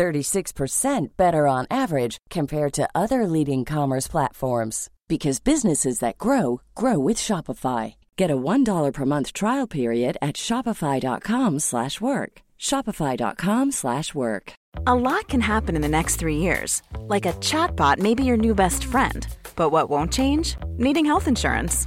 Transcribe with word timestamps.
36% 0.00 1.08
better 1.18 1.46
on 1.46 1.66
average 1.70 2.16
compared 2.30 2.72
to 2.72 2.88
other 2.94 3.26
leading 3.26 3.66
commerce 3.66 4.08
platforms 4.08 4.88
because 5.08 5.40
businesses 5.40 5.98
that 5.98 6.16
grow 6.16 6.62
grow 6.74 6.98
with 6.98 7.18
Shopify. 7.18 7.94
Get 8.16 8.30
a 8.30 8.36
$1 8.36 8.92
per 8.94 9.04
month 9.04 9.34
trial 9.34 9.66
period 9.66 10.16
at 10.22 10.36
shopify.com/work. 10.36 12.32
shopify.com/work. 12.58 14.52
A 14.86 14.94
lot 15.06 15.24
can 15.28 15.42
happen 15.42 15.76
in 15.76 15.82
the 15.82 15.96
next 15.98 16.16
3 16.20 16.38
years. 16.46 16.82
Like 17.14 17.26
a 17.28 17.38
chatbot 17.50 17.98
may 17.98 18.14
be 18.14 18.24
your 18.24 18.38
new 18.38 18.54
best 18.54 18.84
friend. 18.92 19.20
But 19.56 19.70
what 19.72 19.90
won't 19.90 20.12
change? 20.12 20.56
Needing 20.86 21.06
health 21.10 21.28
insurance. 21.28 21.86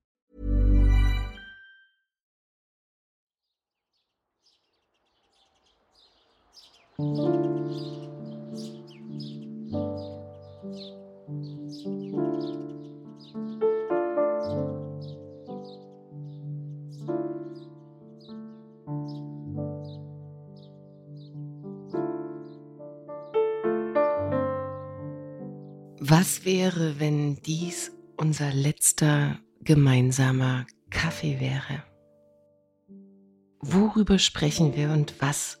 Was 26.03 26.43
wäre, 26.43 26.99
wenn 26.99 27.41
dies 27.43 27.91
unser 28.17 28.51
letzter 28.51 29.39
gemeinsamer 29.63 30.65
Kaffee 30.89 31.39
wäre? 31.39 31.83
Worüber 33.61 34.19
sprechen 34.19 34.75
wir 34.75 34.89
und 34.89 35.15
was 35.19 35.60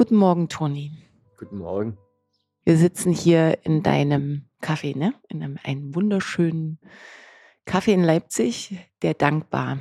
Guten 0.00 0.16
Morgen, 0.16 0.48
Toni. 0.48 0.92
Guten 1.36 1.58
Morgen. 1.58 1.98
Wir 2.64 2.78
sitzen 2.78 3.12
hier 3.12 3.66
in 3.66 3.82
deinem 3.82 4.48
Kaffee, 4.62 4.94
ne? 4.94 5.12
In 5.28 5.42
einem, 5.42 5.58
einem 5.62 5.94
wunderschönen 5.94 6.80
Kaffee 7.66 7.92
in 7.92 8.02
Leipzig, 8.02 8.80
der 9.02 9.12
dankbar. 9.12 9.78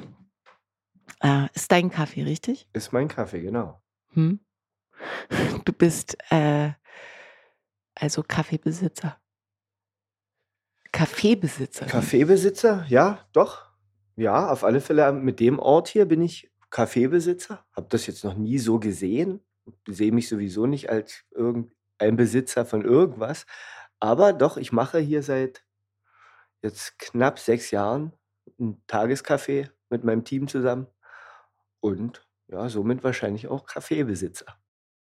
Äh, 1.21 1.47
ist 1.53 1.71
dein 1.71 1.89
Kaffee, 1.89 2.23
richtig? 2.23 2.67
Ist 2.73 2.91
mein 2.91 3.07
Kaffee, 3.07 3.39
genau. 3.39 3.81
Hm? 4.09 4.41
Du 5.63 5.71
bist 5.71 6.17
äh, 6.31 6.71
also 7.95 8.21
Kaffeebesitzer. 8.21 9.21
Kaffeebesitzer. 10.91 11.85
Kaffeebesitzer? 11.85 12.85
Ja, 12.89 13.25
doch. 13.31 13.71
Ja, 14.17 14.49
auf 14.49 14.65
alle 14.65 14.81
Fälle 14.81 15.13
mit 15.13 15.39
dem 15.39 15.59
Ort 15.59 15.87
hier 15.87 16.05
bin 16.05 16.21
ich 16.21 16.51
Kaffeebesitzer. 16.71 17.65
Habe 17.71 17.87
das 17.89 18.05
jetzt 18.05 18.25
noch 18.25 18.35
nie 18.35 18.59
so 18.59 18.79
gesehen. 18.79 19.45
Sehe 19.87 20.11
mich 20.11 20.29
sowieso 20.29 20.65
nicht 20.65 20.89
als 20.89 21.25
irgendein 21.31 22.15
Besitzer 22.15 22.65
von 22.65 22.83
irgendwas. 22.83 23.45
Aber 23.99 24.33
doch, 24.33 24.57
ich 24.57 24.71
mache 24.71 24.99
hier 24.99 25.23
seit 25.23 25.63
jetzt 26.61 26.99
knapp 26.99 27.39
sechs 27.39 27.71
Jahren 27.71 28.13
ein 28.59 28.81
Tagescafé 28.87 29.69
mit 29.89 30.03
meinem 30.03 30.23
Team 30.25 30.47
zusammen 30.47 30.87
und 31.81 32.27
ja, 32.47 32.69
somit 32.69 33.03
wahrscheinlich 33.03 33.47
auch 33.47 33.65
Kaffeebesitzer. 33.65 34.45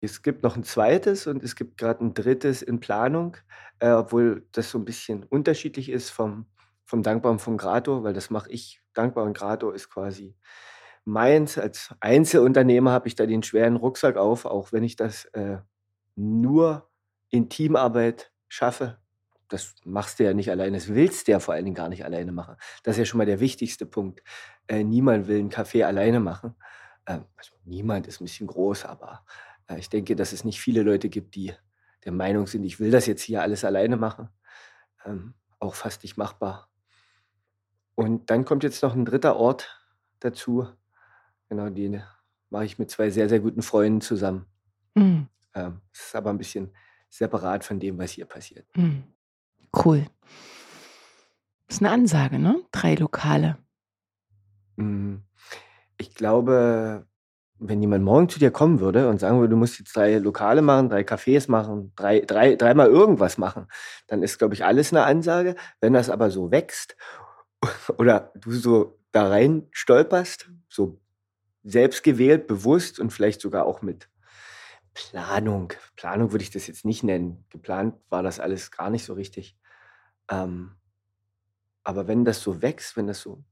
Es 0.01 0.23
gibt 0.23 0.43
noch 0.43 0.57
ein 0.57 0.65
zweites 0.65 1.27
und 1.27 1.43
es 1.43 1.57
gibt 1.57 1.79
gerade 1.79 2.05
ein 2.05 2.15
drittes 2.15 2.63
in 2.63 2.81
Planung, 2.81 3.37
äh, 3.81 3.91
obwohl 3.91 4.47
das 4.53 4.71
so 4.71 4.79
ein 4.79 4.85
bisschen 4.85 5.25
unterschiedlich 5.25 5.89
ist 5.91 6.11
vom 6.11 6.47
vom 6.87 7.03
Dankbar 7.03 7.33
und 7.33 7.39
vom 7.41 7.57
Grato, 7.57 8.05
weil 8.05 8.13
das 8.13 8.31
mache 8.31 8.51
ich. 8.51 8.83
Dankbar 8.93 9.25
und 9.25 9.37
Grato 9.37 9.71
ist 9.71 9.89
quasi 9.91 10.37
meins. 11.05 11.59
Als 11.59 11.95
Einzelunternehmer 12.01 12.93
habe 12.93 13.09
ich 13.09 13.15
da 13.15 13.27
den 13.27 13.43
schweren 13.43 13.77
Rucksack 13.77 14.17
auf, 14.17 14.45
auch 14.45 14.73
wenn 14.73 14.85
ich 14.85 14.97
das 14.97 15.27
äh, 15.27 15.59
nur 16.17 16.89
in 17.31 17.49
Teamarbeit 17.49 18.33
schaffe. 18.49 18.99
Das 19.49 19.75
machst 19.85 20.19
du 20.19 20.25
ja 20.25 20.35
nicht 20.35 20.51
alleine, 20.51 20.77
das 20.79 20.89
willst 20.89 21.29
du 21.29 21.33
ja 21.33 21.39
vor 21.39 21.55
allen 21.55 21.65
Dingen 21.65 21.77
gar 21.77 21.89
nicht 21.89 22.05
alleine 22.05 22.33
machen. 22.33 22.57
Das 22.83 22.95
ist 22.95 22.99
ja 23.01 23.05
schon 23.05 23.19
mal 23.19 23.27
der 23.27 23.41
wichtigste 23.41 23.87
Punkt. 23.87 24.23
Äh, 24.67 24.85
niemand 24.85 25.29
will 25.29 25.39
einen 25.39 25.51
Kaffee 25.51 25.85
alleine 25.85 26.21
machen. 26.21 26.55
Ähm, 27.07 27.25
also 27.37 27.53
niemand 27.65 28.07
ist 28.07 28.21
ein 28.21 28.25
bisschen 28.25 28.47
groß, 28.47 28.87
aber 28.87 29.25
äh, 29.69 29.79
ich 29.79 29.91
denke, 29.91 30.17
dass 30.17 30.33
es 30.33 30.45
nicht 30.45 30.61
viele 30.61 30.83
Leute 30.83 31.09
gibt, 31.09 31.35
die 31.35 31.53
der 32.05 32.13
Meinung 32.13 32.47
sind, 32.47 32.65
ich 32.65 32.81
will 32.81 32.91
das 32.91 33.07
jetzt 33.07 33.23
hier 33.23 33.43
alles 33.43 33.65
alleine 33.65 33.97
machen. 33.97 34.29
Ähm, 35.05 35.35
auch 35.59 35.75
fast 35.75 36.03
nicht 36.03 36.17
machbar. 36.17 36.69
Und 37.95 38.31
dann 38.31 38.45
kommt 38.45 38.63
jetzt 38.63 38.83
noch 38.83 38.95
ein 38.95 39.05
dritter 39.05 39.37
Ort 39.37 39.81
dazu. 40.21 40.69
Genau, 41.55 41.71
den 41.71 42.03
mache 42.51 42.65
ich 42.65 42.81
mit 42.81 42.91
zwei 42.91 43.11
sehr, 43.11 43.29
sehr 43.29 43.39
guten 43.39 43.63
Freunden 43.63 44.01
zusammen. 44.01 44.47
Mhm. 44.97 45.29
Ähm, 45.55 45.81
das 45.93 46.07
ist 46.07 46.17
aber 46.17 46.31
ein 46.31 46.39
bisschen 46.39 46.75
separat 47.09 47.63
von 47.63 47.79
dem, 47.79 47.97
was 47.97 48.11
hier 48.11 48.25
passiert. 48.25 48.67
Mhm. 48.75 49.05
Cool. 49.73 50.05
Das 51.69 51.77
ist 51.77 51.83
eine 51.83 51.93
Ansage, 51.93 52.41
ne? 52.41 52.61
Drei 52.73 52.97
Lokale. 52.97 53.57
Mm, 54.75 55.19
Ich 55.97 56.17
glaube, 56.17 57.07
wenn 57.61 57.81
jemand 57.81 58.05
morgen 58.05 58.29
zu 58.29 58.41
dir 58.41 58.51
kommen 58.51 58.81
würde 58.81 59.09
und 59.09 59.21
sagen 59.21 59.39
würde, 59.39 59.51
du 59.51 59.57
musst 59.57 59.79
jetzt 59.79 59.95
drei 59.95 60.19
Lokale 60.19 60.61
machen, 60.61 60.89
drei 60.89 61.03
Cafés 61.03 61.49
machen, 61.49 61.93
drei, 61.95 62.19
drei, 62.19 62.57
dreimal 62.57 62.89
irgendwas 62.89 63.39
machen, 63.39 63.69
dann 64.09 64.25
ist, 64.25 64.39
glaube 64.39 64.55
ich, 64.55 64.65
alles 64.65 64.93
eine 64.93 65.05
Ansage. 65.05 65.55
Wenn 65.81 65.93
das 65.93 66.11
aber 66.11 66.33
so 66.33 66.51
wächst 66.51 66.97
oder 67.99 68.33
du 68.35 68.51
so 68.51 68.99
da 69.13 69.29
rein 69.29 69.69
stolperst, 69.71 70.51
so 70.69 71.01
selbstgewählt, 71.65 72.47
bewusst 72.47 73.01
und 73.01 73.13
vielleicht 73.13 73.41
sogar 73.41 73.67
auch 73.67 73.83
mit 73.83 74.09
Planung. 74.95 75.73
Planung 75.97 76.33
würde 76.33 76.45
ich 76.45 76.51
das 76.51 76.67
jetzt 76.67 76.85
nicht 76.85 77.03
nennen. 77.03 77.45
Geplant 77.51 77.97
war 78.11 78.23
das 78.23 78.41
alles 78.41 78.71
gar 78.71 78.91
nicht 78.91 79.05
so 79.05 79.15
richtig. 79.15 79.57
Ähm, 80.31 80.77
aber 81.83 82.07
wenn 82.09 82.25
das 82.25 82.43
so 82.43 82.63
wächst, 82.63 82.97
wenn 82.97 83.07
das 83.07 83.21
so 83.21 83.45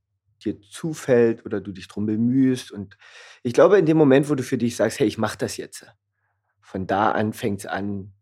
dir 0.44 0.60
zufällt 0.60 1.44
oder 1.46 1.60
du 1.60 1.72
dich 1.72 1.86
drum 1.88 2.06
bemühst 2.06 2.72
und 2.72 2.96
ich 3.42 3.52
glaube, 3.52 3.78
in 3.78 3.86
dem 3.86 3.96
Moment, 3.96 4.28
wo 4.28 4.34
du 4.34 4.42
für 4.42 4.58
dich 4.58 4.76
sagst: 4.76 4.98
„Hey, 4.98 5.06
ich 5.06 5.18
mache 5.18 5.38
das 5.38 5.56
jetzt“, 5.56 5.86
von 6.60 6.86
da 6.86 7.12
an 7.12 7.32
fängt's 7.32 7.66
an 7.66 8.12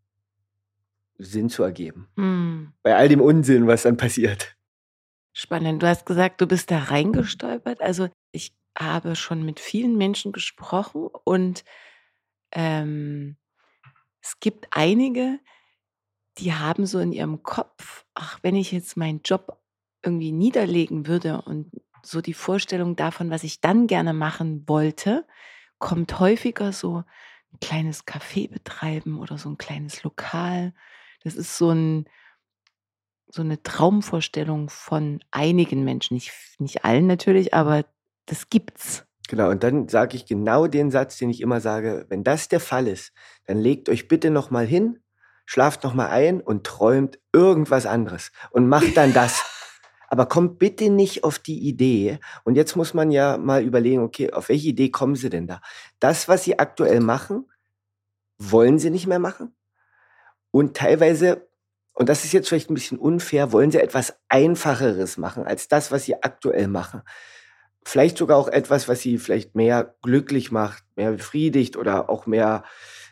Sinn 1.17 1.49
zu 1.49 1.63
ergeben. 1.63 2.07
Mhm. 2.15 2.73
Bei 2.83 2.95
all 2.95 3.09
dem 3.09 3.21
Unsinn, 3.21 3.67
was 3.67 3.83
dann 3.83 3.97
passiert. 3.97 4.55
Spannend. 5.33 5.81
Du 5.81 5.87
hast 5.87 6.05
gesagt, 6.05 6.41
du 6.41 6.47
bist 6.47 6.71
da 6.71 6.79
reingestolpert. 6.79 7.81
Also, 7.81 8.09
ich 8.31 8.53
habe 8.79 9.15
schon 9.15 9.43
mit 9.45 9.59
vielen 9.59 9.97
Menschen 9.97 10.31
gesprochen 10.31 11.09
und, 11.25 11.63
ähm, 12.53 13.37
es 14.21 14.39
gibt 14.41 14.67
einige, 14.71 15.39
die 16.39 16.53
haben 16.53 16.85
so 16.87 16.99
in 16.99 17.13
ihrem 17.13 17.43
Kopf: 17.43 18.05
„Ach, 18.15 18.39
wenn 18.43 18.55
ich 18.55 18.71
jetzt 18.73 18.97
meinen 18.97 19.21
Job 19.25 19.59
irgendwie 20.03 20.31
niederlegen 20.33 21.07
würde 21.07 21.41
und 21.43 21.71
so 22.03 22.21
die 22.21 22.33
Vorstellung 22.35 22.95
davon, 22.97 23.29
was 23.31 23.43
ich 23.45 23.61
dann 23.61 23.87
gerne 23.87 24.13
machen 24.13 24.65
wollte, 24.69 25.27
kommt 25.79 26.19
häufiger 26.19 26.73
so 26.73 26.99
'n 27.53 27.59
kleines 27.61 28.07
Café 28.07 28.49
betreiben 28.51 29.19
oder 29.19 29.37
so 29.39 29.49
'n 29.49 29.57
kleines 29.59 30.03
Lokal.“ 30.03 30.73
Das 31.23 31.35
ist 31.35 31.57
so 31.57 31.71
'n 31.71 32.05
so 33.29 33.43
'ne 33.43 33.61
Traumvorstellung 33.63 34.69
von 34.69 35.23
einigen 35.31 35.83
Menschen, 35.83 36.15
nicht 36.15 36.33
nicht 36.59 36.83
allen 36.85 37.07
natürlich, 37.07 37.53
aber 37.53 37.85
das 38.31 38.49
gibt's. 38.49 39.05
Genau, 39.29 39.51
und 39.51 39.63
dann 39.63 39.89
sage 39.89 40.17
ich 40.17 40.25
genau 40.27 40.67
den 40.67 40.91
Satz, 40.91 41.17
den 41.17 41.31
ich 41.31 41.41
immer 41.41 41.61
sage: 41.61 42.07
„Wenn 42.09 42.23
das 42.23 42.49
der 42.49 42.61
Fall 42.61 42.87
ist, 42.87 43.13
dann 43.47 43.59
legt 43.59 43.89
euch 43.89 44.07
bitte 44.09 44.31
noch 44.31 44.51
mal 44.51 44.65
hin, 44.67 44.99
schlaft 45.45 45.83
noch 45.83 45.95
mal 45.95 46.09
ein 46.09 46.41
und 46.41 46.65
träumt 46.65 47.19
irgendwas 47.33 47.85
anderes 47.87 48.31
und 48.51 48.69
macht 48.69 48.97
dann 48.97 49.13
das. 49.15 49.43
Aber 50.09 50.27
kommt 50.27 50.59
bitte 50.59 50.89
nicht 50.91 51.23
auf 51.25 51.39
die 51.39 51.59
Idee“ 51.59 52.19
und 52.45 52.55
jetzt 52.55 52.75
muss 52.77 52.93
man 52.93 53.11
ja 53.11 53.37
mal 53.37 53.63
überlegen, 53.63 54.01
okay, 54.03 54.31
auf 54.33 54.49
welche 54.49 54.69
Idee 54.69 54.91
kommen 54.91 55.15
sie 55.15 55.29
denn 55.29 55.47
da? 55.47 55.61
Das, 55.99 56.29
was 56.29 56.45
sie 56.45 56.59
aktuell 56.59 57.01
machen, 57.01 57.49
wollen 58.39 58.79
sie 58.79 58.91
nicht 58.91 59.07
mehr 59.07 59.19
machen 59.19 59.55
und 60.51 60.75
teilweise 60.77 61.47
und 61.93 62.09
das 62.09 62.25
ist 62.25 62.31
jetzt 62.33 62.49
vielleicht 62.49 62.69
'n 62.69 62.73
bisschen 62.75 62.97
unfair, 62.99 63.51
wollen 63.51 63.71
sie 63.71 63.79
etwas 63.81 64.15
Einfacheres 64.29 65.17
machen 65.17 65.45
als 65.45 65.67
das, 65.67 65.91
was 65.91 66.05
sie 66.05 66.21
aktuell 66.23 66.67
machen. 66.67 67.01
Vielleicht 67.83 68.17
sogar 68.17 68.37
auch 68.37 68.47
etwas, 68.47 68.87
was 68.87 69.01
sie 69.01 69.17
vielleicht 69.17 69.55
mehr 69.55 69.95
glücklich 70.03 70.51
macht, 70.51 70.83
mehr 70.95 71.11
befriedigt 71.13 71.77
oder 71.77 72.09
auch 72.09 72.25
mehr 72.27 72.63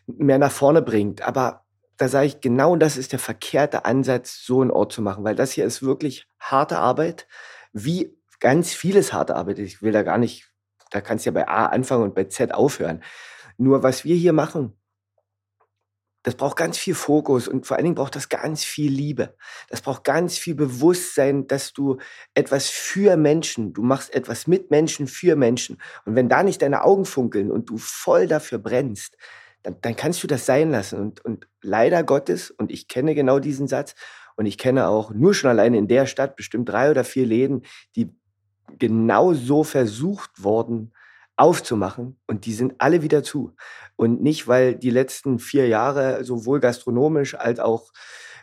mehr 0.07 0.37
nach 0.39 0.51
vorne 0.51 0.81
bringt. 0.81 1.21
Aber 1.21 1.65
da 1.97 2.07
sage 2.07 2.27
ich, 2.27 2.41
genau 2.41 2.75
das 2.75 2.97
ist 2.97 3.11
der 3.11 3.19
verkehrte 3.19 3.85
Ansatz, 3.85 4.43
so 4.45 4.61
'n 4.63 4.71
Ort 4.71 4.91
zu 4.93 5.01
machen, 5.01 5.23
weil 5.23 5.35
das 5.35 5.51
hier 5.51 5.65
ist 5.65 5.83
wirklich 5.83 6.27
harte 6.39 6.77
Arbeit, 6.79 7.27
wie 7.73 8.15
ganz 8.39 8.73
vieles 8.73 9.13
harte 9.13 9.35
Arbeit. 9.35 9.59
Ich 9.59 9.81
will 9.81 9.91
da 9.91 10.03
gar 10.03 10.17
nicht 10.17 10.47
da 10.91 11.01
kannst 11.01 11.25
du 11.25 11.29
ja 11.29 11.33
bei 11.33 11.47
A 11.47 11.67
anfangen 11.67 12.03
und 12.03 12.15
bei 12.15 12.23
Z 12.25 12.51
aufhören. 12.53 13.03
Nur 13.57 13.83
was 13.83 14.05
wir 14.05 14.15
hier 14.15 14.33
machen 14.33 14.78
das 16.23 16.35
braucht 16.35 16.57
ganz 16.57 16.77
viel 16.77 16.95
Fokus 16.95 17.47
und 17.47 17.65
vor 17.65 17.77
allen 17.77 17.85
Dingen 17.85 17.95
braucht 17.95 18.15
das 18.15 18.27
ganz 18.27 18.63
viel 18.63 18.91
Liebe. 18.91 19.35
Das 19.69 19.81
braucht 19.81 20.03
ganz 20.03 20.37
viel 20.37 20.55
Bewusstsein, 20.55 21.47
dass 21.47 21.71
du 21.71 21.97
etwas 22.33 22.69
für 22.69 23.15
Menschen 23.15 23.73
du 23.73 23.83
machst 23.83 24.13
etwas 24.13 24.45
mit 24.47 24.69
Menschen 24.69 25.07
für 25.07 25.35
Menschen. 25.35 25.77
Und 26.05 26.15
wenn 26.15 26.29
da 26.29 26.43
nicht 26.43 26.61
deine 26.61 26.83
Augen 26.83 27.05
funkeln 27.05 27.51
und 27.51 27.69
du 27.69 27.77
voll 27.77 28.27
dafür 28.27 28.59
brennst, 28.59 29.17
dann 29.63 29.77
dann 29.81 29.95
kannst 29.95 30.21
du 30.23 30.27
das 30.27 30.45
sein 30.45 30.71
lassen. 30.71 30.99
Und 30.99 31.23
und 31.23 31.47
leider 31.61 32.03
Gottes 32.03 32.51
und 32.51 32.71
ich 32.71 32.87
kenne 32.87 33.15
genau 33.15 33.39
diesen 33.39 33.67
Satz 33.67 33.95
und 34.35 34.45
ich 34.45 34.57
kenne 34.57 34.87
auch 34.87 35.11
nur 35.11 35.33
schon 35.33 35.49
alleine 35.49 35.77
in 35.77 35.87
der 35.87 36.05
Stadt 36.05 36.35
bestimmt 36.35 36.69
3 36.69 36.91
oder 36.91 37.03
4 37.03 37.25
Läden, 37.25 37.63
die 37.95 38.11
genauso 38.77 39.63
versucht 39.63 40.43
wurden 40.43 40.91
aufzumachen 41.39 42.19
und 42.27 42.45
die 42.45 42.53
sind 42.53 42.75
alle 42.79 43.01
wieder 43.03 43.23
zu. 43.23 43.55
Und 43.95 44.21
nicht, 44.21 44.47
weil 44.47 44.75
die 44.75 44.89
letzten 44.91 45.39
4 45.39 45.67
Jahre 45.67 46.23
sowohl 46.23 46.59
gastronomisch 46.59 47.35
als 47.35 47.59
auch 47.59 47.91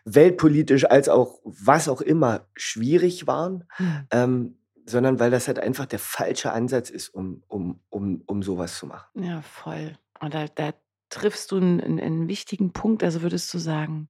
weltpolitisch 0.05 0.85
als 0.91 1.09
auch 1.09 1.41
was 1.45 1.89
auch 1.89 2.01
immer 2.01 2.49
schwierig 2.57 3.27
waren, 3.27 3.65
Mhm. 3.79 4.07
ähm, 4.11 4.59
sondern 4.87 5.19
weil 5.21 5.31
das 5.33 5.49
halt 5.49 5.59
einfach 5.59 5.87
der 5.87 5.99
falsche 5.99 6.53
Ansatz 6.53 6.91
ist, 6.91 7.09
um 7.11 7.43
um 7.49 7.81
um 7.91 8.23
um 8.27 8.43
so 8.43 8.59
was 8.59 8.79
zu 8.79 8.87
machen. 8.87 9.09
Ja, 9.15 9.41
voll. 9.43 9.97
Und 10.21 10.35
da 10.35 10.47
da 10.49 10.73
triffst 11.09 11.51
du 11.53 11.57
'n 11.57 11.81
'n 11.81 11.99
'n 11.99 12.29
wichtigen 12.29 12.73
Punkt. 12.73 13.03
Also, 13.03 13.23
würdest 13.23 13.53
du 13.55 13.59
sagen, 13.59 14.09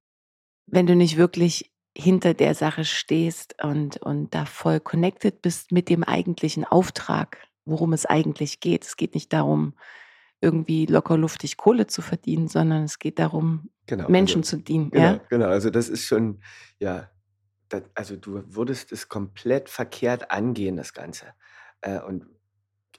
wenn 0.67 0.87
du 0.87 0.95
nicht 0.95 1.17
wirklich 1.17 1.73
hinter 1.97 2.33
der 2.35 2.55
Sache 2.55 2.85
stehst 2.85 3.63
und 3.63 3.97
und 3.99 4.33
da 4.35 4.45
voll 4.45 4.79
connected 4.81 5.41
bist 5.41 5.71
mit 5.71 5.89
dem 5.89 6.03
eigentlichen 6.03 6.65
Auftrag, 6.65 7.39
worum 7.67 7.93
es 7.93 8.05
eigentlich 8.05 8.59
geht. 8.61 8.85
Es 8.85 8.97
geht 8.97 9.15
nicht 9.15 9.33
darum, 9.33 9.75
irgendwie 10.41 10.85
locker 10.87 11.17
luftig 11.17 11.57
Kohle 11.57 11.87
zu 11.87 12.01
verdienen, 12.03 12.47
sondern 12.49 12.83
es 12.85 12.99
geht 12.99 13.19
darum, 13.19 13.69
Genau, 13.89 14.07
Menschen 14.07 14.43
also 14.43 14.43
zu 14.43 14.57
dienen, 14.57 14.91
genau, 14.91 14.95
ja? 14.95 15.21
genau. 15.29 15.47
Also, 15.47 15.69
das 15.69 15.87
ist 15.89 16.05
schon 16.05 16.41
ja, 16.79 17.09
da 17.69 17.81
also, 17.95 18.17
du 18.17 18.43
würdest 18.47 18.91
es 18.91 19.09
komplett 19.09 19.69
verkehrt 19.69 20.31
angehen, 20.31 20.77
das 20.77 20.93
Ganze. 20.93 21.33
Äh, 21.81 22.01
und 22.01 22.27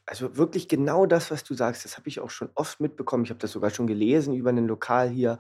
also, 0.06 0.36
wirklich 0.38 0.68
genau 0.68 1.06
das, 1.06 1.30
was 1.32 1.44
du 1.44 1.54
sagst, 1.54 1.84
das 1.84 1.96
habe 1.98 2.08
ich 2.08 2.20
auch 2.20 2.30
schon 2.30 2.50
oft 2.56 2.80
mitbekommen. 2.80 3.24
Ich 3.24 3.30
habe 3.30 3.40
das 3.40 3.52
sogar 3.52 3.70
schon 3.70 3.86
gelesen 3.88 4.34
über 4.34 4.52
'nen 4.52 4.68
Lokal 4.68 5.10
hier 5.10 5.38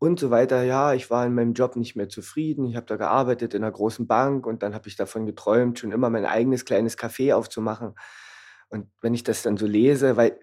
und 0.00 0.20
so 0.20 0.30
weiter. 0.30 0.64
Ja, 0.64 0.94
ich 0.94 1.10
war 1.10 1.26
in 1.26 1.34
meinem 1.34 1.54
Job 1.54 1.76
nicht 1.76 1.96
mehr 1.96 2.08
zufrieden. 2.10 2.66
Ich 2.66 2.76
habe 2.76 2.86
da 2.86 2.96
gearbeitet 2.96 3.54
in 3.54 3.62
'ner 3.62 3.72
großen 3.72 4.06
Bank 4.08 4.46
und 4.46 4.62
dann 4.64 4.74
habe 4.74 4.88
ich 4.88 4.96
davon 4.96 5.26
geträumt, 5.26 5.78
schon 5.80 5.92
immer 5.92 6.10
mein 6.10 6.26
eigenes 6.26 6.64
kleines 6.66 6.98
Café 6.98 7.34
aufzumachen. 7.34 7.94
Und 8.74 8.88
wenn 9.00 9.14
ich 9.14 9.22
das 9.22 9.42
dann 9.42 9.56
so 9.56 9.66
lese 9.66 10.16
weil 10.16 10.38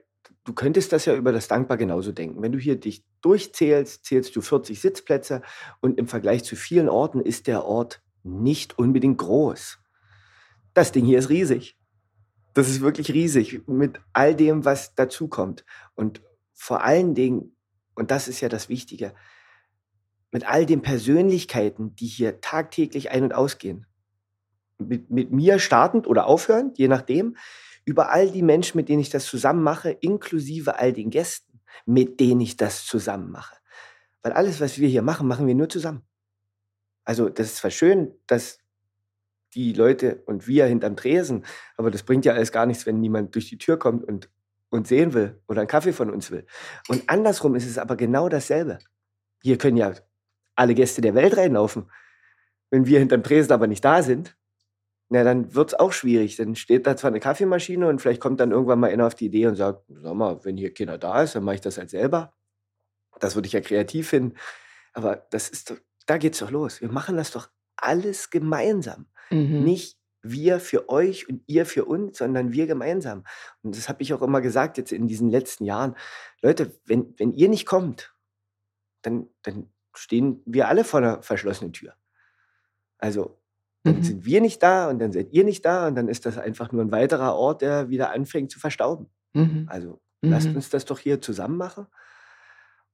du 0.45 0.53
könntest 0.53 0.93
das 0.93 1.05
ja 1.05 1.15
über 1.15 1.31
das 1.31 1.47
Dankbar 1.47 1.77
genauso 1.77 2.11
denken. 2.11 2.41
Wenn 2.41 2.53
du 2.53 2.57
hier 2.57 2.79
dich 2.79 3.03
durchzählst, 3.21 4.05
zählst 4.05 4.35
du 4.35 4.41
40 4.41 4.79
Sitzplätze 4.79 5.41
und 5.81 5.99
im 5.99 6.07
Vergleich 6.07 6.43
zu 6.43 6.55
vielen 6.55 6.89
Orten 6.89 7.19
ist 7.19 7.47
der 7.47 7.65
Ort 7.65 8.01
nicht 8.23 8.79
unbedingt 8.79 9.17
groß. 9.17 9.79
Das 10.73 10.91
Ding 10.91 11.05
hier 11.05 11.19
ist 11.19 11.29
riesig. 11.29 11.77
Das 12.53 12.69
ist 12.69 12.81
wirklich 12.81 13.11
riesig 13.11 13.67
mit 13.67 13.99
all 14.13 14.33
dem, 14.33 14.63
was 14.63 14.95
dazukommt. 14.95 15.65
Und 15.95 16.21
vor 16.53 16.83
allen 16.83 17.13
Dingen 17.13 17.55
und 17.95 18.09
das 18.09 18.27
ist 18.27 18.41
ja 18.41 18.49
das 18.49 18.69
Wichtige 18.69 19.13
mit 20.31 20.47
all 20.47 20.65
den 20.65 20.81
Persönlichkeiten, 20.81 21.93
die 21.95 22.07
hier 22.07 22.39
tagtäglich 22.39 23.11
ein 23.11 23.23
und 23.23 23.35
ausgehen. 23.35 23.85
Mit 24.77 25.11
mit 25.11 25.31
mir 25.31 25.59
startend 25.59 26.07
oder 26.07 26.25
aufhörend, 26.25 26.77
je 26.77 26.87
nachdem, 26.87 27.35
über 27.85 28.11
all 28.11 28.29
die 28.31 28.43
Menschen, 28.43 28.77
mit 28.77 28.89
denen 28.89 29.01
ich 29.01 29.09
das 29.09 29.25
zusammen 29.25 29.63
mache, 29.63 29.91
inklusive 29.91 30.77
all 30.77 30.93
den 30.93 31.09
Gästen, 31.09 31.61
mit 31.85 32.19
denen 32.19 32.41
ich 32.41 32.57
das 32.57 32.85
zusammen 32.85 33.31
mache. 33.31 33.55
Weil 34.21 34.33
alles, 34.33 34.61
was 34.61 34.77
wir 34.77 34.87
hier 34.87 35.01
machen, 35.01 35.27
machen 35.27 35.47
wir 35.47 35.55
nur 35.55 35.69
zusammen. 35.69 36.03
Also, 37.03 37.29
das 37.29 37.47
ist 37.47 37.57
zwar 37.57 37.71
schön, 37.71 38.13
dass 38.27 38.59
die 39.53 39.73
Leute 39.73 40.23
und 40.25 40.47
wir 40.47 40.65
hinterm 40.65 40.95
Tresen 40.95 41.45
aber 41.77 41.91
das 41.91 42.03
bringt 42.03 42.25
ja 42.25 42.33
alles 42.33 42.51
gar 42.51 42.65
nichts, 42.65 42.85
wenn 42.85 42.99
niemand 42.99 43.35
durch 43.35 43.49
die 43.49 43.57
Tür 43.57 43.77
kommt 43.77 44.03
und 44.05 44.29
uns 44.69 44.87
sehen 44.87 45.13
will 45.13 45.41
oder 45.47 45.61
'n 45.61 45.67
Kaffee 45.67 45.93
von 45.93 46.09
uns 46.09 46.31
will. 46.31 46.45
Und 46.87 47.09
andersrum 47.09 47.55
ist 47.55 47.67
es 47.67 47.77
aber 47.77 47.97
genau 47.97 48.29
dasselbe. 48.29 48.79
Hier 49.43 49.57
können 49.57 49.77
ja 49.77 49.93
alle 50.55 50.75
Gäste 50.75 51.01
der 51.01 51.15
Welt 51.15 51.35
reinlaufen. 51.35 51.91
Wenn 52.69 52.85
wir 52.85 52.99
hinterm 52.99 53.23
Tresen 53.23 53.51
aber 53.51 53.67
nicht 53.67 53.83
da 53.83 54.01
sind, 54.03 54.37
na, 55.11 55.23
dann 55.25 55.55
wird's 55.55 55.75
auch 55.75 55.93
schwierig. 55.93 56.37
Dann 56.37 56.55
steht 56.55 56.87
da 56.87 56.97
zwar 56.97 57.11
'ne 57.11 57.19
Kaffeemaschine 57.21 57.87
und 57.89 58.01
vielleicht 58.01 58.21
kommt 58.21 58.39
dann 58.41 58.51
irgendwann 58.51 58.79
mal 58.81 58.91
einer 58.91 59.07
auf 59.07 59.15
die 59.15 59.27
Idee 59.27 59.47
und 59.47 59.55
sagt: 59.57 59.83
„Sag 59.89 60.15
mal, 60.15 60.43
wenn 60.45 60.57
hier 60.57 60.73
keiner 60.73 60.97
da 60.99 61.23
ist, 61.23 61.35
dann 61.35 61.43
mache 61.45 61.55
ich 61.57 61.61
das 61.61 61.77
halt 61.79 61.91
selber.“ 61.91 62.33
Das 63.19 63.35
würde 63.35 63.47
ich 63.47 63.53
ja 63.53 63.61
kreativ 63.61 64.09
finden. 64.09 64.37
Aber 64.93 65.17
das 65.31 65.49
ist 65.49 65.71
doch 65.71 65.77
da 66.07 66.17
geht's 66.19 66.39
doch 66.39 66.51
los. 66.51 66.81
Wir 66.81 66.91
machen 66.91 67.17
das 67.17 67.31
doch 67.31 67.49
alles 67.77 68.29
gemeinsam. 68.31 69.07
Mhm. 69.31 69.65
Nicht 69.65 69.97
wir 70.23 70.59
für 70.61 70.89
euch 70.89 71.29
und 71.29 71.43
ihr 71.47 71.65
für 71.67 71.85
uns, 71.85 72.17
sondern 72.19 72.53
wir 72.53 72.67
gemeinsam. 72.67 73.25
Und 73.63 73.77
das 73.77 73.89
habe 73.89 74.03
ich 74.03 74.13
auch 74.13 74.21
immer 74.23 74.41
gesagt 74.41 74.77
jetzt 74.79 74.91
in 74.93 75.07
diesen 75.07 75.29
letzten 75.31 75.65
Jahren: 75.65 75.95
„Leute, 76.43 76.73
wenn 76.85 77.15
wenn 77.19 77.33
ihr 77.33 77.49
nicht 77.49 77.65
kommt, 77.67 78.15
dann 79.03 79.29
dann 79.43 79.71
stehen 79.95 80.41
wir 80.47 80.67
alle 80.69 80.83
vor 80.85 81.01
'ner 81.01 81.23
verschlossenen 81.23 81.73
Tür.“ 81.73 81.95
Also, 82.99 83.40
dann 83.83 83.97
Mhm. 83.97 84.03
sind 84.03 84.25
wir 84.25 84.41
nicht 84.41 84.63
da 84.63 84.89
und 84.89 84.99
dann 84.99 85.11
seid 85.11 85.31
ihr 85.33 85.43
nicht 85.43 85.65
da 85.65 85.87
und 85.87 85.95
dann 85.95 86.07
ist 86.09 86.25
das 86.25 86.37
einfach 86.37 86.71
nur 86.71 86.83
'n 86.83 86.91
weiterer 86.91 87.35
Ort, 87.35 87.61
der 87.61 87.89
wieder 87.89 88.11
anfängt 88.11 88.51
zu 88.51 88.59
verstauben. 88.59 89.07
Mhm. 89.33 89.65
Also, 89.67 90.01
lasst 90.23 90.49
Mhm. 90.49 90.57
uns 90.57 90.69
das 90.69 90.85
doch 90.85 90.99
hier 90.99 91.21
zusammen 91.21 91.57
machen. 91.57 91.87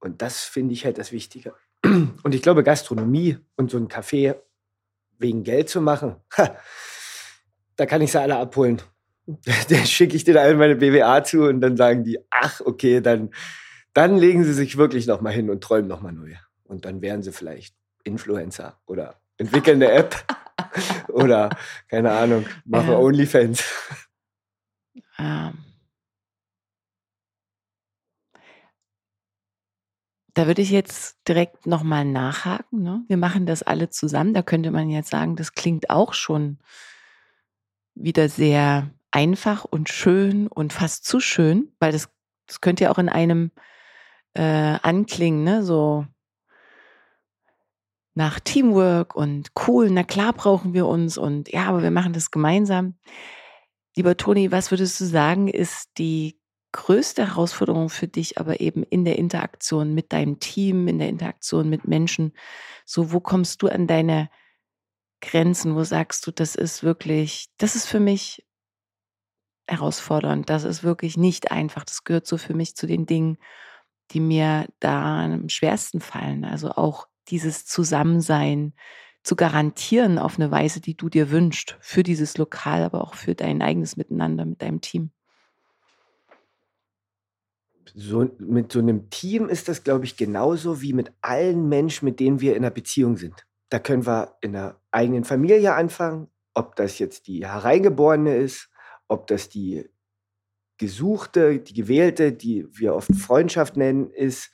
Und 0.01 0.21
das 0.21 0.43
finde 0.43 0.73
ich 0.73 0.85
halt 0.85 0.97
das 0.97 1.11
Wichtige. 1.11 1.53
Und 2.23 2.35
ich 2.35 2.41
glaube, 2.41 2.63
Gastronomie 2.63 3.37
und 3.55 3.71
so 3.71 3.77
'n 3.77 3.87
Café 3.87 4.35
wegen 5.19 5.43
Geld 5.43 5.69
zu 5.69 5.81
machen, 5.81 6.17
ha, 6.37 6.55
da 7.77 7.85
kann 7.85 8.01
ich 8.01 8.11
sie 8.11 8.21
alle 8.21 8.37
abholen. 8.37 8.81
Da 9.69 9.77
schicke 9.85 10.15
ich 10.17 10.23
denen 10.25 10.37
allen 10.39 10.57
meine 10.57 10.75
BWA 10.77 11.23
zu 11.23 11.43
und 11.45 11.61
dann 11.61 11.77
sagen 11.77 12.03
die: 12.05 12.19
„Ach, 12.31 12.61
okay, 12.65 13.01
dann 13.01 13.31
dann 13.93 14.17
legen 14.17 14.43
sie 14.45 14.53
sich 14.53 14.77
wirklich 14.77 15.07
nochmal 15.07 15.33
hin 15.33 15.49
und 15.49 15.63
träumen 15.63 15.87
nochmal 15.89 16.13
neu. 16.13 16.33
Und 16.65 16.85
dann 16.85 17.01
wären 17.01 17.23
sie 17.23 17.31
vielleicht 17.33 17.75
Influencer 18.05 18.79
oder 18.87 19.21
entwickeln 19.37 19.81
eine 19.83 19.91
App 19.93 20.15
oder, 21.09 21.49
keine 21.87 22.11
Ahnung, 22.11 22.45
machen 22.65 22.91
ja. 22.91 22.97
Onlyfans. 22.97 23.63
Ähm. 25.19 25.57
Da 30.33 30.45
würde 30.45 30.61
ich 30.61 30.69
jetzt 30.69 31.17
direkt 31.27 31.65
nochmal 31.65 32.05
nachhaken. 32.05 32.83
Ne? 32.83 33.03
Wir 33.07 33.17
machen 33.17 33.47
das 33.47 33.63
alle 33.63 33.89
zusammen. 33.89 34.35
Da 34.35 34.43
könnte 34.43 34.69
man 34.69 34.89
jetzt 34.89 35.09
sagen, 35.09 35.35
das 35.35 35.53
klingt 35.53 35.89
auch 35.89 36.13
schon 36.13 36.59
wieder 37.95 38.29
sehr 38.29 38.91
einfach 39.09 39.65
und 39.65 39.89
schön 39.89 40.47
und 40.47 40.73
fast 40.73 41.05
zu 41.05 41.19
schön, 41.19 41.73
weil 41.79 41.91
das, 41.91 42.09
das 42.45 42.61
könnte 42.61 42.83
ja 42.83 42.91
auch 42.91 42.99
in 42.99 43.09
einem 43.09 43.51
äh, 44.35 44.77
anklingen, 44.83 45.43
ne? 45.43 45.63
so 45.63 46.05
nach 48.17 48.39
Teamwork 48.39 49.15
und 49.15 49.51
cool, 49.67 49.91
na 49.91 50.03
klar 50.03 50.33
brauchen 50.33 50.73
wir 50.73 50.87
uns 50.87 51.19
und 51.19 51.49
ja, 51.53 51.65
aber 51.67 51.83
wir 51.83 51.91
machen 51.91 52.13
das 52.13 52.31
gemeinsam. 52.31 52.97
Lieber 53.95 54.17
Toni, 54.17 54.51
was 54.51 54.71
würdest 54.71 54.99
du 54.99 55.05
sagen, 55.05 55.47
ist 55.47 55.91
die 55.99 56.39
größte 56.71 57.27
Herausforderung 57.27 57.89
für 57.89 58.07
dich, 58.07 58.39
aber 58.39 58.59
eben 58.59 58.81
in 58.81 59.05
der 59.05 59.19
Interaktion 59.19 59.93
mit 59.93 60.13
deinem 60.13 60.39
Team, 60.39 60.87
in 60.87 60.97
der 60.97 61.09
Interaktion 61.09 61.69
mit 61.69 61.87
Menschen? 61.87 62.33
So, 62.85 63.13
wo 63.13 63.19
kommst 63.19 63.61
du 63.61 63.67
an 63.67 63.85
deine 63.85 64.31
Grenzen? 65.21 65.75
Wo 65.75 65.83
sagst 65.83 66.25
du, 66.25 66.31
das 66.31 66.55
ist 66.55 66.81
wirklich, 66.81 67.49
das 67.57 67.75
ist 67.75 67.85
für 67.85 67.99
mich 67.99 68.43
herausfordernd, 69.67 70.49
das 70.49 70.63
ist 70.63 70.83
wirklich 70.83 71.17
nicht 71.17 71.51
einfach. 71.51 71.83
Das 71.83 72.03
gehört 72.03 72.25
so 72.25 72.37
für 72.37 72.55
mich 72.55 72.75
zu 72.75 72.87
den 72.87 73.05
Dingen, 73.05 73.37
die 74.09 74.21
mir 74.21 74.65
da 74.79 75.23
am 75.23 75.49
schwersten 75.49 75.99
fallen. 75.99 76.45
Also 76.45 76.71
auch 76.71 77.07
dieses 77.29 77.65
Zusammensein, 77.65 78.73
zu 79.23 79.35
garantieren 79.35 80.19
auf 80.19 80.39
eine 80.39 80.51
Weise, 80.51 80.79
die 80.79 80.95
du 80.95 81.09
dir 81.09 81.31
wünschst, 81.31 81.77
für 81.81 82.01
dieses 82.01 82.37
Lokal, 82.37 82.83
aber 82.83 83.01
auch 83.01 83.13
für 83.13 83.35
dein 83.35 83.61
eigenes 83.61 83.97
Miteinander 83.97 84.45
mit 84.45 84.61
deinem 84.61 84.79
Team? 84.79 85.11
So, 87.93 88.29
mit 88.39 88.71
so 88.71 88.79
einem 88.79 89.09
Team 89.09 89.49
ist 89.49 89.67
das, 89.67 89.83
glaube 89.83 90.05
ich, 90.05 90.15
genauso 90.15 90.81
wie 90.81 90.93
mit 90.93 91.11
allen 91.21 91.67
Menschen, 91.67 92.05
mit 92.05 92.19
denen 92.19 92.39
wir 92.39 92.55
in 92.55 92.63
einer 92.63 92.71
Beziehung 92.71 93.17
sind. 93.17 93.45
Da 93.69 93.79
können 93.79 94.05
wir 94.05 94.37
in 94.39 94.53
der 94.53 94.79
eigenen 94.91 95.25
Familie 95.25 95.73
anfangen, 95.73 96.29
ob 96.53 96.75
das 96.75 96.99
jetzt 96.99 97.27
die 97.27 97.45
Hereingeborene 97.45 98.37
ist, 98.37 98.69
ob 99.09 99.27
das 99.27 99.49
die 99.49 99.89
gesuchte, 100.77 101.59
die 101.59 101.73
gewählte, 101.73 102.31
die 102.31 102.65
wir 102.71 102.95
oft 102.95 103.13
Freundschaft 103.15 103.75
nennen, 103.75 104.09
ist, 104.11 104.51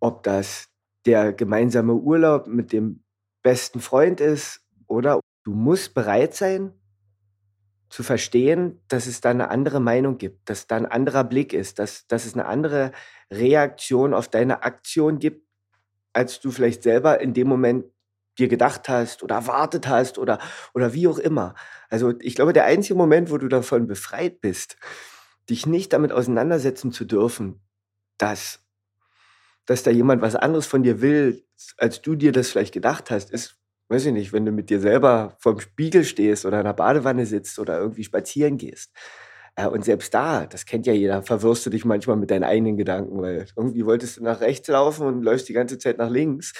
ob 0.00 0.22
das 0.22 0.73
der 1.06 1.32
gemeinsame 1.32 1.94
Urlaub 1.94 2.46
mit 2.46 2.72
dem 2.72 3.04
besten 3.42 3.80
Freund 3.80 4.20
ist, 4.20 4.62
oder? 4.86 5.20
Du 5.44 5.52
musst 5.52 5.94
bereit 5.94 6.34
sein, 6.34 6.72
zu 7.94 8.02
verstehen, 8.02 8.82
dass 8.88 9.06
es 9.06 9.20
da 9.20 9.30
eine 9.30 9.50
andere 9.50 9.78
Meinung 9.78 10.18
gibt, 10.18 10.50
dass 10.50 10.66
da 10.66 10.76
ein 10.76 10.86
anderer 10.86 11.22
Blick 11.22 11.52
ist, 11.52 11.78
dass, 11.78 12.08
dass 12.08 12.26
es 12.26 12.34
eine 12.34 12.46
andere 12.46 12.90
Reaktion 13.30 14.14
auf 14.14 14.26
deine 14.26 14.64
Aktion 14.64 15.20
gibt, 15.20 15.46
als 16.12 16.40
du 16.40 16.50
vielleicht 16.50 16.82
selber 16.82 17.20
in 17.20 17.34
dem 17.34 17.46
Moment 17.46 17.84
dir 18.36 18.48
gedacht 18.48 18.88
hast 18.88 19.22
oder 19.22 19.36
erwartet 19.36 19.86
hast 19.86 20.18
oder, 20.18 20.40
oder 20.74 20.92
wie 20.92 21.06
auch 21.06 21.18
immer. 21.18 21.54
Also 21.88 22.14
ich 22.18 22.34
glaube, 22.34 22.52
der 22.52 22.64
einzige 22.64 22.96
Moment, 22.96 23.30
wo 23.30 23.38
du 23.38 23.46
davon 23.46 23.86
befreit 23.86 24.40
bist, 24.40 24.76
dich 25.48 25.66
nicht 25.66 25.92
damit 25.92 26.10
auseinandersetzen 26.10 26.90
zu 26.90 27.04
dürfen, 27.04 27.60
dass, 28.18 28.63
dass 29.66 29.82
da 29.82 29.90
jemand 29.90 30.22
was 30.22 30.36
anderes 30.36 30.66
von 30.66 30.82
dir 30.82 31.00
will, 31.00 31.44
als 31.78 32.02
du 32.02 32.14
dir 32.14 32.32
das 32.32 32.50
vielleicht 32.50 32.74
gedacht 32.74 33.10
hast, 33.10 33.30
ist, 33.30 33.56
weiß 33.88 34.06
ich 34.06 34.12
nicht, 34.12 34.32
wenn 34.32 34.44
du 34.44 34.52
mit 34.52 34.70
dir 34.70 34.80
selber 34.80 35.36
vorm 35.38 35.60
Spiegel 35.60 36.04
stehst 36.04 36.44
oder 36.44 36.58
in 36.58 36.64
der 36.64 36.72
Badewanne 36.72 37.26
sitzt 37.26 37.58
oder 37.58 37.78
irgendwie 37.78 38.04
spazieren 38.04 38.56
gehst. 38.56 38.92
Äh, 39.56 39.68
und 39.68 39.84
selbst 39.84 40.12
da, 40.14 40.46
das 40.46 40.66
kennt 40.66 40.86
ja 40.86 40.92
jeder, 40.92 41.22
verwirrst 41.22 41.64
du 41.66 41.70
dich 41.70 41.84
manchmal 41.84 42.16
mit 42.16 42.30
deinen 42.30 42.44
eigenen 42.44 42.76
Gedanken, 42.76 43.20
weil 43.20 43.46
irgendwie 43.56 43.86
wolltest 43.86 44.16
du 44.16 44.24
nach 44.24 44.40
rechts 44.40 44.68
laufen 44.68 45.06
und 45.06 45.22
läufst 45.22 45.48
die 45.48 45.52
ganze 45.52 45.78
Zeit 45.78 45.98
nach 45.98 46.10
links 46.10 46.52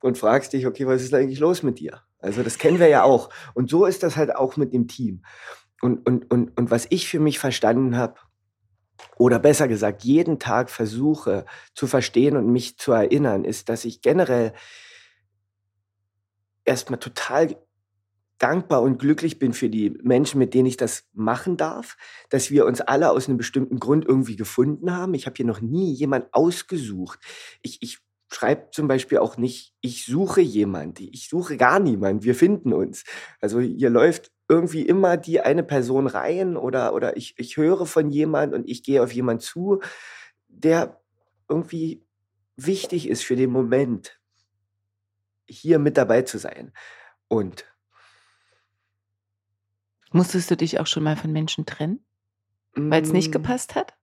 und 0.00 0.18
fragst 0.18 0.52
dich, 0.52 0.66
okay, 0.66 0.86
was 0.86 1.02
ist 1.02 1.14
eigentlich 1.14 1.40
los 1.40 1.62
mit 1.62 1.80
dir? 1.80 2.02
Also 2.18 2.42
das 2.42 2.58
kennen 2.58 2.78
wir 2.78 2.88
ja 2.88 3.02
auch. 3.02 3.30
Und 3.54 3.70
so 3.70 3.86
ist 3.86 4.02
das 4.02 4.16
halt 4.16 4.34
auch 4.34 4.56
mit 4.56 4.72
dem 4.72 4.88
Team. 4.88 5.22
Und, 5.82 6.06
und, 6.06 6.30
und, 6.30 6.56
und 6.56 6.70
was 6.70 6.86
ich 6.90 7.08
für 7.08 7.20
mich 7.20 7.38
verstanden 7.38 7.96
habe, 7.96 8.14
oder 9.18 9.38
besser 9.38 9.68
gesagt, 9.68 10.04
jeden 10.04 10.38
Tag 10.38 10.70
versuche 10.70 11.44
zu 11.74 11.86
verstehen 11.86 12.36
und 12.36 12.52
mich 12.52 12.78
zu 12.78 12.92
erinnern, 12.92 13.44
ist, 13.44 13.68
dass 13.68 13.84
ich 13.84 14.00
generell 14.02 14.52
erstmal 16.64 16.98
total 16.98 17.56
dankbar 18.38 18.82
und 18.82 18.98
glücklich 18.98 19.38
bin 19.38 19.52
für 19.52 19.70
die 19.70 19.90
Menschen, 20.02 20.38
mit 20.38 20.52
denen 20.52 20.66
ich 20.66 20.76
das 20.76 21.08
machen 21.14 21.56
darf, 21.56 21.96
dass 22.28 22.50
wir 22.50 22.66
uns 22.66 22.80
alle 22.80 23.10
aus 23.10 23.28
einem 23.28 23.38
bestimmten 23.38 23.78
Grund 23.78 24.04
irgendwie 24.04 24.36
gefunden 24.36 24.92
haben. 24.92 25.14
Ich 25.14 25.26
habe 25.26 25.36
hier 25.36 25.46
noch 25.46 25.60
nie 25.60 25.92
jemand 25.92 26.32
ausgesucht. 26.32 27.18
Ich, 27.62 27.78
ich 27.80 27.98
schreibe 28.30 28.70
zum 28.72 28.88
Beispiel 28.88 29.18
auch 29.18 29.36
nicht, 29.36 29.74
ich 29.80 30.04
suche 30.04 30.40
jemand. 30.40 31.00
Ich 31.00 31.28
suche 31.28 31.56
gar 31.56 31.78
niemand. 31.78 32.24
Wir 32.24 32.34
finden 32.34 32.72
uns. 32.72 33.04
Also 33.40 33.60
hier 33.60 33.90
läuft 33.90 34.30
irgendwie 34.48 34.82
immer 34.82 35.16
die 35.16 35.40
eine 35.40 35.62
Person 35.62 36.06
rein 36.06 36.56
oder, 36.56 36.94
oder 36.94 37.16
ich, 37.16 37.34
ich 37.38 37.56
höre 37.56 37.86
von 37.86 38.10
jemand 38.10 38.54
und 38.54 38.68
ich 38.68 38.82
gehe 38.82 39.02
auf 39.02 39.12
jemand 39.12 39.42
zu, 39.42 39.80
der 40.48 41.00
irgendwie 41.48 42.04
wichtig 42.56 43.08
ist 43.08 43.24
für 43.24 43.36
den 43.36 43.50
Moment, 43.50 44.20
hier 45.48 45.78
mit 45.78 45.96
dabei 45.96 46.22
zu 46.22 46.38
sein. 46.38 46.72
Und 47.28 47.64
musstest 50.12 50.50
du 50.50 50.56
dich 50.56 50.78
auch 50.80 50.86
schon 50.86 51.02
mal 51.02 51.16
von 51.16 51.32
Menschen 51.32 51.66
trennen, 51.66 52.04
weil 52.74 53.02
es 53.02 53.12
nicht 53.12 53.30
mm. 53.30 53.32
gepasst 53.32 53.74
hat? 53.74 53.94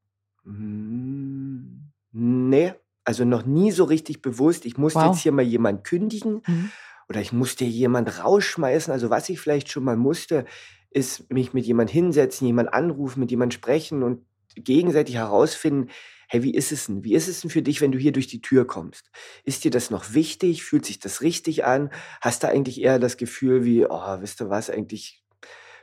Mm, 0.43 1.89
nee, 2.11 2.73
also 3.05 3.23
noch 3.23 3.45
nie 3.45 3.71
so 3.71 3.85
richtig 3.85 4.21
bewusst. 4.21 4.65
Ich 4.65 4.77
musste 4.77 4.99
wow. 4.99 5.13
jetzt 5.13 5.21
hier 5.21 5.31
mal 5.31 5.41
jemand 5.41 5.85
kündigen. 5.85 6.41
Mhm 6.45 6.71
oder 7.09 7.21
ich 7.21 7.31
musste 7.31 7.65
jemand 7.65 8.23
rausschmeißen. 8.23 8.91
Also 8.91 9.09
was 9.09 9.29
ich 9.29 9.39
vielleicht 9.39 9.69
schon 9.69 9.83
mal 9.83 9.97
musste, 9.97 10.45
ist 10.89 11.31
mich 11.31 11.53
mit 11.53 11.65
jemand 11.65 11.89
hinsetzen, 11.89 12.47
jemand 12.47 12.73
anrufen, 12.73 13.19
mit 13.19 13.31
jemand 13.31 13.53
sprechen 13.53 14.03
und 14.03 14.25
gegenseitig 14.55 15.15
herausfinden, 15.15 15.89
hey, 16.27 16.43
wie 16.43 16.53
ist 16.53 16.71
es 16.71 16.87
denn? 16.87 17.03
Wie 17.03 17.13
ist 17.13 17.27
es 17.27 17.41
denn 17.41 17.49
für 17.49 17.61
dich, 17.61 17.81
wenn 17.81 17.91
du 17.91 17.97
hier 17.97 18.11
durch 18.11 18.27
die 18.27 18.41
Tür 18.41 18.65
kommst? 18.65 19.11
Ist 19.43 19.63
dir 19.63 19.71
das 19.71 19.89
noch 19.89 20.13
wichtig? 20.13 20.63
Fühlt 20.63 20.85
sich 20.85 20.99
das 20.99 21.21
richtig 21.21 21.65
an? 21.65 21.91
Hast 22.21 22.43
du 22.43 22.47
eigentlich 22.47 22.81
eher 22.81 22.99
das 22.99 23.17
Gefühl 23.17 23.65
wie, 23.65 23.85
oh, 23.85 24.17
wisst 24.19 24.41
ihr 24.41 24.49
was, 24.49 24.69
eigentlich 24.69 25.23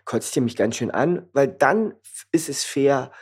kotzt 0.04 0.34
ihr 0.36 0.42
mich 0.42 0.56
ganz 0.56 0.76
schön 0.76 0.90
an? 0.90 1.28
Weil 1.32 1.48
dann 1.48 1.94
ist 2.32 2.48
es 2.48 2.64
fair, 2.64 3.12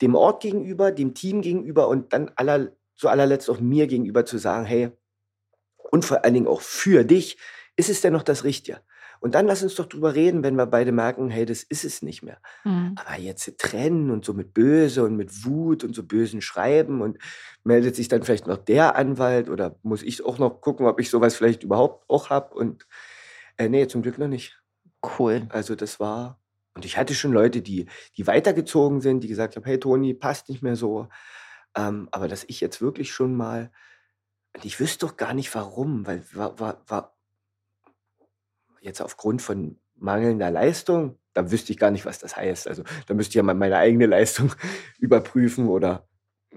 dem 0.00 0.14
Ort 0.14 0.42
gegenüber, 0.42 0.92
dem 0.92 1.14
Team 1.14 1.42
gegenüber 1.42 1.88
und 1.88 2.12
dann 2.12 2.30
aller, 2.36 2.72
zu 2.94 3.08
allerletzt 3.08 3.50
auch 3.50 3.60
mir 3.60 3.86
gegenüber 3.86 4.24
zu 4.24 4.38
sagen, 4.38 4.64
hey, 4.64 4.90
und 5.90 6.04
vor 6.04 6.24
allen 6.24 6.34
Dingen 6.34 6.46
auch 6.46 6.60
für 6.60 7.04
dich, 7.04 7.38
ist 7.76 7.88
es 7.88 8.00
denn 8.00 8.12
noch 8.12 8.22
das 8.22 8.44
Richtige? 8.44 8.80
Und 9.20 9.34
dann 9.34 9.46
lass 9.46 9.62
uns 9.62 9.74
doch 9.74 9.84
drüber 9.84 10.14
reden, 10.14 10.42
wenn 10.42 10.56
wir 10.56 10.64
beide 10.64 10.92
merken, 10.92 11.28
hey, 11.28 11.44
das 11.44 11.62
ist 11.62 11.84
es 11.84 12.00
nicht 12.00 12.22
mehr. 12.22 12.38
Mhm. 12.64 12.94
Aber 12.96 13.20
jetzt 13.20 13.58
trennen 13.58 14.10
und 14.10 14.24
so 14.24 14.32
mit 14.32 14.54
Böse 14.54 15.04
und 15.04 15.14
mit 15.16 15.44
Wut 15.44 15.84
und 15.84 15.94
so 15.94 16.02
bösen 16.02 16.40
Schreiben 16.40 17.02
und 17.02 17.18
meldet 17.62 17.96
sich 17.96 18.08
dann 18.08 18.22
vielleicht 18.22 18.46
noch 18.46 18.56
der 18.56 18.96
Anwalt 18.96 19.50
oder 19.50 19.76
muss 19.82 20.02
ich 20.02 20.24
auch 20.24 20.38
noch 20.38 20.62
gucken, 20.62 20.86
ob 20.86 20.98
ich 21.00 21.10
sowas 21.10 21.36
vielleicht 21.36 21.62
überhaupt 21.62 22.08
auch 22.08 22.30
habe 22.30 22.54
und 22.54 22.86
äh, 23.58 23.68
nee, 23.68 23.86
zum 23.86 24.00
Glück 24.00 24.16
noch 24.16 24.28
nicht. 24.28 24.58
Cool. 25.18 25.46
Also 25.50 25.74
das 25.74 26.00
war 26.00 26.40
und 26.74 26.84
ich 26.84 26.96
hatte 26.96 27.14
schon 27.14 27.32
Leute, 27.32 27.62
die, 27.62 27.86
die 28.16 28.26
weitergezogen 28.26 29.00
sind, 29.00 29.22
die 29.22 29.28
gesagt 29.28 29.56
haben, 29.56 29.64
hey 29.64 29.78
Toni, 29.78 30.14
passt 30.14 30.48
nicht 30.48 30.62
mehr 30.62 30.76
so. 30.76 31.08
Ähm, 31.76 32.08
aber 32.10 32.28
dass 32.28 32.44
ich 32.48 32.60
jetzt 32.60 32.80
wirklich 32.80 33.12
schon 33.12 33.34
mal 33.36 33.70
und 34.54 34.64
ich 34.64 34.80
wüsste 34.80 35.06
doch 35.06 35.16
gar 35.16 35.34
nicht 35.34 35.54
warum, 35.54 36.06
weil 36.06 36.24
war, 36.32 36.58
war, 36.58 36.82
war 36.86 37.16
jetzt 38.80 39.00
aufgrund 39.00 39.42
von 39.42 39.78
mangelnder 39.94 40.50
Leistung, 40.50 41.18
da 41.34 41.50
wüsste 41.50 41.72
ich 41.72 41.78
gar 41.78 41.90
nicht, 41.90 42.06
was 42.06 42.18
das 42.18 42.36
heißt. 42.36 42.66
Also 42.66 42.82
da 43.06 43.14
müsste 43.14 43.30
ich 43.30 43.34
ja 43.36 43.42
mal 43.42 43.54
meine 43.54 43.76
eigene 43.76 44.06
Leistung 44.06 44.52
überprüfen 44.98 45.68
oder 45.68 46.08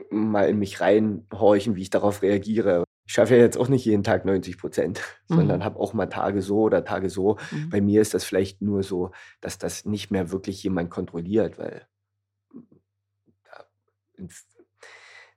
mal 0.10 0.50
in 0.50 0.58
mich 0.58 0.82
reinhorchen, 0.82 1.76
wie 1.76 1.84
ich 1.84 1.90
darauf 1.90 2.22
reagiere. 2.22 2.84
Ich 3.06 3.14
schaffe 3.14 3.36
ja 3.36 3.42
jetzt 3.42 3.58
auch 3.58 3.68
nicht 3.68 3.86
jeden 3.86 4.04
Tag 4.04 4.26
90 4.26 4.58
Prozent, 4.58 5.02
mhm. 5.28 5.36
sondern 5.36 5.64
habe 5.64 5.80
auch 5.80 5.94
mal 5.94 6.08
Tage 6.08 6.42
so 6.42 6.62
oder 6.62 6.86
Tage 6.86 7.10
so. 7.10 7.38
Mhm. 7.52 7.70
Bei 7.70 7.82
mir 7.82 8.02
ist 8.02 8.14
das 8.14 8.24
vielleicht 8.24 8.62
nur 8.62 8.82
so, 8.82 9.12
dass 9.42 9.58
das 9.58 9.86
nicht 9.86 10.10
mehr 10.10 10.32
wirklich 10.32 10.64
jemand 10.64 10.90
kontrolliert, 10.90 11.58
weil 11.58 11.88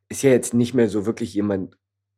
ist 0.08 0.22
ja 0.22 0.30
jetzt 0.30 0.54
nicht 0.54 0.74
mehr 0.74 0.88
so 0.88 1.06
wirklich 1.06 1.34
jemand 1.34 1.76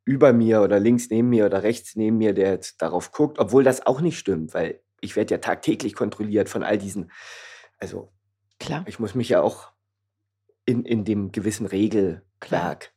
über 0.08 0.32
mir 0.32 0.62
oder 0.62 0.80
links 0.80 1.10
neben 1.10 1.28
mir 1.28 1.44
oder 1.44 1.62
rechts 1.62 1.94
neben 1.94 2.16
mir, 2.16 2.32
der 2.32 2.52
jetzt 2.52 2.80
darauf 2.80 3.12
guckt, 3.12 3.38
obwohl 3.38 3.62
das 3.62 3.86
auch 3.86 4.00
nicht 4.00 4.18
stimmt, 4.18 4.54
weil 4.54 4.80
ich 5.02 5.16
werde 5.16 5.34
ja 5.34 5.38
tagtäglich 5.38 5.94
kontrolliert 5.94 6.48
von 6.48 6.62
all 6.62 6.78
diesen. 6.78 7.12
Also 7.78 8.10
Klar. 8.58 8.84
ich 8.86 8.98
muss 8.98 9.14
mich 9.14 9.28
ja 9.28 9.42
auch 9.42 9.70
in, 10.64 10.86
in 10.86 11.04
dem 11.04 11.30
gewissen 11.30 11.66
Regelwerk 11.66 12.94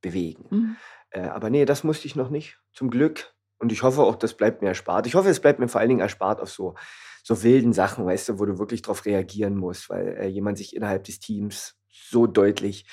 bewegen. 0.00 0.46
Mhm. 0.48 0.76
Äh, 1.10 1.28
aber 1.28 1.50
nee, 1.50 1.66
das 1.66 1.84
musste 1.84 2.06
ich 2.06 2.16
noch 2.16 2.30
nicht, 2.30 2.58
zum 2.72 2.88
Glück. 2.88 3.34
Und 3.58 3.70
ich 3.70 3.82
hoffe 3.82 4.00
auch, 4.00 4.16
das 4.16 4.34
bleibt 4.34 4.62
mir 4.62 4.68
erspart. 4.68 5.06
Ich 5.06 5.14
hoffe, 5.14 5.28
es 5.28 5.40
bleibt 5.40 5.58
mir 5.58 5.68
vor 5.68 5.82
allen 5.82 5.90
Dingen 5.90 6.00
erspart 6.00 6.40
auf 6.40 6.50
so, 6.50 6.76
so 7.22 7.42
wilden 7.42 7.74
Sachen, 7.74 8.06
weißt 8.06 8.30
du, 8.30 8.38
wo 8.38 8.46
du 8.46 8.58
wirklich 8.58 8.80
darauf 8.80 9.04
reagieren 9.04 9.54
musst, 9.54 9.90
weil 9.90 10.16
äh, 10.16 10.26
jemand 10.28 10.56
sich 10.56 10.74
innerhalb 10.74 11.04
des 11.04 11.20
Teams 11.20 11.76
so 11.90 12.26
deutlich 12.26 12.86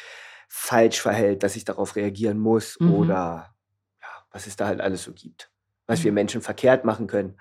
falsch 0.49 0.99
verhält, 0.99 1.43
dass 1.43 1.55
ich 1.55 1.63
darauf 1.63 1.95
reagieren 1.95 2.37
muss 2.37 2.77
mhm. 2.77 2.93
oder 2.93 3.55
was 4.31 4.47
es 4.47 4.55
da 4.55 4.67
halt 4.67 4.81
alles 4.81 5.03
so 5.03 5.13
gibt. 5.13 5.51
Was 5.87 5.99
mhm. 5.99 6.03
wir 6.05 6.11
Menschen 6.13 6.41
verkehrt 6.41 6.85
machen 6.85 7.07
können, 7.07 7.37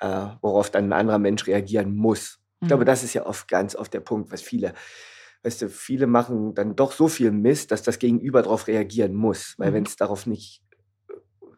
äh, 0.00 0.26
worauf 0.40 0.70
dann 0.70 0.86
ein 0.86 0.92
anderer 0.92 1.18
Mensch 1.18 1.46
reagieren 1.46 1.94
muss. 1.94 2.40
Ich 2.60 2.68
glaube, 2.68 2.84
mhm. 2.84 2.86
das 2.86 3.02
ist 3.02 3.14
ja 3.14 3.26
oft 3.26 3.48
ganz 3.48 3.74
oft 3.76 3.92
der 3.92 4.00
Punkt, 4.00 4.32
was 4.32 4.42
viele 4.42 4.74
weißt 5.44 5.62
du, 5.62 5.68
viele 5.68 6.06
machen 6.06 6.54
dann 6.54 6.74
doch 6.74 6.92
so 6.92 7.06
viel 7.06 7.30
Mist, 7.30 7.70
dass 7.70 7.82
das 7.82 7.98
Gegenüber 7.98 8.42
darauf 8.42 8.66
reagieren 8.66 9.14
muss. 9.14 9.54
Weil 9.58 9.70
mhm. 9.70 9.74
wenn 9.74 9.84
es 9.84 9.96
darauf 9.96 10.26
nicht 10.26 10.62
äh, 11.08 11.12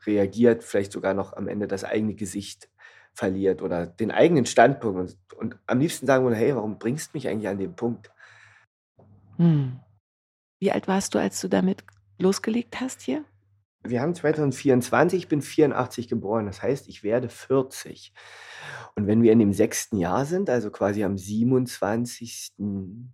reagiert, 0.05 0.65
vielleicht 0.65 0.93
sogar 0.93 1.15
noch 1.15 1.33
am 1.33 1.49
Ende 1.49 1.69
das 1.69 1.85
eigene 1.85 2.15
Gesicht 2.15 2.69
verliert 3.15 3.63
oder 3.63 3.87
den 3.87 4.11
eigenen 4.11 4.45
Standpunkt. 4.45 4.99
Und, 4.99 5.39
und 5.39 5.59
am 5.67 5.79
liebsten 5.79 6.07
sagen 6.07 6.25
würde, 6.25 6.37
hey, 6.37 6.55
warum 6.55 6.79
bringst 6.79 7.15
du 7.15 7.17
mich 7.17 7.29
eigentlich 7.29 7.49
an 7.49 7.59
den 7.59 7.77
Punkt? 7.77 8.11
Hm. 9.37 9.79
Wie 10.59 10.73
alt 10.73 10.89
warst 10.89 11.15
du, 11.15 11.19
als 11.19 11.41
du 11.41 11.49
damit 11.49 11.85
losgelegt 12.19 12.81
hast 12.81 13.03
hier? 13.03 13.25
Wir 13.89 14.01
haben 14.01 14.15
2024, 14.15 15.19
ich 15.19 15.29
bin 15.29 15.43
84 15.43 16.09
geboren, 16.09 16.47
das 16.47 16.63
heißt, 16.63 16.89
ich 16.89 17.03
werde 17.03 17.29
40. 17.29 18.13
Und 18.95 19.07
wenn 19.07 19.23
wir 19.23 19.33
in 19.33 19.39
dem 19.39 19.53
sechsten 19.53 19.99
Jahr 19.99 20.25
sind, 20.25 20.49
also 20.49 20.71
quasi 20.71 21.05
am 21.05 21.19
27. 21.19 22.55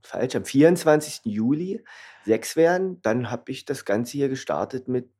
falsch, 0.03 0.37
am 0.37 0.45
24. 0.45 1.23
Juli 1.25 1.85
sechs 2.25 2.57
werden, 2.57 3.01
dann 3.03 3.31
habe 3.31 3.51
ich 3.51 3.65
das 3.65 3.85
Ganze 3.85 4.13
hier 4.13 4.29
gestartet 4.29 4.87
mit 4.89 5.11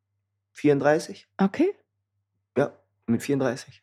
34. 0.53 1.29
Okay. 1.39 1.75
Ja, 2.57 2.73
mit 3.07 3.23
34. 3.23 3.83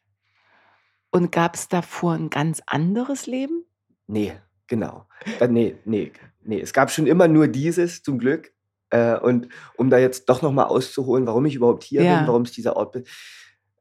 Und 1.12 1.32
gab 1.32 1.56
es 1.56 1.68
davor 1.68 2.14
ein 2.14 2.30
ganz 2.30 2.62
anderes 2.66 3.26
Leben? 3.26 3.66
Nee, 4.08 4.40
genau. 4.68 5.08
Äh, 5.40 5.48
nee, 5.48 5.76
nee, 5.86 6.12
nee. 6.44 6.62
Es 6.62 6.72
gab 6.72 6.92
schon 6.92 7.08
immer 7.08 7.28
nur 7.28 7.48
dieses, 7.48 8.04
zum 8.04 8.20
Glück. 8.20 8.54
Äh, 8.90 9.18
und 9.18 9.50
um 9.76 9.90
da 9.90 9.98
jetzt 9.98 10.30
doch 10.30 10.42
nochmal 10.42 10.66
auszuholen, 10.66 11.28
warum 11.28 11.46
ich 11.46 11.56
überhaupt 11.56 11.84
hier 11.84 12.04
ja. 12.04 12.18
bin, 12.18 12.28
warum 12.28 12.44
es 12.44 12.52
dieser 12.52 12.76
Ort 12.76 12.94
bin. 12.94 13.04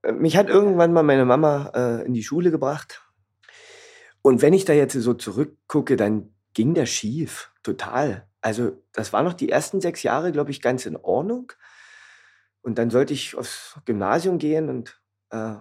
Äh, 0.03 0.13
mich 0.13 0.37
hat 0.37 0.49
irgendwann 0.49 0.93
mal 0.93 1.03
meine 1.03 1.25
Mama 1.25 1.73
äh, 1.75 2.07
in 2.07 2.15
die 2.15 2.23
Schule 2.23 2.51
gebracht. 2.51 3.03
Und 4.23 4.43
wenn 4.43 4.53
ich 4.53 4.65
da 4.65 4.73
jetzt 4.73 4.95
so 4.95 5.15
zurückgucke, 5.15 5.97
dann 5.97 6.35
ging 6.55 6.75
der 6.75 6.87
schief, 6.87 7.53
total. 7.63 8.27
Also 8.41 8.83
das 8.93 9.13
waren 9.13 9.25
noch 9.25 9.35
die 9.35 9.49
ersten 9.49 9.81
sechs 9.81 10.03
Jahre, 10.03 10.33
glaube 10.33 10.51
ich, 10.51 10.61
ganz 10.61 10.87
in 10.87 10.97
Ordnung. 10.97 11.53
Und 12.63 12.79
dann 12.79 12.91
sollte 12.91 13.15
ich 13.15 13.37
aufs 13.37 13.79
Gymnasium 13.85 14.39
gehen 14.39 14.69
und 14.69 15.01
äh, 15.31 15.55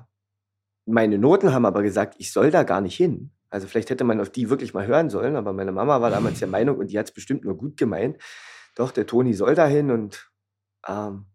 meine 0.86 1.18
Noten 1.18 1.54
haben 1.54 1.66
aber 1.66 1.84
gesagt, 1.84 2.16
ich 2.18 2.32
soll 2.32 2.50
da 2.50 2.64
gar 2.64 2.82
nicht 2.82 2.96
hin. 2.96 3.32
Also 3.50 3.68
vielleicht 3.68 3.90
hätte 3.90 4.04
man 4.04 4.20
auf 4.20 4.30
die 4.30 4.50
wirklich 4.50 4.74
mal 4.74 4.88
hören 4.88 5.10
sollen, 5.10 5.36
aber 5.36 5.54
meine 5.54 5.72
Mama 5.72 6.02
war 6.02 6.10
damals 6.10 6.40
der 6.40 6.48
Meinung 6.50 6.78
und 6.78 6.92
die 6.92 7.00
hat 7.00 7.08
es 7.08 7.14
bestimmt 7.14 7.46
nur 7.46 7.56
gut 7.56 7.78
gemeint. 7.78 8.18
Doch, 8.78 8.92
der 8.92 9.08
Toni 9.08 9.34
soll 9.34 9.56
da 9.56 9.66
hin 9.66 9.90
und 9.90 10.32
ähm, 10.88 11.26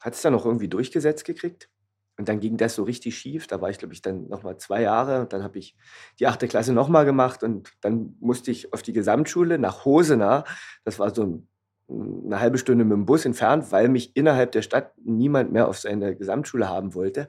hat 0.00 0.14
es 0.14 0.20
dann 0.20 0.34
auch 0.34 0.44
irgendwie 0.44 0.68
durchgesetzt 0.68 1.24
gekriegt. 1.24 1.70
Und 2.18 2.28
dann 2.28 2.40
ging 2.40 2.58
das 2.58 2.74
so 2.74 2.82
richtig 2.82 3.16
schief. 3.16 3.46
Da 3.46 3.60
war 3.60 3.70
ich, 3.70 3.78
glaube 3.78 3.94
ich, 3.94 4.02
dann 4.02 4.28
nochmal 4.28 4.58
zwei 4.58 4.82
Jahre. 4.82 5.20
Und 5.22 5.32
dann 5.32 5.42
habe 5.42 5.58
ich 5.58 5.76
die 6.18 6.26
achte 6.26 6.46
Klasse 6.46 6.74
nochmal 6.74 7.06
gemacht. 7.06 7.42
Und 7.42 7.72
dann 7.80 8.16
musste 8.20 8.50
ich 8.50 8.72
auf 8.74 8.82
die 8.82 8.92
Gesamtschule 8.92 9.58
nach 9.58 9.86
Hosena. 9.86 10.44
Das 10.84 10.98
war 10.98 11.14
so 11.14 11.22
ein 11.22 11.48
eine 11.90 12.38
halbe 12.38 12.58
Stunde 12.58 12.84
mit 12.84 12.92
dem 12.92 13.06
Bus 13.06 13.24
entfernt, 13.24 13.72
weil 13.72 13.88
mich 13.88 14.14
innerhalb 14.14 14.52
der 14.52 14.60
Stadt 14.60 14.92
niemand 15.02 15.52
mehr 15.52 15.68
auf 15.68 15.78
seine 15.78 16.14
Gesamtschule 16.14 16.68
haben 16.68 16.94
wollte. 16.94 17.28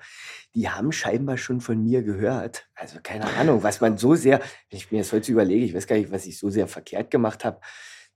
Die 0.53 0.69
haben 0.69 0.91
scheinbar 0.91 1.37
schon 1.37 1.61
von 1.61 1.81
mir 1.81 2.03
gehört. 2.03 2.67
Also 2.75 2.99
keine 3.01 3.25
Ahnung, 3.37 3.63
was 3.63 3.79
man 3.79 3.97
so 3.97 4.15
sehr, 4.15 4.39
wenn 4.69 4.77
ich 4.77 4.91
mir 4.91 4.97
das 4.97 5.13
heute 5.13 5.31
überlege, 5.31 5.63
ich 5.63 5.73
weiß 5.73 5.87
gar 5.87 5.95
nicht, 5.95 6.11
was 6.11 6.25
ich 6.25 6.37
so 6.37 6.49
sehr 6.49 6.67
verkehrt 6.67 7.09
gemacht 7.09 7.45
habe, 7.45 7.61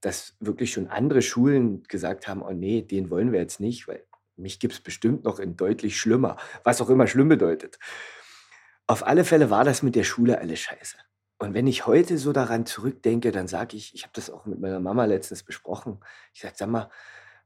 dass 0.03 0.35
wirklich 0.39 0.73
schon 0.73 0.87
andere 0.87 1.21
Schulen 1.21 1.83
gesagt 1.83 2.27
haben, 2.27 2.41
oh 2.41 2.51
nee, 2.51 2.81
den 2.81 3.09
wollen 3.09 3.31
wir 3.31 3.39
jetzt 3.39 3.61
nicht, 3.61 3.87
weil 3.87 4.05
mich 4.35 4.59
gibt 4.59 4.73
es 4.73 4.81
bestimmt 4.81 5.23
noch 5.23 5.39
in 5.39 5.55
deutlich 5.55 5.97
schlimmer, 5.97 6.35
was 6.63 6.81
auch 6.81 6.89
immer 6.89 7.07
schlimm 7.07 7.29
bedeutet. 7.29 7.79
Auf 8.85 9.07
alle 9.07 9.23
Fälle 9.23 9.49
war 9.49 9.63
das 9.63 9.81
mit 9.81 9.95
der 9.95 10.03
Schule 10.03 10.39
alles 10.39 10.59
scheiße. 10.59 10.97
Und 11.39 11.53
wenn 11.53 11.67
ich 11.67 11.87
heute 11.87 12.17
so 12.17 12.33
daran 12.33 12.65
zurückdenke, 12.65 13.31
dann 13.31 13.47
sage 13.47 13.77
ich, 13.77 13.95
ich 13.95 14.03
habe 14.03 14.13
das 14.13 14.29
auch 14.29 14.45
mit 14.45 14.59
meiner 14.59 14.81
Mama 14.81 15.05
letztens 15.05 15.43
besprochen. 15.43 15.99
Ich 16.33 16.41
sage, 16.41 16.55
sag 16.57 16.69
mal, 16.69 16.89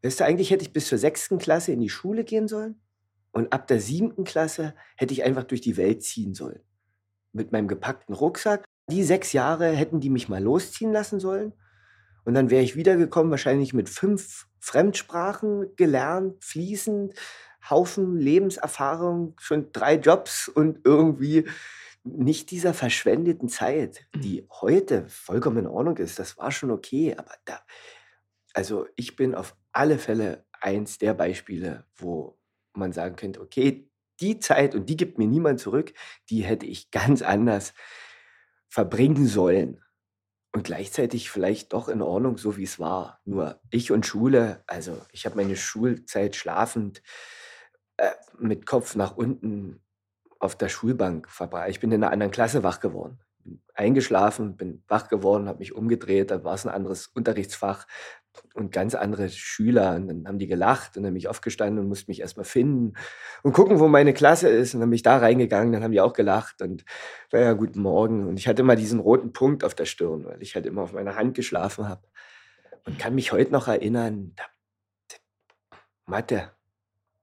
weißt 0.01 0.19
du, 0.19 0.25
eigentlich 0.25 0.49
hätte 0.49 0.63
ich 0.63 0.73
bis 0.73 0.87
zur 0.87 0.97
sechsten 0.97 1.37
Klasse 1.37 1.71
in 1.71 1.79
die 1.79 1.89
Schule 1.89 2.23
gehen 2.23 2.47
sollen 2.47 2.81
und 3.31 3.53
ab 3.53 3.67
der 3.67 3.79
siebten 3.79 4.23
Klasse 4.23 4.73
hätte 4.95 5.13
ich 5.13 5.23
einfach 5.23 5.43
durch 5.43 5.61
die 5.61 5.77
Welt 5.77 6.03
ziehen 6.03 6.33
sollen. 6.33 6.61
Mit 7.33 7.51
meinem 7.51 7.67
gepackten 7.67 8.15
Rucksack. 8.15 8.65
Die 8.89 9.03
sechs 9.03 9.31
Jahre 9.31 9.69
hätten 9.69 9.99
die 9.99 10.09
mich 10.09 10.27
mal 10.27 10.41
losziehen 10.41 10.91
lassen 10.91 11.19
sollen. 11.19 11.53
Und 12.27 12.33
dann 12.33 12.49
wäre 12.49 12.61
ich 12.61 12.75
wiedergekommen, 12.75 13.31
wahrscheinlich 13.31 13.73
mit 13.73 13.87
fünf 13.87 14.47
Fremdsprachen 14.59 15.73
gelernt, 15.77 16.43
fließend, 16.43 17.13
Haufen 17.69 18.17
Lebenserfahrung, 18.17 19.35
schon 19.39 19.71
drei 19.71 19.95
Jobs 19.95 20.49
und 20.49 20.79
irgendwie 20.83 21.47
nicht 22.03 22.51
dieser 22.51 22.73
verschwendeten 22.73 23.47
Zeit, 23.47 24.05
mhm. 24.13 24.19
die 24.19 24.45
heute 24.49 25.07
vollkommen 25.07 25.59
in 25.59 25.67
Ordnung 25.67 25.95
ist. 25.95 26.19
Das 26.19 26.37
war 26.37 26.51
schon 26.51 26.69
okay, 26.69 27.15
aber 27.17 27.31
da, 27.45 27.61
also 28.53 28.87
ich 28.97 29.15
bin 29.15 29.33
auf 29.33 29.55
alle 29.71 29.97
Fälle 29.97 30.43
eins 30.59 30.97
der 30.97 31.13
Beispiele, 31.13 31.85
wo 31.95 32.37
man 32.73 32.91
sagen 32.91 33.15
könnte, 33.15 33.39
okay, 33.39 33.89
die 34.19 34.39
Zeit, 34.39 34.75
und 34.75 34.89
die 34.89 34.97
gibt 34.97 35.17
mir 35.17 35.27
niemand 35.27 35.61
zurück, 35.61 35.93
die 36.29 36.41
hätte 36.41 36.65
ich 36.65 36.91
ganz 36.91 37.21
anders 37.21 37.73
verbringen 38.67 39.27
sollen. 39.27 39.81
Und 40.57 40.63
gleichzeitig 40.63 41.29
vielleicht 41.29 41.73
doch 41.73 41.87
in 41.87 42.01
Ordnung, 42.01 42.39
so 42.39 42.57
wie 42.57 42.63
es 42.63 42.79
war. 42.79 43.21
Nur 43.25 43.59
ich 43.69 43.91
und 43.91 44.07
Schule, 44.07 44.63
also 44.65 44.97
ich 45.11 45.27
habe 45.27 45.35
meine 45.35 45.55
Schulzeit 45.55 46.35
schlafend 46.35 47.03
äh, 47.97 48.09
mit 48.39 48.65
Kopf 48.65 48.95
nach 48.95 49.15
unten 49.15 49.83
auf 50.39 50.55
der 50.55 50.69
Schulbank 50.69 51.29
verbracht. 51.29 51.69
Ich 51.69 51.79
bin 51.79 51.91
in 51.91 52.03
einer 52.03 52.11
anderen 52.11 52.31
Klasse 52.31 52.63
wach 52.63 52.79
geworden. 52.79 53.19
Bin 53.43 53.61
eingeschlafen, 53.75 54.57
bin 54.57 54.83
wach 54.87 55.09
geworden, 55.09 55.47
habe 55.47 55.59
mich 55.59 55.75
umgedreht, 55.75 56.31
da 56.31 56.43
war 56.43 56.55
es 56.55 56.65
ein 56.65 56.73
anderes 56.73 57.05
Unterrichtsfach 57.05 57.85
und 58.53 58.71
ganz 58.71 58.95
andere 58.95 59.29
Schüler. 59.29 59.95
Und 59.95 60.07
dann 60.07 60.27
haben 60.27 60.39
die 60.39 60.47
gelacht 60.47 60.97
und 60.97 61.03
dann 61.03 61.13
bin 61.13 61.19
ich 61.19 61.27
aufgestanden 61.27 61.79
und 61.79 61.87
musste 61.87 62.09
mich 62.09 62.21
erstmal 62.21 62.45
finden 62.45 62.93
und 63.43 63.53
gucken, 63.53 63.79
wo 63.79 63.87
meine 63.87 64.13
Klasse 64.13 64.49
ist. 64.49 64.73
Und 64.73 64.81
dann 64.81 64.89
bin 64.89 64.95
ich 64.95 65.03
da 65.03 65.17
reingegangen, 65.17 65.73
dann 65.73 65.83
haben 65.83 65.91
die 65.91 66.01
auch 66.01 66.13
gelacht 66.13 66.61
und 66.61 66.85
ja, 67.31 67.53
guten 67.53 67.81
Morgen. 67.81 68.27
Und 68.27 68.37
ich 68.37 68.47
hatte 68.47 68.61
immer 68.61 68.75
diesen 68.75 68.99
roten 68.99 69.33
Punkt 69.33 69.63
auf 69.63 69.75
der 69.75 69.85
Stirn, 69.85 70.25
weil 70.25 70.41
ich 70.41 70.55
halt 70.55 70.65
immer 70.65 70.83
auf 70.83 70.93
meiner 70.93 71.15
Hand 71.15 71.35
geschlafen 71.35 71.87
habe. 71.87 72.01
Und 72.85 72.99
kann 72.99 73.15
mich 73.15 73.31
heute 73.31 73.51
noch 73.51 73.67
erinnern, 73.67 74.33
da, 74.35 74.43
Mathe, 76.05 76.51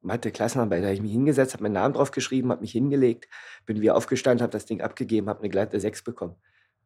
Mathe-Klassenarbeit. 0.02 0.82
Da 0.82 0.86
habe 0.86 0.94
ich 0.94 1.02
mich 1.02 1.12
hingesetzt, 1.12 1.54
habe 1.54 1.62
meinen 1.62 1.72
Namen 1.72 1.94
drauf 1.94 2.10
geschrieben, 2.10 2.50
habe 2.50 2.60
mich 2.60 2.72
hingelegt, 2.72 3.28
bin 3.66 3.80
wieder 3.80 3.96
aufgestanden, 3.96 4.42
habe 4.42 4.52
das 4.52 4.66
Ding 4.66 4.82
abgegeben, 4.82 5.28
habe 5.28 5.40
eine 5.40 5.48
glatte 5.48 5.80
6 5.80 6.04
bekommen. 6.04 6.36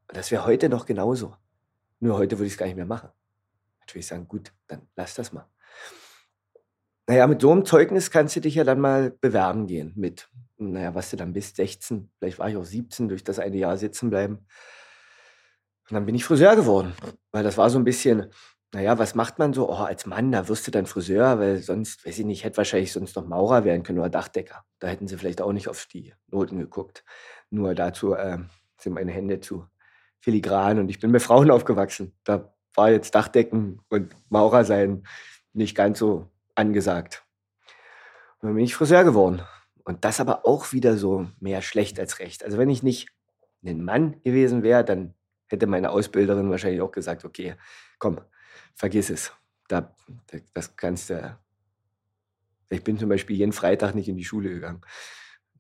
Und 0.08 0.16
das 0.16 0.30
wäre 0.30 0.46
heute 0.46 0.68
noch 0.68 0.86
genauso. 0.86 1.34
Nur 2.00 2.16
heute 2.16 2.38
würde 2.38 2.46
ich 2.46 2.52
es 2.52 2.58
gar 2.58 2.66
nicht 2.66 2.76
mehr 2.76 2.86
machen. 2.86 3.10
Natürlich 3.88 4.06
sagen, 4.06 4.28
gut, 4.28 4.52
dann 4.66 4.86
lass 4.96 5.14
das 5.14 5.32
mal. 5.32 5.48
Naja, 7.06 7.26
mit 7.26 7.40
so 7.40 7.50
einem 7.50 7.64
Zeugnis 7.64 8.10
kannst 8.10 8.36
du 8.36 8.40
dich 8.40 8.54
ja 8.54 8.64
dann 8.64 8.80
mal 8.80 9.12
bewerben 9.12 9.66
gehen 9.66 9.94
mit, 9.96 10.28
naja, 10.58 10.94
was 10.94 11.08
du 11.10 11.16
dann 11.16 11.32
bist, 11.32 11.56
16, 11.56 12.10
vielleicht 12.18 12.38
war 12.38 12.50
ich 12.50 12.58
auch 12.58 12.64
17, 12.64 13.08
durch 13.08 13.24
das 13.24 13.38
eine 13.38 13.56
Jahr 13.56 13.78
sitzen 13.78 14.10
bleiben. 14.10 14.46
Und 15.88 15.94
dann 15.94 16.04
bin 16.04 16.14
ich 16.14 16.26
Friseur 16.26 16.54
geworden, 16.54 16.92
weil 17.32 17.42
das 17.42 17.56
war 17.56 17.70
so 17.70 17.78
ein 17.78 17.84
bisschen, 17.84 18.30
naja, 18.74 18.98
was 18.98 19.14
macht 19.14 19.38
man 19.38 19.54
so? 19.54 19.70
Oh, 19.70 19.76
als 19.76 20.04
Mann, 20.04 20.32
da 20.32 20.48
wirst 20.48 20.66
du 20.66 20.70
dann 20.70 20.84
Friseur, 20.84 21.38
weil 21.38 21.62
sonst, 21.62 22.04
weiß 22.04 22.18
ich 22.18 22.26
nicht, 22.26 22.44
hätte 22.44 22.58
wahrscheinlich 22.58 22.92
sonst 22.92 23.16
noch 23.16 23.26
Maurer 23.26 23.64
werden 23.64 23.84
können 23.84 24.00
oder 24.00 24.10
Dachdecker. 24.10 24.64
Da 24.80 24.88
hätten 24.88 25.08
sie 25.08 25.16
vielleicht 25.16 25.40
auch 25.40 25.52
nicht 25.52 25.68
auf 25.68 25.86
die 25.86 26.12
Noten 26.26 26.58
geguckt. 26.58 27.04
Nur 27.48 27.74
dazu 27.74 28.12
äh, 28.12 28.36
sind 28.78 28.92
meine 28.92 29.12
Hände 29.12 29.40
zu 29.40 29.66
filigran 30.20 30.78
und 30.78 30.90
ich 30.90 31.00
bin 31.00 31.10
bei 31.10 31.20
Frauen 31.20 31.50
aufgewachsen. 31.50 32.14
Da 32.24 32.52
war 32.78 32.90
jetzt 32.90 33.14
Dachdecken 33.14 33.80
und 33.90 34.14
Maurer 34.30 34.64
sein 34.64 35.06
nicht 35.52 35.76
ganz 35.76 35.98
so 35.98 36.30
angesagt. 36.54 37.24
Und 38.40 38.48
dann 38.48 38.54
bin 38.54 38.64
ich 38.64 38.74
Friseur 38.74 39.04
geworden. 39.04 39.42
Und 39.84 40.04
das 40.04 40.20
aber 40.20 40.46
auch 40.46 40.72
wieder 40.72 40.96
so 40.96 41.26
mehr 41.40 41.60
schlecht 41.60 41.98
als 41.98 42.20
recht. 42.20 42.44
Also 42.44 42.56
wenn 42.56 42.70
ich 42.70 42.82
nicht 42.82 43.08
ein 43.64 43.84
Mann 43.84 44.20
gewesen 44.22 44.62
wäre, 44.62 44.84
dann 44.84 45.14
hätte 45.48 45.66
meine 45.66 45.90
Ausbilderin 45.90 46.50
wahrscheinlich 46.50 46.80
auch 46.80 46.92
gesagt, 46.92 47.24
okay, 47.24 47.56
komm, 47.98 48.20
vergiss 48.74 49.10
es. 49.10 49.32
Da, 49.66 49.94
das 50.54 50.76
kannst 50.76 51.10
du. 51.10 51.38
Ich 52.70 52.84
bin 52.84 52.98
zum 52.98 53.08
Beispiel 53.08 53.36
jeden 53.36 53.52
Freitag 53.52 53.94
nicht 53.94 54.08
in 54.08 54.16
die 54.16 54.24
Schule 54.24 54.50
gegangen. 54.50 54.82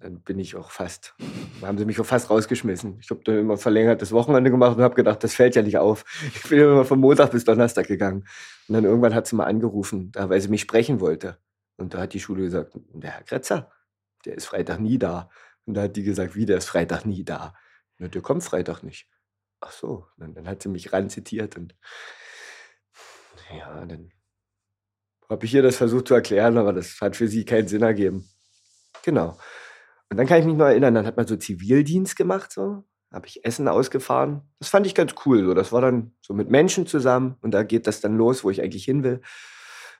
Dann 0.00 0.20
bin 0.20 0.38
ich 0.38 0.54
auch 0.54 0.70
fast, 0.70 1.14
haben 1.62 1.78
sie 1.78 1.84
mich 1.84 2.00
auch 2.00 2.06
fast 2.06 2.30
rausgeschmissen. 2.30 2.98
Ich 3.00 3.10
habe 3.10 3.20
dann 3.24 3.38
immer 3.38 3.56
verlängertes 3.56 4.12
Wochenende 4.12 4.50
gemacht 4.50 4.76
und 4.76 4.82
habe 4.82 4.94
gedacht, 4.94 5.24
das 5.24 5.34
fällt 5.34 5.56
ja 5.56 5.62
nicht 5.62 5.78
auf. 5.78 6.04
Ich 6.34 6.48
bin 6.48 6.60
immer 6.60 6.84
von 6.84 7.00
Montag 7.00 7.32
bis 7.32 7.44
Donnerstag 7.44 7.86
gegangen. 7.86 8.24
Und 8.68 8.74
dann 8.74 8.84
irgendwann 8.84 9.14
hat 9.14 9.26
sie 9.26 9.36
mal 9.36 9.46
angerufen, 9.46 10.12
weil 10.14 10.40
sie 10.40 10.48
mich 10.48 10.60
sprechen 10.60 11.00
wollte. 11.00 11.38
Und 11.76 11.94
da 11.94 12.02
hat 12.02 12.12
die 12.12 12.20
Schule 12.20 12.42
gesagt, 12.42 12.72
der 12.92 13.10
Herr 13.10 13.22
Kretzer, 13.22 13.72
der 14.24 14.34
ist 14.34 14.46
Freitag 14.46 14.80
nie 14.80 14.98
da. 14.98 15.30
Und 15.64 15.74
da 15.74 15.82
hat 15.82 15.96
die 15.96 16.02
gesagt, 16.02 16.36
wie, 16.36 16.46
der 16.46 16.58
ist 16.58 16.66
Freitag 16.66 17.04
nie 17.04 17.24
da. 17.24 17.54
Na, 17.98 18.08
der 18.08 18.22
kommt 18.22 18.44
Freitag 18.44 18.82
nicht. 18.82 19.08
Ach 19.60 19.72
so, 19.72 20.06
dann, 20.16 20.34
dann 20.34 20.46
hat 20.46 20.62
sie 20.62 20.68
mich 20.68 20.92
ran 20.92 21.10
zitiert 21.10 21.56
und 21.56 21.74
ja, 23.56 23.84
dann 23.86 24.12
habe 25.28 25.44
ich 25.44 25.54
ihr 25.54 25.62
das 25.62 25.76
versucht 25.76 26.08
zu 26.08 26.14
erklären, 26.14 26.56
aber 26.58 26.72
das 26.72 27.00
hat 27.00 27.16
für 27.16 27.28
sie 27.28 27.44
keinen 27.44 27.68
Sinn 27.68 27.82
ergeben. 27.82 28.28
Genau. 29.02 29.38
Und 30.10 30.16
dann 30.16 30.26
kann 30.26 30.40
ich 30.40 30.46
mich 30.46 30.56
noch 30.56 30.66
erinnern, 30.66 30.94
dann 30.94 31.06
hat 31.06 31.16
man 31.16 31.26
so 31.26 31.36
Zivildienst 31.36 32.16
gemacht, 32.16 32.52
so. 32.52 32.84
Habe 33.12 33.26
ich 33.26 33.44
Essen 33.44 33.68
ausgefahren. 33.68 34.42
Das 34.58 34.68
fand 34.68 34.86
ich 34.86 34.94
ganz 34.94 35.14
cool. 35.24 35.42
So. 35.42 35.54
Das 35.54 35.72
war 35.72 35.80
dann 35.80 36.12
so 36.20 36.34
mit 36.34 36.50
Menschen 36.50 36.86
zusammen 36.86 37.36
und 37.40 37.52
da 37.52 37.62
geht 37.62 37.86
das 37.86 38.02
dann 38.02 38.18
los, 38.18 38.44
wo 38.44 38.50
ich 38.50 38.60
eigentlich 38.62 38.84
hin 38.84 39.02
will. 39.02 39.22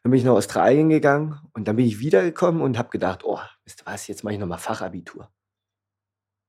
Dann 0.02 0.10
bin 0.10 0.18
ich 0.18 0.24
nach 0.24 0.32
Australien 0.32 0.90
gegangen 0.90 1.38
und 1.54 1.68
dann 1.68 1.76
bin 1.76 1.86
ich 1.86 2.00
wiedergekommen 2.00 2.60
und 2.60 2.76
habe 2.76 2.90
gedacht, 2.90 3.24
oh, 3.24 3.40
wisst 3.64 3.82
ihr 3.82 3.86
was, 3.86 4.06
jetzt 4.08 4.24
mache 4.24 4.34
ich 4.34 4.40
nochmal 4.40 4.58
Fachabitur. 4.58 5.30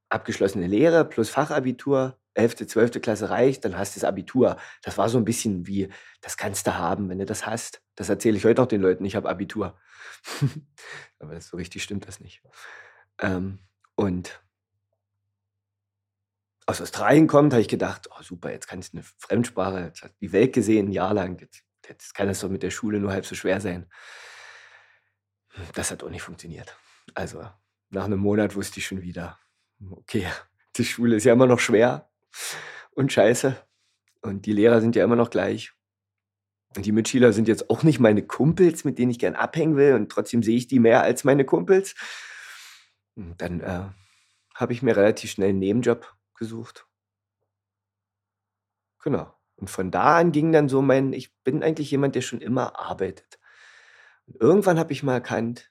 Abgeschlossene 0.10 0.68
Lehre 0.68 1.06
plus 1.06 1.30
Fachabitur, 1.30 2.20
11., 2.34 2.68
12. 2.68 3.02
Klasse 3.02 3.30
reicht, 3.30 3.66
dann 3.66 3.78
hast 3.78 3.96
du 3.96 4.00
das 4.00 4.08
Abitur. 4.08 4.58
Das 4.84 4.98
war 4.98 5.10
so 5.10 5.18
ein 5.18 5.26
bisschen 5.26 5.66
wie, 5.68 5.90
das 6.22 6.38
kannst 6.38 6.68
du 6.68 6.76
haben, 6.76 7.10
wenn 7.10 7.20
du 7.20 7.26
das 7.26 7.46
hast. 7.46 7.82
Das 7.96 8.10
erzähle 8.10 8.38
ich 8.38 8.46
heute 8.46 8.62
auch 8.62 8.68
den 8.68 8.82
Leuten, 8.82 9.06
ich 9.06 9.16
habe 9.16 9.30
Abitur. 9.30 9.78
Aber 11.20 11.40
so 11.42 11.58
richtig 11.58 11.84
stimmt 11.84 12.08
das 12.08 12.20
nicht. 12.20 12.42
Ähm, 13.20 13.60
und 13.96 14.42
aus 16.66 16.82
Australien 16.82 17.28
kommt, 17.28 17.54
habe 17.54 17.62
ich 17.62 17.68
gedacht, 17.68 18.10
oh 18.12 18.22
super, 18.22 18.52
jetzt 18.52 18.68
kann 18.68 18.80
ich 18.80 18.94
eine 18.94 19.04
Fremdsprache, 19.18 19.80
jetzt 19.86 20.04
hat 20.04 20.14
die 20.22 20.32
Welt 20.32 20.54
gesehen, 20.54 20.90
ein 20.90 20.92
Jahr 20.92 21.14
lang, 21.14 21.40
jetzt, 21.40 21.64
jetzt 21.88 22.14
kann 22.14 22.30
es 22.30 22.40
doch 22.40 22.50
mit 22.50 22.64
der 22.64 22.70
Schule 22.70 23.00
nur 23.00 23.12
halb 23.12 23.26
so 23.26 23.36
schwer 23.36 23.60
sein. 23.60 23.90
Das 25.74 25.92
hat 25.92 26.04
auch 26.04 26.10
nicht 26.10 26.22
funktioniert. 26.22 26.78
Also 27.16 27.50
nach 27.90 28.06
einem 28.06 28.20
Monat 28.20 28.56
wusste 28.56 28.80
ich 28.80 28.86
schon 28.86 29.02
wieder, 29.02 29.40
okay, 29.90 30.28
die 30.78 30.86
Schule 30.86 31.16
ist 31.16 31.24
ja 31.24 31.34
immer 31.34 31.48
noch 31.48 31.60
schwer 31.60 32.10
und 32.92 33.12
scheiße. 33.12 33.56
Und 34.22 34.46
die 34.46 34.54
Lehrer 34.54 34.82
sind 34.82 34.96
ja 34.96 35.04
immer 35.04 35.16
noch 35.16 35.30
gleich. 35.30 35.74
Und 36.76 36.86
die 36.86 36.92
Mitschüler 36.92 37.34
sind 37.34 37.48
jetzt 37.48 37.70
auch 37.70 37.84
nicht 37.84 38.00
meine 38.00 38.22
Kumpels, 38.22 38.84
mit 38.84 39.00
denen 39.00 39.12
ich 39.12 39.18
gern 39.18 39.36
abhängen 39.36 39.76
will. 39.76 39.94
Und 39.96 40.12
trotzdem 40.12 40.44
sehe 40.44 40.58
ich 40.58 40.68
die 40.68 40.80
mehr 40.80 41.02
als 41.02 41.24
meine 41.24 41.46
Kumpels. 41.46 41.96
Und 43.20 43.42
dann 43.42 43.60
äh, 43.60 43.90
habe 44.56 44.72
ich 44.72 44.82
mir 44.82 44.96
relativ 44.96 45.32
schnell 45.32 45.50
einen 45.50 45.60
Nebenjob 45.60 46.16
gesucht. 46.36 46.88
Genau. 49.04 49.34
Und 49.58 49.70
von 49.70 49.92
da 49.92 50.18
an 50.18 50.32
ging 50.32 50.54
dann 50.54 50.70
so 50.70 50.82
mein, 50.82 51.12
ich 51.12 51.36
bin 51.44 51.62
eigentlich 51.62 51.92
jemand, 51.92 52.16
der 52.16 52.22
schon 52.22 52.40
immer 52.40 52.80
arbeitet. 52.80 53.38
Und 54.26 54.40
irgendwann 54.40 54.80
habe 54.80 54.94
ich 54.94 55.04
mal 55.04 55.16
erkannt, 55.16 55.70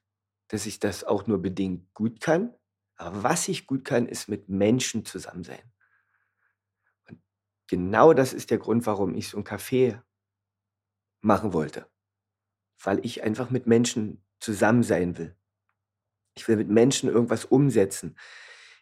dass 0.49 0.67
ich 0.67 0.79
das 0.79 1.05
auch 1.05 1.27
nur 1.27 1.41
bedingt 1.41 1.95
gut 1.95 2.21
kann. 2.21 2.55
Aber 2.97 3.23
was 3.23 3.49
ich 3.49 3.67
gut 3.67 3.83
kann, 3.83 4.07
ist 4.07 4.29
mit 4.29 4.51
Menschen 4.51 5.07
zusammen 5.07 5.43
sein. 5.43 5.73
Und 7.09 7.19
genau 7.67 8.13
das 8.13 8.35
ist 8.35 8.51
der 8.51 8.59
Grund, 8.59 8.85
warum 8.85 9.15
ich 9.15 9.29
so 9.29 9.39
ein 9.39 9.45
Café 9.45 10.03
machen 11.23 11.55
wollte. 11.55 11.89
Weil 12.83 13.03
ich 13.07 13.23
einfach 13.23 13.49
mit 13.49 13.67
Menschen 13.67 14.23
zusammen 14.39 14.83
sein 14.83 15.17
will. 15.17 15.38
Ich 16.39 16.47
will 16.47 16.57
mit 16.57 16.69
Menschen 16.69 17.09
irgendwas 17.09 17.45
umsetzen. 17.45 18.17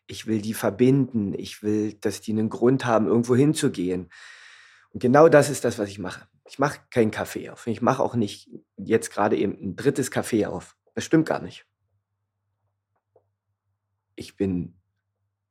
Ich 0.07 0.27
will 0.27 0.43
die 0.43 0.55
verbinden. 0.55 1.33
Ich 1.35 1.63
will, 1.63 1.95
dass 1.95 2.21
die 2.21 2.33
einen 2.33 2.51
Grund 2.51 2.85
haben, 2.85 3.07
irgendwo 3.07 3.35
hinzugehen. 3.35 4.11
Und 4.91 5.01
genau 5.01 5.29
das 5.29 5.49
ist 5.49 5.65
das, 5.65 5.79
was 5.79 5.89
ich 5.89 5.99
mache. 5.99 6.29
Ich 6.49 6.59
mache 6.59 6.81
keinen 6.91 7.11
Kaffee 7.11 7.51
auf. 7.51 7.67
Ich 7.67 7.83
mache 7.83 8.03
auch 8.03 8.15
nicht 8.15 8.51
jetzt 8.77 9.11
gerade 9.11 9.37
eben 9.37 9.53
ein 9.61 9.77
drittes 9.77 10.11
Kaffee 10.11 10.47
auf. 10.47 10.77
Das 10.95 11.05
stimmt 11.05 11.27
gar 11.27 11.41
nicht. 11.41 11.67
Ich 14.15 14.37
bin 14.37 14.75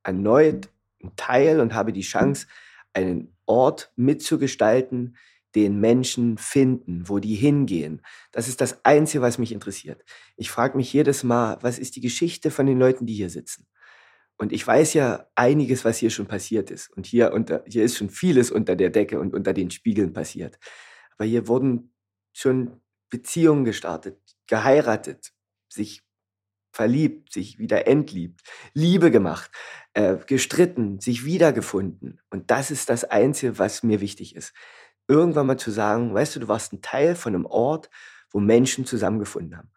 erneut 0.03 0.69
ein 1.03 1.15
Teil 1.15 1.59
und 1.59 1.73
habe 1.73 1.91
die 1.91 2.01
Chance, 2.01 2.47
einen 2.93 3.35
Ort 3.45 3.91
mitzugestalten, 3.95 5.17
den 5.55 5.79
Menschen 5.79 6.37
finden, 6.37 7.07
wo 7.07 7.19
die 7.19 7.35
hingehen. 7.35 8.01
Das 8.31 8.47
ist 8.47 8.59
das 8.59 8.83
Einzige, 8.83 9.21
was 9.21 9.37
mich 9.37 9.53
interessiert. 9.53 10.03
Ich 10.35 10.51
frage 10.51 10.75
mich 10.75 10.91
jedes 10.91 11.23
Mal, 11.23 11.57
was 11.61 11.79
ist 11.79 11.95
die 11.95 12.01
Geschichte 12.01 12.51
von 12.51 12.65
den 12.65 12.77
Leuten, 12.77 13.05
die 13.05 13.13
hier 13.13 13.29
sitzen? 13.29 13.65
Und 14.37 14.51
ich 14.51 14.67
weiß 14.67 14.93
ja 14.95 15.27
einiges, 15.35 15.85
was 15.85 15.97
hier 15.97 16.09
schon 16.09 16.27
passiert 16.27 16.69
ist. 16.69 16.89
Und 16.89 17.05
hier, 17.05 17.31
unter, 17.31 17.63
hier 17.67 17.85
ist 17.85 17.97
schon 17.97 18.09
vieles 18.09 18.51
unter 18.51 18.75
der 18.75 18.89
Decke 18.89 19.17
und 19.17 19.33
unter 19.33 19.53
den 19.53 19.71
Spiegeln 19.71 20.11
passiert. 20.11 20.59
Aber 21.17 21.25
hier 21.25 21.47
wurden 21.47 21.93
schon 22.33 22.81
Beziehungen 23.09 23.63
gestartet, 23.63 24.19
geheiratet, 24.47 25.31
sich 25.69 26.03
verliebt, 26.73 27.31
sich 27.31 27.57
wieder 27.57 27.87
entliebt, 27.87 28.41
Liebe 28.73 29.09
gemacht, 29.09 29.49
äh, 29.93 30.17
gestritten, 30.27 30.99
sich 30.99 31.23
wiedergefunden. 31.23 32.19
Und 32.29 32.51
das 32.51 32.71
ist 32.71 32.89
das 32.89 33.05
Einzige, 33.05 33.57
was 33.57 33.83
mir 33.83 34.01
wichtig 34.01 34.35
ist 34.35 34.53
irgendwann 35.07 35.47
mal 35.47 35.57
zu 35.57 35.71
sagen, 35.71 36.13
weißt 36.13 36.35
du, 36.35 36.39
du 36.39 36.47
warst 36.47 36.73
ein 36.73 36.81
Teil 36.81 37.15
von 37.15 37.35
einem 37.35 37.45
Ort, 37.45 37.89
wo 38.31 38.39
Menschen 38.39 38.85
zusammengefunden 38.85 39.57
haben. 39.57 39.71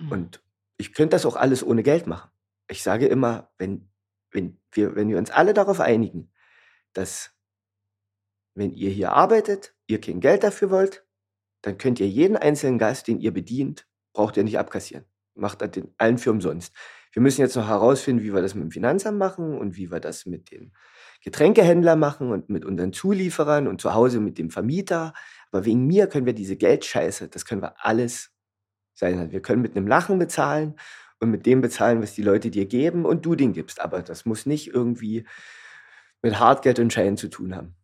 Mhm. 0.00 0.12
Und 0.12 0.42
ich 0.76 0.92
könnte 0.92 1.14
das 1.14 1.26
auch 1.26 1.36
alles 1.36 1.64
ohne 1.64 1.82
Geld 1.82 2.06
machen. 2.06 2.30
Ich 2.68 2.82
sage 2.82 3.06
immer, 3.06 3.52
wenn, 3.58 3.90
wenn, 4.30 4.60
wir, 4.72 4.96
wenn 4.96 5.08
wir 5.08 5.18
uns 5.18 5.30
alle 5.30 5.54
darauf 5.54 5.80
einigen, 5.80 6.32
dass 6.92 7.30
wenn 8.54 8.74
ihr 8.74 8.90
hier 8.90 9.12
arbeitet, 9.12 9.74
ihr 9.86 10.00
kein 10.00 10.20
Geld 10.20 10.42
dafür 10.42 10.70
wollt, 10.70 11.06
dann 11.62 11.78
könnt 11.78 12.00
ihr 12.00 12.08
jeden 12.08 12.36
einzelnen 12.36 12.78
Gast, 12.78 13.08
den 13.08 13.20
ihr 13.20 13.32
bedient, 13.32 13.86
braucht 14.12 14.36
ihr 14.36 14.44
nicht 14.44 14.58
abkassieren. 14.58 15.06
Macht 15.34 15.62
das 15.62 15.70
den 15.70 15.94
allen 15.96 16.18
für 16.18 16.30
umsonst. 16.30 16.74
Wir 17.12 17.22
müssen 17.22 17.40
jetzt 17.40 17.56
noch 17.56 17.68
herausfinden, 17.68 18.22
wie 18.22 18.34
wir 18.34 18.42
das 18.42 18.54
mit 18.54 18.64
dem 18.64 18.70
Finanzamt 18.70 19.18
machen 19.18 19.56
und 19.58 19.76
wie 19.76 19.90
wir 19.90 20.00
das 20.00 20.26
mit 20.26 20.50
den 20.50 20.72
Getränkehändler 21.22 21.96
machen 21.96 22.30
und 22.30 22.50
mit 22.50 22.64
unseren 22.64 22.92
Zulieferern 22.92 23.68
und 23.68 23.80
zu 23.80 23.94
Hause 23.94 24.20
mit 24.20 24.38
dem 24.38 24.50
Vermieter. 24.50 25.14
Aber 25.50 25.64
wegen 25.64 25.86
mir 25.86 26.08
können 26.08 26.26
wir 26.26 26.32
diese 26.32 26.56
Geldscheiße, 26.56 27.28
das 27.28 27.44
können 27.44 27.62
wir 27.62 27.74
alles 27.84 28.32
sein. 28.94 29.30
Wir 29.30 29.40
können 29.40 29.62
mit 29.62 29.76
einem 29.76 29.86
Lachen 29.86 30.18
bezahlen 30.18 30.74
und 31.20 31.30
mit 31.30 31.46
dem 31.46 31.60
bezahlen, 31.60 32.02
was 32.02 32.14
die 32.14 32.22
Leute 32.22 32.50
dir 32.50 32.66
geben 32.66 33.04
und 33.04 33.24
du 33.24 33.36
den 33.36 33.52
gibst. 33.52 33.80
Aber 33.80 34.02
das 34.02 34.26
muss 34.26 34.46
nicht 34.46 34.74
irgendwie 34.74 35.24
mit 36.22 36.38
Hartgeld 36.40 36.80
und 36.80 36.92
Schein 36.92 37.16
zu 37.16 37.28
tun 37.28 37.54
haben. 37.54 37.76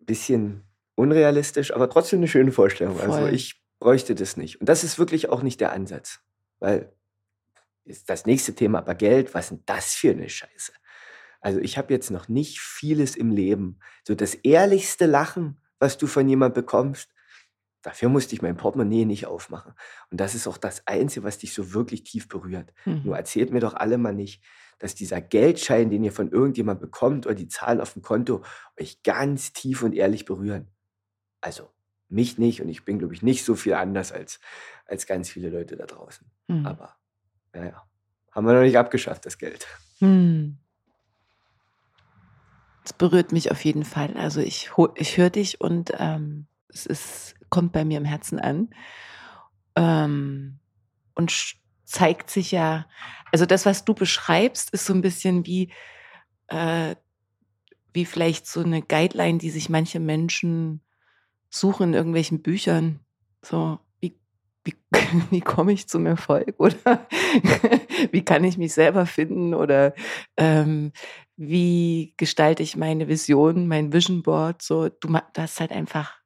Bisschen 0.00 0.64
unrealistisch, 0.94 1.74
aber 1.74 1.90
trotzdem 1.90 2.20
eine 2.20 2.28
schöne 2.28 2.52
Vorstellung. 2.52 2.98
Also 3.00 3.12
Voll. 3.12 3.22
Also 3.24 3.34
ich 3.34 3.62
bräuchte 3.78 4.14
das 4.14 4.36
nicht. 4.38 4.60
Und 4.60 4.68
das 4.68 4.84
ist 4.84 4.98
wirklich 4.98 5.28
auch 5.28 5.42
nicht 5.42 5.60
der 5.60 5.72
Ansatz. 5.72 6.20
Weil 6.60 6.92
ist 7.84 8.08
das 8.08 8.24
nächste 8.24 8.54
Thema 8.54 8.78
aber 8.78 8.94
Geld, 8.94 9.34
was 9.34 9.46
ist 9.46 9.50
denn 9.50 9.62
das 9.66 9.94
für 9.94 10.10
eine 10.10 10.28
Scheiße? 10.28 10.72
Also 11.44 11.60
ich 11.60 11.76
habe 11.76 11.92
jetzt 11.92 12.10
noch 12.10 12.28
nicht 12.28 12.58
vieles 12.58 13.16
im 13.16 13.30
Leben. 13.30 13.78
So 14.02 14.14
das 14.14 14.34
ehrlichste 14.34 15.04
Lachen, 15.04 15.60
was 15.78 15.98
du 15.98 16.06
von 16.06 16.26
jemand 16.26 16.54
bekommst, 16.54 17.10
dafür 17.82 18.08
musste 18.08 18.34
ich 18.34 18.40
mein 18.40 18.56
Portemonnaie 18.56 19.04
nicht 19.04 19.26
aufmachen. 19.26 19.74
Und 20.10 20.20
das 20.20 20.34
ist 20.34 20.46
auch 20.46 20.56
das 20.56 20.86
Einzige, 20.86 21.22
was 21.22 21.36
dich 21.36 21.52
so 21.52 21.74
wirklich 21.74 22.02
tief 22.02 22.28
berührt. 22.28 22.72
Mhm. 22.86 23.02
Nur 23.04 23.18
erzählt 23.18 23.50
mir 23.50 23.60
doch 23.60 23.74
alle 23.74 23.98
mal 23.98 24.14
nicht, 24.14 24.42
dass 24.78 24.94
dieser 24.94 25.20
Geldschein, 25.20 25.90
den 25.90 26.02
ihr 26.02 26.12
von 26.12 26.30
irgendjemand 26.30 26.80
bekommt 26.80 27.26
oder 27.26 27.34
die 27.34 27.48
Zahlen 27.48 27.82
auf 27.82 27.92
dem 27.92 28.00
Konto, 28.00 28.42
euch 28.80 29.02
ganz 29.02 29.52
tief 29.52 29.82
und 29.82 29.94
ehrlich 29.94 30.24
berühren. 30.24 30.68
Also 31.42 31.68
mich 32.08 32.38
nicht 32.38 32.62
und 32.62 32.70
ich 32.70 32.86
bin, 32.86 32.98
glaube 32.98 33.12
ich, 33.12 33.20
nicht 33.20 33.44
so 33.44 33.54
viel 33.54 33.74
anders 33.74 34.12
als, 34.12 34.40
als 34.86 35.06
ganz 35.06 35.28
viele 35.28 35.50
Leute 35.50 35.76
da 35.76 35.84
draußen. 35.84 36.26
Mhm. 36.48 36.64
Aber 36.64 36.96
naja, 37.52 37.86
haben 38.30 38.46
wir 38.46 38.54
noch 38.54 38.62
nicht 38.62 38.78
abgeschafft, 38.78 39.26
das 39.26 39.36
Geld. 39.36 39.66
Mhm. 40.00 40.56
Es 42.84 42.92
berührt 42.92 43.32
mich 43.32 43.50
auf 43.50 43.64
jeden 43.64 43.84
Fall. 43.84 44.14
Also 44.16 44.40
ich, 44.40 44.70
ich 44.96 45.16
höre 45.16 45.30
dich 45.30 45.60
und 45.60 45.92
ähm, 45.98 46.46
es 46.68 46.86
ist, 46.86 47.34
kommt 47.48 47.72
bei 47.72 47.84
mir 47.84 47.98
im 47.98 48.04
Herzen 48.04 48.38
an. 48.38 48.70
Ähm, 49.74 50.58
und 51.14 51.56
zeigt 51.84 52.30
sich 52.30 52.50
ja, 52.50 52.86
also 53.32 53.46
das, 53.46 53.66
was 53.66 53.84
du 53.84 53.94
beschreibst, 53.94 54.70
ist 54.70 54.84
so 54.84 54.92
ein 54.92 55.00
bisschen 55.00 55.46
wie, 55.46 55.72
äh, 56.48 56.94
wie 57.92 58.04
vielleicht 58.04 58.46
so 58.46 58.60
eine 58.60 58.82
Guideline, 58.82 59.38
die 59.38 59.50
sich 59.50 59.68
manche 59.68 60.00
Menschen 60.00 60.82
suchen 61.48 61.88
in 61.88 61.94
irgendwelchen 61.94 62.42
Büchern. 62.42 63.00
So, 63.42 63.78
wie, 64.64 64.74
wie, 65.30 65.40
komme 65.40 65.72
ich 65.72 65.88
zum 65.88 66.06
Erfolg? 66.06 66.54
Oder 66.58 67.06
wie 68.10 68.24
kann 68.24 68.44
ich 68.44 68.58
mich 68.58 68.74
selber 68.74 69.06
finden? 69.06 69.54
Oder 69.54 69.94
ähm, 70.36 70.92
wie 71.36 72.14
gestalte 72.16 72.62
ich 72.62 72.76
meine 72.76 73.08
Vision, 73.08 73.66
mein 73.68 73.92
Vision 73.92 74.22
Board, 74.22 74.62
so, 74.62 74.88
du, 74.88 75.08
du 75.08 75.18
hast 75.36 75.60
halt 75.60 75.72
einfach 75.72 76.18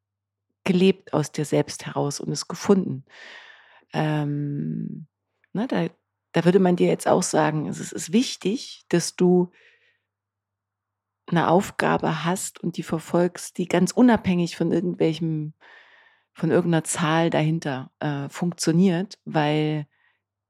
gelebt 0.64 1.14
aus 1.14 1.32
dir 1.32 1.44
selbst 1.44 1.86
heraus 1.86 2.20
und 2.20 2.30
es 2.30 2.46
gefunden. 2.46 3.04
Ähm, 3.94 5.06
ne, 5.52 5.66
da, 5.66 5.86
da 6.32 6.44
würde 6.44 6.58
man 6.58 6.76
dir 6.76 6.88
jetzt 6.88 7.08
auch 7.08 7.22
sagen, 7.22 7.66
es 7.68 7.92
ist 7.92 8.12
wichtig, 8.12 8.84
dass 8.88 9.16
du 9.16 9.50
eine 11.26 11.48
Aufgabe 11.48 12.24
hast 12.24 12.62
und 12.62 12.76
die 12.76 12.82
verfolgst, 12.82 13.58
die 13.58 13.66
ganz 13.66 13.92
unabhängig 13.92 14.56
von 14.56 14.72
irgendwelchem, 14.72 15.54
von 16.38 16.52
irgendeiner 16.52 16.84
Zahl 16.84 17.30
dahinter 17.30 17.90
äh, 17.98 18.28
funktioniert, 18.28 19.18
weil 19.24 19.88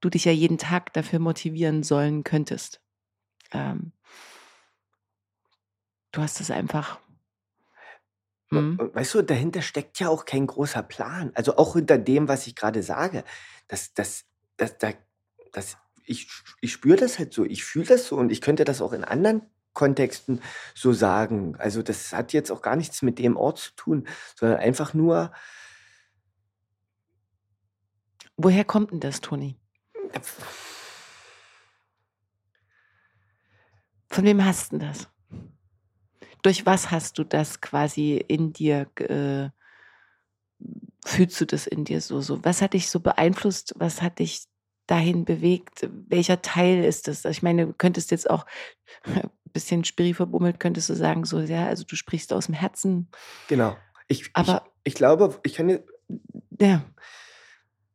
du 0.01 0.11
dich 0.11 0.27
ja 0.27 0.33
jeden 0.33 0.59
Tag 0.59 0.93
dafür 0.93 1.19
motivieren 1.19 1.83
sollen 1.83 2.25
könntest. 2.25 2.83
Ähm, 3.53 3.93
du 6.13 6.21
hast 6.21 6.43
es 6.43 6.51
einfach. 6.51 7.01
Hm? 8.51 8.79
Weißt 8.93 9.15
du, 9.15 9.23
dahinter 9.23 9.63
steckt 9.63 9.99
ja 9.99 10.11
auch 10.11 10.27
kein 10.27 10.47
großer 10.47 10.83
Plan. 10.83 11.33
Also 11.35 11.57
auch 11.57 11.73
hinter 11.73 11.97
dem, 11.97 12.29
was 12.29 12.47
ich 12.47 12.55
gerade 12.55 12.83
sage. 12.83 13.25
Das, 13.67 13.95
das, 13.95 14.27
das, 14.59 14.77
das, 14.77 14.95
das, 15.53 15.79
ich, 16.05 16.29
ich 16.61 16.71
spüre 16.71 16.99
das 16.99 17.19
halt 17.19 17.33
so, 17.33 17.47
ich 17.47 17.65
fühle 17.65 17.87
das 17.87 18.09
so 18.09 18.17
und 18.17 18.31
ich 18.31 18.43
könnte 18.43 18.67
das 18.67 18.83
auch 18.83 18.93
in 18.93 19.05
anderen 19.05 19.41
Kontexten 19.73 20.43
so 20.75 20.93
sagen. 20.93 21.57
Also 21.57 21.81
das 21.81 22.13
hat 22.13 22.35
jetzt 22.35 22.51
auch 22.51 22.61
gar 22.61 22.77
nichts 22.77 23.01
mit 23.01 23.19
dem 23.19 23.39
Ort 23.39 23.57
zu 23.59 23.73
tun, 23.75 24.07
sondern 24.37 24.59
einfach 24.59 24.93
nur. 24.93 25.33
Woher 28.39 28.65
kommt 28.65 28.93
denn 28.93 29.01
das, 29.01 29.21
Toni? 29.21 29.57
Von 34.09 34.25
wem 34.25 34.45
hast 34.45 34.73
du 34.73 34.79
das? 34.79 35.09
Durch 36.43 36.65
was 36.65 36.93
hast 36.93 37.19
du 37.19 37.25
das 37.25 37.61
quasi 37.61 38.15
in 38.17 38.53
dir? 38.53 38.89
Äh, 39.01 39.51
fühlst 41.05 41.41
du 41.41 41.47
das 41.47 41.67
in 41.67 41.85
dir 41.85 42.01
so? 42.01 42.21
so? 42.21 42.45
Was 42.45 42.63
hat 42.63 42.75
dich 42.75 42.89
so 42.89 43.01
beeinflusst? 43.01 43.75
Was 43.77 44.03
hat 44.03 44.21
dich 44.21 44.45
dahin 44.87 45.25
bewegt? 45.25 45.89
Welcher 46.07 46.41
Teil 46.41 46.85
ist 46.85 47.09
das? 47.09 47.25
Ich 47.25 47.43
meine, 47.43 47.67
du 47.67 47.73
könntest 47.73 48.13
jetzt 48.13 48.31
auch 48.31 48.47
ein 49.03 49.31
bisschen 49.53 49.85
spiri 49.85 50.15
verbummelt, 50.15 50.61
könntest 50.61 50.89
du 50.89 50.95
sagen, 50.95 51.25
so, 51.25 51.41
ja, 51.41 51.67
also 51.67 51.83
du 51.83 51.97
sprichst 51.97 52.33
aus 52.33 52.47
dem 52.47 52.55
Herzen. 52.55 53.11
Genau. 53.49 53.77
Ich, 54.07 54.31
Aber, 54.33 54.65
ich, 54.85 54.93
ich 54.93 54.95
glaube, 54.95 55.41
ich 55.43 55.55
kann 55.55 55.81
ja. 56.61 56.85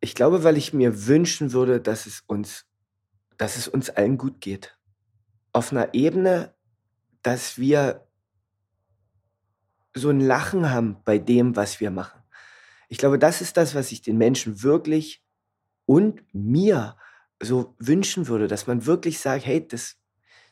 Ich 0.04 0.16
glaube, 0.16 0.44
weil 0.44 0.58
ich 0.58 0.74
mir 0.74 1.08
wünschen 1.08 1.54
würde, 1.54 1.80
dass 1.80 2.08
es 2.08 2.26
uns, 2.28 2.66
dass 3.38 3.56
es 3.56 3.70
uns 3.70 3.90
allen 3.90 4.18
gut 4.18 4.42
geht. 4.42 4.78
Auf 5.54 5.72
einer 5.72 5.94
Ebene, 5.94 6.54
dass 7.22 7.58
wir 7.58 8.06
so 9.94 10.10
ein 10.10 10.20
Lachen 10.20 10.70
haben 10.70 10.98
bei 11.06 11.20
dem, 11.20 11.56
was 11.56 11.80
wir 11.80 11.90
machen. 11.90 12.22
Ich 12.90 12.98
glaube, 12.98 13.18
das 13.18 13.40
ist 13.40 13.56
das, 13.56 13.76
was 13.76 13.94
ich 13.94 14.02
den 14.02 14.18
Menschen 14.18 14.62
wirklich 14.62 15.24
und 15.86 16.22
mir 16.34 16.98
so 17.42 17.74
wünschen 17.80 18.28
würde, 18.28 18.50
dass 18.50 18.68
man 18.68 18.86
wirklich 18.86 19.20
sagt, 19.20 19.46
hey, 19.46 19.66
das, 19.66 19.96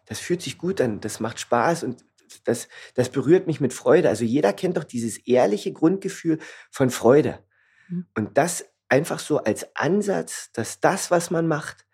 das 0.05 0.19
fühlt 0.19 0.41
sich 0.41 0.57
gut 0.57 0.79
an, 0.79 1.01
das 1.01 1.19
macht 1.19 1.41
Spaß 1.41 1.83
und 1.83 2.05
das, 2.45 2.69
das 2.93 3.09
berührt 3.09 3.47
mich 3.47 3.59
mit 3.59 3.73
Freude. 3.73 4.07
Also 4.07 4.23
jeder 4.23 4.53
kennt 4.53 4.77
doch 4.77 4.85
dieses 4.85 5.17
ehrliche 5.17 5.73
Grundgefühl 5.73 6.39
von 6.69 6.89
Freude. 6.89 7.43
Mhm. 7.89 8.07
Und 8.15 8.37
das 8.37 8.70
einfach 8.91 9.19
so 9.19 9.39
als 9.39 9.75
Ansatz, 9.75 10.51
dass 10.53 10.81
das, 10.81 11.09
was 11.09 11.31
man 11.31 11.47
macht, 11.47 11.85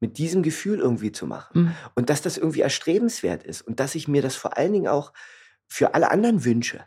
mit 0.00 0.18
diesem 0.18 0.42
Gefühl 0.42 0.78
irgendwie 0.78 1.12
zu 1.12 1.26
machen. 1.26 1.62
Mhm. 1.62 1.76
Und 1.94 2.10
dass 2.10 2.22
das 2.22 2.38
irgendwie 2.38 2.60
erstrebenswert 2.60 3.42
ist. 3.42 3.62
Und 3.62 3.80
dass 3.80 3.94
ich 3.94 4.06
mir 4.06 4.22
das 4.22 4.36
vor 4.36 4.56
allen 4.56 4.72
Dingen 4.72 4.88
auch 4.88 5.12
für 5.66 5.94
alle 5.94 6.10
anderen 6.10 6.44
wünsche. 6.44 6.84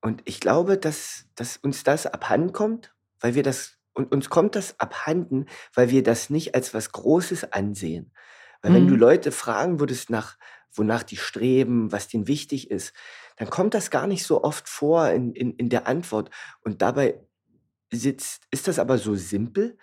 Und 0.00 0.20
ich 0.26 0.40
glaube, 0.40 0.76
dass, 0.76 1.26
dass 1.34 1.56
uns 1.56 1.82
das 1.82 2.06
abhanden 2.06 2.52
kommt, 2.52 2.94
weil 3.20 3.34
wir 3.34 3.42
das 3.42 3.78
und 3.94 4.12
uns 4.12 4.28
kommt 4.28 4.56
das 4.56 4.78
abhanden, 4.80 5.46
weil 5.72 5.88
wir 5.88 6.02
das 6.02 6.28
nicht 6.28 6.56
als 6.56 6.74
was 6.74 6.90
Großes 6.90 7.52
ansehen. 7.52 8.12
Weil 8.60 8.72
mhm. 8.72 8.74
wenn 8.74 8.88
du 8.88 8.94
mhm. 8.94 9.00
Leute 9.00 9.32
fragen 9.32 9.78
würdest 9.78 10.10
nach, 10.10 10.36
wonach 10.74 11.04
die 11.04 11.16
streben, 11.16 11.92
was 11.92 12.08
denen 12.08 12.26
wichtig 12.26 12.70
ist, 12.72 12.92
dann 13.36 13.48
kommt 13.48 13.72
das 13.72 13.90
gar 13.90 14.08
nicht 14.08 14.24
so 14.24 14.42
oft 14.42 14.68
vor 14.68 15.08
in, 15.10 15.32
in, 15.32 15.54
in 15.54 15.68
der 15.68 15.86
Antwort. 15.86 16.30
Und 16.62 16.82
dabei 16.82 17.20
sitzt, 17.94 18.42
ist 18.50 18.68
das 18.68 18.78
aber 18.78 18.98
so 18.98 19.14
simpel, 19.14 19.78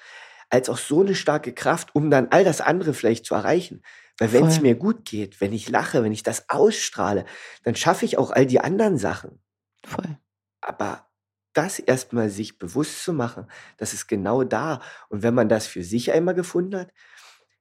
als 0.49 0.69
auch 0.69 0.77
so 0.77 1.01
eine 1.01 1.15
starke 1.15 1.53
Kraft, 1.53 1.95
um 1.95 2.11
dann 2.11 2.27
all 2.29 2.43
das 2.43 2.61
andere 2.61 2.93
vielleicht 2.93 3.25
zu 3.25 3.35
erreichen. 3.35 3.81
Weil 4.19 4.33
wenn 4.33 4.45
es 4.45 4.61
mir 4.61 4.75
gut 4.75 5.05
geht, 5.05 5.41
wenn 5.41 5.53
ich 5.53 5.69
lache, 5.69 6.03
wenn 6.03 6.11
ich 6.11 6.23
das 6.23 6.49
ausstrahle, 6.49 7.25
dann 7.63 7.75
schaffe 7.75 8.05
ich 8.05 8.17
auch 8.17 8.31
all 8.31 8.45
die 8.45 8.59
anderen 8.59 8.97
Sachen. 8.97 9.39
Voll. 9.83 10.17
Aber 10.59 11.09
das 11.53 11.79
erstmal 11.79 12.29
sich 12.29 12.59
bewusst 12.59 13.03
zu 13.03 13.13
machen, 13.13 13.47
das 13.77 13.93
ist 13.93 14.07
genau 14.07 14.43
da. 14.43 14.81
Und 15.09 15.23
wenn 15.23 15.33
man 15.33 15.49
das 15.49 15.67
für 15.67 15.83
sich 15.83 16.11
einmal 16.11 16.35
gefunden 16.35 16.77
hat, 16.77 16.93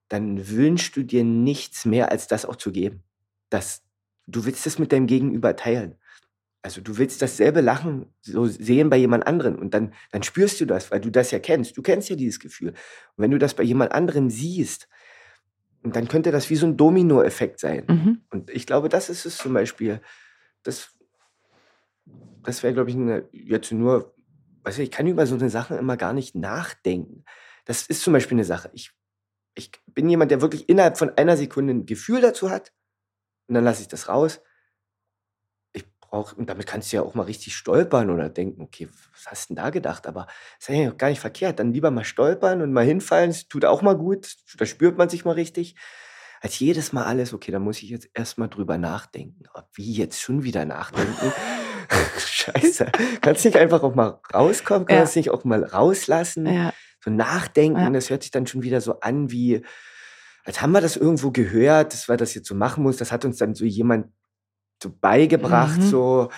dann 0.09 0.49
wünschst 0.49 0.97
du 0.97 1.05
dir 1.05 1.25
nichts 1.25 1.85
mehr, 1.85 2.11
als 2.11 2.27
das 2.27 2.45
auch 2.45 2.57
zu 2.57 2.73
geben. 2.73 3.05
Das, 3.49 3.83
du 4.27 4.45
willst 4.45 4.67
das 4.67 4.79
mit 4.79 4.93
deinem 4.93 5.07
Gegenüber 5.07 5.57
teilen. 5.57 5.97
Also 6.63 6.81
du 6.81 6.99
willst 6.99 7.23
dasselbe 7.23 7.63
Lachen 7.63 8.07
so 8.21 8.47
sehen 8.47 8.91
bei 8.91 8.97
jemand 8.97 9.27
anderen 9.27 9.57
und 9.57 9.73
dann, 9.73 9.95
dann 10.13 10.23
spürst 10.23 10.61
du 10.61 10.67
das, 10.67 10.91
weil 10.91 11.01
du 11.01 11.11
das 11.11 11.31
ja 11.31 11.39
kennst. 11.39 11.77
Du 11.77 11.83
kennst 11.83 12.11
ja 12.11 12.17
dieses 12.17 12.39
Gefühl. 12.39 12.71
Und 12.71 12.77
wenn 13.17 13.31
du 13.31 13.39
das 13.39 13.55
bei 13.55 13.63
jemand 13.63 13.93
anderem 13.93 14.29
siehst, 14.29 14.89
dann 15.83 16.09
könnte 16.09 16.31
das 16.31 16.51
wie 16.51 16.57
so 16.57 16.67
ein 16.67 16.77
Dominoeffekt 16.77 17.59
sein. 17.59 17.85
Mhm. 17.89 18.21
Und 18.31 18.51
ich 18.51 18.67
glaube, 18.67 18.91
das 18.91 19.09
ist 19.09 19.25
es 19.25 19.39
zum 19.39 19.55
Beispiel, 19.55 20.03
das 20.63 20.95
das 22.43 22.63
wäre, 22.63 22.75
glaube 22.75 22.91
ich, 22.91 22.97
eine, 22.97 23.29
jetzt 23.33 23.73
nur, 23.73 24.15
weißt 24.63 24.79
du, 24.79 24.83
ich 24.83 24.91
kann 24.91 25.07
über 25.07 25.27
so 25.27 25.35
eine 25.35 25.51
Sache 25.51 25.77
immer 25.77 25.97
gar 25.97 26.13
nicht 26.13 26.35
nachdenken. 26.35 27.25
Das 27.65 27.87
ist 27.87 28.03
zum 28.03 28.13
Beispiel 28.13 28.37
eine 28.37 28.45
Sache. 28.45 28.71
Ich, 28.73 28.93
ich 29.55 29.71
bin 29.87 30.09
jemand, 30.09 30.31
der 30.31 30.41
wirklich 30.41 30.69
innerhalb 30.69 30.99
von 30.99 31.17
einer 31.17 31.37
Sekunde 31.37 31.75
ein 31.75 31.87
Gefühl 31.87 32.21
dazu 32.21 32.51
hat 32.51 32.73
und 33.49 33.55
dann 33.55 33.65
lasse 33.65 33.83
ich 33.83 33.89
das 33.89 34.09
raus. 34.09 34.41
Brauche, 36.11 36.35
und 36.35 36.51
damit 36.51 36.67
kannst 36.67 36.93
du 36.93 36.97
ja 36.97 37.03
auch 37.03 37.15
mal 37.15 37.23
richtig 37.23 37.57
stolpern 37.57 38.11
oder 38.11 38.29
denken, 38.29 38.63
okay, 38.63 38.89
was 39.13 39.27
hast 39.27 39.51
du 39.51 39.55
denn 39.55 39.63
da 39.63 39.71
gedacht? 39.71 40.07
Aber 40.07 40.27
das 40.59 40.69
ist 40.69 40.77
ja 40.77 40.91
gar 40.91 41.09
nicht 41.09 41.21
verkehrt. 41.21 41.59
Dann 41.59 41.73
lieber 41.73 41.91
mal 41.91 42.05
stolpern 42.05 42.63
und 42.63 42.73
mal 42.73 42.85
hinfallen. 42.85 43.31
Das 43.31 43.49
tut 43.49 43.65
auch 43.65 43.81
mal 43.81 43.97
gut. 43.97 44.35
Da 44.59 44.67
spürt 44.67 44.99
man 44.99 45.09
sich 45.09 45.25
mal 45.25 45.33
richtig 45.33 45.77
als 46.41 46.59
jedes 46.59 46.93
Mal 46.93 47.05
alles, 47.05 47.35
okay, 47.35 47.53
da 47.53 47.59
muss 47.59 47.83
ich 47.83 47.91
jetzt 47.91 48.09
erstmal 48.15 48.49
drüber 48.49 48.79
nachdenken. 48.79 49.45
Aber 49.53 49.69
wie 49.75 49.93
jetzt 49.93 50.21
schon 50.21 50.43
wieder 50.43 50.65
nachdenken? 50.65 51.33
Scheiße. 52.19 52.87
Kannst 53.21 53.45
du 53.45 53.49
nicht 53.49 53.59
einfach 53.59 53.83
auch 53.83 53.95
mal 53.95 54.21
rauskommen? 54.33 54.87
Kannst 54.87 55.15
du 55.15 55.19
ja. 55.19 55.21
nicht 55.21 55.31
auch 55.31 55.45
mal 55.45 55.65
rauslassen? 55.65 56.47
Ja. 56.47 56.73
So 57.05 57.11
nachdenken, 57.11 57.81
ja. 57.81 57.91
das 57.91 58.11
hört 58.11 58.23
sich 58.23 58.31
dann 58.31 58.47
schon 58.47 58.63
wieder 58.63 58.81
so 58.81 59.01
an 59.01 59.31
wie, 59.31 59.63
als 60.45 60.61
haben 60.61 60.73
wir 60.73 60.81
das 60.81 60.97
irgendwo 60.97 61.31
gehört, 61.31 61.93
dass 61.93 62.09
wir 62.09 62.17
das 62.17 62.35
jetzt 62.35 62.49
so 62.49 62.55
machen 62.55 62.83
muss. 62.83 62.99
Das 62.99 63.11
hat 63.13 63.25
uns 63.25 63.39
dann 63.39 63.55
so 63.55 63.65
jemand 63.65 64.07
so 64.83 64.91
beigebracht, 64.91 65.79
mhm. 65.79 65.83
so, 65.89 66.29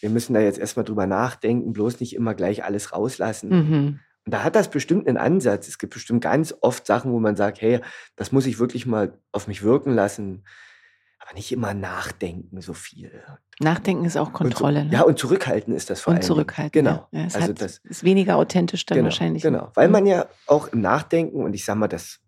wir 0.00 0.10
müssen 0.10 0.34
da 0.34 0.40
jetzt 0.40 0.58
erstmal 0.58 0.84
drüber 0.84 1.06
nachdenken, 1.06 1.72
bloß 1.72 2.00
nicht 2.00 2.14
immer 2.14 2.34
gleich 2.34 2.64
alles 2.64 2.92
rauslassen. 2.92 3.50
Mhm. 3.50 4.00
Und 4.26 4.34
da 4.34 4.44
hat 4.44 4.54
das 4.54 4.70
bestimmt 4.70 5.08
einen 5.08 5.16
Ansatz. 5.16 5.68
Es 5.68 5.78
gibt 5.78 5.94
bestimmt 5.94 6.22
ganz 6.22 6.54
oft 6.60 6.86
Sachen, 6.86 7.12
wo 7.12 7.20
man 7.20 7.36
sagt, 7.36 7.60
hey, 7.60 7.80
das 8.16 8.32
muss 8.32 8.46
ich 8.46 8.58
wirklich 8.58 8.86
mal 8.86 9.18
auf 9.32 9.48
mich 9.48 9.62
wirken 9.62 9.94
lassen 9.94 10.44
aber 11.20 11.36
nicht 11.36 11.52
immer 11.52 11.74
nachdenken 11.74 12.60
so 12.60 12.72
viel. 12.72 13.22
Nachdenken 13.60 14.04
ist 14.04 14.16
auch 14.16 14.32
Kontrolle. 14.32 14.80
Und, 14.80 14.86
ne? 14.88 14.94
Ja, 14.94 15.02
und 15.02 15.18
zurückhalten 15.18 15.74
ist 15.74 15.90
das 15.90 16.00
vor 16.00 16.12
allem. 16.12 16.20
Und 16.20 16.26
zurückhalten. 16.26 16.72
Genau. 16.72 17.06
Ja, 17.12 17.24
also 17.34 17.52
das 17.52 17.78
ist 17.78 18.04
weniger 18.04 18.36
authentisch 18.36 18.86
dann 18.86 18.96
genau, 18.96 19.06
wahrscheinlich. 19.06 19.42
Genau, 19.42 19.70
weil 19.74 19.88
man 19.88 20.06
ja 20.06 20.26
auch 20.46 20.68
im 20.68 20.80
Nachdenken, 20.80 21.42
und 21.42 21.54
ich 21.54 21.64
sag 21.64 21.76
mal, 21.76 21.88
das, 21.88 22.20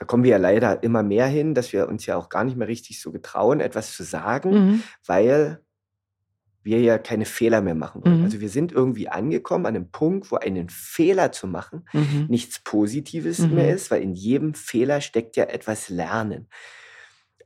da 0.00 0.06
kommen 0.06 0.24
wir 0.24 0.30
ja 0.30 0.38
leider 0.38 0.82
immer 0.82 1.02
mehr 1.02 1.26
hin, 1.26 1.54
dass 1.54 1.74
wir 1.74 1.86
uns 1.86 2.06
ja 2.06 2.16
auch 2.16 2.30
gar 2.30 2.42
nicht 2.42 2.56
mehr 2.56 2.68
richtig 2.68 3.02
so 3.02 3.12
getrauen, 3.12 3.60
etwas 3.60 3.94
zu 3.94 4.02
sagen, 4.02 4.50
mhm. 4.50 4.82
weil 5.06 5.60
wir 6.62 6.80
ja 6.80 6.96
keine 6.96 7.26
Fehler 7.26 7.60
mehr 7.60 7.74
machen 7.74 8.02
wollen. 8.02 8.18
Mhm. 8.18 8.24
Also 8.24 8.40
wir 8.40 8.48
sind 8.48 8.72
irgendwie 8.72 9.10
angekommen 9.10 9.66
an 9.66 9.76
einem 9.76 9.90
Punkt, 9.90 10.30
wo 10.32 10.36
einen 10.36 10.70
Fehler 10.70 11.32
zu 11.32 11.46
machen 11.46 11.86
mhm. 11.92 12.26
nichts 12.30 12.60
Positives 12.60 13.40
mhm. 13.40 13.56
mehr 13.56 13.74
ist, 13.74 13.90
weil 13.90 14.00
in 14.00 14.14
jedem 14.14 14.54
Fehler 14.54 15.02
steckt 15.02 15.36
ja 15.36 15.44
etwas 15.44 15.90
Lernen. 15.90 16.48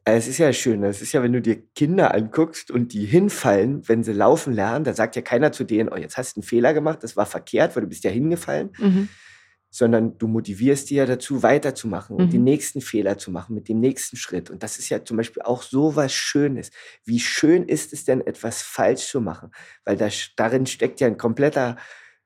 Es 0.05 0.29
ist 0.29 0.39
ja 0.39 0.53
schön. 0.53 0.85
Es 0.85 1.03
ist 1.03 1.13
ja, 1.13 1.25
wenn 1.25 1.33
du 1.33 1.43
dir 1.43 1.61
Kinder 1.75 2.15
anguckst 2.15 2.71
und 2.71 2.93
die 2.93 3.05
hinfallen, 3.07 3.89
wenn 3.89 4.05
sie 4.05 4.13
laufen 4.13 4.53
lernen, 4.53 4.85
da 4.85 4.93
sagt 4.93 5.17
ja 5.17 5.23
keiner 5.23 5.51
zu 5.51 5.65
denen, 5.65 5.89
oh, 5.89 5.97
jetzt 5.97 6.19
hast 6.19 6.37
du 6.37 6.41
einen 6.41 6.47
Fehler 6.47 6.73
gemacht, 6.73 7.03
das 7.03 7.17
war 7.17 7.27
verkehrt, 7.27 7.75
weil 7.75 7.83
du 7.83 7.89
bist 7.89 8.05
ja 8.05 8.11
hingefallen. 8.13 8.71
Mhm. 9.75 9.77
Sondern 9.77 10.19
du 10.19 10.29
motivierst 10.29 10.91
die 10.91 10.95
ja 10.95 11.07
dazu, 11.07 11.43
weiterzumachen 11.43 12.17
und 12.17 12.33
den 12.33 12.41
mhm. 12.41 12.45
nächsten 12.45 12.81
Fehler 12.81 13.19
zu 13.19 13.31
machen 13.31 13.55
mit 13.55 13.69
dem 13.69 13.81
nächsten 13.81 14.17
Schritt. 14.17 14.51
Und 14.51 14.63
das 14.63 14.79
ist 14.79 14.89
ja 14.89 15.05
zum 15.05 15.17
Beispiel 15.17 15.43
auch 15.43 15.63
so 15.63 15.97
was 15.97 16.13
Schönes. 16.13 16.71
Wie 17.05 17.21
schön 17.21 17.65
ist 17.65 17.93
es 17.93 18.05
denn, 18.05 18.21
etwas 18.21 18.63
falsch 18.63 19.09
zu 19.09 19.21
machen? 19.21 19.51
Weil 19.85 19.97
da, 19.97 20.09
darin 20.37 20.67
steckt 20.67 21.01
ja 21.01 21.09
ein 21.09 21.19
kompletter 21.19 21.77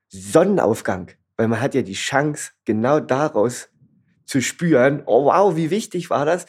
Sonnenaufgang. 0.09 1.11
Weil 1.37 1.47
man 1.47 1.61
hat 1.61 1.73
ja 1.73 1.81
die 1.81 1.93
Chance, 1.93 2.51
genau 2.65 2.99
daraus 2.99 3.69
zu 4.25 4.41
spüren, 4.41 5.03
oh 5.05 5.25
wow, 5.25 5.55
wie 5.55 5.71
wichtig 5.71 6.09
war 6.09 6.25
das? 6.25 6.45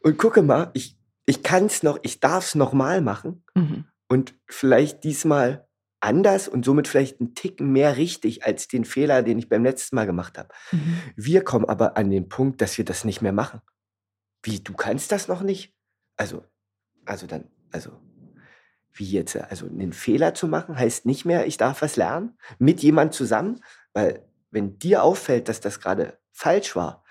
Und 0.00 0.18
gucke 0.18 0.42
mal, 0.42 0.70
ich, 0.74 0.98
ich 1.24 1.42
kann 1.42 1.66
es 1.66 1.82
noch, 1.82 1.98
ich 2.02 2.20
darf 2.20 2.46
es 2.46 2.54
nochmal 2.54 3.00
machen. 3.00 3.44
Mhm. 3.54 3.86
Und 4.08 4.34
vielleicht 4.46 5.04
diesmal 5.04 5.66
anders 6.04 6.48
und 6.48 6.64
somit 6.64 6.86
vielleicht 6.86 7.20
einen 7.20 7.34
Ticken 7.34 7.72
mehr 7.72 7.96
richtig 7.96 8.44
als 8.44 8.68
den 8.68 8.84
Fehler, 8.84 9.22
den 9.22 9.38
ich 9.38 9.48
beim 9.48 9.64
letzten 9.64 9.96
Mal 9.96 10.06
gemacht 10.06 10.38
habe. 10.38 10.50
Mhm. 10.70 10.98
Wir 11.16 11.42
kommen 11.42 11.64
aber 11.64 11.96
an 11.96 12.10
den 12.10 12.28
Punkt, 12.28 12.60
dass 12.60 12.76
wir 12.78 12.84
das 12.84 13.04
nicht 13.04 13.22
mehr 13.22 13.32
machen. 13.32 13.62
Wie, 14.42 14.60
du 14.60 14.74
kannst 14.74 15.10
das 15.12 15.28
noch 15.28 15.42
nicht? 15.42 15.74
Also, 16.16 16.44
also 17.06 17.26
dann, 17.26 17.48
also, 17.72 17.90
wie 18.92 19.10
jetzt? 19.10 19.34
Also, 19.36 19.66
einen 19.66 19.92
Fehler 19.92 20.34
zu 20.34 20.46
machen 20.46 20.78
heißt 20.78 21.06
nicht 21.06 21.24
mehr, 21.24 21.46
ich 21.46 21.56
darf 21.56 21.82
was 21.82 21.96
lernen 21.96 22.36
mit 22.58 22.82
jemand 22.82 23.14
zusammen, 23.14 23.60
weil 23.94 24.28
wenn 24.50 24.78
dir 24.78 25.02
auffällt, 25.02 25.48
dass 25.48 25.60
das 25.60 25.80
gerade 25.80 26.18
falsch 26.32 26.76
war 26.76 27.02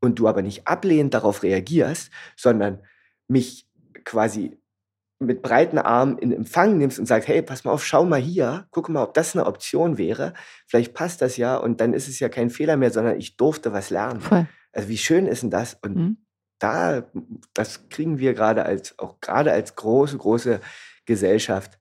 und 0.00 0.18
du 0.18 0.28
aber 0.28 0.42
nicht 0.42 0.66
ablehnend 0.66 1.14
darauf 1.14 1.42
reagierst, 1.42 2.10
sondern 2.36 2.82
mich 3.28 3.68
quasi 4.04 4.60
mit 5.22 5.42
breiten 5.42 5.78
Armen 5.78 6.16
in 6.18 6.32
Empfang 6.32 6.78
nimmst 6.78 6.98
und 6.98 7.06
sagst, 7.06 7.28
hey, 7.28 7.42
pass 7.42 7.64
mal 7.64 7.72
auf, 7.72 7.84
schau 7.84 8.04
mal 8.06 8.18
hier, 8.20 8.66
guck 8.70 8.88
mal, 8.88 9.02
ob 9.02 9.14
das 9.14 9.36
eine 9.36 9.46
Option 9.46 9.98
wäre. 9.98 10.32
Vielleicht 10.66 10.94
passt 10.94 11.20
das 11.20 11.36
ja 11.36 11.56
und 11.56 11.80
dann 11.80 11.92
ist 11.92 12.08
es 12.08 12.18
ja 12.20 12.28
kein 12.30 12.48
Fehler 12.50 12.76
mehr, 12.78 12.90
sondern 12.90 13.18
ich 13.18 13.36
durfte 13.36 13.72
was 13.72 13.90
lernen. 13.90 14.20
Voll. 14.22 14.46
Also 14.72 14.88
wie 14.88 14.96
schön 14.98 15.26
ist 15.26 15.42
denn 15.42 15.50
das? 15.50 15.74
Und 15.82 15.96
Mhm. 15.96 16.16
da, 16.58 17.04
das 17.54 17.88
kriegen 17.90 18.18
wir 18.18 18.32
gerade 18.34 18.64
als, 18.64 18.98
auch 18.98 19.20
gerade 19.20 19.52
als 19.52 19.76
große, 19.76 20.16
große 20.16 20.60
Gesellschaft 21.04 21.78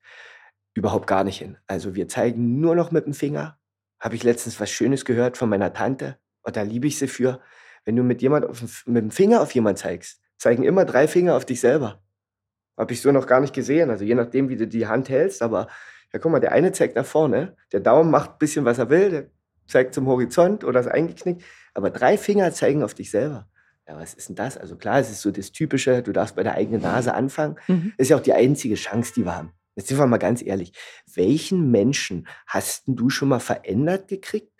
überhaupt 0.73 1.07
gar 1.07 1.23
nicht 1.23 1.39
hin. 1.39 1.57
Also 1.67 1.95
wir 1.95 2.07
zeigen 2.07 2.59
nur 2.59 2.75
noch 2.75 2.91
mit 2.91 3.05
dem 3.05 3.13
Finger. 3.13 3.57
Habe 4.01 4.15
ich 4.15 4.23
letztens 4.23 4.59
was 4.59 4.69
Schönes 4.69 5.05
gehört 5.05 5.37
von 5.37 5.49
meiner 5.49 5.73
Tante 5.73 6.17
und 6.43 6.55
da 6.57 6.61
liebe 6.61 6.87
ich 6.87 6.97
sie 6.99 7.07
für. 7.07 7.39
Wenn 7.85 7.95
du 7.95 8.03
mit 8.03 8.21
jemand 8.21 8.45
auf, 8.45 8.59
dem- 8.59 8.93
mit 8.93 9.03
dem 9.03 9.11
Finger 9.11 9.41
auf 9.41 9.51
jemand 9.55 9.77
zeigst, 9.77 10.21
zeigen 10.37 10.63
immer 10.63 10.83
drei 10.85 11.07
Finger 11.07 11.35
auf 11.35 11.45
dich 11.45 11.59
selber. 11.61 12.01
Habe 12.79 12.93
ich 12.93 13.01
so 13.01 13.11
noch 13.11 13.27
gar 13.27 13.41
nicht 13.41 13.53
gesehen. 13.53 13.89
Also 13.89 14.05
je 14.05 14.15
nachdem, 14.15 14.49
wie 14.49 14.55
du 14.55 14.65
die 14.65 14.87
Hand 14.87 15.09
hältst. 15.09 15.41
Aber 15.41 15.67
ja, 16.13 16.19
guck 16.19 16.31
mal, 16.31 16.39
der 16.39 16.53
eine 16.53 16.71
zeigt 16.71 16.95
nach 16.95 17.05
vorne. 17.05 17.55
Der 17.73 17.81
Daumen 17.81 18.09
macht 18.09 18.31
ein 18.31 18.37
bisschen, 18.39 18.65
was 18.65 18.79
er 18.79 18.89
will. 18.89 19.09
Der 19.09 19.25
zeigt 19.67 19.93
zum 19.93 20.07
Horizont 20.07 20.63
oder 20.63 20.79
ist 20.79 20.87
eingeknickt. 20.87 21.43
Aber 21.73 21.89
drei 21.89 22.17
Finger 22.17 22.51
zeigen 22.53 22.81
auf 22.81 22.93
dich 22.93 23.11
selber. 23.11 23.47
Ja, 23.87 23.97
was 23.97 24.13
ist 24.13 24.29
denn 24.29 24.35
das? 24.35 24.57
Also 24.57 24.75
klar, 24.75 24.99
es 24.99 25.09
ist 25.09 25.21
so 25.21 25.31
das 25.31 25.51
Typische, 25.51 26.01
du 26.03 26.11
darfst 26.11 26.35
bei 26.35 26.43
der 26.43 26.53
eigenen 26.55 26.81
Nase 26.81 27.13
anfangen. 27.13 27.57
Mhm. 27.67 27.93
Ist 27.97 28.09
ja 28.09 28.17
auch 28.17 28.21
die 28.21 28.33
einzige 28.33 28.75
Chance, 28.75 29.13
die 29.15 29.25
wir 29.25 29.35
haben. 29.35 29.51
Jetzt 29.75 29.87
sind 29.87 29.97
wir 29.97 30.07
mal 30.07 30.17
ganz 30.17 30.41
ehrlich. 30.41 30.73
Welchen 31.13 31.71
Menschen 31.71 32.27
hast 32.45 32.87
denn 32.87 32.95
du 32.95 33.09
schon 33.09 33.29
mal 33.29 33.39
verändert 33.39 34.07
gekriegt? 34.07 34.51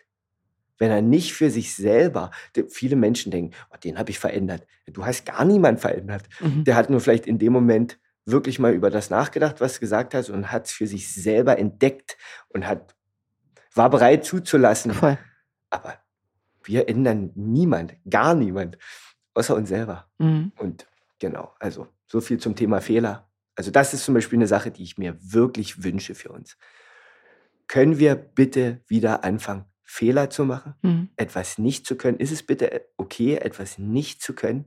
Wenn 0.78 0.90
er 0.90 1.02
nicht 1.02 1.34
für 1.34 1.50
sich 1.50 1.74
selber, 1.74 2.30
viele 2.68 2.96
Menschen 2.96 3.30
denken, 3.30 3.54
oh, 3.70 3.76
den 3.76 3.98
habe 3.98 4.10
ich 4.10 4.18
verändert. 4.18 4.66
Du 4.86 5.04
hast 5.04 5.26
gar 5.26 5.44
niemand 5.44 5.78
verändert. 5.80 6.24
Mhm. 6.40 6.64
Der 6.64 6.74
hat 6.74 6.90
nur 6.90 7.00
vielleicht 7.00 7.26
in 7.26 7.38
dem 7.38 7.52
Moment 7.52 7.98
wirklich 8.30 8.58
mal 8.58 8.72
über 8.72 8.90
das 8.90 9.10
nachgedacht, 9.10 9.60
was 9.60 9.74
du 9.74 9.80
gesagt 9.80 10.14
hast 10.14 10.30
und 10.30 10.50
hat 10.52 10.66
es 10.66 10.72
für 10.72 10.86
sich 10.86 11.12
selber 11.12 11.58
entdeckt 11.58 12.16
und 12.48 12.66
hat, 12.66 12.94
war 13.74 13.90
bereit 13.90 14.24
zuzulassen. 14.24 14.92
Voll. 14.92 15.18
Aber 15.70 15.98
wir 16.64 16.88
ändern 16.88 17.32
niemand, 17.34 17.94
gar 18.08 18.34
niemand, 18.34 18.78
außer 19.34 19.54
uns 19.54 19.68
selber. 19.68 20.08
Mhm. 20.18 20.52
Und 20.58 20.86
genau, 21.18 21.54
also 21.58 21.88
so 22.06 22.20
viel 22.20 22.38
zum 22.38 22.56
Thema 22.56 22.80
Fehler. 22.80 23.28
Also 23.54 23.70
das 23.70 23.94
ist 23.94 24.04
zum 24.04 24.14
Beispiel 24.14 24.38
eine 24.38 24.46
Sache, 24.46 24.70
die 24.70 24.82
ich 24.82 24.98
mir 24.98 25.16
wirklich 25.20 25.82
wünsche 25.82 26.14
für 26.14 26.30
uns. 26.30 26.56
Können 27.66 27.98
wir 27.98 28.16
bitte 28.16 28.80
wieder 28.88 29.22
anfangen, 29.22 29.64
Fehler 29.84 30.30
zu 30.30 30.44
machen, 30.44 30.74
Mhm. 30.82 31.10
etwas 31.16 31.58
nicht 31.58 31.86
zu 31.86 31.96
können? 31.96 32.18
Ist 32.18 32.32
es 32.32 32.42
bitte 32.42 32.86
okay, 32.96 33.36
etwas 33.36 33.78
nicht 33.78 34.22
zu 34.22 34.34
können, 34.34 34.66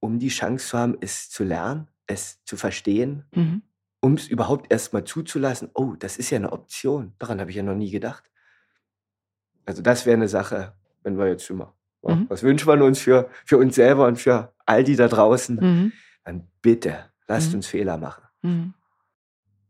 um 0.00 0.18
die 0.18 0.28
Chance 0.28 0.66
zu 0.68 0.78
haben, 0.78 0.96
es 1.00 1.30
zu 1.30 1.44
lernen, 1.44 1.88
es 2.12 2.42
zu 2.44 2.56
verstehen, 2.56 3.24
Mhm. 3.34 3.62
um 4.00 4.14
es 4.14 4.28
überhaupt 4.28 4.72
erst 4.72 4.92
mal 4.92 5.04
zuzulassen? 5.04 5.70
Oh, 5.74 5.94
das 5.98 6.16
ist 6.18 6.30
ja 6.30 6.36
eine 6.38 6.52
Option. 6.52 7.14
Daran 7.18 7.40
habe 7.40 7.50
ich 7.50 7.56
ja 7.56 7.62
noch 7.62 7.74
nie 7.74 7.90
gedacht. 7.90 8.30
Also 9.66 9.82
das 9.82 10.06
wäre 10.06 10.16
eine 10.16 10.28
Sache, 10.28 10.74
wenn 11.02 11.16
wir 11.18 11.28
jetzt 11.28 11.44
schon 11.44 11.58
mal, 11.58 11.72
ja, 12.06 12.14
Mhm. 12.16 12.26
was 12.28 12.42
wünschen 12.42 12.66
wir 12.68 12.84
uns 12.84 12.98
für, 13.00 13.28
für 13.44 13.58
uns 13.58 13.74
selber 13.76 14.06
und 14.06 14.16
für 14.16 14.52
all 14.66 14.82
die 14.84 14.96
da 14.96 15.08
draußen? 15.08 15.56
Mhm. 15.56 15.92
Dann 16.24 16.48
bitte, 16.62 17.10
lasst 17.28 17.50
Mhm. 17.50 17.56
uns 17.56 17.66
Fehler 17.68 17.96
machen. 17.98 18.24
Mhm. 18.42 18.74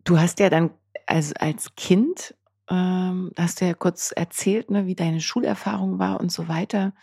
Du 0.04 0.18
hast 0.18 0.40
ja 0.40 0.48
dann 0.50 0.70
als, 1.06 1.34
als 1.36 1.74
Kind, 1.76 2.34
ähm, 2.68 3.32
hast 3.36 3.60
du 3.60 3.66
ja 3.66 3.74
kurz 3.74 4.12
erzählt, 4.12 4.70
ne, 4.70 4.86
wie 4.86 4.94
deine 4.94 5.20
Schulerfahrung 5.20 5.98
war 5.98 6.20
und 6.20 6.32
so 6.32 6.48
weiter. 6.48 6.94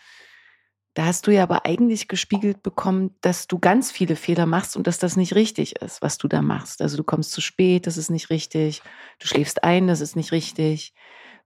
Da 0.94 1.04
hast 1.04 1.26
du 1.26 1.30
ja 1.30 1.44
aber 1.44 1.66
eigentlich 1.66 2.08
gespiegelt 2.08 2.62
bekommen, 2.62 3.14
dass 3.20 3.46
du 3.46 3.58
ganz 3.60 3.92
viele 3.92 4.16
Fehler 4.16 4.46
machst 4.46 4.76
und 4.76 4.86
dass 4.86 4.98
das 4.98 5.16
nicht 5.16 5.34
richtig 5.34 5.76
ist, 5.76 6.02
was 6.02 6.18
du 6.18 6.26
da 6.26 6.42
machst. 6.42 6.82
Also 6.82 6.96
du 6.96 7.04
kommst 7.04 7.30
zu 7.32 7.40
spät, 7.40 7.86
das 7.86 7.96
ist 7.96 8.10
nicht 8.10 8.30
richtig. 8.30 8.82
Du 9.20 9.28
schläfst 9.28 9.62
ein, 9.62 9.86
das 9.86 10.00
ist 10.00 10.16
nicht 10.16 10.32
richtig. 10.32 10.92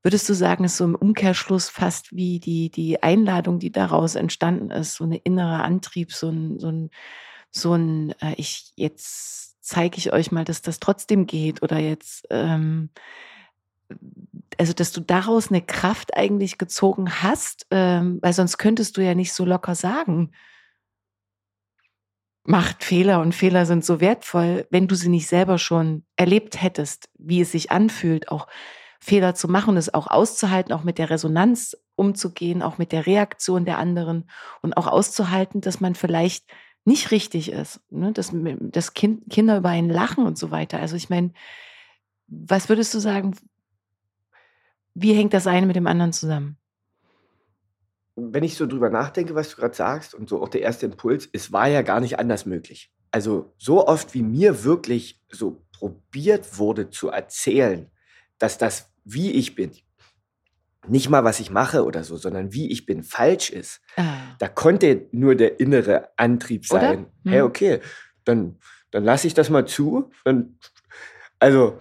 Würdest 0.03 0.29
du 0.29 0.35
sagen, 0.35 0.65
ist 0.65 0.77
so 0.79 0.85
im 0.85 0.95
Umkehrschluss 0.95 1.69
fast 1.69 2.15
wie 2.15 2.39
die, 2.41 2.71
die 2.71 3.03
Einladung, 3.03 3.59
die 3.59 3.73
daraus 3.73 4.15
entstanden 4.15 4.71
ist, 4.71 4.95
so 4.95 5.05
eine 5.05 5.17
innere 5.19 5.63
Antrieb, 5.63 6.13
so 6.13 6.31
ein, 6.31 6.59
so 6.59 6.69
ein, 6.69 6.91
so 7.51 7.75
ein 7.75 8.15
äh, 8.21 8.35
ich, 8.37 8.73
jetzt 8.77 9.57
zeige 9.63 9.99
ich 9.99 10.13
euch 10.13 10.31
mal, 10.31 10.45
dass 10.45 10.63
das 10.63 10.79
trotzdem 10.81 11.27
geht 11.27 11.63
oder 11.63 11.79
jetzt, 11.79 12.27
ähm, 12.31 12.91
also 14.59 14.73
dass 14.73 14.93
du 14.93 15.01
daraus 15.01 15.51
eine 15.51 15.63
Kraft 15.63 16.17
eigentlich 16.17 16.59
gezogen 16.59 17.23
hast, 17.23 17.67
ähm, 17.71 18.19
weil 18.23 18.33
sonst 18.33 18.59
könntest 18.59 18.97
du 18.97 19.05
ja 19.05 19.15
nicht 19.15 19.33
so 19.33 19.45
locker 19.45 19.75
sagen, 19.75 20.33
macht 22.45 22.85
Fehler 22.85 23.21
und 23.21 23.35
Fehler 23.35 23.67
sind 23.67 23.85
so 23.85 24.01
wertvoll, 24.01 24.67
wenn 24.71 24.87
du 24.87 24.95
sie 24.95 25.09
nicht 25.09 25.29
selber 25.29 25.59
schon 25.59 26.05
erlebt 26.17 26.63
hättest, 26.63 27.09
wie 27.19 27.41
es 27.41 27.53
sich 27.53 27.71
anfühlt, 27.71 28.29
auch 28.29 28.47
Fehler 29.01 29.35
zu 29.35 29.49
machen, 29.49 29.77
es 29.77 29.93
auch 29.93 30.07
auszuhalten, 30.07 30.73
auch 30.73 30.85
mit 30.85 30.99
der 30.99 31.11
Resonanz 31.11 31.77
umzugehen, 31.97 32.63
auch 32.63 32.79
mit 32.79 32.93
der 32.93 33.07
Reaktion 33.07 33.65
der 33.65 33.79
anderen 33.79 34.31
und 34.63 34.77
auch 34.77 34.87
auszuhalten, 34.87 35.61
dass 35.61 35.81
man 35.81 35.95
vielleicht 35.95 36.47
nicht 36.85 37.11
richtig 37.11 37.51
ist, 37.51 37.81
ne? 37.91 38.13
dass, 38.13 38.31
dass 38.35 38.95
kind, 38.95 39.31
Kinder 39.31 39.59
über 39.59 39.71
einen 39.71 39.91
lachen 39.91 40.27
und 40.27 40.37
so 40.37 40.51
weiter. 40.51 40.81
Also 40.81 40.97
ich 40.97 41.09
meine, 41.09 41.33
was 42.27 42.69
würdest 42.69 42.93
du 42.93 42.99
sagen, 42.99 43.35
wie 44.95 45.15
hängt 45.15 45.35
das 45.35 45.47
eine 45.47 45.67
mit 45.67 45.77
dem 45.77 45.87
anderen 45.87 46.13
zusammen? 46.13 46.57
Wenn 48.17 48.45
ich 48.45 48.57
so 48.57 48.67
drüber 48.67 48.91
nachdenke, 48.91 49.35
was 49.35 49.51
du 49.51 49.57
gerade 49.57 49.75
sagst 49.75 50.15
und 50.15 50.29
so 50.29 50.41
auch 50.41 50.49
der 50.49 50.63
erste 50.63 50.87
Impuls, 50.87 51.29
es 51.33 51.53
war 51.53 51.67
ja 51.67 51.83
gar 51.83 52.01
nicht 52.01 52.19
anders 52.19 52.47
möglich. 52.47 52.93
Also 53.11 53.55
so 53.59 53.87
oft 53.87 54.15
wie 54.15 54.23
mir 54.23 54.65
wirklich 54.65 55.21
so 55.31 55.65
probiert 55.73 56.59
wurde 56.59 56.91
zu 56.91 57.09
erzählen, 57.09 57.91
dass 58.39 58.57
das, 58.57 58.91
wie 59.05 59.33
ich 59.33 59.55
bin, 59.55 59.73
nicht 60.87 61.09
mal 61.09 61.25
was 61.25 61.41
ich 61.41 61.51
mache 61.51 61.85
oder 61.85 62.05
so, 62.05 62.17
sondern 62.17 62.53
wie 62.53 62.71
ich 62.71 62.87
bin, 62.87 63.03
falsch 63.03 63.51
ist. 63.51 63.81
Ah. 63.97 64.37
Da 64.39 64.49
konnte 64.49 65.07
nur 65.13 65.35
der 65.35 65.61
innere 65.61 66.11
Antrieb 66.17 66.67
sein. 66.67 67.07
Mhm. 67.25 67.31
Hey, 67.31 67.41
okay, 67.43 67.81
dann, 68.25 68.59
dann 68.91 69.05
lasse 69.05 69.27
ich 69.27 69.35
das 69.35 69.51
mal 69.51 69.67
zu. 69.67 70.11
Dann, 70.25 70.59
also 71.39 71.81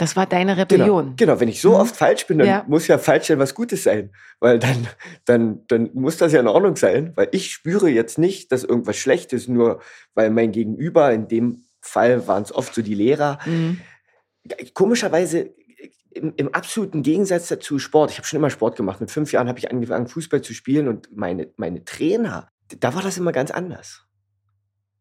Das 0.00 0.16
war 0.16 0.24
deine 0.26 0.52
Genau, 0.52 0.62
Rebellion. 0.62 1.16
genau, 1.16 1.40
wenn 1.40 1.48
ich 1.48 1.60
so 1.60 1.70
Mhm. 1.70 1.74
oft 1.76 1.94
falsch 1.94 2.26
bin, 2.26 2.38
dann 2.38 2.48
Ja. 2.48 2.64
muss 2.66 2.86
ja 2.86 2.96
falsch 2.96 3.26
sein 3.26 3.38
was 3.38 3.54
Gutes 3.54 3.82
sein. 3.84 4.12
Weil 4.40 4.58
dann, 4.58 4.86
dann, 5.26 5.66
dann 5.68 5.90
muss 5.92 6.16
das 6.16 6.32
ja 6.32 6.40
in 6.40 6.46
Ordnung 6.48 6.76
sein. 6.76 7.12
Weil 7.16 7.28
ich 7.32 7.52
spüre 7.52 7.88
jetzt 7.90 8.16
nicht, 8.18 8.50
dass 8.50 8.64
irgendwas 8.64 8.96
schlecht 8.96 9.32
ist, 9.34 9.48
nur 9.48 9.80
weil 10.14 10.30
mein 10.30 10.52
Gegenüber, 10.52 11.12
in 11.12 11.28
dem 11.28 11.64
Fall 11.82 12.26
waren 12.26 12.42
es 12.42 12.52
oft 12.54 12.74
so 12.74 12.80
die 12.82 12.94
Lehrer, 12.94 13.38
Mhm. 13.44 13.80
komischerweise 14.74 15.50
im, 16.12 16.32
im 16.36 16.54
absoluten 16.54 17.02
Gegensatz 17.02 17.48
dazu 17.48 17.78
Sport. 17.78 18.10
Ich 18.10 18.16
habe 18.18 18.26
schon 18.26 18.38
immer 18.38 18.50
Sport 18.50 18.76
gemacht. 18.76 19.00
Mit 19.00 19.10
fünf 19.10 19.32
Jahren 19.32 19.48
habe 19.48 19.58
ich 19.58 19.70
angefangen, 19.70 20.06
Fußball 20.08 20.42
zu 20.42 20.54
spielen 20.54 20.88
und 20.88 21.14
meine, 21.16 21.52
meine 21.56 21.84
Trainer, 21.84 22.48
da 22.80 22.94
war 22.94 23.02
das 23.02 23.18
immer 23.18 23.32
ganz 23.32 23.50
anders. 23.50 24.06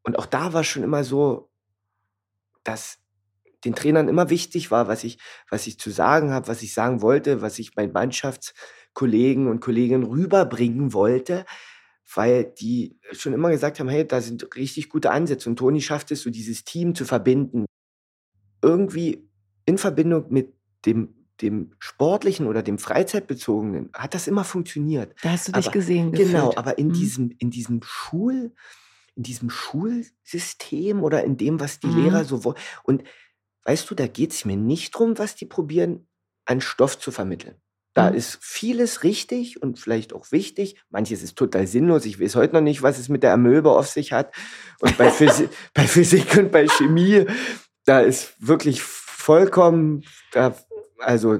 Und 0.04 0.20
auch 0.20 0.26
da 0.26 0.54
war 0.54 0.64
schon 0.64 0.84
immer 0.84 1.04
so, 1.04 1.50
dass 2.64 2.98
den 3.66 3.76
Trainern 3.76 4.08
immer 4.08 4.30
wichtig 4.30 4.72
war, 4.72 4.88
was 4.88 5.04
ich, 5.04 5.18
was 5.50 5.68
ich 5.68 5.78
zu 5.80 5.90
sagen 5.92 6.32
habe, 6.32 6.48
was 6.48 6.62
ich 6.62 6.74
sagen 6.74 7.02
wollte, 7.02 7.42
was 7.42 7.60
ich 7.60 7.76
meinen 7.76 7.92
Mannschaftskollegen 7.94 9.48
und 9.48 9.60
Kolleginnen 9.60 10.04
rüberbringen 10.04 10.94
wollte, 10.94 11.46
weil 12.16 12.46
die 12.46 12.98
schon 13.12 13.34
immer 13.34 13.50
gesagt 13.52 13.80
haben, 13.80 13.90
hey, 13.90 14.08
da 14.08 14.22
sind 14.22 14.56
richtig 14.56 14.90
gute 14.90 15.12
Ansätze 15.12 15.50
und 15.50 15.58
Toni 15.58 15.82
schafft 15.82 16.12
es, 16.12 16.22
so 16.22 16.30
dieses 16.30 16.64
Team 16.64 16.96
zu 16.96 17.06
verbinden. 17.06 17.66
Irgendwie 18.62 19.30
in 19.66 19.78
Verbindung 19.78 20.26
mit 20.30 20.54
dem, 20.86 21.14
dem 21.42 21.74
sportlichen 21.80 22.48
oder 22.48 22.64
dem 22.64 22.78
freizeitbezogenen 22.80 23.90
hat 23.94 24.14
das 24.14 24.28
immer 24.28 24.44
funktioniert. 24.44 25.14
Da 25.22 25.32
hast 25.32 25.48
du 25.48 25.52
dich 25.52 25.66
Aber- 25.68 25.74
gesehen 25.74 26.12
Genau, 26.12 26.48
gefühlt. 26.48 26.58
aber 26.58 26.78
in 26.78 26.88
Mhm. 26.88 26.94
diesem, 26.94 27.32
in 27.40 27.52
diesem 27.52 27.82
Schul, 27.84 28.54
in 29.16 29.24
diesem 29.24 29.50
Schulsystem 29.50 31.04
oder 31.04 31.24
in 31.24 31.38
dem, 31.38 31.60
was 31.60 31.80
die 31.80 31.88
Mhm. 31.88 32.04
Lehrer 32.04 32.26
so 32.26 32.44
wollen. 32.44 32.58
Und 32.84 33.04
weißt 33.70 33.88
du, 33.92 33.94
da 33.94 34.08
geht 34.08 34.32
es 34.32 34.46
mir 34.46 34.58
nicht 34.58 34.92
drum, 34.98 35.20
was 35.20 35.36
die 35.36 35.46
probieren, 35.46 36.08
an 36.46 36.60
Stoff 36.60 36.98
zu 36.98 37.12
vermitteln. 37.12 37.62
Da 37.94 38.10
Mhm. 38.10 38.18
ist 38.18 38.40
vieles 38.42 39.04
richtig 39.04 39.62
und 39.62 39.78
vielleicht 39.78 40.12
auch 40.12 40.32
wichtig. 40.32 40.82
Manches 40.90 41.22
ist 41.22 41.38
total 41.38 41.68
sinnlos. 41.68 42.06
Ich 42.06 42.20
weiß 42.20 42.36
heute 42.36 42.56
noch 42.56 42.62
nicht, 42.62 42.82
was 42.82 42.98
es 42.98 43.10
mit 43.10 43.22
der 43.22 43.32
Amöbe 43.34 43.70
auf 43.72 43.88
sich 43.88 44.12
hat. 44.12 44.34
Und 44.80 44.98
bei, 44.98 45.12
Physi 45.12 45.50
bei 45.76 45.88
Physik 45.88 46.36
und 46.38 46.52
bei 46.52 46.68
Chemie, 46.68 47.28
da 47.86 48.00
ist 48.00 48.34
wirklich 48.40 48.82
vollkommen, 48.82 50.04
da 50.32 50.56
Also, 50.98 51.40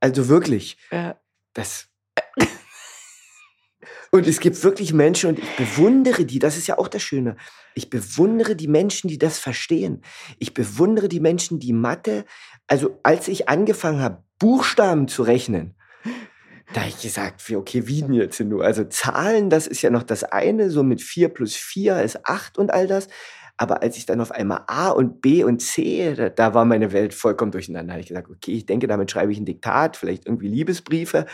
also 0.00 0.28
wirklich. 0.28 0.78
Ja. 0.90 1.20
Das. 1.52 1.88
Und 4.14 4.28
es 4.28 4.38
gibt 4.38 4.62
wirklich 4.62 4.92
Menschen, 4.92 5.30
und 5.30 5.40
ich 5.40 5.56
bewundere 5.56 6.24
die, 6.24 6.38
das 6.38 6.56
ist 6.56 6.68
ja 6.68 6.78
auch 6.78 6.86
das 6.86 7.02
Schöne. 7.02 7.36
Ich 7.74 7.90
bewundere 7.90 8.54
die 8.54 8.68
Menschen, 8.68 9.08
die 9.08 9.18
das 9.18 9.40
verstehen. 9.40 10.02
Ich 10.38 10.54
bewundere 10.54 11.08
die 11.08 11.18
Menschen, 11.18 11.58
die 11.58 11.72
Mathe, 11.72 12.24
also 12.68 12.96
als 13.02 13.26
ich 13.26 13.48
angefangen 13.48 14.00
habe, 14.00 14.22
Buchstaben 14.38 15.08
zu 15.08 15.24
rechnen, 15.24 15.74
da 16.72 16.82
habe 16.82 16.90
ich 16.90 17.02
gesagt, 17.02 17.42
okay, 17.52 17.88
wie 17.88 18.02
denn 18.02 18.12
jetzt 18.12 18.38
nur? 18.38 18.64
Also 18.64 18.84
Zahlen, 18.84 19.50
das 19.50 19.66
ist 19.66 19.82
ja 19.82 19.90
noch 19.90 20.04
das 20.04 20.22
eine, 20.22 20.70
so 20.70 20.84
mit 20.84 21.02
4 21.02 21.30
plus 21.30 21.56
4 21.56 22.00
ist 22.02 22.24
8 22.24 22.56
und 22.56 22.72
all 22.72 22.86
das. 22.86 23.08
Aber 23.56 23.82
als 23.82 23.96
ich 23.96 24.06
dann 24.06 24.20
auf 24.20 24.30
einmal 24.30 24.62
A 24.68 24.90
und 24.90 25.22
B 25.22 25.42
und 25.42 25.60
C, 25.60 26.14
da, 26.14 26.28
da 26.28 26.54
war 26.54 26.64
meine 26.64 26.92
Welt 26.92 27.14
vollkommen 27.14 27.50
durcheinander. 27.50 27.88
Da 27.88 27.92
habe 27.94 28.02
ich 28.02 28.08
gesagt, 28.08 28.30
okay, 28.30 28.52
ich 28.52 28.66
denke, 28.66 28.86
damit 28.86 29.10
schreibe 29.10 29.32
ich 29.32 29.38
ein 29.40 29.44
Diktat, 29.44 29.96
vielleicht 29.96 30.26
irgendwie 30.26 30.46
Liebesbriefe. 30.46 31.26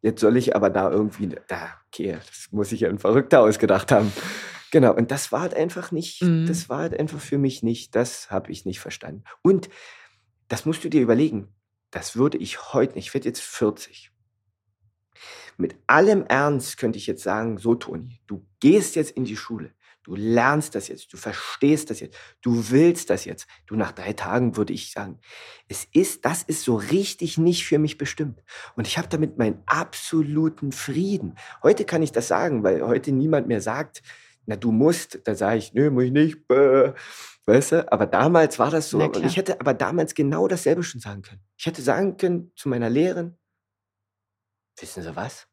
Jetzt 0.00 0.20
soll 0.20 0.36
ich 0.36 0.54
aber 0.54 0.70
da 0.70 0.90
irgendwie, 0.90 1.28
da, 1.48 1.70
okay, 1.88 2.12
das 2.26 2.48
muss 2.52 2.70
ich 2.72 2.80
ja 2.80 2.88
ein 2.88 2.98
Verrückter 2.98 3.40
ausgedacht 3.40 3.90
haben. 3.90 4.12
Genau, 4.70 4.94
und 4.94 5.10
das 5.10 5.32
war 5.32 5.40
halt 5.40 5.54
einfach 5.54 5.90
nicht, 5.92 6.22
Mhm. 6.22 6.46
das 6.46 6.68
war 6.68 6.78
halt 6.80 6.98
einfach 6.98 7.18
für 7.20 7.38
mich 7.38 7.62
nicht, 7.62 7.94
das 7.96 8.30
habe 8.30 8.52
ich 8.52 8.64
nicht 8.64 8.80
verstanden. 8.80 9.24
Und 9.42 9.68
das 10.48 10.66
musst 10.66 10.84
du 10.84 10.88
dir 10.88 11.00
überlegen, 11.02 11.48
das 11.90 12.16
würde 12.16 12.38
ich 12.38 12.72
heute 12.74 12.94
nicht, 12.94 13.08
ich 13.08 13.14
werde 13.14 13.28
jetzt 13.28 13.40
40. 13.40 14.10
Mit 15.56 15.74
allem 15.86 16.24
Ernst 16.26 16.76
könnte 16.78 16.98
ich 16.98 17.06
jetzt 17.06 17.22
sagen, 17.22 17.58
so 17.58 17.74
Toni, 17.74 18.20
du 18.26 18.46
gehst 18.60 18.94
jetzt 18.94 19.10
in 19.12 19.24
die 19.24 19.36
Schule, 19.36 19.72
du 20.08 20.14
lernst 20.16 20.74
das 20.74 20.88
jetzt, 20.88 21.12
du 21.12 21.18
verstehst 21.18 21.90
das 21.90 22.00
jetzt, 22.00 22.16
du 22.40 22.70
willst 22.70 23.10
das 23.10 23.26
jetzt. 23.26 23.46
Du 23.66 23.76
nach 23.76 23.92
drei 23.92 24.14
Tagen 24.14 24.56
würde 24.56 24.72
ich 24.72 24.90
sagen, 24.90 25.20
es 25.68 25.86
ist, 25.92 26.24
das 26.24 26.42
ist 26.42 26.62
so 26.62 26.76
richtig 26.76 27.36
nicht 27.36 27.66
für 27.66 27.78
mich 27.78 27.98
bestimmt. 27.98 28.42
Und 28.74 28.86
ich 28.86 28.96
habe 28.96 29.08
damit 29.08 29.36
meinen 29.36 29.62
absoluten 29.66 30.72
Frieden. 30.72 31.34
Heute 31.62 31.84
kann 31.84 32.02
ich 32.02 32.10
das 32.10 32.26
sagen, 32.26 32.62
weil 32.62 32.82
heute 32.82 33.12
niemand 33.12 33.48
mehr 33.48 33.60
sagt, 33.60 34.02
na 34.46 34.56
du 34.56 34.72
musst, 34.72 35.20
da 35.24 35.34
sage 35.34 35.58
ich, 35.58 35.74
nö, 35.74 35.90
muss 35.90 36.04
ich 36.04 36.12
nicht, 36.12 36.48
bäh. 36.48 36.92
weißt 37.44 37.72
du, 37.72 37.92
aber 37.92 38.06
damals 38.06 38.58
war 38.58 38.70
das 38.70 38.88
so, 38.88 39.02
und 39.02 39.22
ich 39.26 39.36
hätte 39.36 39.60
aber 39.60 39.74
damals 39.74 40.14
genau 40.14 40.48
dasselbe 40.48 40.82
schon 40.82 41.02
sagen 41.02 41.20
können. 41.20 41.42
Ich 41.58 41.66
hätte 41.66 41.82
sagen 41.82 42.16
können 42.16 42.52
zu 42.56 42.70
meiner 42.70 42.88
Lehrerin, 42.88 43.36
wissen 44.80 45.02
Sie 45.02 45.16
was? 45.16 45.47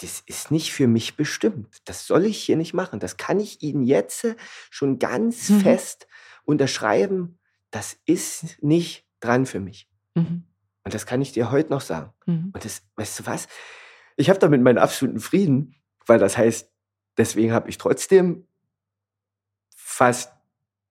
Das 0.00 0.20
ist 0.26 0.50
nicht 0.50 0.72
für 0.72 0.86
mich 0.86 1.16
bestimmt. 1.16 1.78
Das 1.84 2.06
soll 2.06 2.24
ich 2.26 2.38
hier 2.42 2.56
nicht 2.56 2.72
machen. 2.74 3.00
Das 3.00 3.16
kann 3.16 3.40
ich 3.40 3.62
Ihnen 3.62 3.82
jetzt 3.82 4.26
schon 4.70 4.98
ganz 4.98 5.48
Mhm. 5.50 5.60
fest 5.60 6.06
unterschreiben. 6.44 7.38
Das 7.70 7.98
ist 8.06 8.62
nicht 8.62 9.04
dran 9.20 9.44
für 9.44 9.60
mich. 9.60 9.88
Mhm. 10.14 10.44
Und 10.84 10.94
das 10.94 11.04
kann 11.04 11.20
ich 11.20 11.32
dir 11.32 11.50
heute 11.50 11.70
noch 11.70 11.80
sagen. 11.80 12.12
Mhm. 12.26 12.50
Und 12.54 12.64
das, 12.64 12.82
weißt 12.96 13.20
du 13.20 13.26
was? 13.26 13.48
Ich 14.16 14.30
habe 14.30 14.38
damit 14.38 14.62
meinen 14.62 14.78
absoluten 14.78 15.20
Frieden, 15.20 15.74
weil 16.06 16.18
das 16.18 16.38
heißt, 16.38 16.70
deswegen 17.16 17.52
habe 17.52 17.68
ich 17.68 17.76
trotzdem 17.78 18.46
fast 19.74 20.32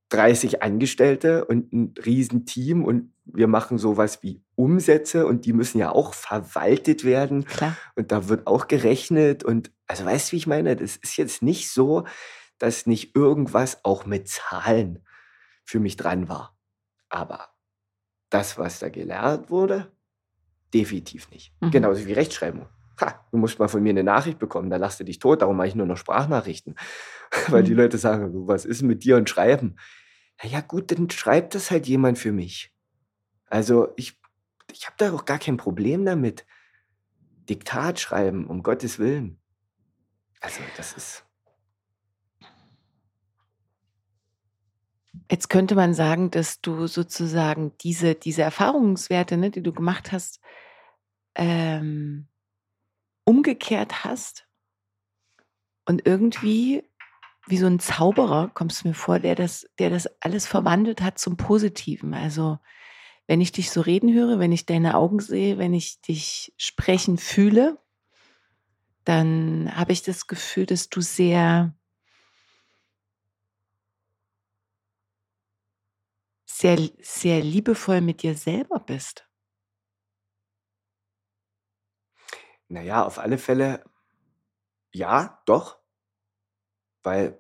30 0.10 0.64
Angestellte 0.64 1.46
und 1.46 1.74
ein 1.74 1.94
Riesenteam 2.04 2.86
und 2.86 3.12
wir 3.26 3.48
machen 3.48 3.78
sowas 3.78 4.24
wie 4.24 4.42
Umsätze 4.56 5.28
und 5.28 5.46
die 5.46 5.54
müssen 5.54 5.80
ja 5.80 5.92
auch 5.92 6.14
verwaltet 6.14 7.04
werden 7.04 7.46
Klar. 7.46 7.76
und 7.96 8.12
da 8.12 8.30
wird 8.30 8.48
auch 8.48 8.68
gerechnet 8.68 9.44
und 9.44 9.72
also 9.88 10.06
weißt 10.06 10.30
du, 10.30 10.32
wie 10.34 10.38
ich 10.38 10.48
meine? 10.48 10.76
Das 10.76 10.98
ist 10.98 11.18
jetzt 11.18 11.42
nicht 11.42 11.70
so, 11.72 12.06
dass 12.58 12.88
nicht 12.88 13.16
irgendwas 13.16 13.84
auch 13.84 14.06
mit 14.06 14.28
Zahlen 14.28 15.04
für 15.64 15.80
mich 15.80 15.96
dran 15.96 16.30
war. 16.30 16.58
Aber 17.10 17.50
das, 18.30 18.58
was 18.58 18.80
da 18.80 18.90
gelernt 18.90 19.50
wurde, 19.50 19.92
definitiv 20.74 21.30
nicht. 21.32 21.54
Mhm. 21.62 21.72
Genauso 21.72 22.06
wie 22.06 22.14
Rechtschreibung. 22.14 22.68
Ha, 23.02 23.26
du 23.32 23.38
musst 23.38 23.60
mal 23.60 23.68
von 23.68 23.84
mir 23.84 23.92
eine 23.92 24.04
Nachricht 24.04 24.40
bekommen, 24.40 24.70
da 24.70 24.78
lachst 24.78 25.00
du 25.00 25.04
dich 25.04 25.20
tot, 25.20 25.42
darum 25.42 25.58
mache 25.58 25.68
ich 25.68 25.76
nur 25.76 25.86
noch 25.86 25.98
Sprachnachrichten. 25.98 26.76
Weil 27.50 27.64
die 27.64 27.72
Mhm. 27.72 27.78
Leute 27.78 27.98
sagen, 27.98 28.32
so, 28.32 28.48
was 28.48 28.66
ist 28.66 28.82
mit 28.82 29.04
dir 29.04 29.18
und 29.18 29.30
Schreiben? 29.30 29.76
Na 30.42 30.50
ja, 30.50 30.62
gut, 30.62 30.92
dann 30.92 31.10
schreibt 31.10 31.56
das 31.56 31.72
halt 31.72 31.88
jemand 31.88 32.18
für 32.18 32.32
mich. 32.32 32.74
Also 33.48 33.90
ich, 33.96 34.20
ich 34.72 34.86
habe 34.86 34.96
da 34.98 35.14
auch 35.14 35.26
gar 35.26 35.40
kein 35.40 35.58
Problem 35.58 36.06
damit. 36.06 36.46
Diktat 37.50 38.00
schreiben, 38.00 38.48
um 38.48 38.62
Gottes 38.64 39.00
Willen. 39.00 39.40
Also 40.42 40.62
das 40.76 40.94
ist. 40.94 41.24
Jetzt 45.32 45.50
könnte 45.50 45.76
man 45.76 45.94
sagen, 45.94 46.32
dass 46.32 46.62
du 46.62 46.88
sozusagen 46.88 47.74
diese, 47.80 48.16
diese 48.16 48.44
Erfahrungswerte, 48.44 49.38
ne, 49.38 49.50
die 49.50 49.64
du 49.64 49.74
gemacht 49.74 50.12
hast, 50.12 50.40
ähm, 51.36 52.28
umgekehrt 53.28 54.06
hast 54.06 54.48
und 55.86 56.06
irgendwie 56.06 56.84
wie 57.48 57.58
so 57.58 57.66
ein 57.68 57.80
Zauberer 57.80 58.52
kommst 58.54 58.84
du 58.84 58.90
mir 58.90 58.94
vor, 58.94 59.20
der 59.20 59.36
das, 59.36 59.68
der 59.80 59.90
das 59.90 60.08
alles 60.22 60.48
verwandelt 60.48 61.02
hat 61.02 61.18
zum 61.18 61.38
Positiven. 61.38 62.14
Also 62.14 62.58
wenn 63.28 63.42
ich 63.42 63.52
dich 63.52 63.72
so 63.72 63.82
reden 63.82 64.14
höre, 64.14 64.40
wenn 64.40 64.52
ich 64.52 64.66
deine 64.66 64.96
Augen 64.96 65.20
sehe, 65.20 65.58
wenn 65.58 65.74
ich 65.74 66.02
dich 66.02 66.54
sprechen 66.58 67.18
fühle, 67.18 67.78
dann 69.04 69.74
habe 69.76 69.94
ich 69.94 70.04
das 70.04 70.28
Gefühl, 70.28 70.66
dass 70.66 70.90
du 70.90 71.02
sehr, 71.02 71.74
sehr, 76.46 76.78
sehr 77.02 77.42
liebevoll 77.42 78.02
mit 78.02 78.24
dir 78.24 78.36
selber 78.36 78.80
bist. 78.80 79.27
Naja, 82.70 83.04
auf 83.06 83.20
alle 83.20 83.38
Fälle, 83.38 83.84
ja, 84.94 85.42
doch. 85.46 85.80
Weil, 87.04 87.40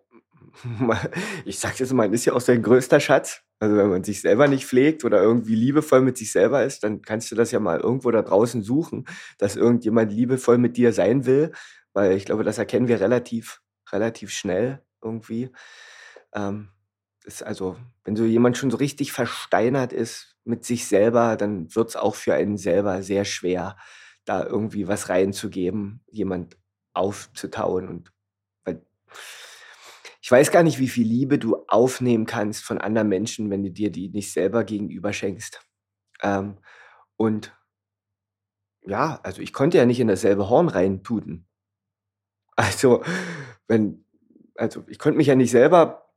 ich 1.45 1.59
sage 1.59 1.75
jetzt 1.79 1.91
mal, 1.93 2.07
man 2.07 2.13
ist 2.13 2.25
ja 2.25 2.33
auch 2.33 2.41
sein 2.41 2.61
größter 2.61 2.99
Schatz. 2.99 3.41
Also 3.59 3.75
wenn 3.75 3.89
man 3.89 4.03
sich 4.03 4.21
selber 4.21 4.47
nicht 4.47 4.65
pflegt 4.67 5.03
oder 5.03 5.21
irgendwie 5.21 5.55
liebevoll 5.55 6.01
mit 6.01 6.17
sich 6.17 6.31
selber 6.31 6.63
ist, 6.63 6.83
dann 6.83 7.01
kannst 7.01 7.31
du 7.31 7.35
das 7.35 7.51
ja 7.51 7.59
mal 7.59 7.79
irgendwo 7.79 8.11
da 8.11 8.21
draußen 8.21 8.61
suchen, 8.61 9.05
dass 9.39 9.55
irgendjemand 9.55 10.11
liebevoll 10.11 10.59
mit 10.59 10.77
dir 10.77 10.93
sein 10.93 11.25
will. 11.25 11.51
Weil 11.93 12.13
ich 12.15 12.25
glaube, 12.25 12.43
das 12.43 12.59
erkennen 12.59 12.87
wir 12.87 12.99
relativ, 12.99 13.61
relativ 13.91 14.31
schnell 14.31 14.83
irgendwie. 15.03 15.49
Ähm, 16.35 16.69
ist 17.25 17.43
also, 17.43 17.77
wenn 18.03 18.15
so 18.15 18.25
jemand 18.25 18.57
schon 18.57 18.71
so 18.71 18.77
richtig 18.77 19.11
versteinert 19.11 19.91
ist 19.93 20.35
mit 20.45 20.65
sich 20.65 20.87
selber, 20.87 21.35
dann 21.35 21.73
wird 21.75 21.89
es 21.89 21.95
auch 21.95 22.15
für 22.15 22.33
einen 22.35 22.57
selber 22.57 23.03
sehr 23.03 23.25
schwer, 23.25 23.75
da 24.27 24.45
irgendwie 24.45 24.87
was 24.87 25.09
reinzugeben, 25.09 26.01
jemand 26.11 26.57
aufzutauen. 26.93 27.87
Und 27.87 28.11
weil 28.65 28.85
ich 30.21 30.29
weiß 30.29 30.51
gar 30.51 30.63
nicht, 30.63 30.79
wie 30.79 30.89
viel 30.89 31.07
Liebe 31.07 31.39
du 31.39 31.63
aufnehmen 31.67 32.25
kannst 32.25 32.63
von 32.63 32.77
anderen 32.77 33.07
Menschen, 33.07 33.49
wenn 33.49 33.63
du 33.63 33.71
dir 33.71 33.89
die 33.89 34.09
nicht 34.09 34.33
selber 34.33 34.65
gegenüber 34.65 35.13
schenkst. 35.13 35.61
Ähm, 36.21 36.57
und 37.15 37.55
ja, 38.85 39.19
also 39.23 39.41
ich 39.41 39.53
konnte 39.53 39.77
ja 39.77 39.85
nicht 39.85 39.99
in 39.99 40.07
dasselbe 40.07 40.49
Horn 40.49 40.67
reintuten. 40.67 41.47
Also, 42.55 43.03
wenn, 43.67 44.03
also 44.55 44.83
ich 44.87 44.99
konnte 44.99 45.17
mich 45.17 45.27
ja 45.27 45.35
nicht 45.35 45.51
selber 45.51 46.11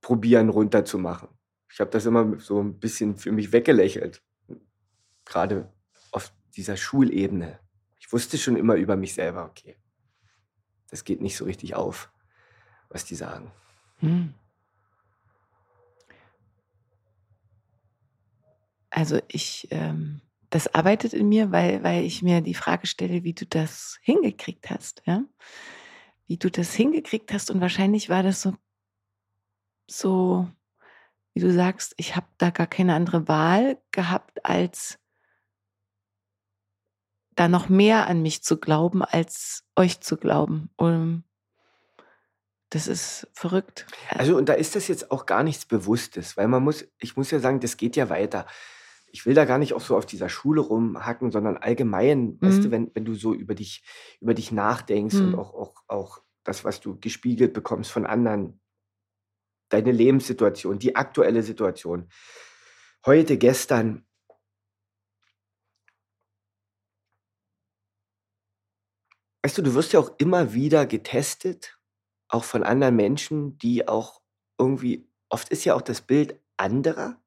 probieren 0.00 0.48
runterzumachen. 0.48 1.28
Ich 1.70 1.78
habe 1.80 1.90
das 1.90 2.06
immer 2.06 2.40
so 2.40 2.60
ein 2.60 2.80
bisschen 2.80 3.16
für 3.16 3.30
mich 3.30 3.52
weggelächelt. 3.52 4.22
Gerade 5.24 5.72
dieser 6.56 6.76
Schulebene. 6.76 7.58
Ich 7.98 8.12
wusste 8.12 8.38
schon 8.38 8.56
immer 8.56 8.74
über 8.74 8.96
mich 8.96 9.14
selber, 9.14 9.44
okay, 9.44 9.76
das 10.88 11.04
geht 11.04 11.20
nicht 11.20 11.36
so 11.36 11.44
richtig 11.44 11.74
auf, 11.74 12.10
was 12.88 13.04
die 13.04 13.14
sagen. 13.14 13.50
Hm. 13.98 14.34
Also 18.90 19.20
ich, 19.28 19.68
ähm, 19.70 20.20
das 20.50 20.74
arbeitet 20.74 21.14
in 21.14 21.28
mir, 21.28 21.52
weil, 21.52 21.82
weil 21.84 22.04
ich 22.04 22.22
mir 22.22 22.40
die 22.40 22.54
Frage 22.54 22.86
stelle, 22.86 23.22
wie 23.22 23.34
du 23.34 23.46
das 23.46 23.98
hingekriegt 24.02 24.68
hast, 24.68 25.02
ja? 25.06 25.24
Wie 26.26 26.36
du 26.36 26.50
das 26.50 26.74
hingekriegt 26.74 27.32
hast 27.32 27.50
und 27.50 27.60
wahrscheinlich 27.60 28.08
war 28.08 28.22
das 28.22 28.42
so, 28.42 28.54
so, 29.86 30.48
wie 31.34 31.40
du 31.40 31.52
sagst, 31.52 31.94
ich 31.96 32.16
habe 32.16 32.26
da 32.38 32.50
gar 32.50 32.66
keine 32.66 32.94
andere 32.94 33.26
Wahl 33.28 33.78
gehabt, 33.90 34.44
als 34.44 34.99
da 37.40 37.48
noch 37.48 37.70
mehr 37.70 38.06
an 38.06 38.20
mich 38.20 38.42
zu 38.42 38.58
glauben, 38.58 39.02
als 39.02 39.64
euch 39.74 40.00
zu 40.02 40.18
glauben. 40.18 40.68
Und 40.76 41.24
das 42.68 42.86
ist 42.86 43.28
verrückt. 43.32 43.86
Also, 44.10 44.36
und 44.36 44.48
da 44.50 44.52
ist 44.52 44.76
das 44.76 44.88
jetzt 44.88 45.10
auch 45.10 45.24
gar 45.24 45.42
nichts 45.42 45.64
Bewusstes, 45.64 46.36
weil 46.36 46.48
man 46.48 46.62
muss, 46.62 46.86
ich 46.98 47.16
muss 47.16 47.30
ja 47.30 47.40
sagen, 47.40 47.58
das 47.60 47.78
geht 47.78 47.96
ja 47.96 48.10
weiter. 48.10 48.46
Ich 49.10 49.24
will 49.24 49.34
da 49.34 49.46
gar 49.46 49.56
nicht 49.58 49.72
auch 49.72 49.80
so 49.80 49.96
auf 49.96 50.04
dieser 50.04 50.28
Schule 50.28 50.60
rumhacken, 50.60 51.32
sondern 51.32 51.56
allgemein, 51.56 52.38
weißt 52.42 52.62
du, 52.64 52.68
Mhm. 52.68 52.72
wenn, 52.72 52.90
wenn 52.94 53.04
du 53.06 53.14
so 53.14 53.32
über 53.32 53.54
dich, 53.54 53.82
über 54.20 54.34
dich 54.34 54.52
nachdenkst 54.52 55.16
und 55.16 55.28
Mhm. 55.30 55.34
auch, 55.38 55.54
auch, 55.54 55.74
auch 55.88 56.22
das, 56.44 56.64
was 56.64 56.80
du 56.80 57.00
gespiegelt 57.00 57.54
bekommst 57.54 57.90
von 57.90 58.04
anderen, 58.06 58.60
deine 59.70 59.92
Lebenssituation, 59.92 60.78
die 60.78 60.94
aktuelle 60.94 61.42
Situation, 61.42 62.10
heute, 63.06 63.38
gestern, 63.38 64.04
weißt 69.42 69.58
du, 69.58 69.62
du 69.62 69.74
wirst 69.74 69.92
ja 69.92 70.00
auch 70.00 70.12
immer 70.18 70.52
wieder 70.52 70.86
getestet, 70.86 71.78
auch 72.28 72.44
von 72.44 72.62
anderen 72.62 72.96
Menschen, 72.96 73.58
die 73.58 73.88
auch 73.88 74.20
irgendwie, 74.58 75.08
oft 75.28 75.48
ist 75.48 75.64
ja 75.64 75.74
auch 75.74 75.82
das 75.82 76.00
Bild 76.00 76.38
anderer 76.56 77.20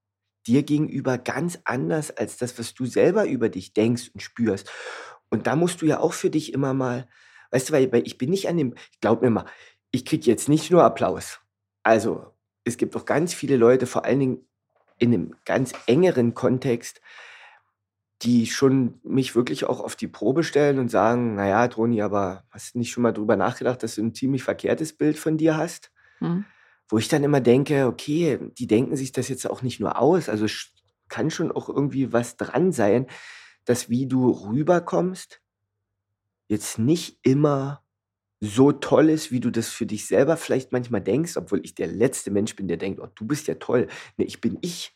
dir 0.45 0.63
gegenüber 0.63 1.17
ganz 1.17 1.59
anders 1.63 2.11
als 2.11 2.37
das, 2.37 2.57
was 2.59 2.73
du 2.73 2.85
selber 2.85 3.25
über 3.25 3.49
dich 3.49 3.73
denkst 3.73 4.11
und 4.13 4.21
spürst. 4.21 4.69
Und 5.29 5.47
da 5.47 5.55
musst 5.55 5.81
du 5.81 5.85
ja 5.85 5.99
auch 5.99 6.13
für 6.13 6.29
dich 6.29 6.53
immer 6.53 6.73
mal, 6.73 7.07
weißt 7.51 7.69
du, 7.69 7.73
weil, 7.73 7.91
weil 7.91 8.05
ich 8.05 8.17
bin 8.17 8.29
nicht 8.29 8.47
an 8.49 8.57
dem, 8.57 8.75
glaub 9.01 9.21
mir 9.21 9.29
mal, 9.29 9.45
ich 9.91 10.05
kriege 10.05 10.29
jetzt 10.29 10.49
nicht 10.49 10.69
nur 10.69 10.83
Applaus. 10.83 11.39
Also, 11.83 12.33
es 12.65 12.77
gibt 12.77 12.95
auch 12.95 13.05
ganz 13.05 13.33
viele 13.33 13.57
Leute, 13.57 13.87
vor 13.87 14.05
allen 14.05 14.19
Dingen 14.19 14.47
in 14.97 15.13
einem 15.13 15.35
ganz 15.45 15.73
engeren 15.87 16.33
Kontext, 16.33 17.01
die 18.23 18.47
schon 18.47 18.99
mich 19.03 19.35
wirklich 19.35 19.65
auch 19.65 19.79
auf 19.79 19.95
die 19.95 20.07
Probe 20.07 20.43
stellen 20.43 20.79
und 20.79 20.89
sagen, 20.89 21.35
naja, 21.35 21.67
Toni, 21.67 22.01
aber 22.01 22.45
hast 22.49 22.73
du 22.73 22.79
nicht 22.79 22.91
schon 22.91 23.03
mal 23.03 23.11
drüber 23.11 23.35
nachgedacht, 23.35 23.83
dass 23.83 23.95
du 23.95 24.01
ein 24.01 24.13
ziemlich 24.13 24.43
verkehrtes 24.43 24.93
Bild 24.93 25.17
von 25.17 25.37
dir 25.37 25.57
hast? 25.57 25.91
Mhm. 26.19 26.45
Wo 26.87 26.97
ich 26.97 27.07
dann 27.07 27.23
immer 27.23 27.41
denke, 27.41 27.87
okay, 27.87 28.39
die 28.57 28.67
denken 28.67 28.95
sich 28.95 29.11
das 29.11 29.27
jetzt 29.27 29.49
auch 29.49 29.61
nicht 29.61 29.79
nur 29.79 29.99
aus, 29.99 30.29
also 30.29 30.45
kann 31.09 31.31
schon 31.31 31.51
auch 31.51 31.69
irgendwie 31.69 32.13
was 32.13 32.37
dran 32.37 32.71
sein, 32.71 33.07
dass 33.65 33.89
wie 33.89 34.07
du 34.07 34.29
rüberkommst, 34.29 35.41
jetzt 36.47 36.79
nicht 36.79 37.19
immer 37.23 37.83
so 38.39 38.71
toll 38.73 39.09
ist, 39.09 39.31
wie 39.31 39.39
du 39.39 39.51
das 39.51 39.69
für 39.69 39.85
dich 39.85 40.05
selber 40.05 40.35
vielleicht 40.37 40.71
manchmal 40.71 41.01
denkst, 41.01 41.37
obwohl 41.37 41.61
ich 41.63 41.75
der 41.75 41.87
letzte 41.87 42.29
Mensch 42.29 42.55
bin, 42.55 42.67
der 42.67 42.77
denkt, 42.77 42.99
oh, 42.99 43.07
du 43.07 43.25
bist 43.25 43.47
ja 43.47 43.55
toll. 43.55 43.87
Nee, 44.17 44.25
ich 44.25 44.41
bin 44.41 44.57
ich 44.61 44.92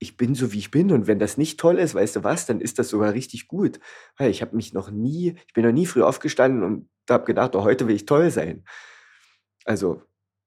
ich 0.00 0.16
bin 0.16 0.34
so, 0.34 0.52
wie 0.52 0.58
ich 0.58 0.70
bin 0.70 0.92
und 0.92 1.06
wenn 1.08 1.18
das 1.18 1.36
nicht 1.38 1.58
toll 1.60 1.78
ist, 1.78 1.94
weißt 1.94 2.16
du 2.16 2.24
was, 2.24 2.46
dann 2.46 2.60
ist 2.60 2.78
das 2.78 2.88
sogar 2.90 3.14
richtig 3.14 3.48
gut. 3.48 3.80
Weil 4.16 4.30
ich 4.30 4.42
habe 4.42 4.56
mich 4.56 4.72
noch 4.72 4.90
nie 4.90 5.36
ich 5.46 5.54
bin 5.54 5.64
noch 5.64 5.72
nie 5.72 5.86
früh 5.86 6.02
aufgestanden 6.02 6.62
und 6.62 6.88
habe 7.10 7.24
gedacht: 7.24 7.56
„Oh, 7.56 7.64
heute 7.64 7.88
will 7.88 7.96
ich 7.96 8.06
toll 8.06 8.30
sein.“ 8.30 8.64
Also 9.66 10.02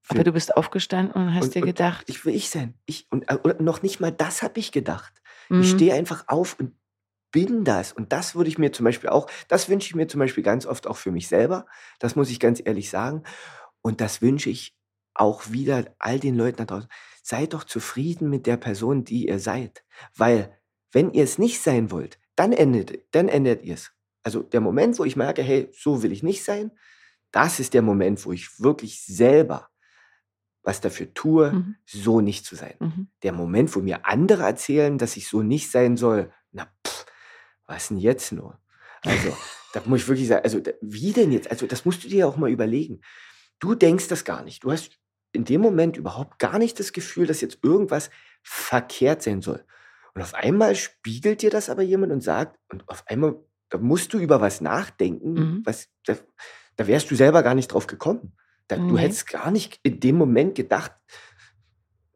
Aber 0.06 0.22
du 0.22 0.30
bist 0.32 0.56
aufgestanden 0.56 1.12
und 1.12 1.34
hast 1.34 1.54
und 1.54 1.56
dir 1.56 1.62
gedacht 1.64 2.06
ich 2.06 2.24
will 2.24 2.34
ich 2.34 2.50
sein. 2.50 2.78
Ich 2.86 3.06
und 3.10 3.30
äh, 3.30 3.36
und 3.36 3.60
noch 3.60 3.82
nicht 3.82 4.00
mal 4.00 4.12
das 4.12 4.42
habe 4.42 4.58
ich 4.60 4.72
gedacht. 4.72 5.22
Ich 5.56 5.70
Mhm. 5.70 5.70
stehe 5.70 5.94
einfach 5.94 6.24
auf 6.28 6.58
und 6.58 6.76
bin 7.32 7.64
das. 7.64 7.92
Und 7.92 8.12
das 8.12 8.34
würde 8.34 8.48
ich 8.50 8.58
mir 8.58 8.72
zum 8.72 8.84
Beispiel 8.84 9.10
auch 9.10 9.28
das 9.48 9.68
wünsche 9.68 9.88
ich 9.88 9.94
mir 9.96 10.08
zum 10.08 10.20
Beispiel 10.20 10.44
ganz 10.44 10.66
oft 10.66 10.86
auch 10.86 10.96
für 10.98 11.12
mich 11.12 11.28
selber. 11.28 11.66
Das 12.00 12.16
muss 12.16 12.30
ich 12.30 12.40
ganz 12.40 12.62
ehrlich 12.64 12.90
sagen. 12.90 13.24
Und 13.82 14.00
das 14.00 14.22
wünsche 14.22 14.50
ich 14.50 14.76
auch 15.14 15.50
wieder 15.52 15.94
all 15.98 16.20
den 16.20 16.36
Leuten 16.36 16.58
da 16.58 16.64
draußen. 16.66 16.90
Seid 17.22 17.54
doch 17.54 17.64
zufrieden 17.64 18.30
mit 18.30 18.46
der 18.46 18.56
Person, 18.56 19.04
die 19.04 19.28
ihr 19.28 19.38
seid. 19.38 19.84
Weil, 20.16 20.58
wenn 20.92 21.12
ihr 21.12 21.24
es 21.24 21.38
nicht 21.38 21.60
sein 21.62 21.90
wollt, 21.90 22.18
dann 22.36 22.52
ändert 22.52 22.92
dann 23.12 23.28
ändert 23.28 23.64
ihr's. 23.64 23.92
Also, 24.24 24.42
der 24.42 24.60
Moment, 24.60 24.98
wo 24.98 25.04
ich 25.04 25.16
merke: 25.16 25.42
„Hey, 25.42 25.68
so 25.72 26.02
will 26.02 26.12
ich 26.12 26.22
nicht 26.22 26.44
sein“, 26.44 26.72
das 27.32 27.60
ist 27.60 27.74
der 27.74 27.82
Moment, 27.82 28.24
wo 28.26 28.32
ich 28.32 28.60
wirklich 28.60 29.02
selber 29.06 29.70
was 30.62 30.80
dafür 30.80 31.12
tue, 31.14 31.52
Mhm. 31.52 31.76
so 31.86 32.20
nicht 32.20 32.44
zu 32.46 32.56
sein. 32.56 32.74
Mhm. 32.80 33.08
Der 33.22 33.32
Moment, 33.32 33.74
wo 33.76 33.80
mir 33.80 34.06
andere 34.06 34.44
erzählen, 34.44 34.98
dass 34.98 35.16
ich 35.16 35.28
so 35.28 35.42
nicht 35.42 35.70
sein 35.70 35.96
soll, 35.96 36.32
na, 36.52 36.68
pff, 36.86 37.06
was 37.66 37.90
'n 37.90 37.98
jetzt 37.98 38.32
nur? 38.32 38.60
Also, 39.04 39.38
da 39.72 39.82
muss 39.86 40.02
ich 40.02 40.08
wirklich 40.08 40.28
sagen 40.28 40.44
also, 40.44 40.60
wie 40.82 41.12
denn 41.12 41.32
jetzt? 41.32 41.50
Also, 41.50 41.66
das 41.66 41.84
musst 41.84 42.04
du 42.04 42.08
dir 42.08 42.28
auch 42.28 42.36
mal 42.36 42.50
überlegen. 42.50 43.02
Du 43.60 43.74
denkst 43.76 44.08
das 44.08 44.24
gar 44.24 44.44
nicht. 44.44 44.64
Du 44.64 44.72
hast 44.72 45.00
in 45.32 45.44
dem 45.44 45.60
Moment 45.60 45.96
überhaupt 45.96 46.38
gar 46.38 46.58
nicht 46.58 46.78
das 46.78 46.92
Gefühl, 46.92 47.26
dass 47.26 47.40
jetzt 47.40 47.58
irgendwas 47.62 48.10
verkehrt 48.42 49.22
sein 49.22 49.42
soll. 49.42 49.64
Und 50.14 50.22
auf 50.22 50.34
einmal 50.34 50.74
spiegelt 50.76 51.42
dir 51.42 51.50
das 51.50 51.70
aber 51.70 51.82
jemand 51.82 52.12
und 52.12 52.22
sagt 52.22 52.58
und 52.70 52.88
auf 52.88 53.04
einmal 53.06 53.36
da 53.70 53.78
musst 53.78 54.12
du 54.12 54.18
über 54.18 54.40
was 54.42 54.60
nachdenken, 54.60 55.32
Mhm. 55.34 55.62
was 55.64 55.88
da 56.06 56.14
da 56.76 56.86
wärst 56.86 57.10
du 57.10 57.14
selber 57.16 57.42
gar 57.42 57.54
nicht 57.54 57.68
drauf 57.68 57.86
gekommen. 57.86 58.34
Da 58.68 58.76
du 58.76 58.94
Ne. 58.94 59.00
hättest 59.00 59.26
gar 59.28 59.50
nicht 59.50 59.78
in 59.82 60.00
dem 60.00 60.16
Moment 60.16 60.54
gedacht, 60.54 60.92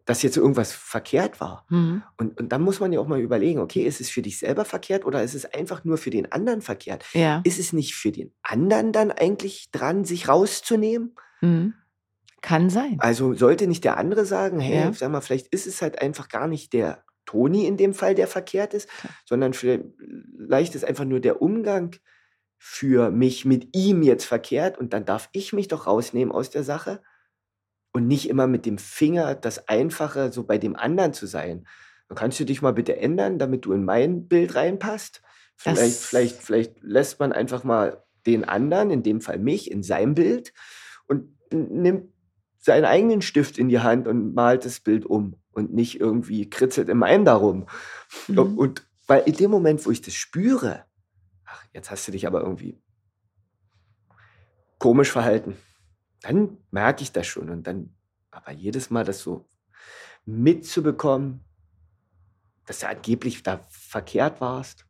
dass 0.05 0.23
jetzt 0.23 0.37
irgendwas 0.37 0.73
verkehrt 0.73 1.41
war. 1.41 1.67
Mhm. 1.69 2.03
Und 2.17 2.39
und 2.41 2.51
dann 2.53 2.63
muss 2.63 2.79
man 2.79 2.93
ja 2.93 3.01
auch 3.01 3.09
mal 3.09 3.21
überlegen: 3.21 3.59
„Okay, 3.61 3.83
ist 3.83 4.01
es 4.01 4.09
für 4.11 4.23
dich 4.23 4.39
selber 4.39 4.65
verkehrt 4.65 5.05
oder 5.05 5.23
ist 5.23 5.35
es 5.35 5.45
einfach 5.47 5.85
nur 5.85 5.99
für 5.99 6.11
den 6.11 6.31
anderen 6.31 6.63
verkehrt?“ 6.63 7.05
Ja. 7.13 7.41
Ist 7.45 7.59
es 7.59 7.73
nicht 7.73 7.95
für 7.97 8.13
den 8.13 8.33
anderen 8.43 8.93
dann 8.93 9.11
eigentlich 9.11 9.71
dran, 9.73 10.05
sich 10.05 10.29
rauszunehmen? 10.29 11.15
Kann 12.47 12.71
sein. 12.71 13.03
Also, 13.03 13.35
sollte 13.35 13.67
nicht 13.67 13.85
der 13.85 13.99
andere 13.99 14.25
sagen: 14.27 14.61
„Hey, 14.61 14.91
Ja. 14.91 14.95
sag 14.95 15.11
mal, 15.11 15.21
vielleicht 15.21 15.49
ist 15.49 15.67
es 15.67 15.83
halt 15.83 16.01
einfach 16.03 16.29
gar 16.29 16.47
nicht 16.49 16.73
der 16.73 17.05
Toni 17.27 17.67
in 17.67 17.77
dem 17.77 17.95
Fall, 17.95 18.15
der 18.15 18.29
verkehrt 18.29 18.73
ist, 18.75 18.89
sondern 19.27 19.53
vielleicht 19.53 20.75
ist 20.75 20.85
einfach 20.85 21.05
nur 21.05 21.21
der 21.21 21.43
Umgang 21.43 21.97
für 22.59 23.11
mich 23.11 23.45
mit 23.45 23.77
ihm 23.77 24.03
jetzt 24.03 24.25
verkehrt 24.27 24.79
und 24.79 24.93
dann 24.95 25.05
darf 25.05 25.29
ich 25.33 25.53
mich 25.53 25.69
doch 25.69 25.87
rausnehmen 25.87 26.33
aus 26.35 26.51
der 26.51 26.65
Sache 26.65 27.03
und 27.93 28.07
nicht 28.07 28.29
immer 28.29 28.47
mit 28.47 28.67
dem 28.67 28.79
Finger 28.79 29.35
das 29.35 29.69
Einfache 29.69 30.33
so 30.33 30.45
bei 30.45 30.59
dem 30.59 30.77
anderen 30.77 31.13
zu 31.15 31.27
sein. 31.27 31.67
Dann 32.09 32.17
kannst 32.17 32.39
du 32.41 32.45
dich 32.45 32.63
mal 32.63 32.73
bitte 32.73 32.97
ändern, 32.97 33.39
damit 33.39 33.65
du 33.65 33.73
in 33.73 33.85
mein 33.85 34.29
Bild 34.29 34.55
reinpasst. 34.55 35.23
Vielleicht 35.57 36.05
Das 36.05 36.07
vielleicht 36.07 36.43
vielleicht 36.43 36.83
lässt 36.83 37.19
man 37.21 37.33
einfach 37.33 37.65
mal 37.65 38.05
den 38.27 38.45
anderen, 38.45 38.91
in 38.91 39.03
dem 39.03 39.21
Fall 39.21 39.39
mich, 39.39 39.71
in 39.71 39.83
sein 39.83 40.15
Bild 40.15 40.53
und 41.07 41.37
nimmt 41.53 42.13
seinen 42.67 42.85
eigenen 42.87 43.23
Stift 43.23 43.59
in 43.59 43.71
die 43.71 43.81
Hand 43.81 44.09
und 44.09 44.35
malt 44.35 44.67
das 44.67 44.81
Bild 44.81 45.07
um 45.07 45.37
und 45.53 45.75
nicht 45.75 46.01
irgendwie 46.01 46.51
kritzelt 46.51 46.91
in 46.91 46.99
meinem 46.99 47.25
da 47.25 47.37
rum. 47.37 47.67
U 48.31 48.45
Mhm. 48.45 48.59
und 48.59 48.87
weil 49.09 49.23
in 49.27 49.35
dem 49.35 49.51
Moment, 49.53 49.87
wo 49.87 49.91
ich 49.93 50.03
das 50.03 50.15
spüre: 50.15 50.85
„Ach, 51.47 51.65
jetzt 51.75 51.91
hast 51.91 52.09
du 52.09 52.13
dich 52.13 52.27
aber 52.27 52.43
irgendwie 52.43 52.81
komisch 54.79 55.11
verhalten“, 55.11 55.57
dann 56.23 56.59
merke 56.71 57.03
ich 57.03 57.13
das 57.13 57.27
schon 57.27 57.51
und 57.51 57.67
dann 57.67 57.95
aber 58.31 58.53
jedes 58.53 58.91
Mal 58.91 59.05
das 59.05 59.21
so 59.21 59.49
mitzubekommen, 60.27 61.45
dass 62.67 62.81
du 62.81 62.89
angeblich 62.89 63.43
da 63.43 63.65
verkehrt 63.71 64.41
warst, 64.41 64.87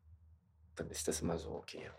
dann 0.76 0.90
ist 0.90 1.08
das 1.08 1.22
immer 1.22 1.38
so 1.38 1.50
okay. 1.50 1.90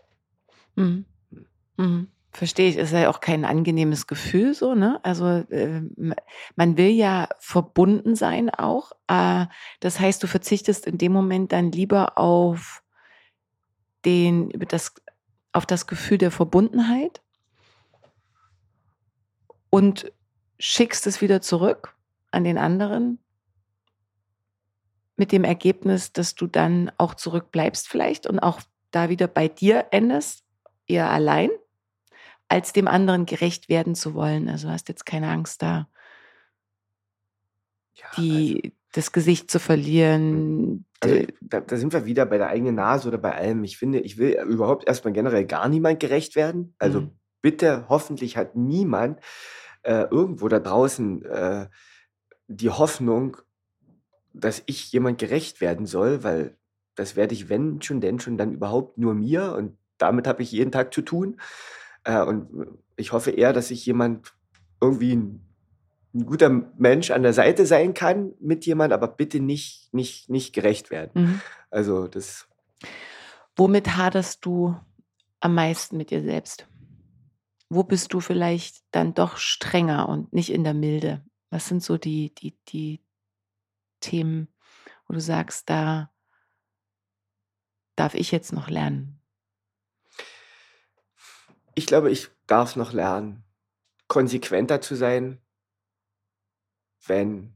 Mhm. 0.76 1.04
Hm. 1.30 1.46
Mhm. 1.76 2.08
Verstehe 2.38 2.68
ich. 2.68 2.76
Ist 2.76 2.92
ja 2.92 3.10
auch 3.10 3.18
kein 3.18 3.44
angenehmes 3.44 4.06
Gefühl 4.06 4.54
so, 4.54 4.76
ne? 4.76 5.00
Also, 5.02 5.26
ähm, 5.50 6.14
man 6.54 6.76
will 6.76 6.90
ja 6.90 7.28
verbunden 7.40 8.14
sein 8.14 8.48
auch. 8.48 8.92
Äh, 9.08 9.46
das 9.80 9.98
heißt, 9.98 10.22
du 10.22 10.28
verzichtest 10.28 10.86
in 10.86 10.98
dem 10.98 11.10
Moment 11.10 11.50
dann 11.50 11.72
lieber 11.72 12.16
auf 12.16 12.84
den 14.04 14.50
das 14.68 14.94
auf 15.52 15.66
das 15.66 15.88
Gefühl 15.88 16.18
der 16.18 16.30
Verbundenheit 16.30 17.22
und 19.68 20.12
schickst 20.60 21.08
es 21.08 21.20
wieder 21.20 21.40
zurück 21.40 21.96
an 22.30 22.44
den 22.44 22.56
anderen 22.56 23.18
mit 25.16 25.32
dem 25.32 25.42
Ergebnis, 25.42 26.12
dass 26.12 26.36
du 26.36 26.46
dann 26.46 26.92
auch 26.98 27.14
zurückbleibst 27.14 27.88
vielleicht 27.88 28.28
und 28.28 28.38
auch 28.38 28.60
da 28.92 29.08
wieder 29.08 29.26
bei 29.26 29.48
dir 29.48 29.86
endest, 29.90 30.44
eher 30.86 31.10
allein, 31.10 31.50
als 32.48 32.72
dem 32.72 32.88
anderen 32.88 33.26
gerecht 33.26 33.68
werden 33.68 33.94
zu 33.94 34.14
wollen. 34.14 34.48
Also, 34.48 34.70
hast 34.70 34.88
jetzt 34.88 35.06
keine 35.06 35.28
Angst, 35.30 35.62
da 35.62 35.88
Ja, 37.96 38.06
also 38.30 38.54
die 38.56 38.72
das 38.92 39.12
Gesicht 39.12 39.50
zu 39.50 39.60
verlieren, 39.60 40.86
Also, 41.02 41.16
d 41.20 41.28
da 41.40 41.60
da 41.60 41.76
sind 41.76 41.92
wir 41.92 42.06
wieder 42.06 42.26
bei 42.26 42.38
der 42.38 42.48
eigenen 42.48 42.74
Nase 42.74 43.08
oder 43.08 43.18
bei 43.18 43.34
allem. 43.34 43.64
Ich 43.64 43.78
finde, 43.78 44.00
ich 44.00 44.18
will 44.18 44.32
überhaupt 44.48 44.88
erst 44.88 45.04
mal 45.04 45.12
generell 45.12 45.44
gar 45.46 45.68
niemand 45.68 46.00
gerecht 46.00 46.34
werden. 46.36 46.74
Also, 46.78 47.02
Mhm. 47.02 47.12
bitte, 47.42 47.86
hoffentlich 47.88 48.36
hat 48.36 48.56
niemand, 48.56 49.20
äh, 49.82 50.04
irgendwo 50.10 50.48
da 50.48 50.58
draußen, 50.60 51.24
äh, 51.24 51.68
die 52.48 52.70
Hoffnung, 52.70 53.38
dass 54.34 54.62
ich 54.66 54.92
jemand 54.92 55.18
gerecht 55.18 55.60
werden 55.60 55.86
soll, 55.86 56.24
weil 56.24 56.56
das 56.96 57.16
werde 57.16 57.34
ich, 57.34 57.48
wenn 57.48 57.82
schon, 57.82 58.00
denn 58.00 58.20
schon, 58.20 58.38
dann 58.38 58.52
überhaupt 58.52 58.98
nur 58.98 59.14
mir 59.14 59.54
und 59.56 59.78
damit 59.98 60.26
habe 60.28 60.42
ich 60.42 60.52
jeden 60.52 60.72
Tag 60.72 60.94
zu 60.94 61.02
tun. 61.02 61.40
Äh, 62.08 62.22
und 62.22 62.48
ich 62.96 63.12
hoffe 63.12 63.30
eher, 63.32 63.52
dass 63.52 63.70
ich 63.70 63.84
jemand 63.84 64.32
irgendwie 64.80 65.12
'n 65.12 65.42
'n 66.14 66.24
guter 66.26 66.48
Mensch 66.48 67.10
an 67.10 67.22
der 67.22 67.34
Seite 67.34 67.66
sein 67.66 67.92
kann 67.92 68.32
mit 68.40 68.64
jemand, 68.64 68.94
aber 68.94 69.08
bitte 69.08 69.40
nicht 69.40 69.92
nicht 69.92 70.30
nicht 70.30 70.54
gerecht 70.54 70.90
werden. 70.90 71.10
Mhm. 71.14 71.40
Also, 71.70 72.08
das 72.08 72.48
Womit 73.56 73.96
haderst 73.96 74.44
du 74.46 74.74
am 75.40 75.54
meisten 75.54 75.96
mit 75.98 76.10
dir 76.10 76.22
selbst? 76.22 76.66
Wo 77.68 77.82
bist 77.82 78.14
du 78.14 78.20
vielleicht 78.20 78.78
dann 78.92 79.12
doch 79.12 79.36
strenger 79.36 80.08
und 80.08 80.32
nicht 80.32 80.50
in 80.50 80.64
der 80.64 80.74
Milde? 80.74 81.22
Was 81.50 81.68
sind 81.68 81.82
so 81.82 81.98
die 81.98 82.34
die 82.34 82.56
die 82.68 83.02
Themen, 84.00 84.48
wo 85.06 85.14
du 85.14 85.20
sagst, 85.20 85.68
da 85.68 86.10
darf 87.96 88.14
ich 88.14 88.30
jetzt 88.30 88.52
noch 88.52 88.70
lernen? 88.70 89.17
Ich 91.78 91.86
glaube, 91.86 92.10
ich 92.10 92.28
darf 92.48 92.74
noch 92.74 92.92
lernen, 92.92 93.44
konsequenter 94.08 94.80
zu 94.80 94.96
sein 94.96 95.40
wenn 97.06 97.54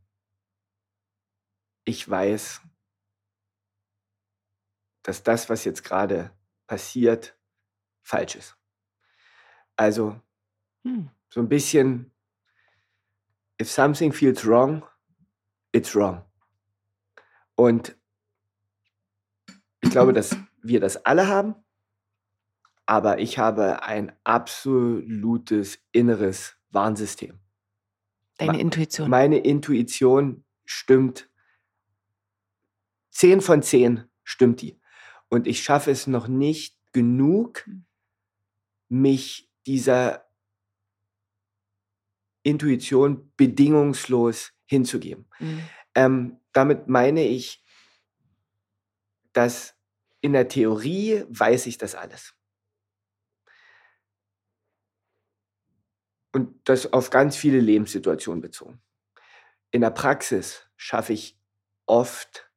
ich 1.82 2.08
weiß 2.08 2.60
dass 5.02 5.24
das, 5.24 5.50
was 5.50 5.64
jetzt 5.64 5.82
grade 5.82 6.30
passiert, 6.68 7.36
falsch 8.02 8.36
ist. 8.36 8.56
Also 9.74 10.20
Hm. 10.84 11.10
so 11.28 11.40
ein 11.40 11.48
bisschen, 11.48 12.12
if 13.60 13.68
something 13.68 14.12
feels 14.12 14.46
wrong, 14.46 14.86
it's 15.72 15.96
wrong. 15.96 16.24
Und 17.56 17.98
ich 19.80 19.90
glaube, 19.90 20.12
dass 20.12 20.36
wir 20.62 20.78
das 20.78 21.04
alle 21.04 21.26
haben, 21.26 21.56
aber 22.86 23.18
ich 23.18 23.38
habe 23.38 23.82
ein 23.82 24.12
absolutes 24.24 25.78
inneres 25.92 26.56
Warnsystem. 26.70 27.38
Deine 28.38 28.60
Intuition. 28.60 29.10
Meine 29.10 29.38
Intuition 29.38 30.44
stimmt. 30.64 31.28
10 33.10 33.40
von 33.40 33.62
10 33.62 34.04
stimmt 34.24 34.62
die. 34.62 34.80
Und 35.28 35.46
ich 35.46 35.62
schaffe 35.62 35.90
es 35.90 36.06
noch 36.06 36.28
nicht 36.28 36.76
genug, 36.92 37.68
mich 38.88 39.50
dieser 39.66 40.26
Intuition 42.42 43.32
bedingungslos 43.36 44.52
hinzugeben. 44.66 45.26
Mhm. 45.38 45.62
Ähm, 45.94 46.40
damit 46.52 46.88
meine 46.88 47.24
ich, 47.24 47.64
dass 49.32 49.74
in 50.20 50.32
der 50.32 50.48
Theorie 50.48 51.24
weiß 51.28 51.66
ich 51.66 51.78
das 51.78 51.94
alles. 51.94 52.34
Und 56.32 56.68
das 56.68 56.92
auf 56.92 57.10
ganz 57.10 57.36
viele 57.36 57.60
Lebenssituationen 57.60 58.40
bezogen. 58.40 58.80
In 59.70 59.82
der 59.82 59.90
Praxis 59.90 60.68
schaffe 60.76 61.12
ich 61.12 61.38
oft 61.86 62.50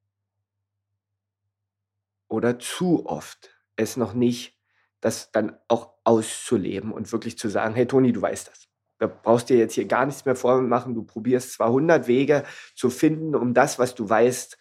oder 2.27 2.57
zu 2.59 3.05
oft 3.05 3.55
es 3.75 3.97
noch 3.97 4.13
nicht, 4.13 4.57
das 5.01 5.31
dann 5.31 5.57
auch 5.67 5.93
auszuleben 6.03 6.91
und 6.91 7.11
wirklich 7.11 7.37
zu 7.37 7.49
sagen, 7.49 7.75
hey 7.75 7.85
Toni, 7.85 8.11
du 8.11 8.21
weißt 8.21 8.47
das. 8.47 8.67
Da 8.97 9.07
brauchst 9.07 9.49
dir 9.49 9.57
jetzt 9.57 9.73
hier 9.73 9.85
gar 9.85 10.05
nichts 10.05 10.25
mehr 10.25 10.35
vormachen. 10.35 10.93
Du 10.93 11.03
probierst 11.03 11.53
200 11.53 12.07
Wege 12.07 12.45
zu 12.75 12.89
finden, 12.89 13.35
um 13.35 13.53
das, 13.53 13.77
was 13.77 13.93
du 13.93 14.07
weißt, 14.07 14.57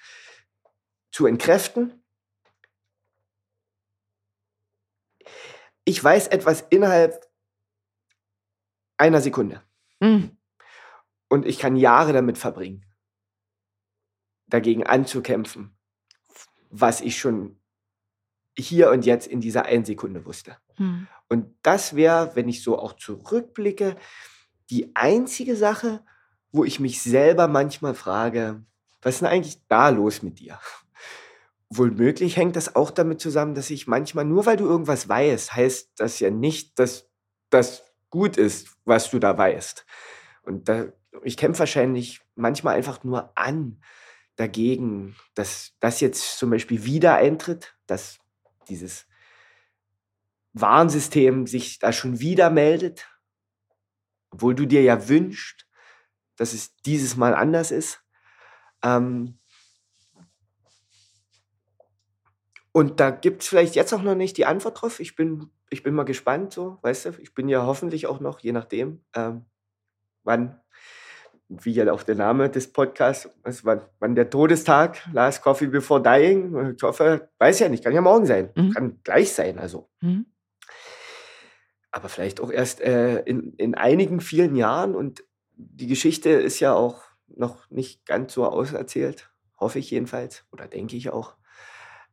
zu 1.12 1.26
entkräften. 1.26 2.02
Ich 5.84 6.02
weiß 6.02 6.28
etwas 6.28 6.62
innerhalb 6.70 7.24
einer 8.96 9.20
Sekunde. 9.20 9.62
Mhm. 10.00 10.36
Und 11.28 11.46
ich 11.46 11.58
kann 11.58 11.76
Jahre 11.76 12.12
damit 12.12 12.38
verbringen, 12.38 12.84
dagegen 14.46 14.84
anzukämpfen, 14.84 15.76
was 16.70 17.00
ich 17.00 17.18
schon 17.18 17.58
hier 18.56 18.90
und 18.90 19.04
jetzt 19.04 19.26
in 19.26 19.40
dieser 19.40 19.64
einen 19.64 19.84
Sekunde 19.84 20.24
wusste. 20.26 20.56
Mhm. 20.78 21.08
Und 21.28 21.54
das 21.62 21.96
wäre, 21.96 22.36
wenn 22.36 22.48
ich 22.48 22.62
so 22.62 22.78
auch 22.78 22.92
zurückblicke, 22.92 23.96
die 24.70 24.94
einzige 24.94 25.56
Sache, 25.56 26.04
wo 26.52 26.64
ich 26.64 26.78
mich 26.78 27.02
selber 27.02 27.48
manchmal 27.48 27.94
frage, 27.94 28.64
was 29.02 29.16
ist 29.16 29.20
denn 29.22 29.28
eigentlich 29.28 29.66
da 29.68 29.88
los 29.88 30.22
mit 30.22 30.38
dir? 30.38 30.60
Wohl 31.68 31.90
möglich 31.90 32.36
hängt 32.36 32.56
das 32.56 32.76
auch 32.76 32.90
damit 32.90 33.20
zusammen, 33.20 33.54
dass 33.54 33.70
ich 33.70 33.86
manchmal, 33.86 34.24
nur 34.24 34.46
weil 34.46 34.56
du 34.56 34.64
irgendwas 34.64 35.08
weißt, 35.08 35.54
heißt 35.54 35.92
das 35.96 36.20
ja 36.20 36.30
nicht, 36.30 36.78
dass 36.78 37.10
das 37.50 37.82
gut 38.14 38.36
ist, 38.36 38.76
was 38.84 39.10
du 39.10 39.18
da 39.18 39.36
weißt. 39.36 39.84
Und 40.44 40.68
da, 40.68 40.86
ich 41.24 41.36
kämpfe 41.36 41.58
wahrscheinlich 41.58 42.20
manchmal 42.36 42.76
einfach 42.76 43.02
nur 43.02 43.36
an 43.36 43.82
dagegen, 44.36 45.16
dass 45.34 45.72
das 45.80 46.00
jetzt 46.00 46.38
zum 46.38 46.50
Beispiel 46.50 46.84
wieder 46.84 47.16
eintritt, 47.16 47.76
dass 47.88 48.20
dieses 48.68 49.08
Warnsystem 50.52 51.48
sich 51.48 51.80
da 51.80 51.92
schon 51.92 52.20
wieder 52.20 52.50
meldet, 52.50 53.08
obwohl 54.30 54.54
du 54.54 54.64
dir 54.64 54.82
ja 54.82 55.08
wünschst, 55.08 55.66
dass 56.36 56.52
es 56.52 56.76
dieses 56.76 57.16
Mal 57.16 57.34
anders 57.34 57.72
ist. 57.72 58.04
Ähm 58.84 59.40
und 62.74 63.00
da 63.00 63.10
gibt 63.10 63.42
es 63.44 63.48
vielleicht 63.48 63.76
jetzt 63.76 63.94
auch 63.94 64.02
noch 64.02 64.16
nicht 64.16 64.36
die 64.38 64.46
Antwort 64.46 64.82
drauf. 64.82 65.00
Ich 65.00 65.16
bin, 65.16 65.50
ich 65.70 65.84
bin 65.84 65.94
mal 65.94 66.04
gespannt, 66.04 66.52
so, 66.52 66.78
weißt 66.82 67.06
du, 67.06 67.10
ich 67.20 67.34
bin 67.34 67.48
ja 67.48 67.66
hoffentlich 67.66 68.08
auch 68.08 68.20
noch, 68.20 68.40
je 68.40 68.52
nachdem, 68.52 69.02
ähm, 69.16 69.46
wann, 70.24 70.60
wie 71.48 71.72
ja 71.72 71.92
auch 71.92 72.02
der 72.02 72.16
Name 72.16 72.50
des 72.50 72.72
Podcasts, 72.72 73.28
also 73.42 73.64
wann, 73.64 73.82
wann 74.00 74.14
der 74.14 74.30
Todestag, 74.30 74.98
Last 75.12 75.42
Coffee 75.42 75.68
Before 75.68 76.02
Dying, 76.02 76.74
ich 76.76 76.82
hoffe, 76.82 77.30
weiß 77.38 77.60
ja 77.60 77.68
nicht, 77.68 77.84
kann 77.84 77.94
ja 77.94 78.02
morgen 78.02 78.26
sein, 78.26 78.50
Mhm. 78.56 78.70
kann 78.72 79.00
gleich 79.04 79.32
sein, 79.32 79.58
also 79.58 79.88
Mhm. 80.02 80.26
aber 81.90 82.08
vielleicht 82.08 82.40
auch 82.40 82.50
erst 82.50 82.80
äh, 82.80 83.20
in, 83.20 83.54
in 83.54 83.74
einigen 83.74 84.20
vielen 84.20 84.56
Jahren. 84.56 84.94
Und 84.94 85.24
die 85.56 85.86
Geschichte 85.86 86.30
ist 86.30 86.60
ja 86.60 86.74
auch 86.74 87.02
noch 87.28 87.70
nicht 87.70 88.04
ganz 88.06 88.32
so 88.32 88.44
auserzählt, 88.46 89.30
hoffe 89.58 89.78
ich 89.78 89.90
jedenfalls, 89.90 90.44
oder 90.52 90.66
denke 90.66 90.96
ich 90.96 91.10
auch. 91.10 91.34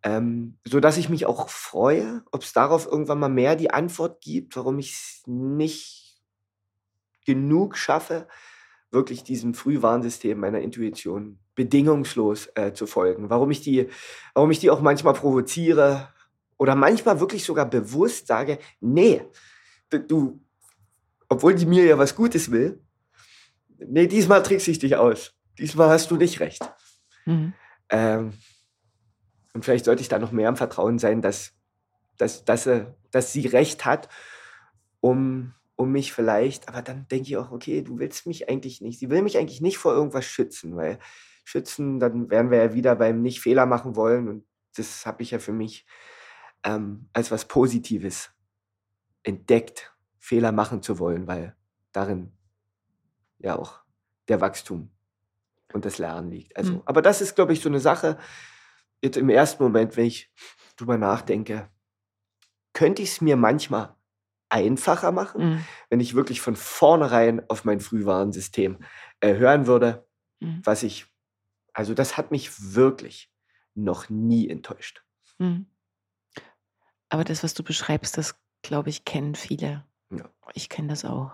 Ähm, 0.03 0.57
so 0.65 0.79
dass 0.79 0.97
ich 0.97 1.09
mich 1.09 1.25
auch 1.25 1.49
freue, 1.49 2.23
ob 2.31 2.41
es 2.41 2.53
darauf 2.53 2.87
irgendwann 2.87 3.19
mal 3.19 3.29
mehr 3.29 3.55
die 3.55 3.71
Antwort 3.71 4.21
gibt, 4.21 4.55
warum 4.55 4.79
ich 4.79 4.93
es 4.93 5.23
nicht 5.27 6.19
genug 7.25 7.77
schaffe, 7.77 8.27
wirklich 8.89 9.23
diesem 9.23 9.53
Frühwarnsystem 9.53 10.39
meiner 10.39 10.59
Intuition 10.59 11.39
bedingungslos 11.55 12.49
äh, 12.55 12.73
zu 12.73 12.87
folgen. 12.87 13.29
Warum 13.29 13.51
ich, 13.51 13.61
die, 13.61 13.89
warum 14.33 14.51
ich 14.51 14.59
die 14.59 14.69
auch 14.69 14.81
manchmal 14.81 15.13
provoziere 15.13 16.09
oder 16.57 16.75
manchmal 16.75 17.19
wirklich 17.19 17.43
sogar 17.43 17.69
bewusst 17.69 18.27
sage, 18.27 18.59
nee, 18.79 19.23
du, 19.89 20.41
obwohl 21.29 21.55
die 21.55 21.65
mir 21.65 21.85
ja 21.85 21.97
was 21.97 22.15
Gutes 22.15 22.51
will, 22.51 22.81
nee, 23.77 24.07
diesmal 24.07 24.43
trickse 24.43 24.71
ich 24.71 24.79
dich 24.79 24.95
aus. 24.95 25.33
Diesmal 25.57 25.89
hast 25.89 26.11
du 26.11 26.15
nicht 26.17 26.39
recht. 26.39 26.61
Mhm. 27.25 27.53
Ähm, 27.89 28.33
und 29.53 29.65
vielleicht 29.65 29.85
sollte 29.85 30.01
ich 30.01 30.09
da 30.09 30.19
noch 30.19 30.31
mehr 30.31 30.49
im 30.49 30.55
Vertrauen 30.55 30.99
sein, 30.99 31.21
dass, 31.21 31.53
dass, 32.17 32.45
dass, 32.45 32.63
sie, 32.63 32.87
dass 33.11 33.33
sie 33.33 33.47
recht 33.47 33.85
hat, 33.85 34.09
um, 35.01 35.53
um 35.75 35.91
mich 35.91 36.13
vielleicht, 36.13 36.67
aber 36.69 36.81
dann 36.81 37.07
denke 37.07 37.29
ich 37.29 37.37
auch, 37.37 37.51
okay, 37.51 37.81
du 37.81 37.97
willst 37.99 38.27
mich 38.27 38.49
eigentlich 38.49 38.81
nicht. 38.81 38.99
Sie 38.99 39.09
will 39.09 39.21
mich 39.21 39.37
eigentlich 39.37 39.61
nicht 39.61 39.77
vor 39.77 39.93
irgendwas 39.93 40.25
schützen, 40.25 40.75
weil 40.75 40.99
schützen, 41.43 41.99
dann 41.99 42.29
wären 42.29 42.51
wir 42.51 42.59
ja 42.59 42.73
wieder 42.73 42.95
beim 42.95 43.21
nicht 43.21 43.41
Fehler 43.41 43.65
machen 43.65 43.95
wollen. 43.95 44.29
Und 44.29 44.45
das 44.75 45.05
habe 45.05 45.23
ich 45.23 45.31
ja 45.31 45.39
für 45.39 45.53
mich 45.53 45.85
ähm, 46.63 47.09
als 47.13 47.31
was 47.31 47.45
Positives 47.45 48.31
entdeckt, 49.23 49.93
Fehler 50.19 50.51
machen 50.51 50.83
zu 50.83 50.99
wollen, 50.99 51.27
weil 51.27 51.55
darin 51.91 52.31
ja 53.39 53.57
auch 53.57 53.79
der 54.27 54.39
Wachstum 54.39 54.91
und 55.73 55.83
das 55.85 55.97
Lernen 55.97 56.29
liegt. 56.29 56.55
Also, 56.55 56.73
Mhm. 56.73 56.81
aber 56.85 57.01
das 57.01 57.21
ist, 57.21 57.35
glaube 57.35 57.53
ich, 57.53 57.61
so 57.61 57.69
eine 57.69 57.79
Sache, 57.79 58.17
jetzt 59.01 59.17
im 59.17 59.29
ersten 59.29 59.63
Moment, 59.63 59.97
wenn 59.97 60.05
ich 60.05 60.31
drüber 60.77 60.97
nachdenke, 60.97 61.69
könnte 62.73 63.01
ich 63.01 63.09
es 63.09 63.21
mir 63.21 63.35
manchmal 63.35 63.95
einfacher 64.49 65.11
machen, 65.11 65.43
Mhm. 65.55 65.65
wenn 65.89 65.99
ich 65.99 66.13
wirklich 66.15 66.41
von 66.41 66.55
vornherein 66.55 67.47
auf 67.49 67.63
mein 67.65 67.79
Frühwarnsystem 67.79 68.79
äh, 69.21 69.35
hören 69.35 69.65
würde, 69.67 70.07
Mhm. 70.39 70.61
was 70.63 70.83
ich, 70.83 71.05
also 71.73 71.93
das 71.93 72.17
hat 72.17 72.31
mich 72.31 72.73
wirklich 72.73 73.31
noch 73.75 74.09
nie 74.09 74.49
enttäuscht. 74.49 75.03
Mhm. 75.37 75.67
Aber 77.09 77.23
das, 77.23 77.43
was 77.43 77.53
du 77.53 77.63
beschreibst, 77.63 78.17
das 78.17 78.35
glaube 78.61 78.89
ich, 78.89 79.05
kennen 79.05 79.35
viele. 79.35 79.85
Ja. 80.11 80.29
Ich 80.53 80.69
kenne 80.69 80.89
das 80.89 81.03
auch. 81.05 81.31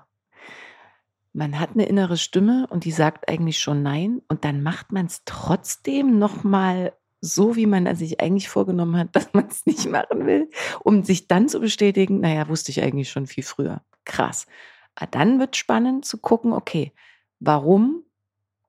Man 1.34 1.60
hat 1.60 1.72
eine 1.72 1.86
innere 1.86 2.18
Stimme 2.18 2.66
und 2.70 2.84
die 2.86 2.92
sagt 2.92 3.30
eigentlich 3.30 3.60
schon 3.60 3.84
nein 3.84 4.22
und 4.28 4.44
dann 4.44 4.64
macht 4.64 4.92
man 4.92 5.06
es 5.06 5.22
trotzdem 5.26 6.18
nochmal 6.18 6.97
so, 7.22 7.56
wie 7.56 7.66
man 7.66 7.94
sich 7.96 8.20
eigentlich 8.22 8.50
vorgenommen 8.50 8.98
hat, 8.98 9.10
dass 9.16 9.34
man 9.34 9.48
es 9.48 9.66
nicht 9.66 9.90
machen 9.90 10.26
will, 10.26 10.50
um 10.82 11.04
sich 11.04 11.28
dann 11.28 11.50
zu 11.50 11.60
bestätigen, 11.60 12.20
naja, 12.20 12.48
wusste 12.48 12.72
ich 12.72 12.82
eigentlich 12.82 13.10
schon 13.10 13.28
viel 13.28 13.44
früher. 13.44 13.82
Krass. 14.06 14.48
Aber 14.96 15.08
dann 15.08 15.40
wird 15.40 15.56
spannend 15.56 16.06
zu 16.06 16.18
gucken, 16.18 16.54
okay, 16.54 16.94
warum 17.40 18.04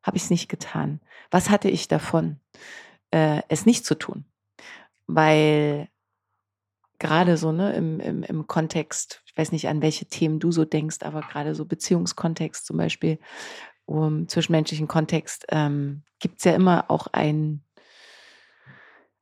habe 0.03 0.17
ich 0.17 0.25
es 0.25 0.31
nicht 0.31 0.49
getan? 0.49 1.01
Was 1.31 1.51
hatte 1.51 1.69
ich 1.69 1.89
davon, 1.89 2.41
äh, 3.11 3.43
es 3.49 3.67
nicht 3.67 3.85
zu 3.85 3.95
tun? 3.95 4.25
Weil 5.07 5.89
gerade 6.99 7.37
so 7.37 7.53
ne, 7.53 7.73
im, 7.75 8.01
im, 8.01 8.23
im 8.23 8.47
Kontext, 8.47 9.23
ich 9.27 9.37
weiß 9.37 9.53
nicht, 9.53 9.69
an 9.69 9.83
welche 9.83 10.07
Themen 10.07 10.41
du 10.41 10.53
so 10.53 10.65
denkst, 10.65 10.99
aber 11.03 11.21
gerade 11.21 11.55
so 11.55 11.65
Beziehungskontext 11.65 12.67
zum 12.67 12.77
Beispiel, 12.77 13.19
um 13.87 14.29
zwischenmenschlichen 14.29 14.89
Kontext, 14.89 15.47
ähm, 15.51 16.03
gibt 16.19 16.39
es 16.39 16.45
ja 16.45 16.55
immer 16.55 16.91
auch 16.91 17.07
ein, 17.13 17.63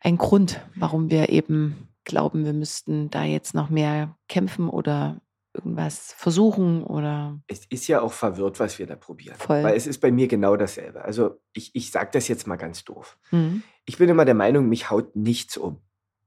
ein 0.07 0.19
Grund, 0.19 0.61
warum 0.77 1.11
wir 1.11 1.31
eben 1.31 1.89
glauben, 2.05 2.45
wir 2.45 2.53
müssten 2.53 3.11
da 3.11 3.25
jetzt 3.25 3.55
noch 3.55 3.71
mehr 3.71 4.17
kämpfen 4.29 4.69
oder 4.69 5.21
irgendwas 5.53 6.15
versuchen 6.17 6.85
oder 6.85 7.41
Es 7.49 7.65
ist 7.67 7.89
ja 7.89 8.01
auch 8.03 8.13
verwirrt, 8.13 8.61
was 8.61 8.79
wir 8.79 8.87
da 8.87 8.95
probieren. 8.95 9.35
Voll. 9.37 9.65
Weil 9.65 9.75
es 9.75 9.89
ist 9.89 9.99
bei 10.01 10.13
mir 10.13 10.29
genau 10.29 10.57
dasselbe. 10.57 11.05
Also 11.05 11.41
ich, 11.55 11.75
ich 11.75 11.91
sage 11.91 12.11
das 12.13 12.29
jetzt 12.29 12.47
mal 12.47 12.55
ganz 12.55 12.85
doof. 12.85 13.19
Mhm. 13.33 13.65
Ich 13.85 13.99
bin 13.99 14.09
immer 14.09 14.25
der 14.25 14.35
Meinung, 14.35 14.69
mich 14.69 14.91
haut 14.91 15.17
nichts 15.17 15.57
um. 15.57 15.81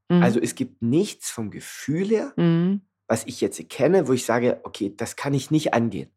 Mhm. 0.10 0.24
Also 0.24 0.42
es 0.42 0.56
gibt 0.56 0.82
nichts 0.82 1.30
vom 1.32 1.50
Gefühl 1.50 2.08
her, 2.10 2.34
Mhm. 2.36 2.82
was 3.08 3.26
ich 3.28 3.40
jetzt 3.40 3.70
kenne, 3.70 4.10
wo 4.10 4.14
ich 4.14 4.26
sage, 4.26 4.60
okay, 4.64 4.94
das 4.98 5.16
kann 5.16 5.34
ich 5.34 5.52
nicht 5.52 5.74
angehen. 5.74 6.12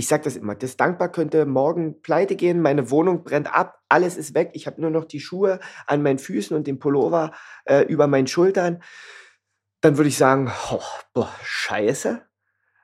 Ich 0.00 0.06
sage 0.06 0.22
das 0.22 0.36
immer, 0.36 0.54
das 0.54 0.76
Dankbar 0.76 1.10
könnte 1.10 1.44
morgen 1.44 2.00
pleite 2.02 2.36
gehen, 2.36 2.62
meine 2.62 2.92
Wohnung 2.92 3.24
brennt 3.24 3.52
ab, 3.52 3.82
alles 3.88 4.16
ist 4.16 4.32
weg, 4.32 4.50
ich 4.52 4.68
habe 4.68 4.80
nur 4.80 4.90
noch 4.90 5.04
die 5.04 5.18
Schuhe 5.18 5.58
an 5.88 6.04
meinen 6.04 6.20
Füßen 6.20 6.56
und 6.56 6.68
den 6.68 6.78
Pullover 6.78 7.32
äh, 7.64 7.82
über 7.82 8.06
meinen 8.06 8.28
Schultern. 8.28 8.80
Dann 9.80 9.96
würde 9.96 10.08
ich 10.08 10.16
sagen, 10.16 10.52
oh, 10.70 10.80
boah, 11.14 11.34
scheiße. 11.42 12.22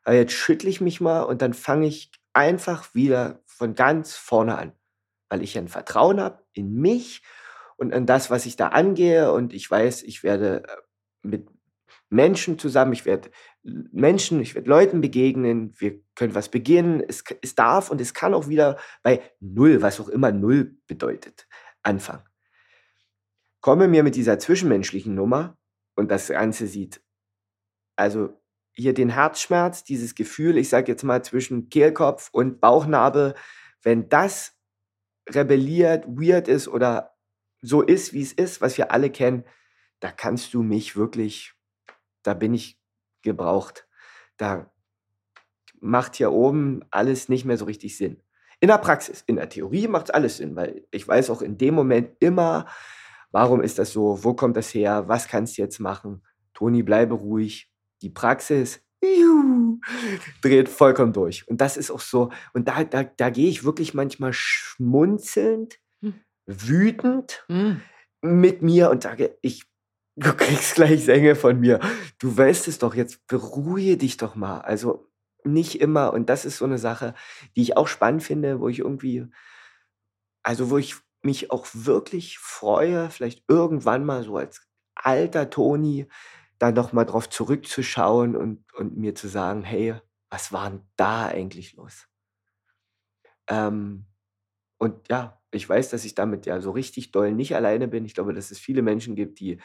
Aber 0.02 0.16
jetzt 0.16 0.32
schüttle 0.32 0.68
ich 0.68 0.80
mich 0.80 1.00
mal 1.00 1.22
und 1.22 1.40
dann 1.40 1.54
fange 1.54 1.86
ich 1.86 2.10
einfach 2.32 2.96
wieder 2.96 3.44
von 3.46 3.76
ganz 3.76 4.16
vorne 4.16 4.58
an, 4.58 4.72
weil 5.28 5.40
ich 5.44 5.56
ein 5.56 5.68
Vertrauen 5.68 6.20
habe 6.20 6.42
in 6.52 6.74
mich 6.74 7.22
und 7.76 7.94
an 7.94 8.06
das, 8.06 8.28
was 8.28 8.44
ich 8.44 8.56
da 8.56 8.68
angehe 8.68 9.30
und 9.30 9.54
ich 9.54 9.70
weiß, 9.70 10.02
ich 10.02 10.24
werde 10.24 10.64
äh, 10.64 10.76
mit 11.22 11.48
Menschen 12.14 12.58
zusammen, 12.58 12.92
ich 12.92 13.04
werde 13.04 13.30
Menschen, 13.62 14.40
ich 14.40 14.54
werde 14.54 14.68
Leuten 14.68 15.00
begegnen, 15.00 15.74
wir 15.78 16.00
können 16.14 16.34
was 16.34 16.48
beginnen, 16.48 17.02
es, 17.06 17.24
es 17.42 17.54
darf 17.54 17.90
und 17.90 18.00
es 18.00 18.14
kann 18.14 18.34
auch 18.34 18.48
wieder 18.48 18.78
bei 19.02 19.22
Null, 19.40 19.82
was 19.82 20.00
auch 20.00 20.08
immer 20.08 20.32
Null 20.32 20.76
bedeutet, 20.86 21.46
anfangen. 21.82 22.24
Komme 23.60 23.88
mir 23.88 24.02
mit 24.02 24.16
dieser 24.16 24.38
zwischenmenschlichen 24.38 25.14
Nummer 25.14 25.56
und 25.96 26.10
das 26.10 26.28
Ganze 26.28 26.66
sieht, 26.66 27.02
also 27.96 28.40
hier 28.72 28.92
den 28.92 29.10
Herzschmerz, 29.10 29.84
dieses 29.84 30.14
Gefühl, 30.14 30.58
ich 30.58 30.68
sage 30.68 30.90
jetzt 30.90 31.04
mal 31.04 31.24
zwischen 31.24 31.68
Kehlkopf 31.68 32.28
und 32.32 32.60
Bauchnabel, 32.60 33.34
wenn 33.82 34.08
das 34.08 34.58
rebelliert, 35.28 36.06
weird 36.06 36.48
ist 36.48 36.68
oder 36.68 37.14
so 37.62 37.82
ist, 37.82 38.12
wie 38.12 38.22
es 38.22 38.32
ist, 38.32 38.60
was 38.60 38.76
wir 38.76 38.90
alle 38.90 39.10
kennen, 39.10 39.44
da 40.00 40.10
kannst 40.10 40.52
du 40.52 40.62
mich 40.62 40.96
wirklich, 40.96 41.53
da 42.24 42.34
bin 42.34 42.54
ich 42.54 42.78
gebraucht. 43.22 43.86
Da 44.36 44.70
macht 45.80 46.16
hier 46.16 46.32
oben 46.32 46.80
alles 46.90 47.28
nicht 47.28 47.44
mehr 47.44 47.56
so 47.56 47.66
richtig 47.66 47.96
Sinn. 47.96 48.20
In 48.60 48.68
der 48.68 48.78
Praxis, 48.78 49.22
in 49.26 49.36
der 49.36 49.48
Theorie 49.48 49.86
macht 49.86 50.06
es 50.06 50.14
alles 50.14 50.38
Sinn, 50.38 50.56
weil 50.56 50.86
ich 50.90 51.06
weiß 51.06 51.30
auch 51.30 51.42
in 51.42 51.58
dem 51.58 51.74
Moment 51.74 52.10
immer, 52.20 52.66
warum 53.30 53.60
ist 53.60 53.78
das 53.78 53.92
so, 53.92 54.24
wo 54.24 54.34
kommt 54.34 54.56
das 54.56 54.72
her, 54.74 55.06
was 55.06 55.28
kannst 55.28 55.58
du 55.58 55.62
jetzt 55.62 55.78
machen. 55.78 56.22
Toni, 56.54 56.82
bleibe 56.82 57.14
ruhig. 57.14 57.70
Die 58.00 58.10
Praxis 58.10 58.80
juhu, 59.02 59.80
dreht 60.40 60.68
vollkommen 60.68 61.12
durch. 61.12 61.46
Und 61.48 61.60
das 61.60 61.76
ist 61.76 61.90
auch 61.90 62.00
so, 62.00 62.30
und 62.52 62.68
da, 62.68 62.84
da, 62.84 63.04
da 63.04 63.30
gehe 63.30 63.48
ich 63.48 63.64
wirklich 63.64 63.94
manchmal 63.94 64.32
schmunzelnd, 64.32 65.78
hm. 66.00 66.14
wütend 66.46 67.44
hm. 67.48 67.80
mit 68.22 68.62
mir 68.62 68.90
und 68.90 69.02
sage, 69.02 69.36
ich 69.42 69.66
Du 70.16 70.32
kriegst 70.34 70.76
gleich 70.76 71.04
Sänge 71.04 71.34
von 71.34 71.58
mir. 71.60 71.80
Du 72.18 72.36
weißt 72.36 72.68
es 72.68 72.78
doch, 72.78 72.94
jetzt 72.94 73.26
beruhige 73.26 73.96
dich 73.96 74.16
doch 74.16 74.36
mal. 74.36 74.60
Also 74.60 75.10
nicht 75.44 75.80
immer. 75.80 76.12
Und 76.12 76.28
das 76.30 76.44
ist 76.44 76.58
so 76.58 76.64
eine 76.64 76.78
Sache, 76.78 77.14
die 77.56 77.62
ich 77.62 77.76
auch 77.76 77.88
spannend 77.88 78.22
finde, 78.22 78.60
wo 78.60 78.68
ich 78.68 78.78
irgendwie, 78.78 79.26
also 80.42 80.70
wo 80.70 80.78
ich 80.78 80.96
mich 81.22 81.50
auch 81.50 81.66
wirklich 81.72 82.38
freue, 82.38 83.10
vielleicht 83.10 83.44
irgendwann 83.48 84.04
mal 84.04 84.22
so 84.24 84.36
als 84.36 84.62
alter 84.94 85.50
Toni 85.50 86.06
da 86.58 86.70
noch 86.70 86.92
mal 86.92 87.04
drauf 87.04 87.28
zurückzuschauen 87.28 88.36
und, 88.36 88.72
und 88.74 88.96
mir 88.96 89.14
zu 89.14 89.28
sagen, 89.28 89.62
hey, 89.62 89.94
was 90.30 90.52
war 90.52 90.70
denn 90.70 90.82
da 90.96 91.26
eigentlich 91.26 91.74
los? 91.74 92.08
Ähm, 93.48 94.06
und 94.78 95.08
ja, 95.10 95.40
ich 95.52 95.68
weiß, 95.68 95.90
dass 95.90 96.04
ich 96.04 96.14
damit 96.14 96.46
ja 96.46 96.60
so 96.60 96.72
richtig 96.72 97.12
doll 97.12 97.32
nicht 97.32 97.56
alleine 97.56 97.88
bin. 97.88 98.04
Ich 98.04 98.14
glaube, 98.14 98.34
dass 98.34 98.50
es 98.50 98.58
viele 98.58 98.82
Menschen 98.82 99.16
gibt, 99.16 99.40
die 99.40 99.60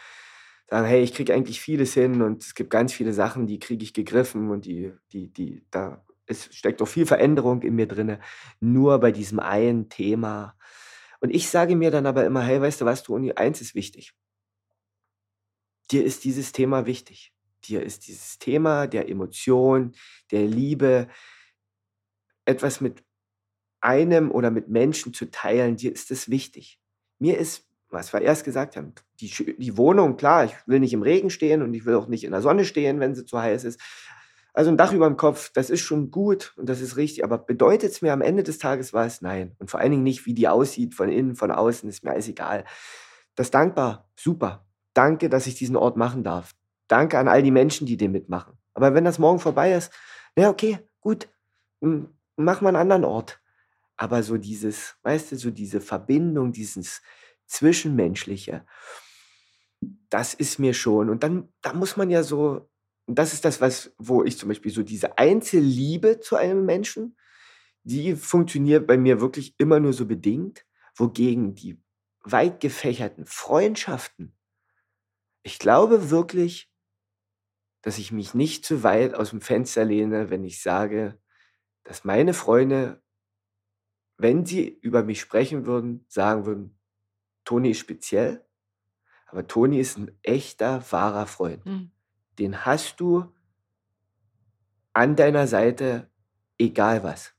sagen, 0.69 0.87
hey, 0.87 1.01
ich 1.01 1.13
kriege 1.13 1.33
eigentlich 1.33 1.61
vieles 1.61 1.93
hin 1.93 2.21
und 2.21 2.43
es 2.43 2.55
gibt 2.55 2.69
ganz 2.69 2.93
viele 2.93 3.13
Sachen, 3.13 3.47
die 3.47 3.59
kriege 3.59 3.83
ich 3.83 3.93
gegriffen 3.93 4.49
und 4.49 4.65
die, 4.65 4.93
die, 5.11 5.31
die, 5.31 5.65
da 5.71 6.03
es 6.29 6.45
steckt 6.55 6.81
auch 6.81 6.87
viel 6.87 7.07
Veränderung 7.07 7.63
in 7.63 7.75
mir 7.75 7.87
drin, 7.87 8.19
nur 8.59 8.99
bei 8.99 9.11
diesem 9.11 9.39
einen 9.39 9.89
Thema. 9.89 10.55
Und 11.21 11.31
ich 11.31 11.49
sage 11.49 11.75
mir 11.75 11.91
dann 11.91 12.05
aber 12.05 12.23
immer, 12.25 12.43
hey, 12.43 12.61
weißt 12.61 12.81
du 12.81 12.85
was, 12.85 13.03
Toni, 13.03 13.33
eins 13.33 13.61
ist 13.61 13.73
wichtig. 13.73 14.13
Dir 15.91 16.05
ist 16.05 16.23
dieses 16.23 16.51
Thema 16.51 16.85
wichtig. 16.85 17.33
Dir 17.65 17.81
ist 17.81 18.07
dieses 18.07 18.37
Thema 18.37 18.85
der 18.85 19.09
Emotion, 19.09 19.93
der 20.31 20.45
Liebe, 20.45 21.09
etwas 22.45 22.79
mit 22.79 23.03
einem 23.81 24.31
oder 24.31 24.51
mit 24.51 24.69
Menschen 24.69 25.13
zu 25.13 25.31
teilen, 25.31 25.77
dir 25.77 25.91
ist 25.91 26.11
es 26.11 26.29
wichtig. 26.29 26.79
Mir 27.17 27.37
ist 27.37 27.68
was 27.89 28.13
wir 28.13 28.21
erst 28.21 28.43
gesagt 28.43 28.75
haben, 28.75 28.93
die, 29.19 29.31
die 29.57 29.77
Wohnung, 29.77 30.17
klar, 30.17 30.45
ich 30.45 30.55
will 30.65 30.79
nicht 30.79 30.93
im 30.93 31.01
Regen 31.01 31.29
stehen 31.29 31.61
und 31.61 31.73
ich 31.73 31.85
will 31.85 31.95
auch 31.95 32.07
nicht 32.07 32.23
in 32.23 32.31
der 32.31 32.41
Sonne 32.41 32.65
stehen, 32.65 32.99
wenn 32.99 33.15
sie 33.15 33.25
zu 33.25 33.39
heiß 33.39 33.63
ist. 33.63 33.79
Also 34.53 34.71
ein 34.71 34.77
Dach 34.77 34.93
über 34.93 35.07
dem 35.07 35.17
Kopf, 35.17 35.51
das 35.53 35.69
ist 35.69 35.81
schon 35.81 36.11
gut 36.11 36.53
und 36.57 36.67
das 36.67 36.81
ist 36.81 36.97
richtig, 36.97 37.23
aber 37.23 37.37
bedeutet 37.37 37.91
es 37.91 38.01
mir 38.01 38.13
am 38.13 38.21
Ende 38.21 38.43
des 38.43 38.57
Tages 38.57 38.93
was? 38.93 39.21
Nein. 39.21 39.55
Und 39.59 39.69
vor 39.71 39.79
allen 39.79 39.91
Dingen 39.91 40.03
nicht, 40.03 40.25
wie 40.25 40.33
die 40.33 40.47
aussieht, 40.47 40.95
von 40.95 41.09
innen, 41.09 41.35
von 41.35 41.51
außen, 41.51 41.87
ist 41.87 42.03
mir 42.03 42.11
alles 42.11 42.27
egal. 42.27 42.65
Das 43.35 43.51
dankbar, 43.51 44.09
super. 44.15 44.65
Danke, 44.93 45.29
dass 45.29 45.47
ich 45.47 45.55
diesen 45.55 45.75
Ort 45.75 45.97
machen 45.97 46.23
darf. 46.23 46.55
Danke 46.87 47.19
an 47.19 47.27
all 47.27 47.43
die 47.43 47.51
Menschen, 47.51 47.85
die 47.85 47.95
den 47.95 48.11
mitmachen. 48.11 48.57
Aber 48.73 48.93
wenn 48.93 49.05
das 49.05 49.19
morgen 49.19 49.39
vorbei 49.39 49.73
ist, 49.73 49.91
na 50.35 50.49
okay, 50.49 50.79
gut, 50.99 51.29
mach 51.79 52.61
mal 52.61 52.69
einen 52.69 52.77
anderen 52.77 53.05
Ort. 53.05 53.39
Aber 53.97 54.23
so 54.23 54.37
dieses, 54.37 54.95
weißt 55.03 55.31
du, 55.31 55.35
so 55.37 55.51
diese 55.51 55.79
Verbindung, 55.79 56.51
dieses, 56.51 57.01
Zwischenmenschliche, 57.49 58.65
das 60.09 60.33
ist 60.33 60.59
mir 60.59 60.73
schon. 60.73 61.09
Und 61.09 61.23
dann, 61.23 61.51
da 61.61 61.73
muss 61.73 61.97
man 61.97 62.09
ja 62.09 62.23
so, 62.23 62.69
das 63.07 63.33
ist 63.33 63.45
das, 63.45 63.61
was, 63.61 63.93
wo 63.97 64.23
ich 64.23 64.37
zum 64.37 64.49
Beispiel 64.49 64.71
so 64.71 64.83
diese 64.83 65.17
Einzelliebe 65.17 66.19
zu 66.19 66.35
einem 66.35 66.65
Menschen, 66.65 67.17
die 67.83 68.15
funktioniert 68.15 68.87
bei 68.87 68.97
mir 68.97 69.21
wirklich 69.21 69.55
immer 69.57 69.79
nur 69.79 69.93
so 69.93 70.05
bedingt, 70.05 70.65
wogegen 70.95 71.55
die 71.55 71.81
weit 72.23 72.59
gefächerten 72.59 73.25
Freundschaften, 73.25 74.35
ich 75.43 75.59
glaube 75.59 76.09
wirklich, 76.09 76.71
dass 77.81 77.97
ich 77.97 78.11
mich 78.11 78.33
nicht 78.33 78.65
zu 78.65 78.83
weit 78.83 79.15
aus 79.15 79.29
dem 79.29 79.41
Fenster 79.41 79.85
lehne, 79.85 80.29
wenn 80.29 80.43
ich 80.43 80.61
sage, 80.61 81.17
dass 81.83 82.03
meine 82.03 82.33
Freunde, 82.33 83.01
wenn 84.17 84.45
sie 84.45 84.67
über 84.67 85.03
mich 85.03 85.21
sprechen 85.21 85.65
würden, 85.65 86.05
sagen 86.09 86.45
würden, 86.45 86.78
Toni 87.49 87.71
ist 87.71 87.79
speziell, 87.79 88.45
aber 89.25 89.47
Toni 89.47 89.79
ist 89.79 89.97
ein 89.97 90.11
echter, 90.21 90.83
wahrer 90.91 91.25
Freund. 91.25 91.65
Mhm. 91.65 91.89
Den 92.37 92.63
hast 92.63 92.99
du 92.99 93.33
an 94.93 95.15
deiner 95.15 95.47
Seite, 95.47 96.11
egal 96.59 97.01
was. 97.01 97.33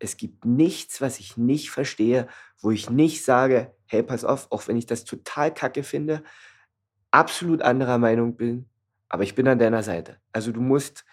Es 0.00 0.16
gibt 0.16 0.44
nichts, 0.44 1.00
was 1.00 1.20
ich 1.20 1.36
nicht 1.36 1.70
verstehe, 1.70 2.26
wo 2.60 2.72
ich 2.72 2.90
nicht 2.90 3.24
sage, 3.24 3.72
hey, 3.86 4.02
pass 4.02 4.24
auf, 4.24 4.50
auch 4.50 4.66
wenn 4.66 4.76
ich 4.76 4.86
das 4.86 5.04
total 5.04 5.54
kacke 5.54 5.84
finde, 5.84 6.24
absolut 7.12 7.62
anderer 7.62 7.98
Meinung 7.98 8.36
bin, 8.36 8.68
aber 9.08 9.22
ich 9.22 9.36
bin 9.36 9.46
an 9.46 9.60
deiner 9.60 9.84
Seite. 9.84 10.20
Also 10.32 10.50
du 10.50 10.60
musst, 10.60 11.04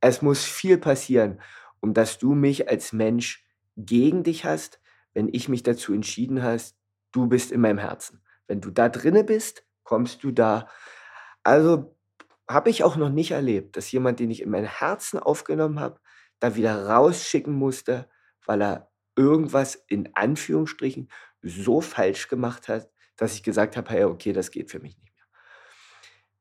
es 0.00 0.22
muss 0.22 0.44
viel 0.44 0.78
passieren, 0.78 1.40
um 1.80 1.92
dass 1.92 2.18
du 2.18 2.36
mich 2.36 2.68
als 2.68 2.92
Mensch 2.92 3.44
gegen 3.76 4.22
dich 4.22 4.44
hast, 4.44 4.80
wenn 5.12 5.28
ich 5.32 5.48
mich 5.48 5.64
dazu 5.64 5.92
entschieden 5.92 6.44
hast, 6.44 6.75
du 7.16 7.26
bist 7.26 7.50
in 7.50 7.60
meinem 7.60 7.78
Herzen. 7.78 8.22
Wenn 8.46 8.60
du 8.60 8.70
da 8.70 8.88
drinne 8.88 9.24
bist, 9.24 9.66
kommst 9.82 10.22
du 10.22 10.30
da. 10.30 10.68
Also 11.42 11.96
habe 12.48 12.70
ich 12.70 12.84
auch 12.84 12.96
noch 12.96 13.10
nicht 13.10 13.32
erlebt, 13.32 13.76
dass 13.76 13.90
jemand, 13.90 14.20
den 14.20 14.30
ich 14.30 14.42
in 14.42 14.50
mein 14.50 14.64
Herzen 14.64 15.18
aufgenommen 15.18 15.80
habe, 15.80 16.00
da 16.38 16.54
wieder 16.54 16.86
rausschicken 16.86 17.54
musste, 17.54 18.08
weil 18.44 18.62
er 18.62 18.92
irgendwas 19.16 19.74
in 19.88 20.14
Anführungsstrichen 20.14 21.08
so 21.42 21.80
falsch 21.80 22.28
gemacht 22.28 22.68
hat, 22.68 22.90
dass 23.16 23.34
ich 23.34 23.42
gesagt 23.42 23.76
habe, 23.76 23.90
hey, 23.90 24.04
okay, 24.04 24.32
das 24.32 24.50
geht 24.50 24.70
für 24.70 24.78
mich 24.78 24.98
nicht 24.98 25.14
mehr. 25.14 25.26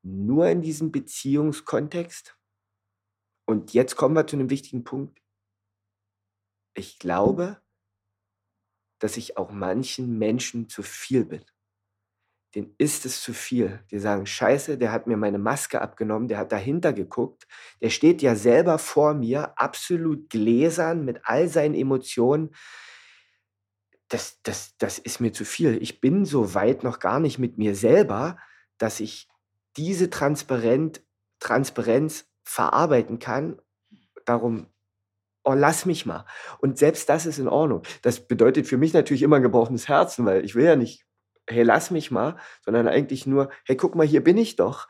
Nur 0.04 0.48
in 0.48 0.62
diesem 0.62 0.92
Beziehungskontext. 0.92 2.38
Und 3.46 3.74
jetzt 3.74 3.96
kommen 3.96 4.16
wir 4.16 4.28
zu 4.28 4.36
einem 4.36 4.50
wichtigen 4.50 4.84
Punkt. 4.84 5.22
Ich 6.74 7.00
glaube, 7.00 7.62
dass 9.06 9.18
ich 9.18 9.38
auch 9.38 9.52
manchen 9.52 10.18
Menschen 10.18 10.68
zu 10.68 10.82
viel 10.82 11.26
bin. 11.26 11.46
Den 12.56 12.74
ist 12.80 13.06
es 13.06 13.22
zu 13.22 13.34
viel. 13.34 13.84
Die 13.92 14.00
sagen, 14.00 14.26
scheiße, 14.26 14.80
der 14.80 14.92
hat 14.92 15.06
mir 15.06 15.16
meine 15.16 15.38
Maske 15.38 15.80
abgenommen, 15.80 16.28
der 16.28 16.40
hat 16.40 16.52
dahinter 16.52 16.92
geguckt, 16.92 17.46
der 17.84 17.92
steht 17.92 18.24
ja 18.24 18.36
selber 18.36 18.80
vor 18.80 19.14
mir, 19.14 19.60
absolut 19.60 20.32
gläsern 20.32 21.06
mit 21.06 21.20
all 21.26 21.50
seinen 21.50 21.76
Emotionen. 21.76 22.56
Das, 24.08 24.42
das, 24.42 24.76
das 24.80 24.98
ist 24.98 25.22
mir 25.22 25.34
zu 25.34 25.46
viel. 25.46 25.80
Ich 25.84 26.02
bin 26.02 26.26
so 26.26 26.56
weit 26.56 26.84
noch 26.84 26.98
gar 26.98 27.20
nicht 27.20 27.38
mit 27.38 27.60
mir 27.60 27.76
selber, 27.76 28.40
dass 28.80 29.00
ich 29.00 29.28
diese 29.78 30.10
Transparent, 30.10 31.04
Transparenz 31.40 32.26
verarbeiten 32.44 33.20
kann. 33.20 33.62
Darum 34.26 34.66
oh, 35.46 35.54
lass 35.54 35.86
mich 35.86 36.06
mal. 36.06 36.26
Und 36.60 36.78
selbst 36.78 37.08
das 37.10 37.26
ist 37.26 37.40
in 37.40 37.48
Ordnung. 37.48 37.84
Das 38.02 38.28
bedeutet 38.28 38.68
für 38.68 38.78
mich 38.78 38.94
natürlich 38.94 39.22
immer 39.24 39.38
ein 39.38 39.44
gebrochenes 39.44 39.88
Herzen, 39.88 40.26
weil 40.26 40.44
ich 40.44 40.56
will 40.56 40.66
ja 40.66 40.76
nicht, 40.76 41.06
hey, 41.48 41.64
lass 41.64 41.92
mich 41.92 42.12
mal, 42.12 42.38
sondern 42.64 42.88
eigentlich 42.88 43.26
nur, 43.28 43.50
hey, 43.66 43.76
guck 43.78 43.96
mal, 43.96 44.06
hier 44.08 44.24
bin 44.24 44.38
ich 44.38 44.56
doch 44.56 44.88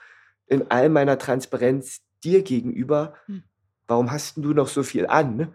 in 0.47 0.71
all 0.71 0.89
meiner 0.89 1.17
Transparenz, 1.17 2.01
dir 2.23 2.41
gegenüber, 2.43 3.13
Hm. 3.27 3.43
warum 3.87 4.11
hast 4.11 4.37
denn 4.37 4.43
du 4.43 4.53
noch 4.53 4.67
so 4.67 4.81
viel 4.83 5.05
an? 5.07 5.35
ne? 5.35 5.53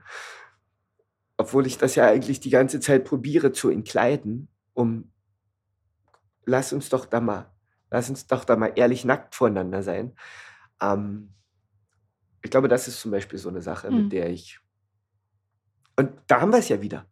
Obwohl 1.36 1.66
ich 1.66 1.78
das 1.78 1.94
ja 1.94 2.06
eigentlich 2.06 2.40
die 2.40 2.50
ganze 2.50 2.80
Zeit 2.80 3.04
probiere 3.04 3.52
zu 3.52 3.70
entkleiden, 3.70 4.48
um 4.74 5.10
lass 6.44 6.72
uns 6.72 6.90
doch 6.90 7.06
da 7.06 7.20
mal, 7.20 7.50
lass 7.90 8.10
uns 8.10 8.26
doch 8.26 8.44
da 8.44 8.56
mal 8.56 8.72
ehrlich 8.76 9.04
nackt 9.04 9.34
voneinander 9.34 9.82
sein. 9.82 10.14
Ähm, 10.82 11.32
ich 12.42 12.50
glaube, 12.50 12.68
das 12.68 12.88
ist 12.88 13.00
zum 13.00 13.10
Beispiel 13.10 13.38
so 13.38 13.48
eine 13.48 13.62
Sache, 13.62 13.88
Hm. 13.88 14.04
mit 14.04 14.12
der 14.12 14.30
ich. 14.30 14.59
Und 16.00 16.12
da 16.28 16.40
haben 16.40 16.50
wir 16.52 16.58
es 16.60 16.68
ja 16.70 16.80
wieder. 16.80 17.06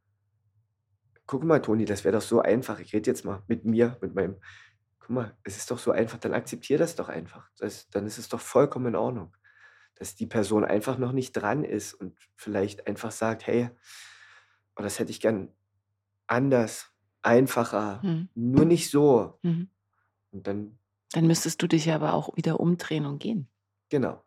Guck 1.27 1.45
mal, 1.45 1.61
Toni, 1.61 1.85
das 1.85 2.05
wäre 2.05 2.15
doch 2.17 2.23
so 2.23 2.41
einfach. 2.41 2.81
Ich 2.81 2.95
rede 2.95 3.11
jetzt 3.11 3.23
mal 3.27 3.43
mit 3.47 3.67
mir, 3.67 3.99
mit 4.01 4.15
meinem. 4.15 4.37
Guck 4.99 5.11
mal, 5.11 5.37
es 5.45 5.59
ist 5.59 5.71
doch 5.71 5.79
so 5.79 5.91
einfach, 5.91 6.17
dann 6.19 6.33
akzeptier 6.33 6.79
das 6.79 6.95
doch 6.97 7.11
einfach. 7.11 7.51
Das, 7.59 7.91
dann 7.91 8.07
ist 8.07 8.17
es 8.17 8.31
doch 8.31 8.41
vollkommen 8.41 8.87
in 8.87 8.97
Ordnung, 8.97 9.37
dass 9.97 10.15
die 10.15 10.27
Person 10.27 10.65
einfach 10.65 10.97
noch 10.97 11.13
nicht 11.13 11.33
dran 11.33 11.65
ist 11.65 11.93
und 11.93 12.19
vielleicht 12.35 12.87
einfach 12.87 13.11
sagt, 13.11 13.47
hey, 13.47 13.69
oh, 14.77 14.83
das 14.83 14.99
hätte 14.99 15.11
ich 15.11 15.21
gern 15.21 15.53
anders, 16.27 16.91
einfacher, 17.21 18.01
Hm. 18.01 18.31
nur 18.35 18.65
nicht 18.65 18.91
so. 18.91 19.39
Mhm. 19.43 19.69
Und 20.31 20.47
dann, 20.47 20.79
Dann 21.13 21.27
müsstest 21.27 21.61
du 21.61 21.67
dich 21.67 21.85
ja 21.85 21.95
aber 21.97 22.15
auch 22.15 22.35
wieder 22.37 22.59
umdrehen 22.59 23.05
und 23.05 23.19
gehen. 23.19 23.49
genau. 23.91 24.25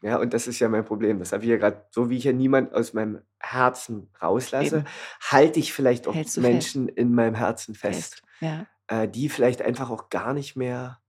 Ja, 0.00 0.18
und 0.18 0.32
das 0.32 0.46
ist 0.46 0.60
ja 0.60 0.68
mein 0.68 0.84
Problem. 0.84 1.18
Das 1.18 1.32
habe 1.32 1.42
ich 1.42 1.50
ja 1.50 1.56
gerade, 1.56 1.84
so 1.90 2.08
wie 2.08 2.16
ich 2.18 2.24
ja 2.24 2.32
niemand 2.32 2.72
aus 2.72 2.92
meinem 2.92 3.20
Herzen 3.40 4.08
rauslasse, 4.22 4.76
Eben. 4.78 4.86
halte 5.22 5.58
ich 5.58 5.72
vielleicht 5.72 6.06
auch 6.06 6.12
du 6.12 6.18
fest. 6.22 6.38
Menschen 6.38 6.88
in 6.88 7.14
meinem 7.14 7.34
Herzen 7.34 7.74
fest. 7.74 8.14
Fest. 8.16 8.22
Ja. 8.40 8.66
äh, 8.86 9.08
die 9.08 9.28
vielleicht 9.28 9.60
einfach 9.62 9.90
auch 9.90 10.08
gar 10.08 10.34
nicht 10.34 10.54
mehr, 10.54 11.00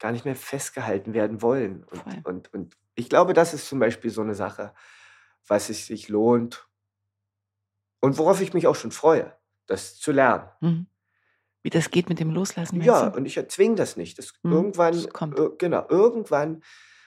gar 0.00 0.10
nicht 0.12 0.24
mehr 0.24 0.34
festgehalten 0.34 1.14
werden 1.14 1.40
wollen. 1.40 1.84
Und, 1.84 2.02
Voll. 2.02 2.20
und, 2.24 2.52
und 2.52 2.76
ich 2.96 3.08
glaube, 3.08 3.32
das 3.32 3.54
ist 3.54 3.68
zum 3.68 3.78
Beispiel 3.78 4.10
so 4.10 4.22
eine 4.22 4.34
Sache, 4.34 4.74
was 5.46 5.70
es 5.70 5.86
sich 5.86 6.08
lohnt 6.08 6.68
und 8.00 8.18
worauf 8.18 8.40
ich 8.40 8.54
mich 8.54 8.66
auch 8.66 8.74
schon 8.74 8.90
freue, 8.90 9.32
das 9.66 9.96
zu 9.98 10.10
lernen. 10.12 10.48
Mhm. 10.60 10.86
Wie 11.62 11.70
das 11.70 11.90
geht 11.90 12.08
mit 12.08 12.20
dem 12.20 12.30
Loslassen, 12.30 12.80
Ja, 12.80 13.08
und 13.08 13.26
ich 13.26 13.36
erzwinge 13.36 13.74
das 13.76 13.96
nicht. 13.96 14.18
Das 14.18 14.34
Mhm, 14.42 14.52
irgendwann, 14.52 14.94
das 14.94 15.08
kommt. 15.10 15.38
ir- 15.38 15.56
genau, 15.58 15.84
irgendwann, 15.88 16.62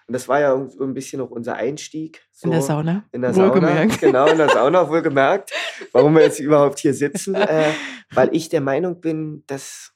und 0.09 0.13
das 0.13 0.27
war 0.27 0.39
ja 0.39 0.55
ein 0.55 0.95
bisschen 0.95 1.21
auch 1.21 1.29
unser 1.29 1.53
Einstieg. 1.53 2.25
So 2.31 2.47
In 2.47 2.51
der 2.53 2.63
Sauna. 2.63 3.05
In 3.11 3.21
der 3.21 3.35
Wohlgemerkt. 3.35 4.01
Sauna, 4.01 4.11
genau, 4.11 4.25
in 4.25 4.39
der 4.39 4.49
Sauna, 4.49 4.89
wohlgemerkt, 4.89 5.51
warum 5.91 6.15
wir 6.15 6.23
jetzt 6.23 6.39
überhaupt 6.39 6.79
hier 6.79 6.95
sitzen, 6.95 7.35
äh, 7.35 7.71
weil 8.09 8.35
ich 8.35 8.49
der 8.49 8.61
Meinung 8.61 9.01
bin, 9.01 9.43
dass, 9.45 9.93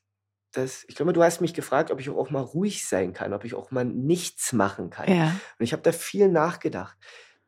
dass, 0.51 0.85
ich 0.87 0.93
glaube, 0.93 1.13
du 1.13 1.23
hast 1.23 1.41
mich 1.41 1.55
gefragt, 1.55 1.89
ob 1.89 1.99
ich 1.99 2.11
auch 2.11 2.29
mal 2.29 2.43
ruhig 2.43 2.87
sein 2.87 3.13
kann, 3.13 3.33
ob 3.33 3.43
ich 3.43 3.55
auch 3.55 3.71
mal 3.71 3.85
nichts 3.85 4.53
machen 4.53 4.91
kann. 4.91 5.11
Ja. 5.11 5.35
Und 5.57 5.63
ich 5.63 5.73
habe 5.73 5.81
da 5.81 5.91
viel 5.91 6.29
nachgedacht, 6.29 6.95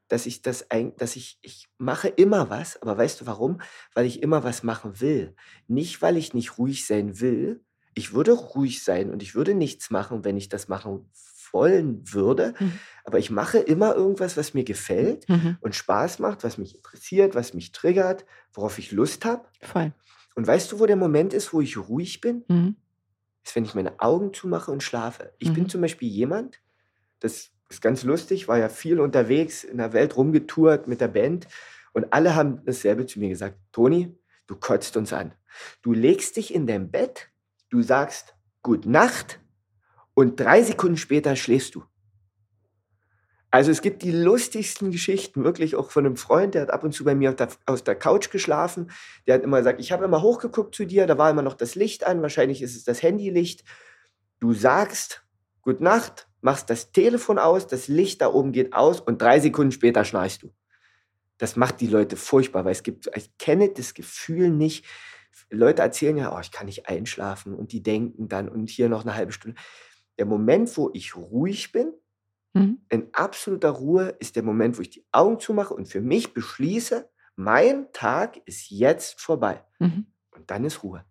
dass 0.07 0.25
ich 0.25 0.41
das 0.41 0.71
ein, 0.71 0.95
dass 0.95 1.15
ich, 1.15 1.37
ich 1.43 1.67
mache 1.77 2.07
immer 2.07 2.49
was, 2.49 2.81
aber 2.81 2.97
weißt 2.97 3.21
du 3.21 3.27
warum? 3.27 3.61
Weil 3.93 4.07
ich 4.07 4.23
immer 4.23 4.43
was 4.43 4.63
machen 4.63 4.99
will. 5.01 5.35
Nicht, 5.67 6.01
weil 6.01 6.17
ich 6.17 6.33
nicht 6.33 6.57
ruhig 6.57 6.87
sein 6.87 7.19
will. 7.19 7.63
Ich 7.93 8.15
würde 8.15 8.31
ruhig 8.31 8.83
sein 8.83 9.11
und 9.11 9.21
ich 9.21 9.35
würde 9.35 9.53
nichts 9.53 9.91
machen, 9.91 10.23
wenn 10.23 10.35
ich 10.35 10.49
das 10.49 10.67
machen 10.67 11.11
wollen 11.55 12.01
würde. 12.13 12.53
Mhm. 12.59 12.73
Aber 13.05 13.17
ich 13.17 13.31
mache 13.31 13.57
immer 13.59 13.95
irgendwas, 13.95 14.35
was 14.37 14.53
mir 14.53 14.65
gefällt 14.65 15.27
Mhm. 15.29 15.57
und 15.61 15.73
Spaß 15.73 16.19
macht, 16.19 16.43
was 16.43 16.57
mich 16.57 16.75
interessiert, 16.75 17.33
was 17.33 17.53
mich 17.53 17.71
triggert, 17.71 18.25
worauf 18.53 18.77
ich 18.77 18.91
Lust 18.91 19.23
habe. 19.25 19.45
Voll. 19.61 19.93
Und 20.35 20.45
weißt 20.45 20.71
du, 20.71 20.79
wo 20.79 20.85
der 20.85 20.97
Moment 20.97 21.33
ist, 21.33 21.53
wo 21.53 21.61
ich 21.61 21.77
ruhig 21.77 22.19
bin? 22.19 22.43
Mhm. 22.49 22.75
Ist, 23.43 23.55
wenn 23.55 23.63
ich 23.63 23.73
meine 23.73 23.99
Augen 24.01 24.33
zumache 24.33 24.69
und 24.71 24.83
schlafe. 24.83 25.33
Ich 25.39 25.53
bin 25.53 25.63
Mhm. 25.63 25.69
zum 25.69 25.81
Beispiel 25.81 26.09
jemand, 26.09 26.59
das 27.21 27.51
ist 27.69 27.81
ganz 27.81 28.03
lustig, 28.03 28.47
war 28.47 28.57
ja 28.57 28.67
viel 28.69 28.99
unterwegs, 28.99 29.63
in 29.63 29.77
der 29.77 29.93
Welt 29.93 30.17
rumgetourt 30.17 30.87
mit 30.87 30.99
der 30.99 31.07
Band 31.07 31.47
und 31.93 32.11
alle 32.11 32.35
haben 32.35 32.61
dasselbe 32.65 33.05
zu 33.05 33.19
mir 33.19 33.29
gesagt. 33.29 33.57
Toni, 33.71 34.13
du 34.47 34.55
kotzt 34.57 34.97
uns 34.97 35.13
an. 35.13 35.31
Du 35.81 35.93
legst 35.93 36.35
dich 36.35 36.53
in 36.53 36.67
dein 36.67 36.91
Bett, 36.91 37.29
du 37.69 37.81
sagst 37.81 38.33
Gut 38.61 38.85
Nacht 38.87 39.39
und 40.15 40.39
drei 40.39 40.63
Sekunden 40.63 40.97
später 40.97 41.35
schläfst 41.35 41.75
du. 41.75 41.83
Also 43.51 43.71
es 43.71 43.81
gibt 43.81 44.01
die 44.01 44.11
lustigsten 44.11 44.91
Geschichten, 44.91 45.43
wirklich 45.43 45.75
auch 45.75 45.91
von 45.91 46.05
einem 46.05 46.17
Freund, 46.17 46.55
der 46.55 46.63
hat 46.63 46.71
ab 46.71 46.83
und 46.83 46.91
zu 46.91 47.05
bei 47.05 47.15
mir 47.15 47.31
der, 47.31 47.49
aus 47.65 47.83
der 47.83 47.95
Couch 47.95 48.31
geschlafen. 48.31 48.91
Der 49.27 49.35
hat 49.35 49.43
immer 49.43 49.59
gesagt, 49.59 49.79
ich 49.79 49.91
habe 49.91 50.03
immer 50.03 50.21
hochgeguckt 50.21 50.75
zu 50.75 50.85
dir, 50.85 51.07
da 51.07 51.17
war 51.17 51.29
immer 51.29 51.41
noch 51.41 51.53
das 51.53 51.75
Licht 51.75 52.05
an, 52.05 52.21
wahrscheinlich 52.21 52.61
ist 52.61 52.75
es 52.75 52.83
das 52.83 53.01
Handylicht. 53.01 53.63
Du 54.39 54.53
sagst 54.53 55.21
Gut 55.61 55.81
Nacht, 55.81 56.27
machst 56.41 56.69
das 56.69 56.91
Telefon 56.91 57.39
aus, 57.39 57.65
das 57.65 57.87
Licht 57.87 58.21
da 58.21 58.31
oben 58.31 58.51
geht 58.51 58.73
aus 58.73 59.01
und 59.01 59.21
drei 59.21 59.39
Sekunden 59.39 59.71
später 59.71 60.05
schnarchst 60.05 60.43
du. 60.43 60.53
Das 61.37 61.55
macht 61.55 61.81
die 61.81 61.87
Leute 61.87 62.17
furchtbar, 62.17 62.65
weil 62.65 62.73
es 62.73 62.83
gibt, 62.83 63.09
ich 63.15 63.35
kenne 63.37 63.69
das 63.69 63.93
Gefühl 63.93 64.49
nicht. 64.51 64.85
Leute 65.49 65.81
erzählen 65.81 66.17
ja, 66.17 66.35
oh, 66.35 66.39
ich 66.39 66.51
kann 66.51 66.67
nicht 66.67 66.87
einschlafen 66.87 67.55
und 67.55 67.71
die 67.71 67.81
denken 67.81 68.27
dann 68.27 68.47
und 68.47 68.69
hier 68.69 68.89
noch 68.89 69.01
eine 69.01 69.15
halbe 69.15 69.31
Stunde. 69.31 69.59
Der 70.17 70.25
Moment, 70.25 70.75
wo 70.77 70.89
ich 70.93 71.15
ruhig 71.15 71.71
bin, 71.71 71.93
Mhm. 72.53 72.79
in 72.87 73.09
absoluter 73.13 73.69
Ruhe, 73.69 74.15
ist 74.19 74.37
der 74.37 74.43
Moment, 74.43 74.77
wo 74.77 74.81
ich 74.81 74.89
die 74.89 75.05
Augen 75.11 75.41
zumache 75.41 75.73
und 75.73 75.89
für 75.89 75.99
mich 75.99 76.33
beschließe, 76.33 77.09
mein 77.35 77.91
Tag 77.91 78.37
ist 78.45 78.69
jetzt 78.69 79.19
vorbei. 79.19 79.61
Mhm. 79.79 80.05
Und 80.31 80.49
dann 80.49 80.63
ist 80.63 80.81
Ruhe. 80.81 81.03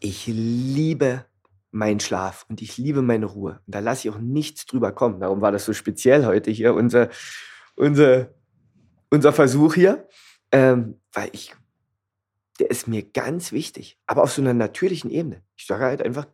Ich 0.00 0.26
liebe 0.26 1.24
meinen 1.70 2.00
Schlaf 2.00 2.46
und 2.48 2.62
ich 2.62 2.78
liebe 2.78 3.00
meine 3.00 3.26
Ruhe. 3.26 3.60
Und 3.64 3.74
da 3.74 3.78
lasse 3.78 4.08
ich 4.08 4.14
auch 4.14 4.18
nichts 4.18 4.66
drüber 4.66 4.90
kommen. 4.90 5.20
Darum 5.20 5.40
war 5.40 5.52
das 5.52 5.64
so 5.64 5.72
speziell 5.72 6.26
heute 6.26 6.50
hier, 6.50 6.74
unser, 6.74 7.10
unser, 7.76 8.34
unser 9.10 9.32
Versuch 9.32 9.74
hier. 9.74 10.08
Ähm, 10.50 11.00
weil 11.12 11.30
ich, 11.32 11.54
der 12.58 12.70
ist 12.70 12.88
mir 12.88 13.02
ganz 13.04 13.52
wichtig. 13.52 14.00
Aber 14.06 14.24
auf 14.24 14.32
so 14.32 14.42
einer 14.42 14.54
natürlichen 14.54 15.10
Ebene. 15.10 15.44
Ich 15.56 15.66
sage 15.66 15.84
halt 15.84 16.02
einfach, 16.02 16.26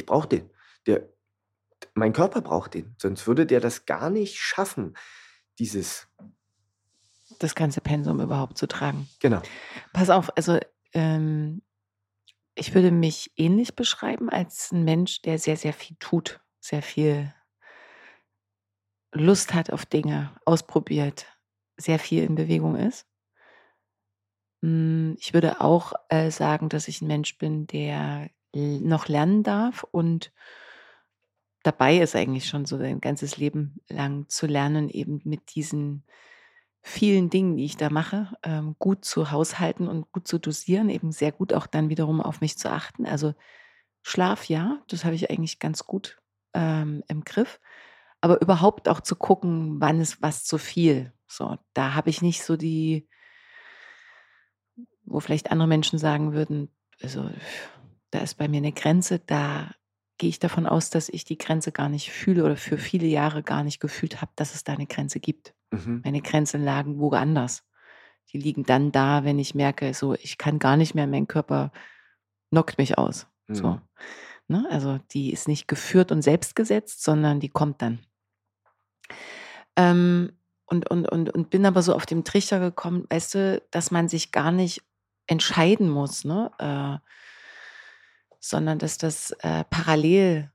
ich 0.00 0.06
brauche 0.06 0.28
den. 0.28 0.50
Der, 0.86 1.08
mein 1.94 2.12
Körper 2.12 2.40
braucht 2.40 2.74
den. 2.74 2.94
Sonst 2.98 3.26
würde 3.26 3.46
der 3.46 3.60
das 3.60 3.84
gar 3.86 4.10
nicht 4.10 4.38
schaffen, 4.38 4.96
dieses, 5.58 6.08
Das 7.40 7.54
ganze 7.54 7.80
Pensum 7.80 8.20
überhaupt 8.20 8.58
zu 8.58 8.66
tragen. 8.66 9.08
genau. 9.20 9.42
Pass 9.92 10.10
auf, 10.10 10.30
also 10.36 10.58
ähm, 10.92 11.62
ich 12.54 12.74
würde 12.74 12.90
mich 12.90 13.32
ähnlich 13.36 13.76
beschreiben 13.76 14.28
als 14.30 14.72
ein 14.72 14.84
Mensch, 14.84 15.22
der 15.22 15.38
sehr, 15.38 15.56
sehr 15.56 15.72
viel 15.72 15.96
tut, 16.00 16.40
sehr 16.60 16.82
viel 16.82 17.32
Lust 19.12 19.54
hat 19.54 19.70
auf 19.70 19.86
Dinge, 19.86 20.34
ausprobiert, 20.44 21.26
sehr 21.76 21.98
viel 21.98 22.24
in 22.24 22.34
Bewegung 22.34 22.76
ist. 22.76 23.06
Mm, 24.62 25.14
Ich 25.18 25.32
würde 25.34 25.60
auch 25.60 25.92
äh, 26.08 26.30
sagen, 26.30 26.68
dass 26.68 26.88
ich 26.88 27.00
ein 27.00 27.06
Mensch 27.06 27.38
bin, 27.38 27.66
der 27.66 28.30
noch 28.54 29.08
lernen 29.08 29.42
darf 29.42 29.84
und 29.84 30.32
dabei 31.62 31.98
ist 31.98 32.16
eigentlich 32.16 32.46
schon 32.46 32.64
so 32.64 32.78
sein 32.78 33.00
ganzes 33.00 33.36
Leben 33.36 33.80
lang 33.88 34.28
zu 34.28 34.46
lernen, 34.46 34.88
eben 34.88 35.20
mit 35.24 35.54
diesen 35.54 36.04
vielen 36.80 37.28
Dingen, 37.28 37.56
die 37.56 37.64
ich 37.64 37.76
da 37.76 37.90
mache, 37.90 38.32
ähm, 38.42 38.76
gut 38.78 39.04
zu 39.04 39.30
haushalten 39.30 39.88
und 39.88 40.10
gut 40.12 40.26
zu 40.26 40.38
dosieren, 40.38 40.88
eben 40.88 41.12
sehr 41.12 41.32
gut 41.32 41.52
auch 41.52 41.66
dann 41.66 41.90
wiederum 41.90 42.20
auf 42.20 42.40
mich 42.40 42.56
zu 42.56 42.70
achten. 42.70 43.04
Also 43.04 43.34
Schlaf, 44.02 44.44
ja, 44.48 44.82
das 44.88 45.04
habe 45.04 45.14
ich 45.14 45.30
eigentlich 45.30 45.58
ganz 45.58 45.84
gut 45.84 46.18
ähm, 46.54 47.02
im 47.08 47.24
Griff. 47.24 47.60
Aber 48.20 48.40
überhaupt 48.40 48.88
auch 48.88 49.00
zu 49.00 49.16
gucken, 49.16 49.80
wann 49.80 50.00
ist 50.00 50.22
was 50.22 50.44
zu 50.44 50.58
viel. 50.58 51.12
So, 51.26 51.56
da 51.74 51.94
habe 51.94 52.10
ich 52.10 52.22
nicht 52.22 52.42
so 52.42 52.56
die, 52.56 53.06
wo 55.04 55.20
vielleicht 55.20 55.52
andere 55.52 55.68
Menschen 55.68 55.98
sagen 55.98 56.32
würden, 56.32 56.70
also 57.02 57.30
da 58.10 58.20
ist 58.20 58.34
bei 58.34 58.48
mir 58.48 58.58
eine 58.58 58.72
Grenze, 58.72 59.18
da 59.18 59.70
gehe 60.18 60.30
ich 60.30 60.38
davon 60.38 60.66
aus, 60.66 60.90
dass 60.90 61.08
ich 61.08 61.24
die 61.24 61.38
Grenze 61.38 61.72
gar 61.72 61.88
nicht 61.88 62.10
fühle 62.10 62.44
oder 62.44 62.56
für 62.56 62.76
viele 62.76 63.06
Jahre 63.06 63.42
gar 63.42 63.62
nicht 63.62 63.80
gefühlt 63.80 64.20
habe, 64.20 64.32
dass 64.36 64.54
es 64.54 64.64
da 64.64 64.72
eine 64.72 64.86
Grenze 64.86 65.20
gibt. 65.20 65.54
Mhm. 65.70 66.02
Meine 66.04 66.20
Grenzen 66.20 66.64
lagen 66.64 66.98
woanders. 66.98 67.64
Die 68.32 68.38
liegen 68.38 68.64
dann 68.64 68.92
da, 68.92 69.24
wenn 69.24 69.38
ich 69.38 69.54
merke, 69.54 69.94
so 69.94 70.14
ich 70.14 70.36
kann 70.36 70.58
gar 70.58 70.76
nicht 70.76 70.94
mehr, 70.94 71.06
mein 71.06 71.28
Körper 71.28 71.72
knockt 72.50 72.78
mich 72.78 72.98
aus. 72.98 73.26
So. 73.46 73.68
Mhm. 73.68 73.80
Ne? 74.48 74.66
Also 74.70 74.98
die 75.12 75.32
ist 75.32 75.48
nicht 75.48 75.68
geführt 75.68 76.10
und 76.10 76.22
selbst 76.22 76.56
gesetzt, 76.56 77.02
sondern 77.02 77.40
die 77.40 77.48
kommt 77.48 77.80
dann. 77.80 78.00
Ähm, 79.76 80.32
und, 80.66 80.90
und, 80.90 81.08
und, 81.08 81.30
und 81.30 81.50
bin 81.50 81.64
aber 81.64 81.82
so 81.82 81.94
auf 81.94 82.04
dem 82.04 82.24
Trichter 82.24 82.58
gekommen, 82.58 83.06
weißt 83.08 83.34
du, 83.34 83.62
dass 83.70 83.90
man 83.90 84.08
sich 84.08 84.32
gar 84.32 84.52
nicht 84.52 84.82
entscheiden 85.26 85.88
muss, 85.88 86.24
ne? 86.24 86.50
Äh, 86.58 86.98
sondern 88.40 88.78
dass 88.78 88.98
das 88.98 89.32
äh, 89.40 89.64
parallel 89.70 90.50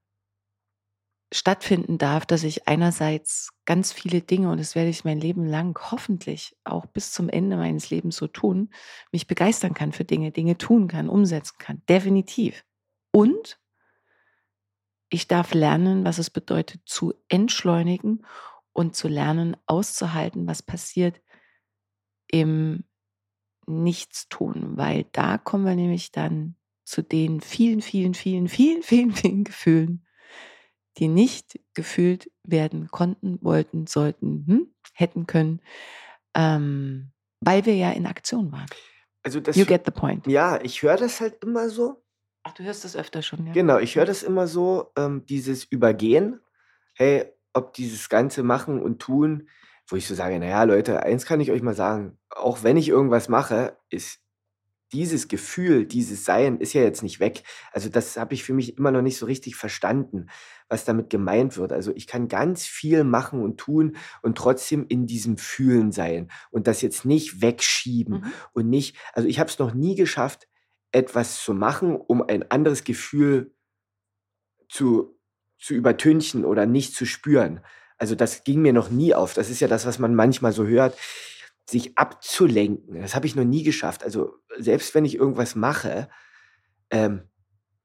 stattfinden 1.33 1.97
darf, 1.97 2.25
dass 2.25 2.43
ich 2.43 2.67
einerseits 2.67 3.49
ganz 3.65 3.91
viele 3.91 4.21
Dinge, 4.21 4.51
und 4.51 4.59
das 4.59 4.75
werde 4.75 4.89
ich 4.89 5.03
mein 5.03 5.19
Leben 5.19 5.45
lang 5.45 5.77
hoffentlich 5.91 6.55
auch 6.63 6.85
bis 6.85 7.11
zum 7.11 7.27
Ende 7.27 7.57
meines 7.57 7.89
Lebens 7.89 8.17
so 8.17 8.27
tun, 8.27 8.69
mich 9.11 9.27
begeistern 9.27 9.73
kann 9.73 9.91
für 9.91 10.05
Dinge, 10.05 10.31
Dinge 10.31 10.57
tun 10.57 10.87
kann, 10.87 11.09
umsetzen 11.09 11.55
kann. 11.57 11.81
Definitiv. 11.89 12.63
Und 13.11 13.59
ich 15.09 15.27
darf 15.27 15.53
lernen, 15.53 16.05
was 16.05 16.17
es 16.17 16.29
bedeutet, 16.29 16.81
zu 16.85 17.13
entschleunigen 17.29 18.25
und 18.71 18.95
zu 18.95 19.07
lernen, 19.07 19.57
auszuhalten, 19.65 20.47
was 20.47 20.61
passiert 20.61 21.21
im 22.27 22.83
Nichtstun, 23.65 24.77
weil 24.77 25.05
da 25.11 25.37
kommen 25.37 25.65
wir 25.65 25.75
nämlich 25.75 26.11
dann 26.11 26.55
zu 26.83 27.01
den 27.01 27.41
vielen, 27.41 27.81
vielen, 27.81 28.13
vielen, 28.13 28.47
vielen, 28.47 28.83
vielen, 28.83 29.11
vielen 29.13 29.43
Gefühlen, 29.43 30.05
die 30.97 31.07
nicht 31.07 31.59
gefühlt 31.73 32.29
werden 32.43 32.89
konnten, 32.89 33.39
wollten, 33.41 33.87
sollten, 33.87 34.45
hm, 34.47 34.73
hätten 34.93 35.25
können, 35.27 35.61
ähm, 36.35 37.11
weil 37.41 37.65
wir 37.65 37.75
ja 37.75 37.91
in 37.91 38.05
Aktion 38.05 38.51
waren. 38.51 38.67
Also 39.23 39.39
das, 39.39 39.55
You 39.55 39.65
get 39.65 39.83
the 39.85 39.91
point. 39.91 40.27
ja, 40.27 40.59
ich 40.61 40.81
höre 40.83 40.97
das 40.97 41.21
halt 41.21 41.43
immer 41.43 41.69
so. 41.69 42.03
Ach, 42.43 42.53
du 42.53 42.63
hörst 42.63 42.83
das 42.83 42.95
öfter 42.95 43.21
schon, 43.21 43.47
ja? 43.47 43.53
Genau, 43.53 43.77
ich 43.79 43.95
höre 43.95 44.05
das 44.05 44.21
immer 44.21 44.47
so, 44.47 44.91
ähm, 44.97 45.25
dieses 45.25 45.63
Übergehen. 45.63 46.41
Hey, 46.95 47.25
ob 47.53 47.73
dieses 47.73 48.09
ganze 48.09 48.43
Machen 48.43 48.81
und 48.81 48.99
Tun, 49.01 49.47
wo 49.87 49.95
ich 49.95 50.07
so 50.07 50.13
sage, 50.15 50.37
naja, 50.39 50.63
Leute, 50.63 51.03
eins 51.03 51.25
kann 51.25 51.39
ich 51.39 51.51
euch 51.51 51.61
mal 51.61 51.73
sagen, 51.75 52.17
auch 52.29 52.63
wenn 52.63 52.75
ich 52.77 52.89
irgendwas 52.89 53.29
mache, 53.29 53.77
ist 53.89 54.19
dieses 54.93 55.27
Gefühl, 55.27 55.85
dieses 55.85 56.23
Sein 56.25 56.59
ist 56.59 56.73
ja 56.73 56.81
jetzt 56.83 57.03
nicht 57.03 57.19
weg. 57.19 57.43
Also 57.71 57.89
das 57.89 58.15
habe 58.17 58.33
ich 58.33 58.43
für 58.43 58.53
mich 58.53 58.77
immer 58.77 58.91
noch 58.91 59.01
nicht 59.01 59.17
so 59.17 59.25
richtig 59.25 59.55
verstanden, 59.55 60.27
was 60.69 60.85
damit 60.85 61.09
gemeint 61.09 61.57
wird. 61.57 61.73
Also 61.73 61.91
ich 61.95 62.07
kann 62.07 62.27
ganz 62.29 62.65
viel 62.65 63.03
machen 63.03 63.41
und 63.41 63.57
tun 63.59 63.97
und 64.21 64.37
trotzdem 64.37 64.85
in 64.87 65.07
diesem 65.07 65.37
Fühlen 65.37 65.91
sein 65.91 66.31
und 66.51 66.67
das 66.67 66.81
jetzt 66.81 67.05
nicht 67.05 67.41
wegschieben 67.41 68.21
Mhm. 68.21 68.33
und 68.53 68.69
nicht, 68.69 68.95
also 69.13 69.27
ich 69.27 69.39
habe 69.39 69.49
es 69.49 69.59
noch 69.59 69.73
nie 69.73 69.95
geschafft, 69.95 70.47
etwas 70.91 71.43
zu 71.43 71.53
machen, 71.53 71.95
um 71.95 72.21
ein 72.21 72.49
anderes 72.51 72.83
Gefühl 72.83 73.51
zu, 74.69 75.17
zu 75.59 75.73
übertünchen 75.73 76.45
oder 76.45 76.65
nicht 76.65 76.95
zu 76.95 77.05
spüren. 77.05 77.61
Also 77.97 78.15
das 78.15 78.43
ging 78.43 78.61
mir 78.61 78.73
noch 78.73 78.89
nie 78.89 79.13
auf. 79.13 79.33
Das 79.33 79.49
ist 79.49 79.59
ja 79.59 79.67
das, 79.67 79.85
was 79.85 79.99
man 79.99 80.15
manchmal 80.15 80.51
so 80.51 80.65
hört, 80.65 80.97
sich 81.69 81.97
abzulenken. 81.97 82.99
Das 83.01 83.15
habe 83.15 83.25
ich 83.25 83.35
noch 83.35 83.45
nie 83.45 83.63
geschafft. 83.63 84.03
Also 84.03 84.35
selbst 84.57 84.93
wenn 84.95 85.05
ich 85.05 85.15
irgendwas 85.15 85.55
mache, 85.55 86.09
ähm, 86.89 87.29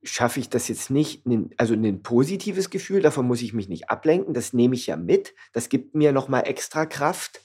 schaffe 0.03 0.41
ich 0.41 0.49
das 0.49 0.69
jetzt 0.69 0.91
nicht, 0.91 1.25
also 1.57 1.75
ein 1.75 2.03
positives 2.03 2.71
Gefühl, 2.71 3.03
davon 3.03 3.27
muss 3.27 3.43
ich 3.43 3.53
mich 3.53 3.69
nicht 3.69 3.91
ablenken, 3.91 4.35
das 4.35 4.53
nehme 4.53 4.75
ich 4.75 4.87
ja 4.87 4.97
mit, 4.97 5.35
das 5.53 5.69
gibt 5.69 5.95
mir 5.95 6.13
nochmal 6.13 6.47
extra 6.47 6.87
Kraft. 6.87 7.41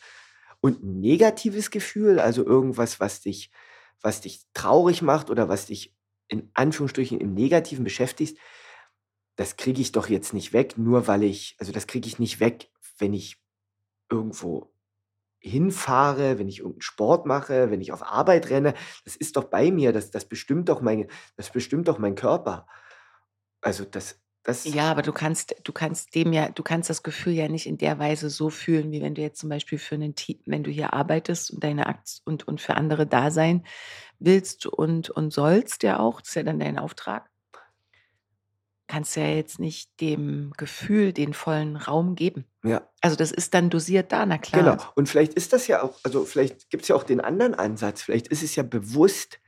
Und 0.62 0.84
ein 0.84 1.00
negatives 1.00 1.72
Gefühl, 1.72 2.20
also 2.20 2.46
irgendwas, 2.46 3.00
was 3.00 3.22
dich, 3.22 3.52
was 4.02 4.22
dich 4.22 4.44
traurig 4.54 5.02
macht 5.02 5.30
oder 5.30 5.50
was 5.50 5.66
dich 5.66 5.94
in 6.30 6.50
Anführungsstrichen 6.54 7.20
im 7.20 7.34
Negativen 7.34 7.84
beschäftigt, 7.84 8.38
das 9.36 9.58
kriege 9.58 9.82
ich 9.82 9.92
doch 9.92 10.08
jetzt 10.10 10.34
nicht 10.34 10.54
weg, 10.54 10.78
nur 10.78 11.08
weil 11.08 11.24
ich, 11.24 11.56
also 11.60 11.72
das 11.72 11.88
kriege 11.88 12.08
ich 12.08 12.20
nicht 12.20 12.40
weg, 12.40 12.70
wenn 12.98 13.14
ich 13.14 13.38
irgendwo 14.10 14.73
hinfahre, 15.44 16.40
wenn 16.40 16.48
ich 16.48 16.60
irgendeinen 16.60 16.82
Sport 16.82 17.26
mache, 17.26 17.70
wenn 17.70 17.82
ich 17.82 17.92
auf 17.92 18.04
Arbeit 18.04 18.50
renne. 18.50 18.74
Das 19.04 19.16
ist 19.16 19.36
doch 19.36 19.46
bei 19.46 19.72
mir, 19.72 19.92
das, 19.92 20.10
das 20.10 20.26
bestimmt 20.26 20.70
doch 20.70 20.82
mein, 20.82 21.08
das 21.36 21.50
bestimmt 21.52 21.88
doch 21.88 22.00
mein 22.00 22.16
Körper. 22.16 22.66
Also 23.62 23.84
das, 23.86 24.22
das, 24.44 24.66
Ja, 24.66 24.90
aber 24.90 25.02
du 25.02 25.12
kannst, 25.12 25.56
du 25.64 25.72
kannst 25.74 26.16
dem 26.16 26.34
ja, 26.34 26.50
du 26.50 26.64
kannst 26.64 26.90
das 26.90 27.04
Gefühl 27.04 27.34
ja 27.34 27.48
nicht 27.48 27.66
in 27.66 27.78
der 27.78 28.00
Weise 28.00 28.30
so 28.30 28.50
fühlen, 28.50 28.92
wie 28.92 29.02
wenn 29.02 29.16
du 29.16 29.22
jetzt 29.22 29.40
zum 29.40 29.50
Beispiel 29.50 29.78
für 29.78 29.96
einen 29.96 30.16
Team, 30.16 30.40
wenn 30.46 30.64
du 30.64 30.72
hier 30.72 30.94
arbeitest 30.94 31.52
und 31.52 31.64
deine 31.64 31.88
Akt 31.88 32.22
und, 32.26 32.48
und 32.48 32.62
für 32.62 32.76
andere 32.76 33.06
da 33.06 33.30
sein 33.30 33.66
willst 34.20 34.66
und, 34.66 35.10
und 35.10 35.32
sollst 35.32 35.84
ja 35.84 36.00
auch, 36.00 36.22
das 36.22 36.30
ist 36.30 36.36
ja 36.36 36.44
dann 36.44 36.60
dein 36.60 36.80
Auftrag, 36.80 37.30
kannst 38.94 39.16
ja 39.16 39.26
jetzt 39.26 39.60
nicht 39.60 39.90
dem 40.02 40.54
Gefühl 40.56 41.14
den 41.14 41.34
vollen 41.34 41.78
Raum 41.78 42.14
geben. 42.16 42.46
ja. 42.64 42.88
Also 43.02 43.16
das 43.16 43.32
ist 43.32 43.56
dann 43.56 43.72
dosiert 43.72 44.12
da, 44.12 44.24
na 44.26 44.38
klar. 44.38 44.62
Genau. 44.62 44.84
Und 44.94 45.10
vielleicht 45.10 45.34
ist 45.34 45.52
das 45.52 45.66
ja 45.66 45.82
auch, 45.82 46.00
also 46.04 46.26
vielleicht 46.26 46.70
gibt 46.70 46.84
es 46.84 46.90
ja 46.90 46.96
auch 46.96 47.04
den 47.04 47.20
anderen 47.20 47.56
Ansatz. 47.56 48.04
Vielleicht 48.04 48.28
ist 48.28 48.44
es 48.44 48.56
ja 48.56 48.62
bewusst 48.62 49.40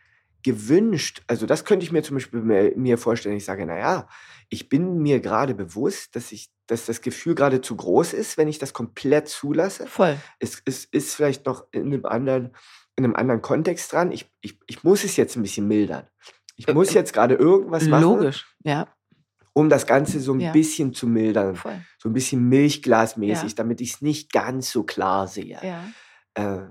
gewünscht. 0.42 1.22
Also 1.28 1.46
das 1.46 1.64
könnte 1.64 1.86
ich 1.86 1.92
mir 1.92 2.02
zum 2.02 2.16
Beispiel 2.16 2.42
mir, 2.42 2.98
vorstellen. 2.98 3.38
Ich 3.38 3.46
sage, 3.46 3.68
naja, 3.68 4.08
ich 4.50 4.68
bin 4.68 4.98
mir 4.98 5.20
gerade 5.20 5.54
bewusst, 5.54 6.16
dass 6.16 6.32
ich, 6.32 6.50
dass 6.66 6.88
das 6.88 7.02
Gefühl 7.02 7.36
gerade 7.36 7.62
zu 7.62 7.76
groß 7.76 8.14
ist, 8.14 8.38
wenn 8.38 8.48
ich 8.48 8.58
das 8.58 8.74
komplett 8.74 9.28
zulasse. 9.28 9.86
Voll. 9.86 10.18
Es, 10.40 10.64
es 10.66 10.86
ist 10.86 11.14
vielleicht 11.14 11.46
noch 11.46 11.66
in 11.72 11.86
einem 11.86 12.06
anderen, 12.06 12.56
in 12.96 13.06
einem 13.06 13.16
anderen 13.16 13.44
Kontext 13.44 13.94
dran. 13.94 14.12
Ich, 14.12 14.28
ich, 14.42 14.60
ich 14.66 14.84
muss 14.84 15.04
es 15.04 15.18
jetzt 15.18 15.36
ein 15.36 15.44
bisschen 15.44 15.68
mildern. 15.68 16.08
Ich 16.56 16.68
Äh, 16.68 16.74
muss 16.74 16.90
äh, 16.90 16.96
jetzt 16.96 17.14
gerade 17.14 17.36
irgendwas 17.36 17.86
machen, 17.86 18.04
Logisch, 18.04 18.56
ja, 18.64 18.88
um 19.58 19.70
das 19.70 19.88
Ganze 19.88 20.20
so 20.20 20.34
ein 20.34 20.40
Ja. 20.42 20.52
bisschen 20.52 20.94
zu 20.94 21.08
mildern. 21.08 21.56
voll. 21.56 21.80
So 21.98 22.10
ein 22.10 22.14
bisschen 22.14 22.48
milchglasmäßig, 22.50 23.52
Ja. 23.52 23.56
damit 23.56 23.80
ich 23.82 23.94
es 23.94 24.02
nicht 24.02 24.32
ganz 24.34 24.70
so 24.70 24.84
klar 24.84 25.28
sehe. 25.28 25.58
Ja. 25.64 25.86
Äh, 26.36 26.68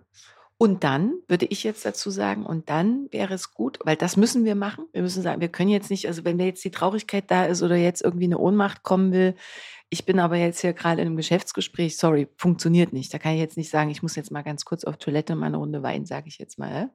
Und 0.58 0.84
dann 0.84 1.14
würde 1.26 1.46
ich 1.46 1.64
jetzt 1.64 1.84
dazu 1.84 2.10
sagen, 2.10 2.46
und 2.46 2.70
dann 2.70 3.08
wäre 3.10 3.34
es 3.34 3.52
gut, 3.54 3.78
weil 3.84 3.96
das 3.96 4.16
müssen 4.16 4.44
wir 4.44 4.54
machen. 4.54 4.84
Wir 4.92 5.02
müssen 5.02 5.22
sagen, 5.22 5.40
wir 5.40 5.48
können 5.48 5.70
jetzt 5.70 5.90
nicht, 5.90 6.06
also 6.06 6.24
wenn 6.24 6.38
da 6.38 6.44
jetzt 6.44 6.62
die 6.64 6.70
Traurigkeit 6.70 7.28
da 7.30 7.46
ist 7.46 7.62
oder 7.62 7.74
jetzt 7.76 8.02
irgendwie 8.02 8.26
eine 8.26 8.38
Ohnmacht 8.38 8.82
kommen 8.84 9.12
will, 9.12 9.34
ich 9.90 10.04
bin 10.06 10.18
aber 10.20 10.36
jetzt 10.36 10.60
hier 10.60 10.72
gerade 10.72 11.00
in 11.02 11.08
einem 11.08 11.16
Geschäftsgespräch, 11.16 11.96
sorry, 11.96 12.28
funktioniert 12.36 12.92
nicht. 12.92 13.12
Da 13.12 13.18
kann 13.18 13.32
ich 13.34 13.40
jetzt 13.40 13.56
nicht 13.56 13.70
sagen, 13.70 13.90
ich 13.90 14.02
muss 14.02 14.14
jetzt 14.16 14.30
mal 14.30 14.42
ganz 14.42 14.64
kurz 14.64 14.84
auf 14.84 14.96
Toilette 14.98 15.34
mal 15.34 15.46
eine 15.46 15.56
Runde 15.56 15.82
Wein, 15.82 16.04
sage 16.06 16.28
ich 16.28 16.38
jetzt 16.38 16.58
mal. 16.58 16.90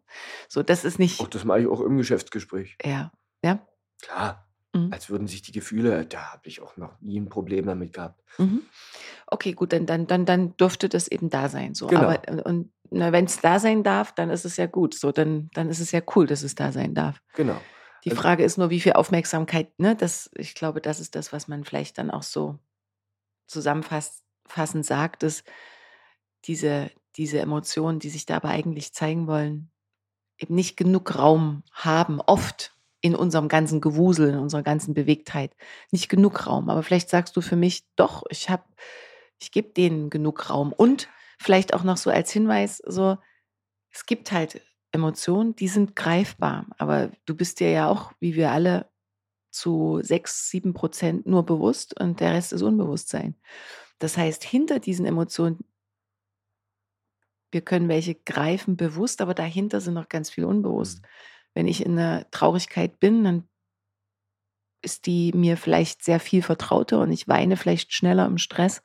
So, 0.48 0.64
das 0.64 0.86
ist 0.86 0.98
nicht, 1.00 1.20
auch 1.20 1.28
das 1.28 1.44
mache 1.46 1.62
ich 1.62 1.68
auch 1.68 1.82
im 1.82 1.98
Geschäftsgespräch. 1.98 2.78
ja, 2.86 3.12
ja. 3.44 3.60
Klar. 4.02 4.46
Mhm. 4.74 4.93
Als 4.93 5.09
würden 5.09 5.28
sich 5.28 5.41
die 5.41 5.51
Gefühle, 5.51 6.05
da 6.05 6.32
habe 6.34 6.47
ich 6.47 6.61
auch 6.61 6.78
noch 6.78 6.99
nie 7.01 7.20
ein 7.20 7.30
Problem 7.30 7.65
damit 7.65 7.93
gehabt. 7.93 8.22
Mhm. 8.38 8.61
Okay, 9.28 9.53
gut, 9.53 9.74
dann, 9.74 9.86
dann, 9.86 10.05
dann, 10.05 10.26
dann 10.26 10.55
dürfte 10.57 10.89
das 10.89 11.07
eben 11.07 11.30
da 11.30 11.49
sein. 11.49 11.74
So. 11.74 11.88
Genau. 11.88 12.03
Aber 12.03 12.28
äh, 12.28 12.41
und 12.43 12.72
wenn 12.91 13.26
es 13.26 13.39
da 13.39 13.59
sein 13.59 13.84
darf, 13.84 14.13
dann 14.13 14.30
ist 14.30 14.45
es 14.45 14.57
ja 14.57 14.67
gut. 14.67 14.93
So, 14.93 15.11
dann, 15.11 15.49
dann 15.53 15.70
ist 15.70 15.80
es 15.80 15.91
ja 15.91 16.01
cool, 16.15 16.28
dass 16.28 16.43
es 16.43 16.55
da 16.55 16.72
sein 16.72 16.93
darf. 16.93 17.22
Genau. 17.36 17.59
Die 18.05 18.11
Also- 18.11 18.22
Frage 18.22 18.43
ist 18.43 18.57
nur, 18.57 18.70
wie 18.70 18.80
viel 18.80 18.93
Aufmerksamkeit, 18.93 19.78
ne? 19.80 19.95
Das, 19.95 20.30
ich 20.36 20.53
glaube, 20.55 20.82
das 20.82 20.99
ist 20.99 21.15
das, 21.15 21.34
was 21.34 21.47
man 21.47 21.63
vielleicht 21.65 21.97
dann 21.97 22.11
auch 22.11 22.24
so 22.24 22.57
zusammenfassend 23.47 24.86
sagt, 24.86 25.24
ist 25.24 25.43
diese, 26.45 26.91
diese 27.17 27.39
Emotionen, 27.39 27.99
die 27.99 28.09
sich 28.09 28.26
da 28.26 28.38
aber 28.38 28.49
eigentlich 28.49 28.93
zeigen 28.93 29.28
wollen, 29.28 29.70
eben 30.38 30.55
nicht 30.55 30.78
genug 30.78 31.17
Raum 31.17 31.63
haben, 31.72 32.22
oft 32.22 32.74
in 33.02 33.16
unserem 33.16 33.47
ganzen 33.47 33.82
Gewusel, 33.82 34.30
in 34.30 34.39
unserer 34.39 34.64
ganzen 34.64 34.93
Bewegtheit, 34.93 35.56
nicht 35.91 36.10
genug 36.10 36.47
Raum. 36.47 36.70
Aber 36.70 36.84
vielleicht 36.84 37.10
sagst 37.10 37.36
du 37.38 37.41
für 37.41 37.56
mich, 37.56 37.86
doch, 37.95 38.24
ich 38.30 38.50
habe, 38.50 38.64
ich 39.39 39.52
gebe 39.52 39.70
denen 39.70 40.10
genug 40.10 40.50
Raum. 40.50 40.74
Und 40.74 41.08
vielleicht 41.39 41.74
auch 41.74 41.84
noch 41.84 41.97
so 41.97 42.10
als 42.10 42.32
Hinweis, 42.32 42.82
so, 42.86 43.18
es 43.91 44.06
gibt 44.06 44.32
halt 44.32 44.62
Emotionen, 44.91 45.56
die 45.56 45.68
sind 45.68 45.95
greifbar. 45.95 46.66
Aber 46.78 47.12
du 47.26 47.36
bist 47.36 47.60
dir 47.60 47.72
ja 47.72 47.89
auch, 47.89 48.12
wie 48.20 48.36
wir 48.36 48.52
alle, 48.52 48.89
zu 49.52 50.00
sechs, 50.04 50.50
sieben 50.50 50.74
Prozent 50.74 51.26
nur 51.26 51.43
bewusst 51.43 52.00
und 52.00 52.20
der 52.20 52.34
Rest 52.34 52.54
ist 52.54 52.62
Unbewusstsein. 52.62 53.36
Das 53.97 54.16
heißt, 54.18 54.43
hinter 54.43 54.80
diesen 54.80 55.06
Emotionen, 55.06 55.66
wir 57.52 57.62
können 57.62 57.89
welche 57.89 58.16
greifen 58.16 58.78
bewusst, 58.78 59.22
aber 59.22 59.34
dahinter 59.34 59.82
sind 59.82 59.95
noch 59.95 60.08
ganz 60.08 60.30
viel 60.30 60.45
unbewusst. 60.45 61.02
Mhm. 61.02 61.08
Wenn 61.54 61.68
ich 61.68 61.86
in 61.86 61.95
der 61.95 62.30
Traurigkeit 62.32 63.00
bin, 63.00 63.24
dann 63.24 63.50
ist 64.82 65.06
die 65.06 65.34
mir 65.34 65.58
vielleicht 65.58 66.04
sehr 66.04 66.20
viel 66.20 66.41
vertrauter 66.41 67.02
und 67.02 67.12
ich 67.12 67.28
weine 67.28 67.58
vielleicht 67.58 67.93
schneller 67.93 68.26
im 68.26 68.38
Stress, 68.38 68.82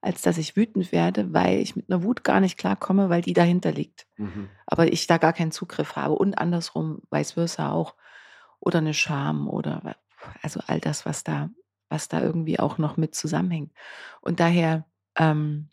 als 0.00 0.22
dass 0.22 0.38
ich 0.38 0.56
wütend 0.56 0.92
werde, 0.92 1.32
weil 1.32 1.60
ich 1.60 1.76
mit 1.76 1.90
einer 1.90 2.02
Wut 2.02 2.24
gar 2.24 2.40
nicht 2.40 2.58
klarkomme, 2.58 3.08
weil 3.08 3.22
die 3.22 3.34
dahinter 3.34 3.72
liegt 3.72 4.06
Mhm. 4.18 4.48
aber 4.66 4.92
ich 4.92 5.06
da 5.06 5.16
gar 5.18 5.32
keinen 5.32 5.52
Zugriff 5.52 5.96
habe 5.96 6.14
und 6.14 6.36
andersrum, 6.38 7.00
vice 7.10 7.32
versa 7.32 7.70
auch. 7.70 7.94
Oder 8.60 8.78
eine 8.78 8.94
Scham 8.94 9.48
oder 9.48 9.96
also 10.42 10.60
all 10.66 10.80
das, 10.80 11.06
was 11.06 11.24
da, 11.24 11.50
was 11.88 12.08
da 12.08 12.20
irgendwie 12.20 12.58
auch 12.58 12.78
noch 12.78 12.96
mit 12.96 13.14
zusammenhängt. 13.14 13.72
Und 14.20 14.40
daher, 14.40 14.84
ähm, 15.16 15.68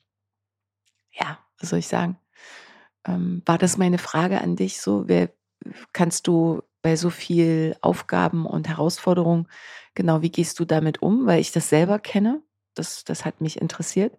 ja, 1.11 1.39
was 1.59 1.69
soll 1.69 1.79
ich 1.79 1.87
sagen? 1.87 2.17
Ähm, 3.05 3.41
war 3.45 3.57
das 3.57 3.77
meine 3.77 3.97
Frage 3.97 4.41
an 4.41 4.55
dich 4.55 4.81
so? 4.81 5.07
Wer, 5.07 5.29
kannst 5.93 6.27
du 6.27 6.61
bei 6.81 6.95
so 6.95 7.09
viel 7.09 7.75
Aufgaben 7.81 8.45
und 8.45 8.67
Herausforderungen, 8.67 9.47
genau, 9.95 10.21
wie 10.21 10.29
gehst 10.29 10.59
du 10.59 10.65
damit 10.65 11.01
um? 11.01 11.25
Weil 11.25 11.39
ich 11.41 11.51
das 11.51 11.69
selber 11.69 11.99
kenne. 11.99 12.41
Das, 12.75 13.03
das 13.03 13.25
hat 13.25 13.41
mich 13.41 13.59
interessiert. 13.61 14.17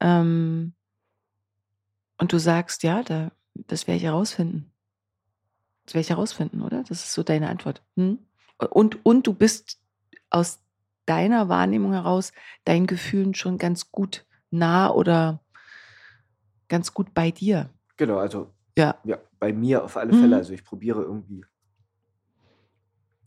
Ähm, 0.00 0.74
und 2.18 2.32
du 2.32 2.38
sagst, 2.38 2.82
ja, 2.82 3.02
da, 3.02 3.32
das 3.54 3.86
werde 3.86 3.98
ich 3.98 4.04
herausfinden. 4.04 4.72
Das 5.84 5.94
werde 5.94 6.02
ich 6.02 6.10
herausfinden, 6.10 6.62
oder? 6.62 6.84
Das 6.84 7.04
ist 7.04 7.12
so 7.12 7.22
deine 7.22 7.48
Antwort. 7.48 7.82
Hm? 7.96 8.18
Und, 8.70 9.04
und 9.04 9.26
du 9.26 9.34
bist 9.34 9.80
aus 10.30 10.60
deiner 11.06 11.48
Wahrnehmung 11.48 11.92
heraus 11.92 12.32
deinen 12.64 12.86
Gefühlen 12.86 13.34
schon 13.34 13.58
ganz 13.58 13.90
gut 13.90 14.24
nah 14.50 14.90
oder 14.90 15.40
ganz 16.68 16.94
gut 16.94 17.12
bei 17.12 17.30
dir. 17.30 17.70
Genau, 17.96 18.18
also 18.18 18.50
Ja. 18.78 18.96
ja, 19.04 19.18
bei 19.42 19.52
mir 19.52 19.82
auf 19.82 19.96
alle 19.96 20.12
Mhm. 20.12 20.20
Fälle. 20.20 20.36
Also 20.36 20.52
ich 20.52 20.62
probiere 20.62 21.02
irgendwie 21.02 21.44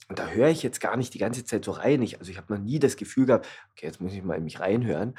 Und 0.07 0.17
da 0.17 0.29
höre 0.29 0.47
ich 0.47 0.63
jetzt 0.63 0.79
gar 0.79 0.95
nicht 0.95 1.13
die 1.13 1.17
ganze 1.19 1.43
Zeit 1.43 1.65
so 1.65 1.71
rein. 1.71 2.01
Ich, 2.01 2.19
also 2.19 2.31
ich 2.31 2.37
habe 2.37 2.53
noch 2.53 2.61
nie 2.61 2.79
das 2.79 2.95
Gefühl 2.95 3.25
gehabt, 3.25 3.47
okay, 3.71 3.87
jetzt 3.87 3.99
muss 3.99 4.13
ich 4.13 4.23
mal 4.23 4.35
in 4.37 4.45
mich 4.45 4.61
reinhören. 4.61 5.15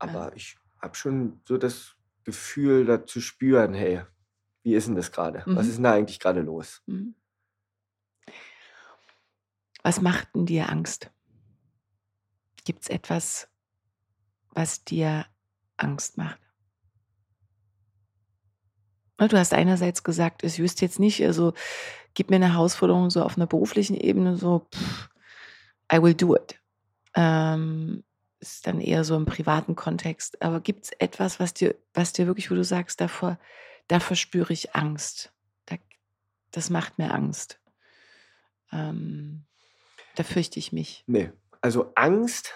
Aber 0.00 0.34
ich 0.34 0.56
habe 0.82 0.96
schon 0.96 1.42
so 1.46 1.58
das 1.58 1.94
Gefühl, 2.24 2.86
da 2.86 3.06
zu 3.06 3.20
spüren, 3.20 3.72
hey, 3.72 4.02
wie 4.64 4.74
ist 4.74 4.88
denn 4.88 4.96
das 4.96 5.12
gerade? 5.12 5.44
Was 5.46 5.66
Mhm. 5.66 5.70
ist 5.70 5.76
denn 5.76 5.84
da 5.84 5.92
eigentlich 5.92 6.18
gerade 6.18 6.40
los? 6.40 6.82
Mhm. 6.86 7.14
Was 9.84 10.00
macht 10.00 10.34
denn 10.34 10.46
dir 10.46 10.68
Angst? 10.70 11.12
Gibt 12.64 12.82
es 12.82 12.88
etwas, 12.88 13.48
was 14.50 14.82
dir 14.82 15.26
Angst 15.76 16.16
macht? 16.18 16.40
Ne, 19.18 19.28
Du 19.28 19.38
hast 19.38 19.54
einerseits 19.54 20.04
gesagt, 20.04 20.42
ich 20.42 20.58
wüsste 20.58 20.84
jetzt 20.84 20.98
nicht, 20.98 21.24
also 21.24 21.54
gib 22.14 22.30
mir 22.30 22.36
eine 22.36 22.52
Herausforderung 22.52 23.10
so 23.10 23.22
auf 23.22 23.36
einer 23.36 23.46
beruflichen 23.46 23.94
Ebene, 23.94 24.36
so 24.36 24.66
pff, 24.74 25.08
I 25.92 26.02
will 26.02 26.14
do 26.14 26.34
it. 26.36 26.60
Ähm, 27.14 28.04
ist 28.40 28.66
dann 28.66 28.80
eher 28.80 29.04
so 29.04 29.16
im 29.16 29.24
privaten 29.24 29.76
Kontext. 29.76 30.42
Aber 30.42 30.60
gibt 30.60 30.84
es 30.84 30.90
etwas, 30.98 31.40
was 31.40 31.54
dir, 31.54 31.74
was 31.94 32.12
dir 32.12 32.26
wirklich, 32.26 32.50
wo 32.50 32.54
du 32.54 32.64
sagst, 32.64 33.00
davor, 33.00 33.38
davor 33.88 34.16
spüre 34.16 34.52
ich 34.52 34.74
Angst. 34.74 35.32
Da, 35.66 35.76
das 36.50 36.70
macht 36.70 36.98
mir 36.98 37.12
Angst. 37.12 37.60
Ähm, 38.72 39.44
da 40.16 40.22
fürchte 40.22 40.58
ich 40.58 40.72
mich. 40.72 41.04
Nee. 41.06 41.32
Also 41.60 41.92
Angst. 41.94 42.54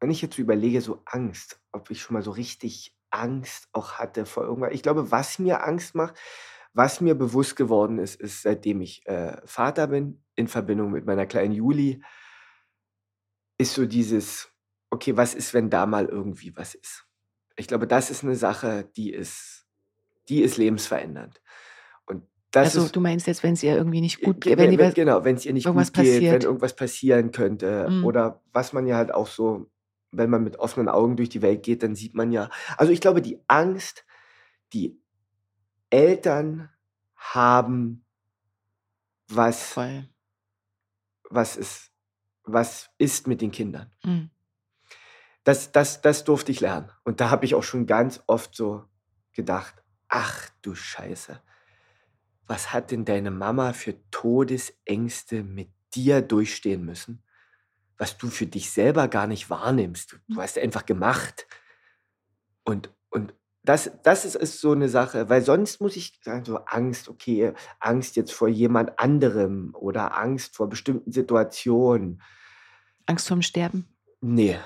Wenn 0.00 0.10
ich 0.10 0.22
jetzt 0.22 0.38
überlege, 0.38 0.80
so 0.80 1.02
Angst, 1.06 1.60
ob 1.72 1.90
ich 1.90 2.00
schon 2.00 2.14
mal 2.14 2.22
so 2.22 2.30
richtig 2.30 2.96
Angst 3.10 3.68
auch 3.72 3.94
hatte 3.94 4.24
vor 4.24 4.44
irgendwas. 4.44 4.72
Ich 4.72 4.82
glaube, 4.82 5.10
was 5.10 5.38
mir 5.38 5.64
Angst 5.66 5.94
macht, 5.94 6.14
was 6.72 7.00
mir 7.00 7.14
bewusst 7.14 7.56
geworden 7.56 7.98
ist, 7.98 8.20
ist, 8.20 8.42
seitdem 8.42 8.80
ich 8.80 9.04
äh, 9.06 9.36
Vater 9.44 9.88
bin, 9.88 10.22
in 10.36 10.48
Verbindung 10.48 10.92
mit 10.92 11.04
meiner 11.04 11.26
kleinen 11.26 11.52
Juli, 11.52 12.02
ist 13.58 13.74
so 13.74 13.86
dieses, 13.86 14.48
okay, 14.90 15.16
was 15.16 15.34
ist, 15.34 15.52
wenn 15.54 15.70
da 15.70 15.86
mal 15.86 16.06
irgendwie 16.06 16.56
was 16.56 16.74
ist? 16.74 17.06
Ich 17.56 17.66
glaube, 17.66 17.86
das 17.86 18.10
ist 18.10 18.24
eine 18.24 18.36
Sache, 18.36 18.88
die 18.96 19.12
ist, 19.12 19.66
die 20.28 20.42
ist 20.42 20.56
lebensverändernd. 20.56 21.42
Und 22.06 22.26
das 22.52 22.74
Also 22.74 22.86
ist 22.86 22.96
du 22.96 23.00
meinst 23.00 23.26
jetzt, 23.26 23.42
wenn 23.42 23.52
es 23.54 23.62
ihr 23.62 23.76
irgendwie 23.76 24.00
nicht 24.00 24.22
gut 24.22 24.40
Ge- 24.40 24.52
geht, 24.52 24.58
wenn 24.58 24.70
wenn, 24.70 24.78
wenn, 24.78 24.94
genau, 24.94 25.24
wenn 25.24 25.36
es 25.36 25.44
ihr 25.44 25.52
nicht 25.52 25.66
irgendwas 25.66 25.92
gut 25.92 26.04
geht, 26.04 26.06
wenn 26.14 26.20
passiert. 26.22 26.44
irgendwas 26.44 26.76
passieren 26.76 27.32
könnte 27.32 27.88
Mm. 27.90 28.04
oder 28.04 28.42
was 28.52 28.72
man 28.72 28.86
ja 28.86 28.96
halt 28.96 29.12
auch 29.12 29.26
so, 29.26 29.70
wenn 30.12 30.30
man 30.30 30.42
mit 30.42 30.58
offenen 30.58 30.88
Augen 30.88 31.16
durch 31.16 31.28
die 31.28 31.42
Welt 31.42 31.62
geht, 31.62 31.82
dann 31.82 31.94
sieht 31.94 32.14
man 32.14 32.32
ja, 32.32 32.50
also 32.76 32.92
ich 32.92 33.00
glaube, 33.00 33.22
die 33.22 33.40
Angst, 33.46 34.04
die 34.72 35.00
Eltern 35.90 36.70
haben, 37.16 38.04
was, 39.28 39.72
voll. 39.72 40.08
was, 41.28 41.56
ist, 41.56 41.92
was 42.44 42.90
ist 42.98 43.26
mit 43.26 43.40
den 43.40 43.50
Kindern. 43.50 43.92
Mm. 44.02 44.26
Das, 45.44 45.72
das, 45.72 46.00
das 46.00 46.24
durfte 46.24 46.52
ich 46.52 46.60
lernen. 46.60 46.90
Und 47.04 47.20
da 47.20 47.30
habe 47.30 47.44
ich 47.44 47.54
auch 47.54 47.62
schon 47.62 47.86
ganz 47.86 48.22
oft 48.26 48.54
so 48.54 48.84
gedacht, 49.32 49.82
ach 50.08 50.50
du 50.62 50.74
Scheiße, 50.74 51.40
was 52.46 52.72
hat 52.72 52.90
denn 52.90 53.04
deine 53.04 53.30
Mama 53.30 53.72
für 53.72 53.94
Todesängste 54.10 55.44
mit 55.44 55.70
dir 55.94 56.20
durchstehen 56.20 56.84
müssen, 56.84 57.22
was 58.00 58.16
du 58.16 58.28
für 58.28 58.46
dich 58.46 58.70
selber 58.70 59.08
gar 59.08 59.26
nicht 59.26 59.50
wahrnimmst. 59.50 60.18
Du, 60.28 60.40
hast 60.40 60.56
einfach 60.58 60.86
gemacht. 60.86 61.46
Und, 62.64 62.90
und 63.10 63.34
das, 63.62 63.90
das 64.02 64.24
ist, 64.24 64.36
ist 64.36 64.60
so 64.62 64.72
eine 64.72 64.88
Sache, 64.88 65.28
weil 65.28 65.42
sonst 65.42 65.82
muss 65.82 65.96
ich 65.96 66.18
sagen, 66.24 66.46
so 66.46 66.56
Angst, 66.64 67.10
okay, 67.10 67.52
Angst 67.78 68.16
jetzt 68.16 68.32
vor 68.32 68.48
jemand 68.48 68.98
anderem 68.98 69.74
oder 69.74 70.16
Angst 70.16 70.56
vor 70.56 70.70
bestimmten 70.70 71.12
Situationen. 71.12 72.22
Angst 73.04 73.28
vorm 73.28 73.42
Sterben, 73.42 73.86
Nee. 74.22 74.58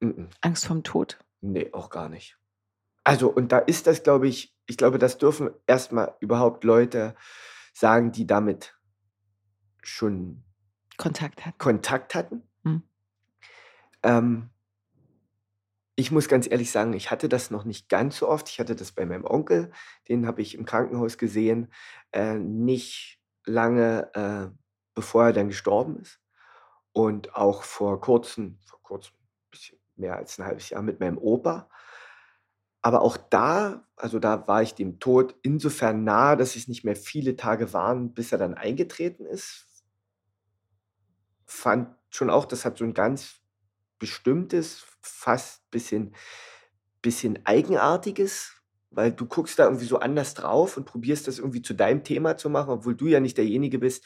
Mm-mm. 0.00 0.28
Angst 0.42 0.66
vorm 0.66 0.82
Tod. 0.82 1.18
Nee, 1.40 1.70
auch 1.72 1.88
gar 1.88 2.10
nicht. 2.10 2.36
Also, 3.04 3.30
und 3.30 3.52
da 3.52 3.58
ist 3.58 3.86
das, 3.86 4.02
glaube 4.02 4.28
ich, 4.28 4.54
ich 4.66 4.76
glaube, 4.76 4.98
das 4.98 5.16
dürfen 5.16 5.50
erstmal 5.66 6.14
überhaupt 6.20 6.64
Leute 6.64 7.14
sagen, 7.72 8.12
die 8.12 8.26
damit 8.26 8.78
schon 9.82 10.44
Kontakt 10.98 11.46
hat. 11.46 11.58
Kontakt 11.58 12.14
hatten. 12.14 12.42
Hm. 12.64 12.82
Ähm, 14.02 14.50
ich 15.96 16.12
muss 16.12 16.28
ganz 16.28 16.48
ehrlich 16.48 16.70
sagen, 16.70 16.92
ich 16.92 17.10
hatte 17.10 17.28
das 17.28 17.50
noch 17.50 17.64
nicht 17.64 17.88
ganz 17.88 18.18
so 18.18 18.28
oft. 18.28 18.48
Ich 18.50 18.60
hatte 18.60 18.76
das 18.76 18.92
bei 18.92 19.06
meinem 19.06 19.24
Onkel, 19.24 19.72
den 20.08 20.26
habe 20.26 20.42
ich 20.42 20.54
im 20.54 20.64
Krankenhaus 20.64 21.16
gesehen, 21.18 21.72
äh, 22.12 22.34
nicht 22.34 23.20
lange 23.44 24.10
äh, 24.14 24.58
bevor 24.98 25.26
er 25.26 25.32
dann 25.32 25.46
gestorben 25.46 26.00
ist. 26.00 26.20
Und 26.92 27.36
auch 27.36 27.62
vor 27.62 28.00
kurzem, 28.00 28.58
vor 28.66 28.82
kurzem, 28.82 29.14
ein 29.14 29.50
bisschen 29.52 29.78
mehr 29.94 30.16
als 30.16 30.38
ein 30.38 30.44
halbes 30.44 30.70
Jahr 30.70 30.82
mit 30.82 30.98
meinem 30.98 31.18
Opa. 31.18 31.70
Aber 32.82 33.02
auch 33.02 33.16
da, 33.16 33.86
also 33.94 34.18
da 34.18 34.48
war 34.48 34.60
ich 34.62 34.74
dem 34.74 34.98
Tod 34.98 35.36
insofern 35.42 36.02
nahe, 36.02 36.36
dass 36.36 36.56
es 36.56 36.66
nicht 36.66 36.82
mehr 36.82 36.96
viele 36.96 37.36
Tage 37.36 37.72
waren, 37.72 38.12
bis 38.12 38.32
er 38.32 38.38
dann 38.38 38.54
eingetreten 38.54 39.24
ist. 39.24 39.67
Fand 41.48 41.88
schon 42.10 42.30
auch, 42.30 42.44
das 42.44 42.64
hat 42.64 42.78
so 42.78 42.84
ein 42.84 42.94
ganz 42.94 43.40
bestimmtes, 43.98 44.84
fast 45.00 45.68
bisschen, 45.70 46.14
bisschen 47.02 47.40
eigenartiges, 47.44 48.52
weil 48.90 49.12
du 49.12 49.26
guckst 49.26 49.58
da 49.58 49.64
irgendwie 49.64 49.86
so 49.86 49.98
anders 49.98 50.34
drauf 50.34 50.76
und 50.76 50.84
probierst 50.84 51.26
das 51.26 51.38
irgendwie 51.38 51.62
zu 51.62 51.74
deinem 51.74 52.04
Thema 52.04 52.36
zu 52.36 52.48
machen, 52.48 52.70
obwohl 52.70 52.94
du 52.94 53.06
ja 53.06 53.20
nicht 53.20 53.36
derjenige 53.36 53.78
bist, 53.78 54.04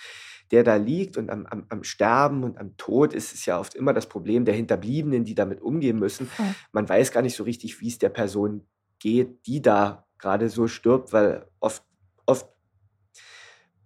der 0.51 0.64
da 0.64 0.76
liegt 0.76 1.16
und 1.16 1.30
am, 1.30 1.47
am, 1.47 1.66
am 1.68 1.84
Sterben 1.84 2.45
und 2.45 2.59
am 2.59 2.76
Tod 2.76 3.14
ist 3.14 3.32
es 3.32 3.47
ja 3.47 3.59
oft 3.59 3.74
immer 3.74 3.93
das 3.93 4.09
Problem 4.09 4.45
der 4.45 4.55
Hinterbliebenen, 4.55 5.24
die 5.24 5.34
damit 5.34 5.61
umgehen 5.61 5.99
müssen. 5.99 6.26
Voll. 6.26 6.55
Man 6.72 6.88
weiß 6.88 7.12
gar 7.12 7.22
nicht 7.22 7.36
so 7.36 7.45
richtig, 7.45 7.80
wie 7.80 7.88
es 7.88 7.99
der 7.99 8.11
Person 8.11 8.66
geht, 8.99 9.47
die 9.47 9.62
da 9.62 10.07
gerade 10.18 10.49
so 10.49 10.68
stirbt, 10.68 11.12
weil 11.12 11.47
oft, 11.59 11.82
oft 12.26 12.49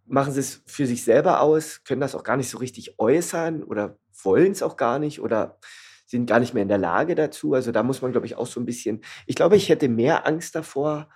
machen 0.07 0.33
sie 0.33 0.41
es 0.41 0.63
für 0.67 0.87
sich 0.87 1.05
selber 1.05 1.41
aus, 1.41 1.85
können 1.85 2.01
das 2.01 2.15
auch 2.15 2.25
gar 2.25 2.37
nicht 2.37 2.51
so 2.51 2.59
richtig 2.59 2.99
äußern 2.99 3.63
oder 3.65 3.99
wollen 4.23 4.53
es 4.53 4.63
auch 4.63 4.77
gar 4.77 4.99
nicht 4.99 5.21
oder 5.21 5.59
sind 6.07 6.27
gar 6.27 6.41
nicht 6.41 6.55
mehr 6.55 6.63
in 6.63 6.69
der 6.69 6.79
Lage 6.79 7.15
dazu. 7.15 7.55
Also 7.55 7.73
da 7.73 7.83
muss 7.83 8.03
man, 8.03 8.13
glaube 8.13 8.27
ich, 8.27 8.37
auch 8.37 8.47
so 8.47 8.61
ein 8.61 8.67
bisschen, 8.67 9.03
ich 9.27 9.35
glaube, 9.37 9.57
ich 9.57 9.69
hätte 9.69 9.89
mehr 9.89 10.27
Angst 10.27 10.55
davor, 10.55 11.09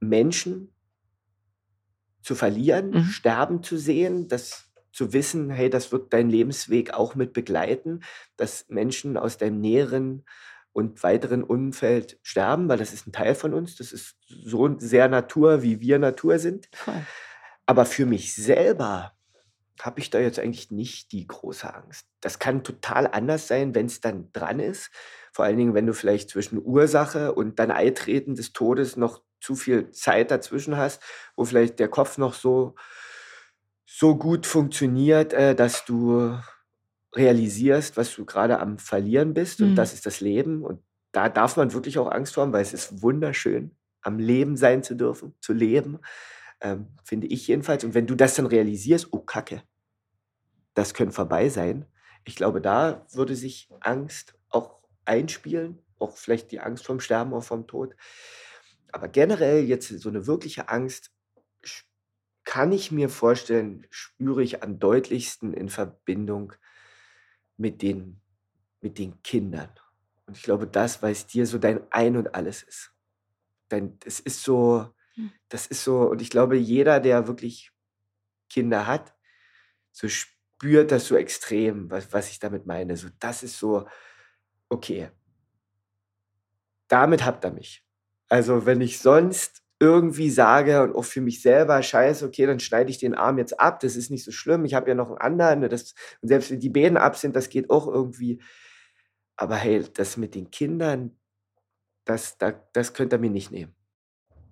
Menschen 0.00 0.72
zu 2.22 2.34
verlieren, 2.34 2.90
Mhm. 2.90 3.04
sterben 3.04 3.62
zu 3.62 3.76
sehen, 3.76 4.28
das 4.28 4.70
zu 4.92 5.12
wissen, 5.12 5.50
hey, 5.50 5.70
das 5.70 5.90
wird 5.90 6.12
dein 6.12 6.28
Lebensweg 6.28 6.92
auch 6.92 7.14
mit 7.14 7.32
begleiten, 7.32 8.00
dass 8.36 8.66
Menschen 8.68 9.16
aus 9.16 9.38
deinem 9.38 9.60
näheren 9.60 10.24
und 10.72 11.02
weiteren 11.02 11.42
Umfeld 11.42 12.18
sterben, 12.22 12.68
weil 12.68 12.78
das 12.78 12.92
ist 12.92 13.06
ein 13.06 13.12
Teil 13.12 13.34
von 13.34 13.54
uns, 13.54 13.76
das 13.76 13.92
ist 13.92 14.16
so 14.26 14.78
sehr 14.78 15.08
Natur, 15.08 15.62
wie 15.62 15.80
wir 15.80 15.98
Natur 15.98 16.38
sind. 16.38 16.68
Voll. 16.72 17.06
Aber 17.66 17.84
für 17.86 18.06
mich 18.06 18.34
selber 18.34 19.12
habe 19.80 20.00
ich 20.00 20.10
da 20.10 20.18
jetzt 20.20 20.38
eigentlich 20.38 20.70
nicht 20.70 21.12
die 21.12 21.26
große 21.26 21.72
Angst. 21.72 22.06
Das 22.20 22.38
kann 22.38 22.64
total 22.64 23.06
anders 23.08 23.48
sein, 23.48 23.74
wenn 23.74 23.86
es 23.86 24.00
dann 24.00 24.30
dran 24.32 24.60
ist. 24.60 24.90
Vor 25.32 25.44
allen 25.44 25.56
Dingen, 25.56 25.74
wenn 25.74 25.86
du 25.86 25.94
vielleicht 25.94 26.30
zwischen 26.30 26.60
Ursache 26.64 27.34
und 27.34 27.58
dann 27.58 27.70
Eintreten 27.70 28.34
des 28.34 28.52
Todes 28.52 28.96
noch 28.96 29.22
zu 29.40 29.56
viel 29.56 29.90
Zeit 29.90 30.30
dazwischen 30.30 30.76
hast, 30.76 31.02
wo 31.36 31.44
vielleicht 31.44 31.78
der 31.80 31.88
Kopf 31.88 32.18
noch 32.18 32.34
so, 32.34 32.74
so 33.86 34.16
gut 34.16 34.46
funktioniert, 34.46 35.32
äh, 35.32 35.54
dass 35.54 35.84
du 35.84 36.38
realisierst, 37.14 37.96
was 37.96 38.14
du 38.14 38.24
gerade 38.24 38.58
am 38.60 38.78
Verlieren 38.78 39.34
bist. 39.34 39.60
Und 39.60 39.70
Mhm. 39.70 39.74
das 39.74 39.92
ist 39.92 40.06
das 40.06 40.20
Leben. 40.20 40.62
Und 40.64 40.82
da 41.12 41.28
darf 41.28 41.56
man 41.56 41.72
wirklich 41.72 41.98
auch 41.98 42.10
Angst 42.10 42.34
vor 42.34 42.42
haben, 42.42 42.52
weil 42.52 42.62
es 42.62 42.72
ist 42.74 43.02
wunderschön, 43.02 43.72
am 44.02 44.18
Leben 44.18 44.56
sein 44.56 44.82
zu 44.82 44.94
dürfen, 44.96 45.34
zu 45.40 45.52
leben. 45.52 46.00
Ähm, 46.62 46.86
finde 47.04 47.26
ich 47.26 47.46
jedenfalls. 47.48 47.84
Und 47.84 47.94
wenn 47.94 48.06
du 48.06 48.14
das 48.14 48.36
dann 48.36 48.46
realisierst, 48.46 49.08
oh 49.10 49.20
Kacke, 49.20 49.62
das 50.74 50.94
könnte 50.94 51.12
vorbei 51.12 51.48
sein. 51.48 51.86
Ich 52.24 52.36
glaube, 52.36 52.60
da 52.60 53.04
würde 53.12 53.34
sich 53.34 53.68
Angst 53.80 54.38
auch 54.48 54.80
einspielen, 55.04 55.82
auch 55.98 56.16
vielleicht 56.16 56.52
die 56.52 56.60
Angst 56.60 56.86
vom 56.86 57.00
Sterben 57.00 57.32
oder 57.32 57.42
vom 57.42 57.66
Tod. 57.66 57.96
Aber 58.92 59.08
generell 59.08 59.64
jetzt 59.64 59.88
so 59.88 60.08
eine 60.08 60.26
wirkliche 60.26 60.68
Angst 60.68 61.10
kann 62.44 62.72
ich 62.72 62.90
mir 62.90 63.08
vorstellen, 63.08 63.86
spüre 63.90 64.42
ich 64.42 64.62
am 64.62 64.78
deutlichsten 64.78 65.54
in 65.54 65.68
Verbindung 65.68 66.52
mit 67.56 67.82
den, 67.82 68.20
mit 68.80 68.98
den 68.98 69.22
Kindern. 69.22 69.70
Und 70.26 70.36
ich 70.36 70.42
glaube, 70.42 70.66
das, 70.66 71.02
weil 71.02 71.12
es 71.12 71.26
dir 71.26 71.46
so 71.46 71.58
dein 71.58 71.80
Ein 71.90 72.16
und 72.16 72.34
alles 72.34 72.62
ist. 72.62 72.92
Dein, 73.68 73.98
es 74.04 74.20
ist 74.20 74.42
so. 74.42 74.92
Das 75.48 75.66
ist 75.66 75.84
so, 75.84 76.02
und 76.10 76.22
ich 76.22 76.30
glaube, 76.30 76.56
jeder, 76.56 77.00
der 77.00 77.26
wirklich 77.26 77.72
Kinder 78.48 78.86
hat, 78.86 79.14
so 79.92 80.08
spürt 80.08 80.90
das 80.90 81.06
so 81.06 81.16
extrem, 81.16 81.90
was, 81.90 82.12
was 82.12 82.30
ich 82.30 82.38
damit 82.38 82.66
meine. 82.66 82.96
So, 82.96 83.08
das 83.18 83.42
ist 83.42 83.58
so, 83.58 83.86
okay, 84.68 85.10
damit 86.88 87.24
habt 87.24 87.44
ihr 87.44 87.52
mich. 87.52 87.84
Also 88.28 88.66
wenn 88.66 88.80
ich 88.80 88.98
sonst 88.98 89.62
irgendwie 89.80 90.30
sage 90.30 90.82
und 90.82 90.94
auch 90.94 91.04
für 91.04 91.20
mich 91.20 91.42
selber, 91.42 91.82
scheiße, 91.82 92.24
okay, 92.24 92.46
dann 92.46 92.60
schneide 92.60 92.90
ich 92.90 92.98
den 92.98 93.14
Arm 93.14 93.38
jetzt 93.38 93.58
ab, 93.58 93.80
das 93.80 93.96
ist 93.96 94.10
nicht 94.10 94.24
so 94.24 94.30
schlimm, 94.30 94.64
ich 94.64 94.74
habe 94.74 94.88
ja 94.88 94.94
noch 94.94 95.08
einen 95.08 95.18
anderen, 95.18 95.60
ne, 95.60 95.68
das, 95.68 95.94
und 96.20 96.28
selbst 96.28 96.50
wenn 96.50 96.60
die 96.60 96.70
Beine 96.70 97.00
ab 97.00 97.16
sind, 97.16 97.34
das 97.34 97.48
geht 97.48 97.68
auch 97.70 97.88
irgendwie. 97.88 98.40
Aber 99.36 99.56
hey, 99.56 99.84
das 99.94 100.16
mit 100.16 100.34
den 100.34 100.50
Kindern, 100.50 101.18
das, 102.04 102.38
das, 102.38 102.54
das 102.72 102.94
könnt 102.94 103.12
ihr 103.12 103.18
mir 103.18 103.30
nicht 103.30 103.50
nehmen. 103.50 103.74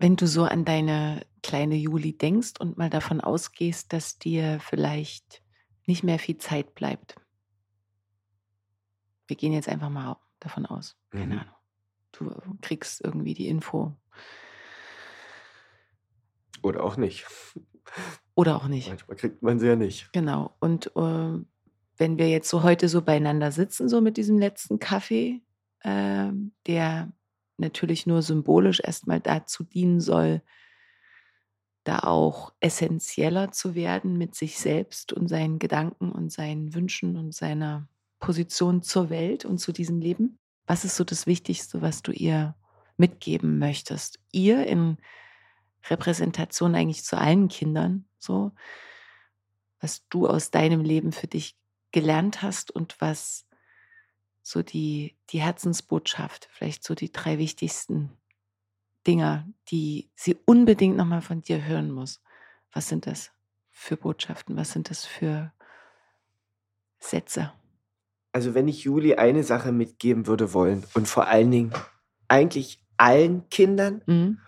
Wenn 0.00 0.16
du 0.16 0.26
so 0.26 0.44
an 0.44 0.64
deine 0.64 1.26
kleine 1.42 1.76
Juli 1.76 2.16
denkst 2.16 2.54
und 2.58 2.78
mal 2.78 2.88
davon 2.88 3.20
ausgehst, 3.20 3.92
dass 3.92 4.18
dir 4.18 4.58
vielleicht 4.60 5.42
nicht 5.86 6.02
mehr 6.02 6.18
viel 6.18 6.38
Zeit 6.38 6.74
bleibt. 6.74 7.16
Wir 9.26 9.36
gehen 9.36 9.52
jetzt 9.52 9.68
einfach 9.68 9.90
mal 9.90 10.16
davon 10.40 10.64
aus. 10.66 10.96
Keine 11.10 11.34
Mhm. 11.34 11.40
Ahnung. 11.40 11.54
Du 12.12 12.58
kriegst 12.62 13.02
irgendwie 13.04 13.34
die 13.34 13.46
Info 13.46 13.94
Oder 16.62 16.82
auch 16.82 16.96
nicht. 16.96 17.26
oder 18.34 18.56
auch 18.56 18.68
nicht. 18.68 18.88
Manchmal 18.88 19.16
kriegt 19.16 19.42
man 19.42 19.58
sie 19.58 19.66
ja 19.66 19.76
nicht. 19.76 20.12
Genau. 20.12 20.56
Und 20.60 20.86
äh, 20.96 21.38
wenn 21.98 22.18
wir 22.18 22.28
jetzt 22.28 22.48
so 22.48 22.62
heute 22.62 22.88
so 22.88 23.02
beieinander 23.02 23.52
sitzen, 23.52 23.88
so 23.88 24.00
mit 24.00 24.16
diesem 24.16 24.38
letzten 24.38 24.78
Kaffee, 24.78 25.42
ähm, 25.84 26.52
der 26.66 27.12
natürlich 27.60 28.06
nur 28.06 28.22
symbolisch 28.22 28.80
erstmal 28.80 29.20
dazu 29.20 29.64
dienen 29.64 30.00
soll, 30.00 30.42
da 31.84 32.00
auch 32.00 32.52
essentieller 32.60 33.52
zu 33.52 33.74
werden 33.74 34.18
mit 34.18 34.34
sich 34.34 34.58
selbst 34.58 35.12
und 35.12 35.28
seinen 35.28 35.58
Gedanken 35.58 36.12
und 36.12 36.30
seinen 36.30 36.74
Wünschen 36.74 37.16
und 37.16 37.34
seiner 37.34 37.88
Position 38.18 38.82
zur 38.82 39.08
Welt 39.10 39.44
und 39.44 39.58
zu 39.58 39.72
diesem 39.72 39.98
Leben. 39.98 40.38
Was 40.66 40.84
ist 40.84 40.96
so 40.96 41.04
das 41.04 41.26
Wichtigste, 41.26 41.80
was 41.80 42.02
du 42.02 42.12
ihr 42.12 42.54
mitgeben 42.96 43.58
möchtest? 43.58 44.20
Ihr 44.30 44.66
in 44.66 44.98
Repräsentation 45.88 46.74
eigentlich 46.74 47.02
zu 47.04 47.16
allen 47.16 47.48
Kindern, 47.48 48.04
so, 48.18 48.52
was 49.80 50.06
du 50.08 50.26
aus 50.26 50.50
deinem 50.50 50.82
Leben 50.82 51.12
für 51.12 51.26
dich 51.26 51.56
gelernt 51.92 52.42
hast 52.42 52.70
und 52.70 53.00
was 53.00 53.46
so 54.50 54.62
die, 54.62 55.16
die 55.30 55.40
Herzensbotschaft, 55.40 56.48
vielleicht 56.50 56.82
so 56.82 56.94
die 56.96 57.12
drei 57.12 57.38
wichtigsten 57.38 58.10
Dinger, 59.06 59.46
die 59.70 60.10
sie 60.16 60.36
unbedingt 60.44 60.96
nochmal 60.96 61.22
von 61.22 61.40
dir 61.40 61.64
hören 61.64 61.92
muss. 61.92 62.20
Was 62.72 62.88
sind 62.88 63.06
das 63.06 63.30
für 63.70 63.96
Botschaften? 63.96 64.56
Was 64.56 64.72
sind 64.72 64.90
das 64.90 65.04
für 65.04 65.52
Sätze? 66.98 67.52
Also 68.32 68.54
wenn 68.54 68.66
ich 68.66 68.82
Juli 68.84 69.14
eine 69.14 69.44
Sache 69.44 69.70
mitgeben 69.70 70.26
würde 70.26 70.52
wollen 70.52 70.84
und 70.94 71.06
vor 71.06 71.28
allen 71.28 71.50
Dingen 71.50 71.72
eigentlich 72.28 72.84
allen 72.96 73.48
Kindern 73.50 74.02
Mhm. 74.06 74.38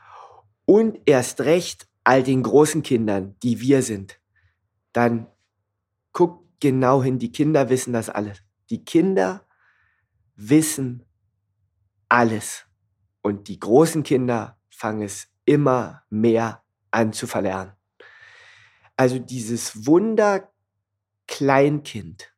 und 0.65 0.99
erst 1.07 1.41
recht 1.43 1.89
all 2.05 2.24
den 2.24 2.43
großen 2.43 2.83
Kindern, 2.83 3.37
die 3.43 3.61
wir 3.61 3.83
sind, 3.83 4.20
dann 4.93 5.29
guck 6.12 6.45
genau 6.61 7.03
hin. 7.03 7.20
Die 7.20 7.31
Kinder 7.33 7.69
wissen 7.70 7.93
das 7.93 8.11
alles. 8.11 8.43
Die 8.69 8.85
Kinder 8.85 9.47
wissen 10.36 11.04
alles. 12.09 12.66
Und 13.22 13.48
die 13.48 13.59
großen 13.59 14.02
Kinder 14.02 14.59
fangen 14.70 15.02
es 15.02 15.28
immer 15.44 16.02
mehr 16.10 16.62
an 16.90 17.12
zu 17.12 17.26
verlernen. 17.26 17.72
Also 18.96 19.18
dieses 19.18 19.86
Wunder 19.86 20.52
Kleinkind, 21.26 22.34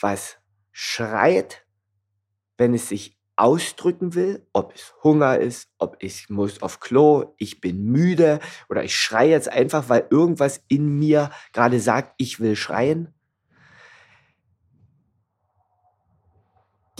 was 0.00 0.38
schreit, 0.70 1.66
wenn 2.56 2.74
es 2.74 2.88
sich 2.88 3.18
ausdrücken 3.38 4.14
will, 4.14 4.46
ob 4.52 4.74
es 4.74 4.94
Hunger 5.02 5.38
ist, 5.38 5.68
ob 5.78 5.96
ich 6.00 6.28
muss 6.28 6.60
auf 6.60 6.80
Klo, 6.80 7.34
ich 7.38 7.60
bin 7.60 7.84
müde 7.84 8.40
oder 8.68 8.82
ich 8.82 8.96
schreie 8.96 9.30
jetzt 9.30 9.48
einfach, 9.48 9.88
weil 9.88 10.06
irgendwas 10.10 10.62
in 10.68 10.98
mir 10.98 11.30
gerade 11.52 11.80
sagt, 11.80 12.14
ich 12.18 12.40
will 12.40 12.56
schreien. 12.56 13.14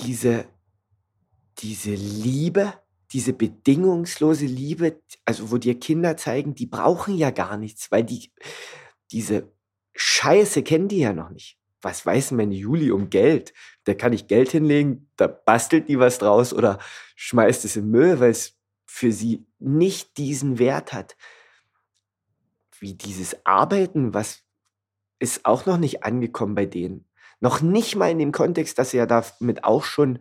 Diese, 0.04 0.46
diese 1.58 1.94
Liebe, 1.94 2.74
diese 3.12 3.32
bedingungslose 3.32 4.46
Liebe, 4.46 5.00
also 5.24 5.50
wo 5.50 5.58
dir 5.58 5.78
Kinder 5.78 6.16
zeigen, 6.16 6.54
die 6.54 6.66
brauchen 6.66 7.16
ja 7.16 7.30
gar 7.30 7.56
nichts, 7.56 7.90
weil 7.90 8.04
die 8.04 8.30
diese 9.10 9.50
Scheiße 9.94 10.62
kennen 10.62 10.88
die 10.88 10.98
ja 10.98 11.12
noch 11.12 11.30
nicht. 11.30 11.58
Was 11.80 12.04
weiß 12.04 12.32
meine 12.32 12.54
Juli 12.54 12.90
um 12.90 13.08
Geld? 13.08 13.54
Da 13.84 13.94
kann 13.94 14.12
ich 14.12 14.26
Geld 14.26 14.50
hinlegen, 14.50 15.10
da 15.16 15.26
bastelt 15.26 15.88
die 15.88 15.98
was 15.98 16.18
draus 16.18 16.52
oder 16.52 16.78
schmeißt 17.16 17.64
es 17.64 17.76
im 17.76 17.90
Müll, 17.90 18.20
weil 18.20 18.30
es 18.30 18.56
für 18.86 19.12
sie 19.12 19.46
nicht 19.58 20.16
diesen 20.18 20.58
Wert 20.58 20.92
hat. 20.92 21.16
Wie 22.78 22.94
dieses 22.94 23.44
Arbeiten, 23.46 24.14
was 24.14 24.44
ist 25.18 25.44
auch 25.44 25.66
noch 25.66 25.78
nicht 25.78 26.04
angekommen 26.04 26.54
bei 26.54 26.66
denen. 26.66 27.07
Noch 27.40 27.60
nicht 27.60 27.96
mal 27.96 28.10
in 28.10 28.18
dem 28.18 28.32
Kontext, 28.32 28.78
dass 28.78 28.90
sie 28.90 28.96
ja 28.96 29.06
damit 29.06 29.64
auch 29.64 29.84
schon, 29.84 30.18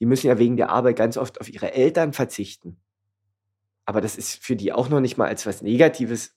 die 0.00 0.06
müssen 0.06 0.26
ja 0.26 0.38
wegen 0.38 0.56
der 0.56 0.70
Arbeit 0.70 0.96
ganz 0.96 1.16
oft 1.16 1.40
auf 1.40 1.48
ihre 1.48 1.72
Eltern 1.72 2.12
verzichten. 2.12 2.80
Aber 3.84 4.00
das 4.00 4.16
ist 4.16 4.42
für 4.42 4.56
die 4.56 4.72
auch 4.72 4.88
noch 4.88 5.00
nicht 5.00 5.16
mal 5.16 5.28
als 5.28 5.46
was 5.46 5.62
Negatives 5.62 6.36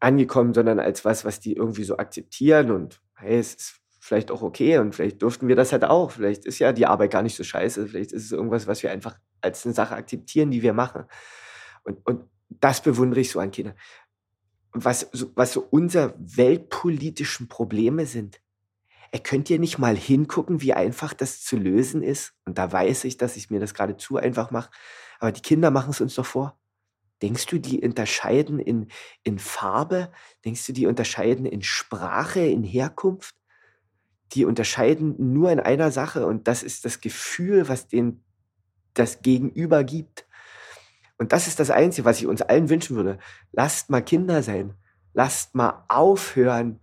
angekommen, 0.00 0.54
sondern 0.54 0.80
als 0.80 1.04
was, 1.04 1.24
was 1.24 1.40
die 1.40 1.54
irgendwie 1.54 1.84
so 1.84 1.96
akzeptieren 1.96 2.70
und 2.70 3.00
hey, 3.16 3.38
es 3.38 3.54
ist 3.54 3.80
vielleicht 4.00 4.30
auch 4.30 4.42
okay 4.42 4.78
und 4.78 4.94
vielleicht 4.94 5.22
durften 5.22 5.48
wir 5.48 5.56
das 5.56 5.72
halt 5.72 5.84
auch. 5.84 6.10
Vielleicht 6.12 6.44
ist 6.46 6.58
ja 6.58 6.72
die 6.72 6.86
Arbeit 6.86 7.10
gar 7.10 7.22
nicht 7.22 7.36
so 7.36 7.44
scheiße. 7.44 7.88
Vielleicht 7.88 8.12
ist 8.12 8.24
es 8.24 8.32
irgendwas, 8.32 8.66
was 8.66 8.82
wir 8.82 8.90
einfach 8.90 9.18
als 9.40 9.64
eine 9.64 9.74
Sache 9.74 9.94
akzeptieren, 9.94 10.50
die 10.50 10.62
wir 10.62 10.72
machen. 10.72 11.04
Und, 11.84 12.04
und 12.06 12.24
das 12.48 12.82
bewundere 12.82 13.20
ich 13.20 13.30
so 13.30 13.40
an 13.40 13.50
Kindern. 13.50 13.74
Was, 14.72 15.08
was 15.34 15.52
so 15.52 15.66
unsere 15.70 16.14
weltpolitischen 16.18 17.48
Probleme 17.48 18.06
sind, 18.06 18.40
er 19.10 19.20
könnt 19.20 19.48
ihr 19.50 19.58
nicht 19.58 19.78
mal 19.78 19.96
hingucken, 19.96 20.60
wie 20.60 20.74
einfach 20.74 21.14
das 21.14 21.42
zu 21.42 21.56
lösen 21.56 22.02
ist. 22.02 22.34
Und 22.44 22.58
da 22.58 22.70
weiß 22.70 23.04
ich, 23.04 23.16
dass 23.16 23.36
ich 23.36 23.50
mir 23.50 23.60
das 23.60 23.74
gerade 23.74 23.96
zu 23.96 24.16
einfach 24.16 24.50
mache. 24.50 24.70
Aber 25.18 25.32
die 25.32 25.42
Kinder 25.42 25.70
machen 25.70 25.90
es 25.90 26.00
uns 26.00 26.14
doch 26.14 26.26
vor. 26.26 26.58
Denkst 27.22 27.46
du, 27.46 27.58
die 27.58 27.80
unterscheiden 27.80 28.60
in, 28.60 28.88
in 29.24 29.38
Farbe? 29.38 30.12
Denkst 30.44 30.66
du, 30.66 30.72
die 30.72 30.86
unterscheiden 30.86 31.46
in 31.46 31.62
Sprache, 31.62 32.40
in 32.40 32.62
Herkunft? 32.62 33.34
Die 34.32 34.44
unterscheiden 34.44 35.14
nur 35.32 35.50
in 35.50 35.58
einer 35.58 35.90
Sache 35.90 36.26
und 36.26 36.48
das 36.48 36.62
ist 36.62 36.84
das 36.84 37.00
Gefühl, 37.00 37.68
was 37.68 37.88
denen 37.88 38.22
das 38.94 39.22
Gegenüber 39.22 39.84
gibt. 39.84 40.26
Und 41.16 41.32
das 41.32 41.48
ist 41.48 41.58
das 41.58 41.70
Einzige, 41.70 42.04
was 42.04 42.20
ich 42.20 42.26
uns 42.26 42.42
allen 42.42 42.68
wünschen 42.68 42.94
würde. 42.94 43.18
Lasst 43.52 43.90
mal 43.90 44.02
Kinder 44.02 44.42
sein. 44.42 44.74
Lasst 45.14 45.54
mal 45.54 45.84
aufhören 45.88 46.80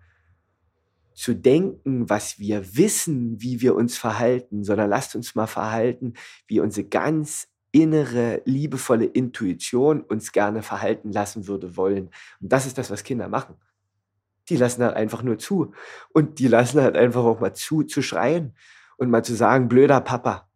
zu 1.16 1.34
denken, 1.34 2.10
was 2.10 2.40
wir 2.40 2.76
wissen, 2.76 3.42
wie 3.42 3.62
wir 3.62 3.74
uns 3.76 3.98
verhalten, 3.98 4.64
sondern 4.64 4.90
lasst 4.90 5.16
uns 5.16 5.34
mal 5.34 5.48
verhalten, 5.48 6.14
wie 6.48 6.60
unsere 6.60 6.88
ganz 6.88 7.48
innere, 7.72 8.42
liebevolle 8.46 9.06
Intuition 9.06 10.02
uns 10.02 10.32
gerne 10.32 10.62
verhalten 10.62 11.12
lassen 11.12 11.48
würde 11.48 11.76
wollen. 11.76 12.10
Und 12.40 12.52
das 12.52 12.66
ist 12.66 12.78
das, 12.78 12.92
was 12.92 13.04
Kinder 13.04 13.28
machen. 13.28 13.56
Die 14.50 14.58
lassen 14.58 14.84
halt 14.84 14.96
einfach 14.96 15.24
nur 15.24 15.38
zu. 15.40 15.74
Und 16.14 16.40
die 16.40 16.48
lassen 16.48 16.82
halt 16.82 16.96
einfach 16.96 17.24
auch 17.24 17.40
mal 17.40 17.54
zu, 17.54 17.84
zu 17.84 18.02
schreien 18.02 18.56
und 18.98 19.10
mal 19.10 19.24
zu 19.24 19.36
sagen, 19.36 19.68
blöder 19.68 20.02
Papa. 20.02 20.50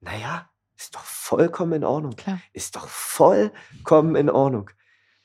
Naja, 0.00 0.50
ist 0.76 0.94
doch 0.94 1.04
vollkommen 1.04 1.72
in 1.72 1.84
Ordnung. 1.84 2.16
Klar. 2.16 2.40
Ist 2.52 2.76
doch 2.76 2.88
vollkommen 2.88 4.16
in 4.16 4.30
Ordnung. 4.30 4.70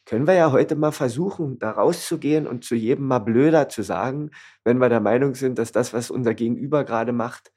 Können 0.08 0.26
wir 0.26 0.36
ja 0.36 0.54
heute 0.54 0.78
mal 0.78 0.94
versuchen, 0.94 1.60
da 1.60 1.72
rauszugehen 1.72 2.48
und 2.48 2.64
zu 2.64 2.76
jedem 2.76 3.08
mal 3.08 3.20
blöder 3.20 3.68
zu 3.68 3.84
sagen, 3.84 4.32
wenn 4.64 4.78
wir 4.78 4.88
der 4.88 5.02
Meinung 5.02 5.36
sind, 5.36 5.60
dass 5.60 5.74
das, 5.74 5.92
was 5.92 6.10
unser 6.10 6.34
Gegenüber 6.34 6.86
gerade 6.86 7.12
macht, 7.12 7.52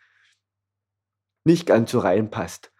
nicht 1.44 1.64
ganz 1.64 1.92
so 1.92 2.00
reinpasst. 2.00 2.72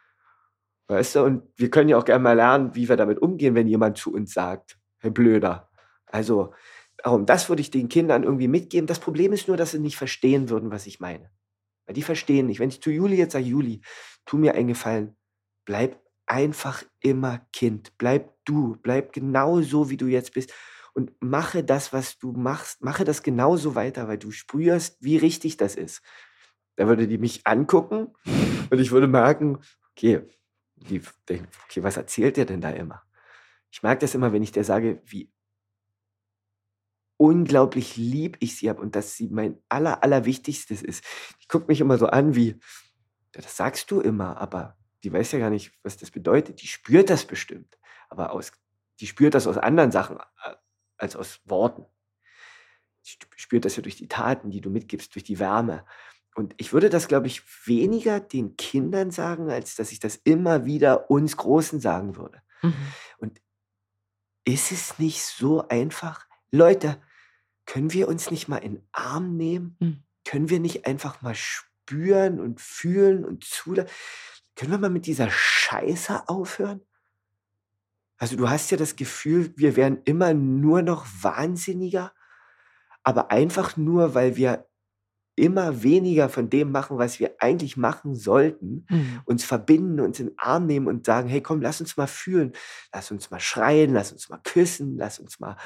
Weißt 0.89 1.15
du, 1.15 1.23
und 1.23 1.45
wir 1.57 1.71
können 1.71 1.89
ja 1.89 1.99
auch 1.99 2.05
gerne 2.05 2.25
mal 2.25 2.35
lernen, 2.35 2.75
wie 2.75 2.89
wir 2.89 2.97
damit 2.97 3.23
umgehen, 3.23 3.55
wenn 3.55 3.69
jemand 3.69 3.97
zu 3.97 4.13
uns 4.13 4.35
sagt, 4.35 4.77
Herr 4.99 5.13
Blöder. 5.13 5.71
Also, 6.07 6.53
darum, 6.97 7.25
das 7.25 7.49
würde 7.49 7.63
ich 7.63 7.71
den 7.71 7.89
Kindern 7.89 8.25
irgendwie 8.25 8.49
mitgeben. 8.49 8.89
Das 8.89 8.99
Problem 8.99 9.33
ist 9.33 9.47
nur, 9.47 9.57
dass 9.57 9.71
sie 9.71 9.79
nicht 9.79 9.97
verstehen 9.97 10.51
würden, 10.51 10.73
was 10.73 10.89
ich 10.89 10.99
meine. 10.99 11.31
Weil 11.87 11.95
die 11.95 12.03
verstehen 12.03 12.47
nicht. 12.47 12.59
Wenn 12.59 12.71
ich 12.71 12.83
zu 12.83 12.91
Juli 12.91 13.15
jetzt 13.15 13.35
sage, 13.35 13.45
Juli, 13.45 13.83
tu 14.27 14.37
mir 14.37 14.57
einen 14.57 14.67
Gefallen, 14.67 15.17
bleib 15.65 16.01
einfach 16.31 16.85
immer 17.01 17.41
Kind. 17.53 17.93
Bleib 17.99 18.35
du, 18.47 18.77
bleib 18.83 19.13
genau 19.13 19.63
so, 19.63 19.91
wie 19.91 19.99
du 19.99 20.07
jetzt 20.09 20.35
bist. 20.35 20.55
Und 20.95 21.13
mache 21.21 21.65
das, 21.65 21.93
was 21.93 22.19
du 22.19 22.33
machst, 22.33 22.83
mache 22.85 23.05
das 23.05 23.23
genauso 23.23 23.75
weiter, 23.77 24.09
weil 24.09 24.19
du 24.19 24.33
spürst, 24.33 24.99
wie 25.01 25.17
richtig 25.19 25.57
das 25.59 25.77
ist. 25.77 26.03
Da 26.77 26.89
würde 26.89 27.07
die 27.09 27.19
mich 27.19 27.47
angucken 27.47 28.09
und 28.71 28.79
ich 28.81 28.91
würde 28.93 29.09
merken, 29.09 29.59
okay, 29.93 30.23
die 30.77 31.03
denkt, 31.29 31.57
okay, 31.67 31.83
was 31.83 31.97
erzählt 31.97 32.37
der 32.37 32.47
denn 32.47 32.61
da 32.61 32.71
immer? 32.71 33.03
Ich 33.73 33.83
merke 33.83 34.01
das 34.03 34.15
immer, 34.15 34.33
wenn 34.33 34.43
ich 34.43 34.53
der 34.53 34.65
sage, 34.65 35.03
wie 35.07 35.31
unglaublich 37.19 37.97
lieb 37.97 38.37
ich 38.41 38.57
sie 38.57 38.69
habe 38.71 38.81
und 38.81 38.97
dass 38.97 39.15
sie 39.17 39.29
mein 39.29 39.59
aller, 39.69 40.03
allerwichtigstes 40.03 40.83
ist. 40.83 41.05
Die 41.43 41.49
guckt 41.49 41.69
mich 41.69 41.81
immer 41.81 41.99
so 41.99 42.07
an 42.07 42.35
wie, 42.35 42.57
"Ja, 43.35 43.43
das 43.43 43.57
sagst 43.57 43.91
du 43.91 44.01
immer, 44.01 44.39
aber 44.39 44.77
die 45.03 45.13
weiß 45.13 45.33
ja 45.33 45.39
gar 45.39 45.51
nicht, 45.51 45.73
was 45.83 45.97
das 45.97 46.11
bedeutet. 46.11 46.63
Die 46.63 46.67
spürt 46.67 47.11
das 47.11 47.25
bestimmt. 47.25 47.79
Aber 48.09 48.33
aus, 48.33 48.53
die 49.01 49.07
spürt 49.07 49.35
das 49.35 49.47
aus 49.47 49.57
anderen 49.57 49.93
Sachen 49.93 50.19
äh, 50.19 50.55
als 50.97 51.17
aus 51.17 51.41
Worten. 51.45 51.87
Die 53.07 53.17
spürt 53.37 53.65
das 53.65 53.77
ja 53.77 53.83
durch 53.83 53.97
die 53.97 54.09
Taten, 54.09 54.51
die 54.51 54.61
du 54.61 54.71
mitgibst, 54.71 55.15
durch 55.15 55.25
die 55.25 55.39
Wärme. 55.39 55.87
Und 56.35 56.55
ich 56.59 56.73
würde 56.73 56.91
das, 56.91 57.09
glaube 57.09 57.27
ich, 57.27 57.43
weniger 57.67 58.21
den 58.21 58.57
Kindern 58.57 59.11
sagen, 59.11 59.51
als 59.51 59.75
dass 59.75 59.93
ich 59.93 60.01
das 60.01 60.17
immer 60.17 60.65
wieder 60.65 61.11
uns 61.11 61.37
Großen 61.37 61.81
sagen 61.81 62.17
würde. 62.17 62.43
Mhm. 62.63 62.75
Und 63.19 63.41
ist 64.45 64.71
es 64.71 64.99
nicht 64.99 65.23
so 65.23 65.67
einfach? 65.69 66.27
Leute, 66.51 67.01
können 67.67 67.93
wir 67.93 68.09
uns 68.09 68.31
nicht 68.31 68.49
mal 68.49 68.59
in 68.59 68.75
den 68.75 68.89
Arm 68.93 69.37
nehmen? 69.37 69.77
Mhm. 69.81 70.03
Können 70.25 70.51
wir 70.51 70.61
nicht 70.61 70.87
einfach 70.87 71.23
mal 71.23 71.35
spüren 71.35 72.41
und 72.41 72.61
fühlen 72.61 73.25
und 73.25 73.45
zulassen? 73.45 73.91
Können 74.61 74.73
wir 74.73 74.79
mal 74.79 74.91
mit 74.91 75.07
dieser 75.07 75.31
Scheiße 75.31 76.29
aufhören? 76.29 76.83
Also 78.19 78.37
du 78.37 78.51
hast 78.51 78.71
ja 78.71 78.77
das 78.77 78.95
Gefühl, 78.95 79.55
wir 79.57 79.75
werden 79.75 80.03
immer 80.05 80.35
nur 80.35 80.83
noch 80.83 81.07
wahnsinniger, 81.23 82.13
aber 83.03 83.31
einfach 83.31 83.79
nur, 83.79 84.15
weil 84.15 84.37
wir 84.37 84.69
immer 85.35 85.83
weniger 85.83 86.29
von 86.29 86.51
dem 86.51 86.73
machen, 86.73 86.99
was 86.99 87.19
wir 87.21 87.37
eigentlich 87.39 87.79
machen 87.79 88.15
sollten, 88.15 88.85
mhm. 88.91 89.23
uns 89.25 89.45
verbinden, 89.45 89.99
uns 89.99 90.21
in 90.21 90.27
den 90.27 90.39
Arm 90.39 90.67
nehmen 90.67 90.89
und 90.89 91.07
sagen, 91.07 91.31
hey 91.31 91.41
komm, 91.41 91.63
lass 91.63 91.81
uns 91.81 91.97
mal 91.97 92.07
fühlen, 92.07 92.53
lass 92.93 93.11
uns 93.11 93.31
mal 93.31 93.41
schreien, 93.41 93.95
lass 93.95 94.13
uns 94.13 94.29
mal 94.29 94.41
küssen, 94.45 94.99
lass 94.99 95.19
uns 95.19 95.41
mal, 95.41 95.57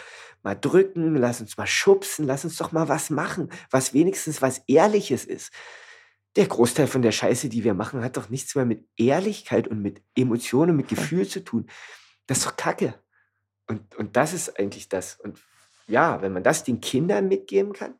mal 0.44 0.54
drücken, 0.54 1.16
lass 1.16 1.40
uns 1.40 1.56
mal 1.56 1.66
schubsen, 1.66 2.26
lass 2.26 2.44
uns 2.44 2.58
doch 2.58 2.70
mal 2.70 2.88
was 2.88 3.10
machen, 3.10 3.48
was 3.72 3.92
wenigstens 3.92 4.40
was 4.40 4.62
Ehrliches 4.68 5.24
ist. 5.24 5.50
Der 6.36 6.46
Großteil 6.46 6.86
von 6.86 7.02
der 7.02 7.12
Scheiße, 7.12 7.48
die 7.48 7.64
wir 7.64 7.74
machen, 7.74 8.02
hat 8.02 8.16
doch 8.16 8.28
nichts 8.28 8.54
mehr 8.54 8.64
mit 8.64 8.86
Ehrlichkeit 8.96 9.68
und 9.68 9.80
mit 9.80 10.02
Emotionen, 10.16 10.76
mit 10.76 10.88
Gefühl 10.88 11.28
zu 11.28 11.44
tun. 11.44 11.66
Das 12.26 12.38
ist 12.38 12.46
doch 12.46 12.56
Kacke. 12.56 12.94
Und, 13.66 13.94
und 13.94 14.16
das 14.16 14.32
ist 14.32 14.58
eigentlich 14.58 14.88
das. 14.88 15.18
Und 15.20 15.40
ja, 15.86 16.22
wenn 16.22 16.32
man 16.32 16.42
das 16.42 16.64
den 16.64 16.80
Kindern 16.80 17.28
mitgeben 17.28 17.72
kann, 17.72 17.94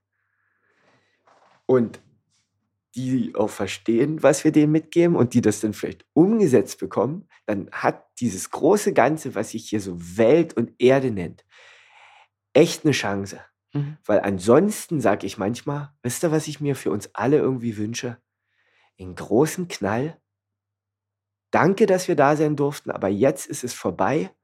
und 1.67 2.01
die 2.95 3.35
auch 3.35 3.51
verstehen, 3.51 4.23
was 4.23 4.45
wir 4.45 4.53
denen 4.53 4.73
mitgeben 4.73 5.17
und 5.17 5.35
die 5.35 5.41
das 5.41 5.61
dann 5.61 5.73
vielleicht 5.73 6.07
umgesetzt 6.13 6.79
bekommen, 6.79 7.29
dann 7.47 7.69
hat 7.73 8.07
dieses 8.21 8.51
große 8.51 8.93
Ganze, 8.93 9.35
was 9.35 9.51
sich 9.51 9.69
hier 9.69 9.81
so 9.81 9.97
Welt 10.17 10.57
und 10.57 10.73
Erde 10.79 11.11
nennt, 11.11 11.45
echt 12.53 12.85
eine 12.85 12.93
Chance. 12.93 13.41
Mhm. 13.73 13.97
Weil 14.05 14.21
ansonsten 14.21 15.01
sage 15.01 15.27
ich 15.27 15.39
manchmal, 15.39 15.93
wisst 16.03 16.23
ihr, 16.23 16.31
was 16.31 16.47
ich 16.47 16.61
mir 16.61 16.77
für 16.77 16.93
uns 16.93 17.11
alle 17.15 17.39
irgendwie 17.39 17.77
wünsche? 17.77 18.19
In 18.97 19.15
großen 19.15 19.69
Knall. 19.69 20.21
Danke, 21.51 21.87
dass 21.87 22.09
wir 22.09 22.17
da 22.17 22.37
sein 22.37 22.57
durften, 22.57 22.91
aber 22.91 23.09
jetzt 23.09 23.47
ist 23.47 23.65
es 23.65 23.75
vorbei. 23.75 24.35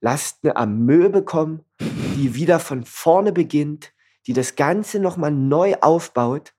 Lasst 0.00 0.38
eine 0.42 0.56
Amöbe 0.56 1.24
kommen, 1.24 1.64
die 1.80 2.34
wieder 2.34 2.60
von 2.60 2.84
vorne 2.84 3.32
beginnt, 3.32 3.92
die 4.26 4.32
das 4.32 4.56
Ganze 4.56 5.00
nochmal 5.00 5.30
neu 5.30 5.74
aufbaut, 5.80 6.54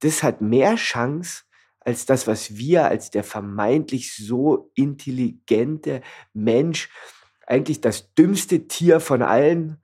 das 0.00 0.22
hat 0.22 0.40
mehr 0.40 0.76
Chance 0.76 1.44
als 1.80 2.04
das, 2.04 2.26
was 2.26 2.56
wir 2.56 2.86
als 2.86 3.10
der 3.10 3.24
vermeintlich 3.24 4.14
so 4.16 4.70
intelligente 4.74 6.02
Mensch, 6.32 6.90
eigentlich 7.46 7.80
das 7.80 8.12
dümmste 8.14 8.66
Tier 8.66 9.00
von 9.00 9.22
allen, 9.22 9.80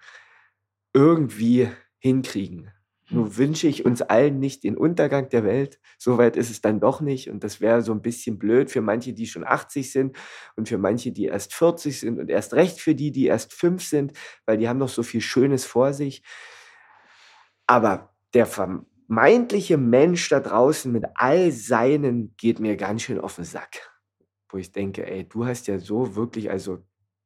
irgendwie 0.93 1.71
hinkriegen. 1.99 2.73
Nur 3.13 3.37
wünsche 3.37 3.69
ich 3.69 3.85
uns 3.85 4.01
allen 4.01 4.39
nicht 4.39 4.65
den 4.65 4.77
Untergang 4.77 5.29
der 5.29 5.45
Welt. 5.45 5.79
Soweit 5.99 6.37
ist 6.37 6.51
es 6.51 6.63
dann 6.63 6.81
doch 6.81 7.03
nicht. 7.03 7.29
Und 7.29 7.45
das 7.45 7.61
wäre 7.61 7.83
so 7.83 7.93
ein 7.93 8.01
bisschen 8.01 8.39
blöd 8.39 8.71
für 8.71 8.81
manche, 8.81 9.13
die 9.13 9.27
schon 9.27 9.45
80 9.45 9.93
sind 9.93 10.17
und 10.57 10.69
für 10.69 10.79
manche, 10.79 11.13
die 11.13 11.27
erst 11.27 11.53
40 11.53 12.01
sind 12.01 12.19
und 12.19 12.31
erst 12.31 12.55
recht 12.55 12.81
für 12.81 12.95
die, 12.95 13.13
die 13.13 13.27
erst 13.27 13.53
5 13.53 13.85
sind, 13.85 14.13
weil 14.47 14.57
die 14.57 14.69
haben 14.69 14.79
noch 14.79 14.89
so 14.89 15.03
viel 15.03 15.21
Schönes 15.21 15.67
vor 15.67 15.93
sich. 15.93 16.23
Aber 17.67 18.15
der 18.35 18.47
vermeintliche 18.47 19.77
Mensch 19.77 20.29
da 20.31 20.41
draußen 20.41 20.91
mit 20.91 21.05
all 21.15 21.53
seinen 21.53 22.35
geht 22.37 22.61
mir 22.61 22.77
ganz 22.77 23.03
schön 23.03 23.21
auf 23.21 23.37
den 23.37 23.45
Sack. 23.45 23.91
Wo 24.49 24.57
ich 24.57 24.73
denke, 24.73 25.07
ey, 25.07 25.29
du 25.29 25.45
hast 25.45 25.67
ja 25.67 25.79
so 25.79 26.15
wirklich, 26.17 26.51
also 26.51 26.79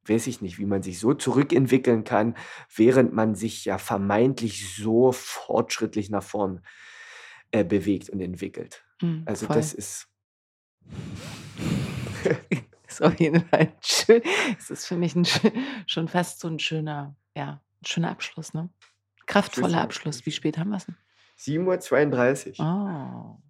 weiß 0.08 0.26
ich 0.26 0.40
nicht, 0.40 0.58
wie 0.58 0.66
man 0.66 0.82
sich 0.82 0.98
so 0.98 1.14
zurückentwickeln 1.14 2.04
kann, 2.04 2.36
während 2.74 3.12
man 3.12 3.34
sich 3.34 3.64
ja 3.64 3.78
vermeintlich 3.78 4.74
so 4.74 5.12
fortschrittlich 5.12 6.10
nach 6.10 6.22
vorn 6.22 6.62
äh, 7.50 7.64
bewegt 7.64 8.10
und 8.10 8.20
entwickelt. 8.20 8.84
Mhm, 9.00 9.22
also 9.26 9.46
voll. 9.46 9.56
das 9.56 9.72
ist. 9.72 10.08
ist 12.88 13.02
auf 13.02 13.18
jeden 13.18 13.46
Fall 13.48 13.72
schön. 13.82 14.22
Es 14.58 14.70
ist 14.70 14.86
für 14.86 14.96
mich 14.96 15.14
ein, 15.14 15.26
schon 15.86 16.08
fast 16.08 16.40
so 16.40 16.48
ein 16.48 16.58
schöner, 16.58 17.16
ja, 17.34 17.60
ein 17.82 17.86
schöner 17.86 18.10
Abschluss, 18.10 18.54
ne? 18.54 18.70
Kraftvoller 19.26 19.80
Abschluss. 19.80 20.24
Wie 20.24 20.32
spät 20.32 20.56
haben 20.58 20.70
wir 20.70 20.76
es 20.76 20.86
denn? 20.86 20.96
7.32 21.38 22.60
Uhr. 22.60 23.38
Oh. 23.38 23.42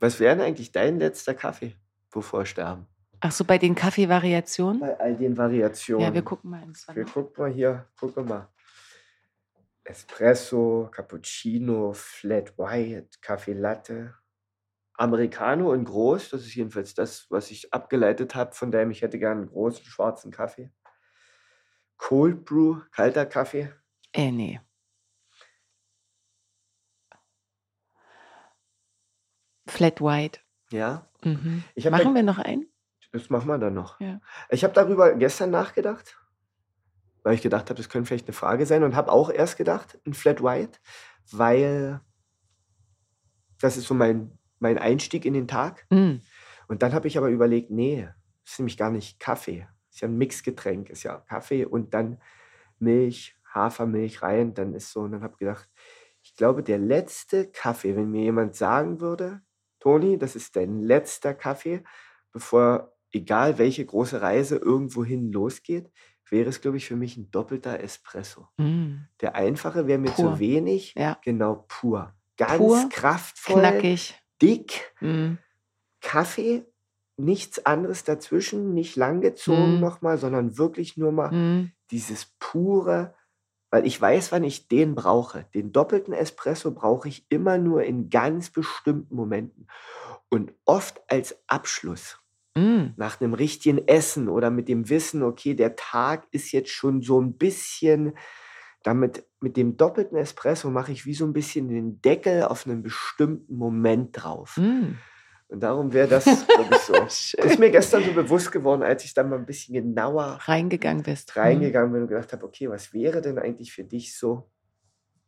Was 0.00 0.20
wäre 0.20 0.36
denn 0.36 0.46
eigentlich 0.46 0.70
dein 0.70 0.98
letzter 0.98 1.34
Kaffee, 1.34 1.74
bevor 2.10 2.46
sterben? 2.46 2.86
Ach 3.20 3.32
so, 3.32 3.44
bei 3.44 3.58
den 3.58 3.74
Kaffeevariationen? 3.74 4.80
Bei 4.80 4.98
all 5.00 5.16
den 5.16 5.36
Variationen. 5.36 6.06
Ja, 6.06 6.14
wir 6.14 6.22
gucken 6.22 6.50
mal 6.50 6.62
ins 6.62 6.86
Wir 6.92 7.04
gucken 7.04 7.42
mal 7.42 7.52
hier, 7.52 7.86
gucken 7.98 8.26
mal. 8.26 8.48
Espresso, 9.84 10.88
Cappuccino, 10.92 11.92
Flat 11.94 12.56
White, 12.58 13.18
Kaffee 13.20 13.54
Latte, 13.54 14.14
Americano 14.94 15.72
und 15.72 15.84
groß. 15.84 16.30
Das 16.30 16.42
ist 16.42 16.54
jedenfalls 16.54 16.94
das, 16.94 17.26
was 17.30 17.50
ich 17.50 17.72
abgeleitet 17.72 18.34
habe 18.34 18.54
von 18.54 18.70
dem. 18.70 18.90
Ich 18.90 19.02
hätte 19.02 19.18
gerne 19.18 19.40
einen 19.40 19.50
großen 19.50 19.84
schwarzen 19.84 20.30
Kaffee. 20.30 20.70
Cold 21.96 22.44
Brew, 22.44 22.80
kalter 22.92 23.26
Kaffee? 23.26 23.72
Äh, 24.12 24.30
nee. 24.30 24.60
Flat 29.66 30.00
White. 30.00 30.40
Ja. 30.70 31.07
Mhm. 31.24 31.64
machen 31.90 32.14
wir 32.14 32.22
noch 32.22 32.38
einen? 32.38 32.66
Das 33.12 33.30
machen 33.30 33.48
wir 33.48 33.58
dann 33.58 33.74
noch. 33.74 33.98
Ja. 34.00 34.20
Ich 34.50 34.64
habe 34.64 34.74
darüber 34.74 35.14
gestern 35.14 35.50
nachgedacht, 35.50 36.18
weil 37.22 37.34
ich 37.34 37.42
gedacht 37.42 37.70
habe, 37.70 37.76
das 37.76 37.88
könnte 37.88 38.08
vielleicht 38.08 38.26
eine 38.26 38.34
Frage 38.34 38.66
sein 38.66 38.82
und 38.82 38.94
habe 38.94 39.10
auch 39.10 39.30
erst 39.30 39.56
gedacht, 39.56 39.98
ein 40.06 40.14
Flat 40.14 40.42
White, 40.42 40.78
weil 41.32 42.00
das 43.60 43.76
ist 43.76 43.86
so 43.86 43.94
mein, 43.94 44.38
mein 44.58 44.78
Einstieg 44.78 45.24
in 45.24 45.34
den 45.34 45.48
Tag. 45.48 45.86
Mhm. 45.90 46.20
Und 46.68 46.82
dann 46.82 46.92
habe 46.92 47.08
ich 47.08 47.16
aber 47.16 47.28
überlegt, 47.28 47.70
nee, 47.70 48.08
das 48.44 48.52
ist 48.52 48.58
nämlich 48.58 48.76
gar 48.76 48.90
nicht 48.90 49.18
Kaffee. 49.18 49.66
Ist 49.90 50.00
ja 50.00 50.08
ein 50.08 50.18
Mixgetränk, 50.18 50.90
ist 50.90 51.02
ja 51.02 51.16
Kaffee 51.16 51.64
und 51.64 51.94
dann 51.94 52.20
Milch, 52.78 53.36
Hafermilch 53.52 54.22
rein, 54.22 54.54
dann 54.54 54.74
ist 54.74 54.92
so. 54.92 55.00
Und 55.00 55.12
dann 55.12 55.22
habe 55.22 55.32
ich 55.34 55.38
gedacht, 55.38 55.68
ich 56.22 56.36
glaube, 56.36 56.62
der 56.62 56.78
letzte 56.78 57.50
Kaffee, 57.50 57.96
wenn 57.96 58.10
mir 58.10 58.22
jemand 58.22 58.54
sagen 58.54 59.00
würde, 59.00 59.40
Toni, 59.80 60.18
das 60.18 60.36
ist 60.36 60.56
dein 60.56 60.80
letzter 60.82 61.34
Kaffee, 61.34 61.82
bevor 62.32 62.92
egal 63.12 63.58
welche 63.58 63.84
große 63.84 64.20
Reise 64.20 64.56
irgendwohin 64.56 65.32
losgeht, 65.32 65.90
wäre 66.30 66.48
es, 66.50 66.60
glaube 66.60 66.76
ich, 66.76 66.86
für 66.86 66.96
mich 66.96 67.16
ein 67.16 67.30
doppelter 67.30 67.80
Espresso. 67.80 68.48
Mm. 68.58 68.96
Der 69.20 69.34
einfache 69.34 69.86
wäre 69.86 69.98
mir 69.98 70.10
pur. 70.10 70.34
zu 70.34 70.38
wenig. 70.38 70.94
Ja. 70.94 71.18
Genau, 71.24 71.64
pur. 71.68 72.12
Ganz 72.36 72.58
pur, 72.58 72.88
kraftvoll. 72.90 73.60
Knackig. 73.60 74.14
Dick. 74.42 74.92
Mm. 75.00 75.34
Kaffee 76.00 76.64
nichts 77.16 77.64
anderes 77.66 78.04
dazwischen, 78.04 78.74
nicht 78.74 78.94
langgezogen 78.94 79.74
Mhm. 79.76 79.80
nochmal, 79.80 80.18
sondern 80.18 80.56
wirklich 80.56 80.96
nur 80.96 81.10
mal 81.10 81.32
Mhm. 81.32 81.72
dieses 81.90 82.26
pure, 82.38 83.14
weil 83.70 83.86
ich 83.86 84.00
weiß, 84.00 84.32
wann 84.32 84.44
ich 84.44 84.68
den 84.68 84.94
brauche. 84.94 85.46
Den 85.54 85.72
doppelten 85.72 86.14
Espresso 86.14 86.70
brauche 86.72 87.08
ich 87.08 87.26
immer 87.28 87.58
nur 87.58 87.84
in 87.84 88.10
ganz 88.10 88.50
bestimmten 88.50 89.14
Momenten 89.14 89.66
und 90.30 90.52
oft 90.64 91.00
als 91.08 91.38
Abschluss. 91.46 92.18
Mhm. 92.56 92.94
Nach 92.96 93.20
einem 93.20 93.34
richtigen 93.34 93.86
Essen 93.86 94.28
oder 94.28 94.50
mit 94.50 94.68
dem 94.68 94.88
Wissen, 94.88 95.22
okay, 95.22 95.54
der 95.54 95.76
Tag 95.76 96.26
ist 96.30 96.52
jetzt 96.52 96.70
schon 96.70 97.02
so 97.02 97.20
ein 97.20 97.36
bisschen 97.36 98.14
damit 98.82 99.26
mit 99.40 99.56
dem 99.56 99.76
doppelten 99.76 100.16
Espresso 100.16 100.70
mache 100.70 100.92
ich 100.92 101.04
wie 101.04 101.14
so 101.14 101.24
ein 101.24 101.32
bisschen 101.32 101.68
den 101.68 102.00
Deckel 102.00 102.44
auf 102.44 102.66
einen 102.66 102.82
bestimmten 102.82 103.56
Moment 103.56 104.10
drauf. 104.12 104.56
Mhm. 104.56 104.98
Und 105.48 105.60
darum 105.60 105.92
wäre 105.92 106.08
das, 106.08 106.24
glaube 106.24 106.74
ich, 106.74 106.80
so. 106.82 106.92
das 106.98 107.32
ist 107.32 107.58
mir 107.58 107.70
gestern 107.70 108.04
so 108.04 108.12
bewusst 108.12 108.52
geworden, 108.52 108.82
als 108.82 109.04
ich 109.04 109.14
dann 109.14 109.30
mal 109.30 109.38
ein 109.38 109.46
bisschen 109.46 109.74
genauer 109.74 110.38
reingegangen 110.42 111.02
bist. 111.02 111.34
Mhm. 111.34 111.40
Reingegangen 111.40 111.92
bin 111.92 112.02
und 112.02 112.08
gedacht 112.08 112.32
habe, 112.32 112.44
okay, 112.44 112.68
was 112.68 112.92
wäre 112.92 113.22
denn 113.22 113.38
eigentlich 113.38 113.72
für 113.72 113.84
dich 113.84 114.16
so, 114.16 114.50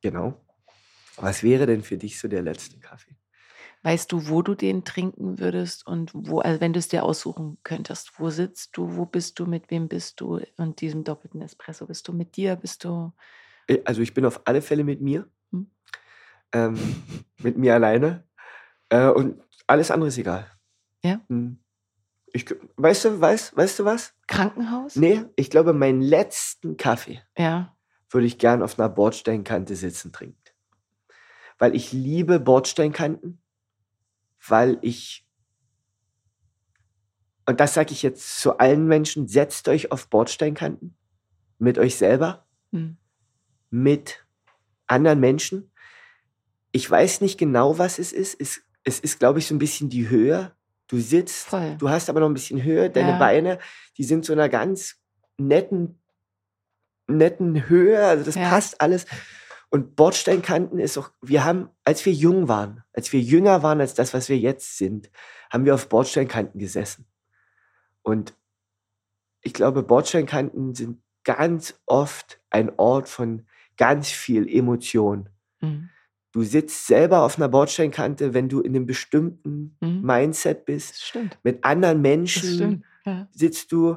genau, 0.02 0.44
was 1.16 1.42
wäre 1.42 1.66
denn 1.66 1.82
für 1.82 1.96
dich 1.96 2.18
so 2.20 2.28
der 2.28 2.42
letzte 2.42 2.78
Kaffee? 2.78 3.16
Weißt 3.82 4.12
du, 4.12 4.28
wo 4.28 4.42
du 4.42 4.54
den 4.54 4.84
trinken 4.84 5.38
würdest 5.38 5.86
und 5.86 6.10
wo, 6.12 6.40
also 6.40 6.60
wenn 6.60 6.74
du 6.74 6.78
es 6.78 6.88
dir 6.88 7.02
aussuchen 7.02 7.56
könntest, 7.62 8.12
wo 8.18 8.28
sitzt 8.28 8.76
du, 8.76 8.96
wo 8.96 9.06
bist 9.06 9.38
du, 9.38 9.46
mit 9.46 9.70
wem 9.70 9.88
bist 9.88 10.20
du 10.20 10.40
und 10.58 10.82
diesem 10.82 11.02
doppelten 11.02 11.40
Espresso? 11.40 11.86
Bist 11.86 12.06
du 12.06 12.12
mit 12.12 12.36
dir, 12.36 12.56
bist 12.56 12.84
du? 12.84 13.12
Äh, 13.68 13.78
also 13.86 14.02
ich 14.02 14.12
bin 14.12 14.26
auf 14.26 14.42
alle 14.44 14.60
Fälle 14.60 14.84
mit 14.84 15.00
mir, 15.00 15.26
hm? 15.50 15.70
ähm, 16.52 16.78
mit 17.38 17.56
mir 17.56 17.74
alleine. 17.74 18.24
Äh, 18.90 19.08
und 19.08 19.42
alles 19.66 19.90
andere 19.90 20.08
ist 20.08 20.18
egal. 20.18 20.50
Ja? 21.02 21.20
Hm. 21.28 21.58
Ich, 22.32 22.46
weißt 22.76 23.06
du, 23.06 23.20
weißt, 23.20 23.56
weißt 23.56 23.78
du 23.80 23.84
was? 23.84 24.14
Krankenhaus? 24.28 24.94
Nee, 24.94 25.24
ich 25.34 25.50
glaube, 25.50 25.72
meinen 25.72 26.00
letzten 26.02 26.76
Kaffee 26.76 27.20
Ja. 27.36 27.76
würde 28.10 28.26
ich 28.26 28.38
gern 28.38 28.62
auf 28.62 28.78
einer 28.78 28.88
Bordsteinkante 28.88 29.74
sitzen 29.74 30.12
trinken. 30.12 30.36
Weil 31.58 31.74
ich 31.74 31.92
liebe 31.92 32.38
Bordsteinkanten, 32.38 33.42
weil 34.46 34.78
ich, 34.82 35.26
und 37.46 37.58
das 37.60 37.74
sage 37.74 37.92
ich 37.92 38.02
jetzt 38.02 38.40
zu 38.40 38.58
allen 38.58 38.86
Menschen, 38.86 39.26
setzt 39.28 39.68
euch 39.68 39.90
auf 39.92 40.08
Bordsteinkanten 40.08 40.96
mit 41.58 41.78
euch 41.78 41.96
selber, 41.96 42.46
Hm. 42.72 42.96
mit 43.70 44.24
anderen 44.86 45.18
Menschen. 45.20 45.72
Ich 46.72 46.88
weiß 46.88 47.20
nicht 47.20 47.38
genau, 47.38 47.78
was 47.78 47.98
es 47.98 48.12
ist. 48.12 48.40
Es, 48.40 48.62
es 48.84 49.00
ist, 49.00 49.18
glaube 49.18 49.38
ich, 49.38 49.46
so 49.46 49.54
ein 49.54 49.58
bisschen 49.58 49.88
die 49.88 50.08
Höhe. 50.08 50.52
Du 50.88 50.98
sitzt, 50.98 51.46
Voll. 51.48 51.76
du 51.78 51.88
hast 51.88 52.08
aber 52.10 52.20
noch 52.20 52.28
ein 52.28 52.34
bisschen 52.34 52.62
Höhe. 52.62 52.90
Deine 52.90 53.10
Ja. 53.12 53.18
Beine, 53.18 53.58
die 53.96 54.04
sind 54.04 54.24
so 54.24 54.32
einer 54.32 54.48
ganz 54.48 54.96
netten, 55.38 56.00
netten 57.06 57.68
Höhe. 57.68 58.04
Also 58.04 58.24
das 58.24 58.34
Ja. 58.34 58.48
passt 58.48 58.80
alles. 58.80 59.06
Und 59.70 59.94
Bordsteinkanten 59.94 60.80
ist 60.80 60.98
auch, 60.98 61.12
wir 61.22 61.44
haben, 61.44 61.68
als 61.84 62.04
wir 62.04 62.12
jung 62.12 62.48
waren, 62.48 62.82
als 62.92 63.12
wir 63.12 63.20
jünger 63.20 63.62
waren 63.62 63.80
als 63.80 63.94
das, 63.94 64.12
was 64.14 64.28
wir 64.28 64.36
jetzt 64.38 64.78
sind, 64.78 65.10
haben 65.48 65.64
wir 65.64 65.74
auf 65.74 65.88
Bordsteinkanten 65.88 66.58
gesessen. 66.58 67.06
Und 68.02 68.34
ich 69.42 69.52
glaube, 69.54 69.82
Bordsteinkanten 69.84 70.74
sind 70.74 71.00
ganz 71.22 71.80
oft 71.86 72.40
ein 72.50 72.72
Ort 72.78 73.08
von 73.08 73.46
ganz 73.76 74.08
viel 74.10 74.48
Emotion. 74.48 75.28
Hm. 75.60 75.88
Du 76.32 76.42
sitzt 76.42 76.86
selber 76.86 77.22
auf 77.22 77.38
einer 77.38 77.48
Bordsteinkante, 77.48 78.34
wenn 78.34 78.48
du 78.48 78.60
in 78.60 78.74
einem 78.76 78.86
bestimmten 78.86 79.76
Mhm. 79.80 80.02
Mindset 80.02 80.64
bist. 80.64 81.12
Mit 81.42 81.64
anderen 81.64 82.00
Menschen. 82.02 82.84
Ja. 83.06 83.26
sitzt 83.32 83.72
du. 83.72 83.96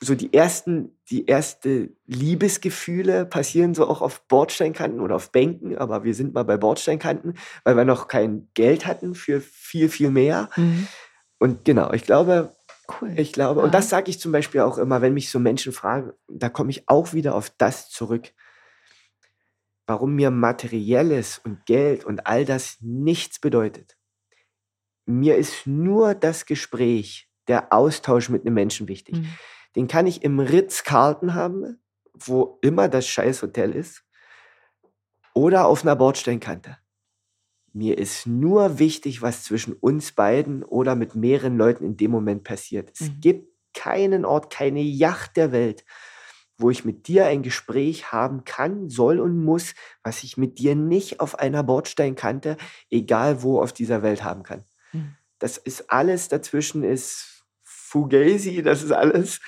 So 0.00 0.14
die 0.14 0.32
ersten, 0.32 0.96
die 1.10 1.26
erste 1.26 1.90
Liebesgefühle 2.06 3.26
passieren 3.26 3.74
so 3.74 3.88
auch 3.88 4.00
auf 4.00 4.28
Bordsteinkanten 4.28 5.00
oder 5.00 5.16
auf 5.16 5.32
Bänken, 5.32 5.76
aber 5.76 6.04
wir 6.04 6.14
sind 6.14 6.34
mal 6.34 6.44
bei 6.44 6.56
Bordsteinkanten, 6.56 7.34
weil 7.64 7.76
wir 7.76 7.84
noch 7.84 8.06
kein 8.06 8.46
Geld 8.54 8.86
hatten 8.86 9.16
für 9.16 9.40
viel, 9.40 9.88
viel 9.88 10.10
mehr. 10.10 10.50
Mhm. 10.56 10.86
Und 11.38 11.64
genau, 11.64 11.92
ich 11.92 12.04
glaube, 12.04 12.54
Cool. 13.02 13.12
ich 13.16 13.32
glaube, 13.32 13.60
und 13.60 13.74
das 13.74 13.88
sage 13.90 14.08
ich 14.08 14.18
zum 14.20 14.30
Beispiel 14.32 14.60
auch 14.62 14.78
immer, 14.78 15.02
wenn 15.02 15.14
mich 15.14 15.30
so 15.30 15.38
Menschen 15.40 15.72
fragen, 15.72 16.12
da 16.28 16.48
komme 16.48 16.70
ich 16.70 16.88
auch 16.88 17.12
wieder 17.12 17.34
auf 17.34 17.50
das 17.58 17.90
zurück, 17.90 18.32
warum 19.88 20.14
mir 20.14 20.30
Materielles 20.30 21.38
und 21.38 21.64
Geld 21.64 22.04
und 22.04 22.26
all 22.26 22.44
das 22.44 22.76
nichts 22.80 23.40
bedeutet. 23.40 23.96
Mir 25.06 25.36
ist 25.36 25.66
nur 25.66 26.14
das 26.14 26.44
Gespräch, 26.44 27.30
der 27.48 27.72
Austausch 27.72 28.28
mit 28.28 28.42
einem 28.42 28.54
Menschen 28.54 28.86
wichtig. 28.86 29.16
Mhm. 29.16 29.32
Den 29.74 29.88
kann 29.88 30.06
ich 30.06 30.22
im 30.22 30.40
Ritz-Carlton 30.40 31.32
haben, 31.34 31.80
wo 32.12 32.58
immer 32.60 32.88
das 32.88 33.06
Scheißhotel 33.08 33.74
ist, 33.74 34.04
oder 35.34 35.66
auf 35.66 35.82
einer 35.82 35.96
Bordsteinkante. 35.96 36.76
Mir 37.72 37.96
ist 37.96 38.26
nur 38.26 38.78
wichtig, 38.78 39.22
was 39.22 39.44
zwischen 39.44 39.72
uns 39.72 40.12
beiden 40.12 40.64
oder 40.64 40.96
mit 40.96 41.14
mehreren 41.14 41.56
Leuten 41.56 41.84
in 41.84 41.96
dem 41.96 42.10
Moment 42.10 42.44
passiert. 42.44 42.90
Es 42.92 43.08
Mhm. 43.08 43.20
gibt 43.20 43.52
keinen 43.72 44.24
Ort, 44.26 44.52
keine 44.52 44.80
Yacht 44.80 45.36
der 45.36 45.52
Welt, 45.52 45.84
wo 46.58 46.70
ich 46.70 46.84
mit 46.84 47.06
dir 47.06 47.26
ein 47.26 47.42
Gespräch 47.42 48.10
haben 48.12 48.44
kann, 48.44 48.88
soll 48.88 49.20
und 49.20 49.42
muss, 49.42 49.74
was 50.02 50.24
ich 50.24 50.36
mit 50.36 50.58
dir 50.58 50.74
nicht 50.74 51.20
auf 51.20 51.38
einer 51.38 51.62
Bordsteinkante, 51.62 52.56
egal 52.90 53.42
wo 53.42 53.62
auf 53.62 53.72
dieser 53.72 54.02
Welt 54.02 54.24
haben 54.24 54.42
kann. 54.42 54.64
Mhm. 54.92 55.14
Das 55.38 55.56
ist 55.56 55.90
alles 55.90 56.28
dazwischen 56.28 56.82
ist 56.82 57.44
Fugazi, 57.62 58.62
das 58.62 58.82
ist 58.82 58.92
alles, 58.92 59.40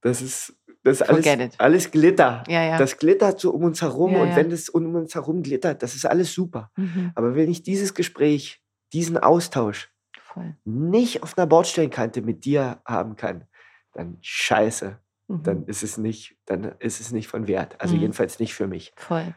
das 0.00 0.22
ist, 0.22 0.54
das 0.84 1.00
ist 1.00 1.08
alles, 1.08 1.58
alles 1.58 1.90
Glitter. 1.90 2.44
Ja, 2.48 2.62
ja. 2.62 2.78
Das 2.78 2.96
glittert 2.96 3.40
so 3.40 3.50
um 3.50 3.64
uns 3.64 3.82
herum 3.82 4.12
Ja, 4.12 4.22
und 4.22 4.36
wenn 4.36 4.50
es 4.52 4.68
um 4.68 4.94
uns 4.94 5.14
herum 5.14 5.42
glittert, 5.42 5.82
das 5.82 5.94
ist 5.94 6.06
alles 6.06 6.32
super. 6.32 6.70
Mhm. 6.76 7.12
Aber 7.16 7.34
wenn 7.34 7.50
ich 7.50 7.62
dieses 7.62 7.94
Gespräch, 7.94 8.62
diesen 8.92 9.18
Austausch 9.18 9.92
Voll. 10.22 10.56
nicht 10.64 11.22
auf 11.22 11.36
einer 11.36 11.46
Bordsteinkante 11.46 12.22
mit 12.22 12.44
dir 12.44 12.80
haben 12.86 13.16
kann, 13.16 13.46
dann 13.92 14.18
scheiße, 14.20 14.98
Mhm. 15.30 15.42
dann 15.42 15.64
ist 15.66 15.82
es 15.82 15.96
nicht, 15.98 16.36
dann 16.46 16.64
ist 16.80 17.00
es 17.00 17.12
nicht 17.12 17.28
von 17.28 17.46
Wert. 17.46 17.80
Also 17.80 17.94
Mhm. 17.94 18.00
jedenfalls 18.02 18.38
nicht 18.40 18.54
für 18.54 18.66
mich. 18.66 18.92
Voll. 18.96 19.34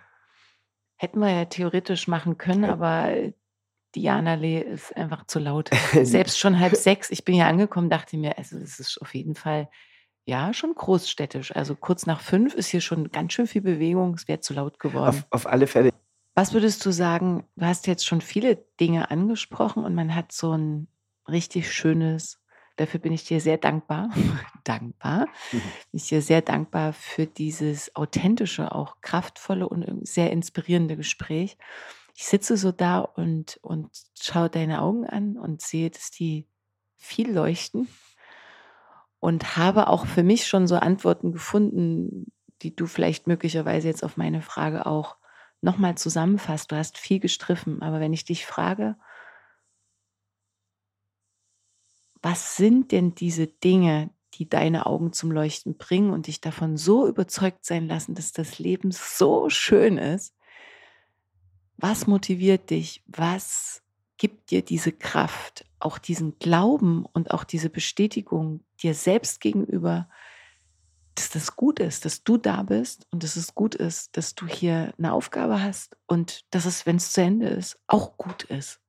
Hätten 0.97 1.19
wir 1.19 1.29
ja 1.31 1.45
theoretisch 1.45 2.07
machen 2.07 2.37
können, 2.37 2.63
Ja. 2.63 2.73
aber 2.73 3.09
Diana 3.95 4.33
Lee 4.35 4.59
ist 4.59 4.95
einfach 4.95 5.25
zu 5.27 5.39
laut. 5.39 5.69
Selbst 6.03 6.39
schon 6.39 6.59
halb 6.59 6.75
sechs, 6.75 7.09
ich 7.11 7.25
bin 7.25 7.35
ja 7.35 7.47
angekommen, 7.47 7.89
dachte 7.89 8.17
mir, 8.17 8.37
also 8.37 8.57
es 8.57 8.79
ist 8.79 8.99
auf 9.01 9.13
jeden 9.13 9.35
Fall, 9.35 9.69
ja, 10.25 10.53
schon 10.53 10.73
großstädtisch. 10.73 11.55
Also 11.55 11.75
kurz 11.75 12.05
nach 12.05 12.21
fünf 12.21 12.53
ist 12.53 12.67
hier 12.67 12.81
schon 12.81 13.09
ganz 13.11 13.33
schön 13.33 13.45
viel 13.47 13.61
Bewegung, 13.61 14.13
es 14.15 14.27
wäre 14.27 14.39
zu 14.39 14.53
laut 14.53 14.79
geworden. 14.79 15.09
Auf, 15.09 15.25
auf 15.31 15.47
alle 15.47 15.67
Fälle. 15.67 15.91
Was 16.35 16.53
würdest 16.53 16.83
du 16.85 16.91
sagen, 16.91 17.45
du 17.55 17.65
hast 17.65 17.85
jetzt 17.85 18.05
schon 18.07 18.21
viele 18.21 18.55
Dinge 18.79 19.11
angesprochen 19.11 19.83
und 19.83 19.93
man 19.93 20.15
hat 20.15 20.31
so 20.31 20.53
ein 20.57 20.87
richtig 21.27 21.71
schönes, 21.71 22.39
dafür 22.75 22.99
bin 22.99 23.13
ich 23.13 23.23
dir 23.25 23.39
sehr 23.41 23.57
dankbar, 23.57 24.09
dankbar, 24.63 25.27
Mhm. 25.51 25.73
bin 25.91 25.97
ich 25.99 26.07
dir 26.09 26.21
sehr 26.21 26.41
dankbar 26.41 26.93
für 26.93 27.25
dieses 27.27 27.95
authentische, 27.95 28.71
auch 28.73 29.01
kraftvolle 29.01 29.67
und 29.69 30.07
sehr 30.07 30.31
inspirierende 30.31 30.97
Gespräch. 30.97 31.57
Ich 32.15 32.25
sitze 32.25 32.57
so 32.57 32.71
da 32.71 32.99
und, 32.99 33.57
und 33.61 33.89
schaue 34.19 34.49
deine 34.49 34.81
Augen 34.81 35.05
an 35.07 35.37
und 35.37 35.61
sehe, 35.61 35.89
dass 35.89 36.11
die 36.11 36.47
viel 36.97 37.31
leuchten 37.31 37.87
und 39.19 39.57
habe 39.57 39.87
auch 39.87 40.05
für 40.05 40.23
mich 40.23 40.47
schon 40.47 40.67
so 40.67 40.75
Antworten 40.75 41.31
gefunden, 41.31 42.31
die 42.61 42.75
du 42.75 42.85
vielleicht 42.85 43.27
möglicherweise 43.27 43.87
jetzt 43.87 44.03
auf 44.03 44.17
meine 44.17 44.41
Frage 44.41 44.85
auch 44.85 45.17
nochmal 45.61 45.95
zusammenfasst. 45.95 46.71
Du 46.71 46.75
hast 46.75 46.97
viel 46.97 47.19
gestriffen, 47.19 47.81
aber 47.81 47.99
wenn 47.99 48.13
ich 48.13 48.25
dich 48.25 48.45
frage, 48.45 48.97
was 52.23 52.55
sind 52.55 52.91
denn 52.93 53.13
diese 53.15 53.47
Dinge, 53.47 54.09
die 54.35 54.49
deine 54.49 54.85
Augen 54.85 55.11
zum 55.11 55.29
Leuchten 55.29 55.77
bringen 55.77 56.11
und 56.11 56.27
dich 56.27 56.41
davon 56.41 56.77
so 56.77 57.05
überzeugt 57.05 57.65
sein 57.65 57.87
lassen, 57.87 58.15
dass 58.15 58.31
das 58.31 58.57
Leben 58.57 58.91
so 58.91 59.49
schön 59.49 59.97
ist? 59.97 60.33
Was 61.77 62.07
motiviert 62.07 62.69
dich? 62.69 63.03
Was 63.07 63.83
gibt 64.17 64.51
dir 64.51 64.63
diese 64.63 64.93
Kraft, 64.93 65.65
auch 65.79 65.97
diesen 65.97 66.39
Glauben 66.39 67.05
und 67.05 67.31
auch 67.31 67.43
diese 67.43 67.69
Bestätigung 67.69 68.63
dir 68.81 68.93
selbst 68.93 69.41
gegenüber, 69.41 70.07
dass 71.15 71.29
das 71.29 71.57
gut 71.57 71.79
ist, 71.79 72.05
dass 72.05 72.23
du 72.23 72.37
da 72.37 72.63
bist 72.63 73.05
und 73.11 73.23
dass 73.23 73.35
es 73.35 73.53
gut 73.53 73.75
ist, 73.75 74.15
dass 74.15 74.33
du 74.33 74.47
hier 74.47 74.93
eine 74.97 75.11
Aufgabe 75.11 75.61
hast 75.61 75.97
und 76.07 76.45
dass 76.51 76.65
es, 76.65 76.85
wenn 76.85 76.95
es 76.95 77.11
zu 77.11 77.21
Ende 77.21 77.49
ist, 77.49 77.77
auch 77.87 78.17
gut 78.17 78.43
ist. 78.43 78.79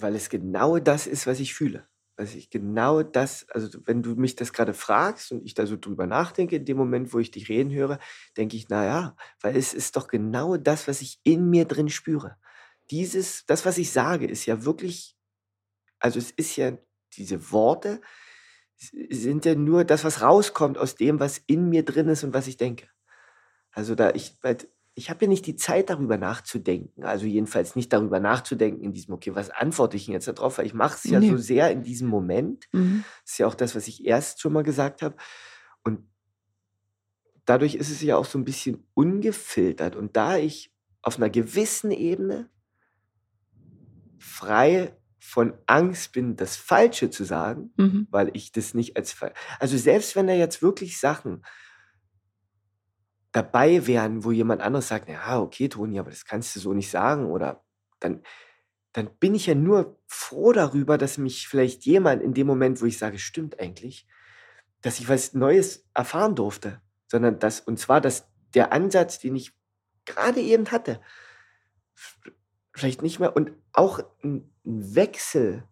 Weil 0.00 0.14
es 0.14 0.28
genau 0.28 0.78
das 0.78 1.06
ist, 1.06 1.26
was 1.26 1.40
ich 1.40 1.54
fühle. 1.54 1.88
Weil 2.16 2.26
ich 2.26 2.50
genau 2.50 3.02
das, 3.02 3.48
also 3.50 3.78
wenn 3.84 4.02
du 4.02 4.16
mich 4.16 4.34
das 4.36 4.52
gerade 4.52 4.74
fragst 4.74 5.30
und 5.32 5.44
ich 5.44 5.54
da 5.54 5.66
so 5.66 5.76
drüber 5.76 6.06
nachdenke, 6.06 6.56
in 6.56 6.64
dem 6.64 6.76
Moment, 6.76 7.12
wo 7.12 7.18
ich 7.18 7.30
dich 7.30 7.48
reden 7.48 7.72
höre, 7.72 7.98
denke 8.36 8.56
ich, 8.56 8.68
naja, 8.68 9.16
weil 9.40 9.56
es 9.56 9.72
ist 9.72 9.96
doch 9.96 10.08
genau 10.08 10.56
das, 10.56 10.88
was 10.88 11.00
ich 11.00 11.20
in 11.22 11.48
mir 11.48 11.64
drin 11.64 11.88
spüre. 11.88 12.36
Dieses, 12.90 13.46
das, 13.46 13.64
was 13.64 13.78
ich 13.78 13.92
sage, 13.92 14.26
ist 14.26 14.46
ja 14.46 14.64
wirklich, 14.64 15.16
also 16.00 16.18
es 16.18 16.30
ist 16.32 16.56
ja, 16.56 16.76
diese 17.16 17.52
Worte 17.52 18.00
sind 18.76 19.44
ja 19.44 19.54
nur 19.54 19.84
das, 19.84 20.04
was 20.04 20.22
rauskommt 20.22 20.78
aus 20.78 20.94
dem, 20.94 21.20
was 21.20 21.38
in 21.46 21.68
mir 21.68 21.84
drin 21.84 22.08
ist 22.08 22.24
und 22.24 22.34
was 22.34 22.46
ich 22.46 22.56
denke. 22.56 22.88
Also 23.72 23.94
da 23.94 24.10
ich, 24.10 24.36
ich 24.98 25.10
habe 25.10 25.24
ja 25.24 25.28
nicht 25.28 25.46
die 25.46 25.56
Zeit, 25.56 25.90
darüber 25.90 26.16
nachzudenken. 26.18 27.04
Also 27.04 27.24
jedenfalls 27.26 27.76
nicht 27.76 27.92
darüber 27.92 28.20
nachzudenken 28.20 28.82
in 28.82 28.92
diesem, 28.92 29.14
okay, 29.14 29.34
was 29.34 29.48
antworte 29.50 29.96
ich 29.96 30.04
denn 30.06 30.12
jetzt 30.14 30.28
darauf? 30.28 30.58
Weil 30.58 30.66
ich 30.66 30.74
mache 30.74 30.96
es 30.96 31.04
ja 31.04 31.20
Nee. 31.20 31.30
so 31.30 31.36
sehr 31.36 31.70
in 31.70 31.82
diesem 31.82 32.08
Moment. 32.08 32.66
Mhm. 32.72 33.04
Das 33.22 33.32
ist 33.32 33.38
ja 33.38 33.46
auch 33.46 33.54
das, 33.54 33.74
was 33.76 33.88
ich 33.88 34.04
erst 34.04 34.40
schon 34.40 34.52
mal 34.52 34.62
gesagt 34.64 35.02
habe. 35.02 35.16
Und 35.84 36.00
dadurch 37.44 37.76
ist 37.76 37.90
es 37.90 38.02
ja 38.02 38.16
auch 38.16 38.24
so 38.24 38.38
ein 38.38 38.44
bisschen 38.44 38.86
ungefiltert. 38.94 39.94
Und 39.96 40.16
da 40.16 40.36
ich 40.36 40.74
auf 41.02 41.16
einer 41.16 41.30
gewissen 41.30 41.90
Ebene 41.92 42.50
frei 44.18 44.96
von 45.20 45.54
Angst 45.66 46.12
bin, 46.12 46.36
das 46.36 46.56
Falsche 46.56 47.10
zu 47.10 47.24
sagen, 47.24 47.72
Mhm. 47.76 48.06
weil 48.10 48.30
ich 48.32 48.52
das 48.52 48.74
nicht 48.74 48.96
als. 48.96 49.16
Also 49.60 49.76
selbst 49.76 50.16
wenn 50.16 50.26
da 50.26 50.32
jetzt 50.32 50.62
wirklich 50.62 50.98
Sachen 50.98 51.42
dabei 53.38 53.86
wären, 53.86 54.24
wo 54.24 54.32
jemand 54.32 54.62
anderes 54.62 54.88
sagt, 54.88 55.08
ja, 55.08 55.40
okay, 55.40 55.68
Toni, 55.68 56.00
aber 56.00 56.10
das 56.10 56.24
kannst 56.24 56.56
du 56.56 56.60
so 56.60 56.74
nicht 56.74 56.90
sagen, 56.90 57.30
oder 57.30 57.64
dann, 58.00 58.22
dann 58.92 59.08
bin 59.20 59.36
ich 59.36 59.46
ja 59.46 59.54
nur 59.54 59.96
froh 60.08 60.52
darüber, 60.52 60.98
dass 60.98 61.18
mich 61.18 61.46
vielleicht 61.46 61.84
jemand 61.84 62.20
in 62.20 62.34
dem 62.34 62.48
Moment, 62.48 62.82
wo 62.82 62.86
ich 62.86 62.98
sage, 62.98 63.20
stimmt 63.20 63.60
eigentlich, 63.60 64.08
dass 64.82 64.98
ich 64.98 65.08
was 65.08 65.34
Neues 65.34 65.86
erfahren 65.94 66.34
durfte, 66.34 66.80
sondern 67.06 67.38
das, 67.38 67.60
und 67.60 67.78
zwar, 67.78 68.00
dass 68.00 68.28
der 68.54 68.72
Ansatz, 68.72 69.20
den 69.20 69.36
ich 69.36 69.52
gerade 70.04 70.40
eben 70.40 70.72
hatte, 70.72 71.00
vielleicht 72.74 73.02
nicht 73.02 73.20
mehr 73.20 73.36
und 73.36 73.52
auch 73.72 74.00
ein 74.24 74.52
Wechsel 74.64 75.62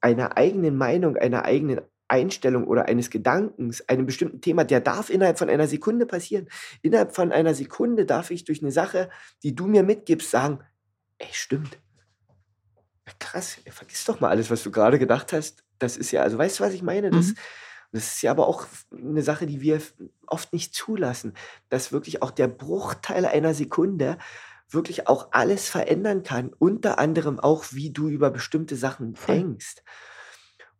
einer 0.00 0.36
eigenen 0.36 0.76
Meinung, 0.76 1.16
einer 1.16 1.44
eigenen 1.44 1.82
Einstellung 2.08 2.66
oder 2.66 2.86
eines 2.86 3.10
Gedankens, 3.10 3.86
einem 3.88 4.06
bestimmten 4.06 4.40
Thema, 4.40 4.64
der 4.64 4.80
darf 4.80 5.10
innerhalb 5.10 5.38
von 5.38 5.50
einer 5.50 5.66
Sekunde 5.66 6.06
passieren. 6.06 6.48
Innerhalb 6.82 7.14
von 7.14 7.32
einer 7.32 7.54
Sekunde 7.54 8.06
darf 8.06 8.30
ich 8.30 8.44
durch 8.44 8.62
eine 8.62 8.72
Sache, 8.72 9.10
die 9.42 9.54
du 9.54 9.66
mir 9.66 9.82
mitgibst, 9.82 10.30
sagen, 10.30 10.60
ey, 11.18 11.28
stimmt. 11.32 11.78
Krass, 13.18 13.58
ey, 13.64 13.72
vergiss 13.72 14.04
doch 14.04 14.20
mal 14.20 14.30
alles, 14.30 14.50
was 14.50 14.62
du 14.62 14.70
gerade 14.70 14.98
gedacht 14.98 15.32
hast. 15.32 15.64
Das 15.78 15.96
ist 15.96 16.10
ja, 16.10 16.22
also 16.22 16.38
weißt 16.38 16.58
du, 16.58 16.64
was 16.64 16.72
ich 16.72 16.82
meine? 16.82 17.10
Das, 17.10 17.28
mhm. 17.28 17.34
das 17.92 18.14
ist 18.14 18.22
ja 18.22 18.30
aber 18.30 18.46
auch 18.46 18.66
eine 18.92 19.22
Sache, 19.22 19.46
die 19.46 19.60
wir 19.60 19.80
oft 20.26 20.52
nicht 20.52 20.74
zulassen, 20.74 21.34
dass 21.68 21.92
wirklich 21.92 22.22
auch 22.22 22.30
der 22.30 22.48
Bruchteil 22.48 23.24
einer 23.26 23.54
Sekunde 23.54 24.18
wirklich 24.70 25.08
auch 25.08 25.28
alles 25.32 25.68
verändern 25.68 26.22
kann, 26.22 26.52
unter 26.58 26.98
anderem 26.98 27.40
auch, 27.40 27.66
wie 27.72 27.90
du 27.90 28.08
über 28.08 28.30
bestimmte 28.30 28.76
Sachen 28.76 29.14
denkst. 29.26 29.76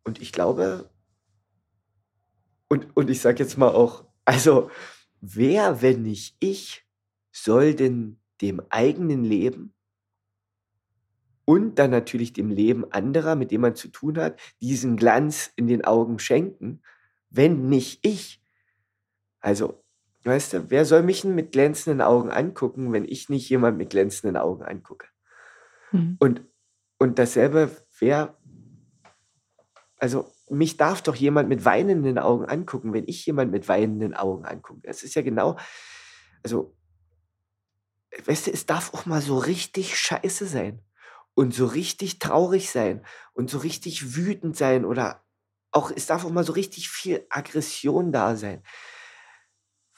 Und 0.05 0.21
ich 0.21 0.33
glaube, 0.33 0.91
und, 2.69 2.97
und 2.97 3.11
ich 3.11 3.21
sage 3.21 3.43
jetzt 3.43 3.59
mal 3.59 3.69
auch, 3.69 4.05
also 4.25 4.71
wer, 5.21 5.83
wenn 5.83 6.03
nicht 6.03 6.37
ich, 6.41 6.85
soll 7.33 7.75
denn 7.75 8.21
dem 8.41 8.61
eigenen 8.71 9.25
Leben 9.25 9.75
und 11.45 11.79
dann 11.79 11.91
natürlich 11.91 12.33
dem 12.33 12.51
Leben 12.51 12.91
anderer, 12.93 13.35
mit 13.35 13.51
dem 13.51 13.63
man 13.63 13.75
zu 13.75 13.89
tun 13.89 14.19
hat, 14.19 14.39
diesen 14.61 14.97
Glanz 14.97 15.51
in 15.57 15.67
den 15.67 15.85
Augen 15.85 16.19
schenken, 16.19 16.83
wenn 17.31 17.69
nicht 17.69 18.05
ich? 18.05 18.43
Also, 19.41 19.83
weißt 20.25 20.53
du, 20.53 20.71
wer 20.71 20.85
soll 20.85 21.03
mich 21.03 21.23
denn 21.23 21.35
mit 21.35 21.53
glänzenden 21.53 22.03
Augen 22.03 22.31
angucken, 22.31 22.93
wenn 22.93 23.05
ich 23.05 23.29
nicht 23.29 23.49
jemand 23.49 23.79
mit 23.79 23.91
glänzenden 23.91 24.37
Augen 24.37 24.63
angucke? 24.63 25.09
Mhm. 25.93 26.17
Und, 26.19 26.45
und 26.99 27.19
dasselbe, 27.19 27.71
wer, 27.99 28.37
also 29.97 30.31
mich 30.51 30.77
darf 30.77 31.03
doch 31.03 31.15
jemand 31.15 31.49
mit 31.49 31.65
weinenden 31.65 32.19
Augen 32.19 32.45
angucken, 32.45 32.93
wenn 32.93 33.07
ich 33.07 33.25
jemand 33.27 33.51
mit 33.51 33.69
weinenden 33.69 34.15
Augen 34.15 34.45
angucke. 34.45 34.81
Das 34.83 35.03
ist 35.03 35.15
ja 35.15 35.23
genau, 35.23 35.57
also, 36.43 36.77
weißt 38.25 38.47
du, 38.47 38.53
es 38.53 38.67
darf 38.67 38.95
auch 38.95 39.07
mal 39.07 39.21
so 39.21 39.39
richtig 39.39 39.99
scheiße 39.99 40.47
sein 40.47 40.83
und 41.35 41.55
so 41.55 41.67
richtig 41.67 42.19
traurig 42.19 42.71
sein 42.71 43.05
und 43.33 43.51
so 43.51 43.59
richtig 43.59 44.17
wütend 44.17 44.57
sein 44.57 44.85
oder 44.85 45.25
auch, 45.71 45.93
es 45.95 46.07
darf 46.07 46.25
auch 46.25 46.31
mal 46.31 46.45
so 46.45 46.53
richtig 46.53 46.89
viel 46.89 47.27
Aggression 47.31 48.13
da 48.13 48.37
sein. 48.37 48.63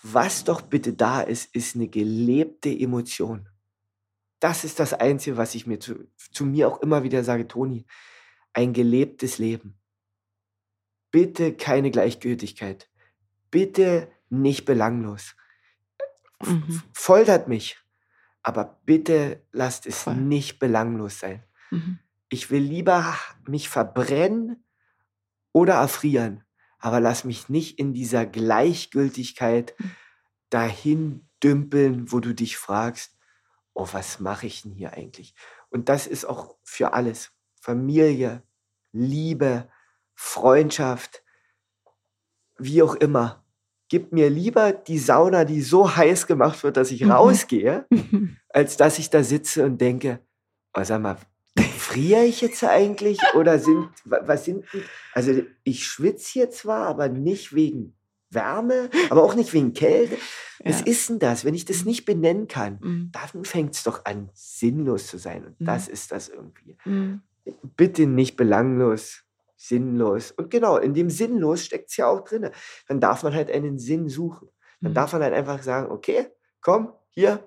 Was 0.02 0.44
doch 0.44 0.62
bitte 0.62 0.92
da 0.92 1.20
ist, 1.20 1.54
ist 1.54 1.76
eine 1.76 1.88
gelebte 1.88 2.70
Emotion. 2.70 3.48
Das 4.40 4.64
ist 4.64 4.80
das 4.80 4.94
Einzige, 4.94 5.36
was 5.36 5.54
ich 5.54 5.66
mir 5.66 5.78
zu, 5.78 6.08
zu 6.32 6.44
mir 6.44 6.68
auch 6.68 6.80
immer 6.80 7.02
wieder 7.02 7.22
sage, 7.22 7.46
Toni. 7.46 7.86
Ein 8.52 8.72
gelebtes 8.72 9.38
Leben 9.38 9.79
bitte 11.10 11.54
keine 11.54 11.90
Gleichgültigkeit. 11.90 12.88
Bitte 13.50 14.10
nicht 14.28 14.64
belanglos. 14.64 15.36
Mhm. 16.44 16.82
Foltert 16.92 17.48
mich, 17.48 17.78
aber 18.42 18.80
bitte 18.86 19.42
lasst 19.52 19.86
es 19.86 20.02
Voll. 20.02 20.16
nicht 20.16 20.58
belanglos 20.58 21.18
sein. 21.18 21.44
Mhm. 21.70 21.98
Ich 22.28 22.50
will 22.50 22.62
lieber 22.62 23.16
mich 23.46 23.68
verbrennen 23.68 24.64
oder 25.52 25.74
erfrieren, 25.74 26.44
aber 26.78 27.00
lass 27.00 27.24
mich 27.24 27.48
nicht 27.48 27.78
in 27.78 27.92
dieser 27.92 28.24
Gleichgültigkeit 28.24 29.74
mhm. 29.78 29.90
dahin 30.48 31.28
dümpeln, 31.42 32.12
wo 32.12 32.20
du 32.20 32.34
dich 32.34 32.56
fragst, 32.56 33.16
oh, 33.74 33.88
was 33.92 34.20
mache 34.20 34.46
ich 34.46 34.62
denn 34.62 34.72
hier 34.72 34.92
eigentlich? 34.92 35.34
Und 35.70 35.88
das 35.88 36.06
ist 36.06 36.24
auch 36.24 36.56
für 36.62 36.92
alles. 36.92 37.32
Familie, 37.60 38.42
Liebe, 38.92 39.68
Freundschaft, 40.22 41.24
wie 42.58 42.82
auch 42.82 42.94
immer. 42.94 43.42
Gib 43.88 44.12
mir 44.12 44.28
lieber 44.28 44.70
die 44.70 44.98
Sauna, 44.98 45.46
die 45.46 45.62
so 45.62 45.96
heiß 45.96 46.26
gemacht 46.26 46.62
wird, 46.62 46.76
dass 46.76 46.90
ich 46.90 47.02
mhm. 47.02 47.12
rausgehe, 47.12 47.86
als 48.50 48.76
dass 48.76 48.98
ich 48.98 49.08
da 49.08 49.24
sitze 49.24 49.64
und 49.64 49.80
denke, 49.80 50.20
oh, 50.76 50.84
sag 50.84 51.00
mal, 51.00 51.16
friere 51.78 52.24
ich 52.24 52.42
jetzt 52.42 52.62
eigentlich 52.62 53.18
oder 53.34 53.58
sind, 53.58 53.88
was 54.04 54.44
sind, 54.44 54.66
also 55.14 55.32
ich 55.64 55.86
schwitze 55.86 56.32
hier 56.32 56.50
zwar, 56.50 56.86
aber 56.86 57.08
nicht 57.08 57.54
wegen 57.54 57.96
Wärme, 58.28 58.90
aber 59.08 59.24
auch 59.24 59.34
nicht 59.34 59.54
wegen 59.54 59.72
Kälte. 59.72 60.18
Was 60.62 60.80
ja. 60.80 60.86
ist 60.86 61.08
denn 61.08 61.18
das? 61.18 61.46
Wenn 61.46 61.54
ich 61.54 61.64
das 61.64 61.86
nicht 61.86 62.04
benennen 62.04 62.46
kann, 62.46 62.78
mhm. 62.80 63.10
dann 63.10 63.44
fängt 63.46 63.74
es 63.74 63.82
doch 63.82 64.04
an, 64.04 64.28
sinnlos 64.34 65.06
zu 65.06 65.16
sein. 65.16 65.46
Und 65.46 65.60
mhm. 65.60 65.64
das 65.64 65.88
ist 65.88 66.12
das 66.12 66.28
irgendwie. 66.28 66.76
Mhm. 66.84 67.22
Bitte 67.74 68.06
nicht 68.06 68.36
belanglos 68.36 69.24
sinnlos. 69.60 70.30
Und 70.30 70.50
genau, 70.50 70.78
in 70.78 70.94
dem 70.94 71.10
sinnlos 71.10 71.66
steckt 71.66 71.90
es 71.90 71.96
ja 71.98 72.06
auch 72.08 72.24
drin. 72.24 72.50
Dann 72.88 72.98
darf 72.98 73.22
man 73.22 73.34
halt 73.34 73.50
einen 73.50 73.78
Sinn 73.78 74.08
suchen. 74.08 74.48
Dann 74.80 74.92
mhm. 74.92 74.94
darf 74.94 75.12
man 75.12 75.22
halt 75.22 75.34
einfach 75.34 75.62
sagen, 75.62 75.90
okay, 75.90 76.28
komm, 76.62 76.94
hier, 77.10 77.46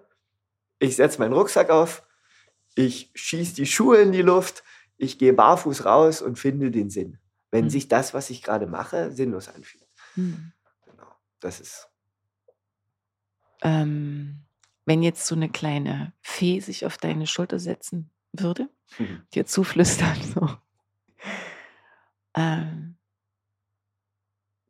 ich 0.77 0.95
setze 0.95 1.18
meinen 1.18 1.34
Rucksack 1.34 1.72
auf, 1.72 2.03
ich 2.76 3.11
schieße 3.15 3.56
die 3.56 3.65
Schuhe 3.65 3.98
in 3.98 4.11
die 4.11 4.22
Luft, 4.22 4.64
ich 4.98 5.18
gehe 5.18 5.34
barfuß 5.34 5.85
raus 5.85 6.22
und 6.22 6.38
finde 6.38 6.69
den 6.69 6.91
Sinn. 6.91 7.18
Wenn 7.49 7.65
mhm. 7.65 7.69
sich 7.72 7.88
das, 7.88 8.14
was 8.14 8.30
ich 8.30 8.44
gerade 8.44 8.68
mache, 8.68 9.11
sinnlos 9.11 9.48
anfühlt. 9.48 9.88
Mhm. 10.15 10.52
Genau, 10.85 11.15
das 11.40 11.60
ist. 11.60 11.90
Ähm, 13.64 14.44
wenn 14.85 15.02
jetzt 15.02 15.26
so 15.26 15.34
eine 15.34 15.49
kleine 15.49 16.14
Fee 16.22 16.60
sich 16.60 16.85
auf 16.85 16.98
deine 16.98 17.26
Schulter 17.26 17.57
setzen 17.57 18.11
würde, 18.34 18.69
dir 19.34 19.48
zuflüstern, 19.48 20.18
so, 20.35 20.48
ähm, 22.35 22.97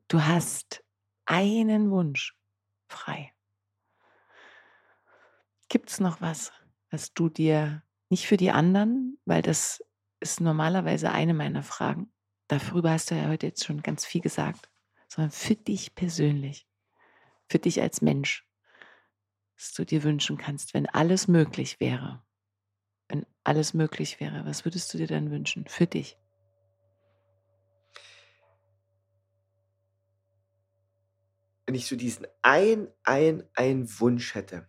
du 0.08 0.24
hast 0.24 0.84
einen 1.26 1.92
Wunsch 1.92 2.36
frei. 2.88 3.34
Gibt 5.70 5.90
es 5.90 6.00
noch 6.00 6.22
was, 6.22 6.52
was 6.92 7.14
du 7.14 7.30
dir 7.30 7.84
nicht 8.10 8.28
für 8.28 8.38
die 8.38 8.52
anderen, 8.52 9.18
weil 9.26 9.42
das 9.42 9.84
ist 10.20 10.40
normalerweise 10.40 11.12
eine 11.12 11.34
meiner 11.34 11.64
Fragen. 11.64 12.14
Darüber 12.48 12.92
hast 12.92 13.10
du 13.10 13.16
ja 13.16 13.28
heute 13.28 13.48
jetzt 13.48 13.66
schon 13.66 13.82
ganz 13.82 14.06
viel 14.06 14.22
gesagt, 14.22 14.70
sondern 15.08 15.32
für 15.32 15.56
dich 15.56 15.96
persönlich, 15.96 16.68
für 17.50 17.60
dich 17.60 17.82
als 17.82 18.02
Mensch, 18.02 18.48
was 19.58 19.74
du 19.74 19.86
dir 19.86 20.04
wünschen 20.04 20.38
kannst, 20.38 20.74
wenn 20.74 20.88
alles 20.88 21.28
möglich 21.28 21.80
wäre. 21.80 22.24
Wenn 23.08 23.26
alles 23.44 23.74
möglich 23.74 24.20
wäre, 24.20 24.46
was 24.46 24.66
würdest 24.66 24.94
du 24.94 24.98
dir 24.98 25.08
dann 25.08 25.32
wünschen 25.32 25.68
für 25.68 25.88
dich? 25.88 26.18
Wenn 31.74 31.80
ich 31.80 31.88
so 31.88 31.96
diesen 31.96 32.28
ein, 32.44 32.88
ein, 33.02 33.50
ein 33.56 34.00
Wunsch 34.00 34.36
hätte, 34.36 34.68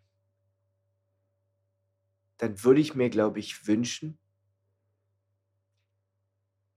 dann 2.38 2.64
würde 2.64 2.80
ich 2.80 2.94
mir, 2.94 3.10
glaube 3.10 3.40
ich, 3.40 3.66
wünschen, 3.66 4.16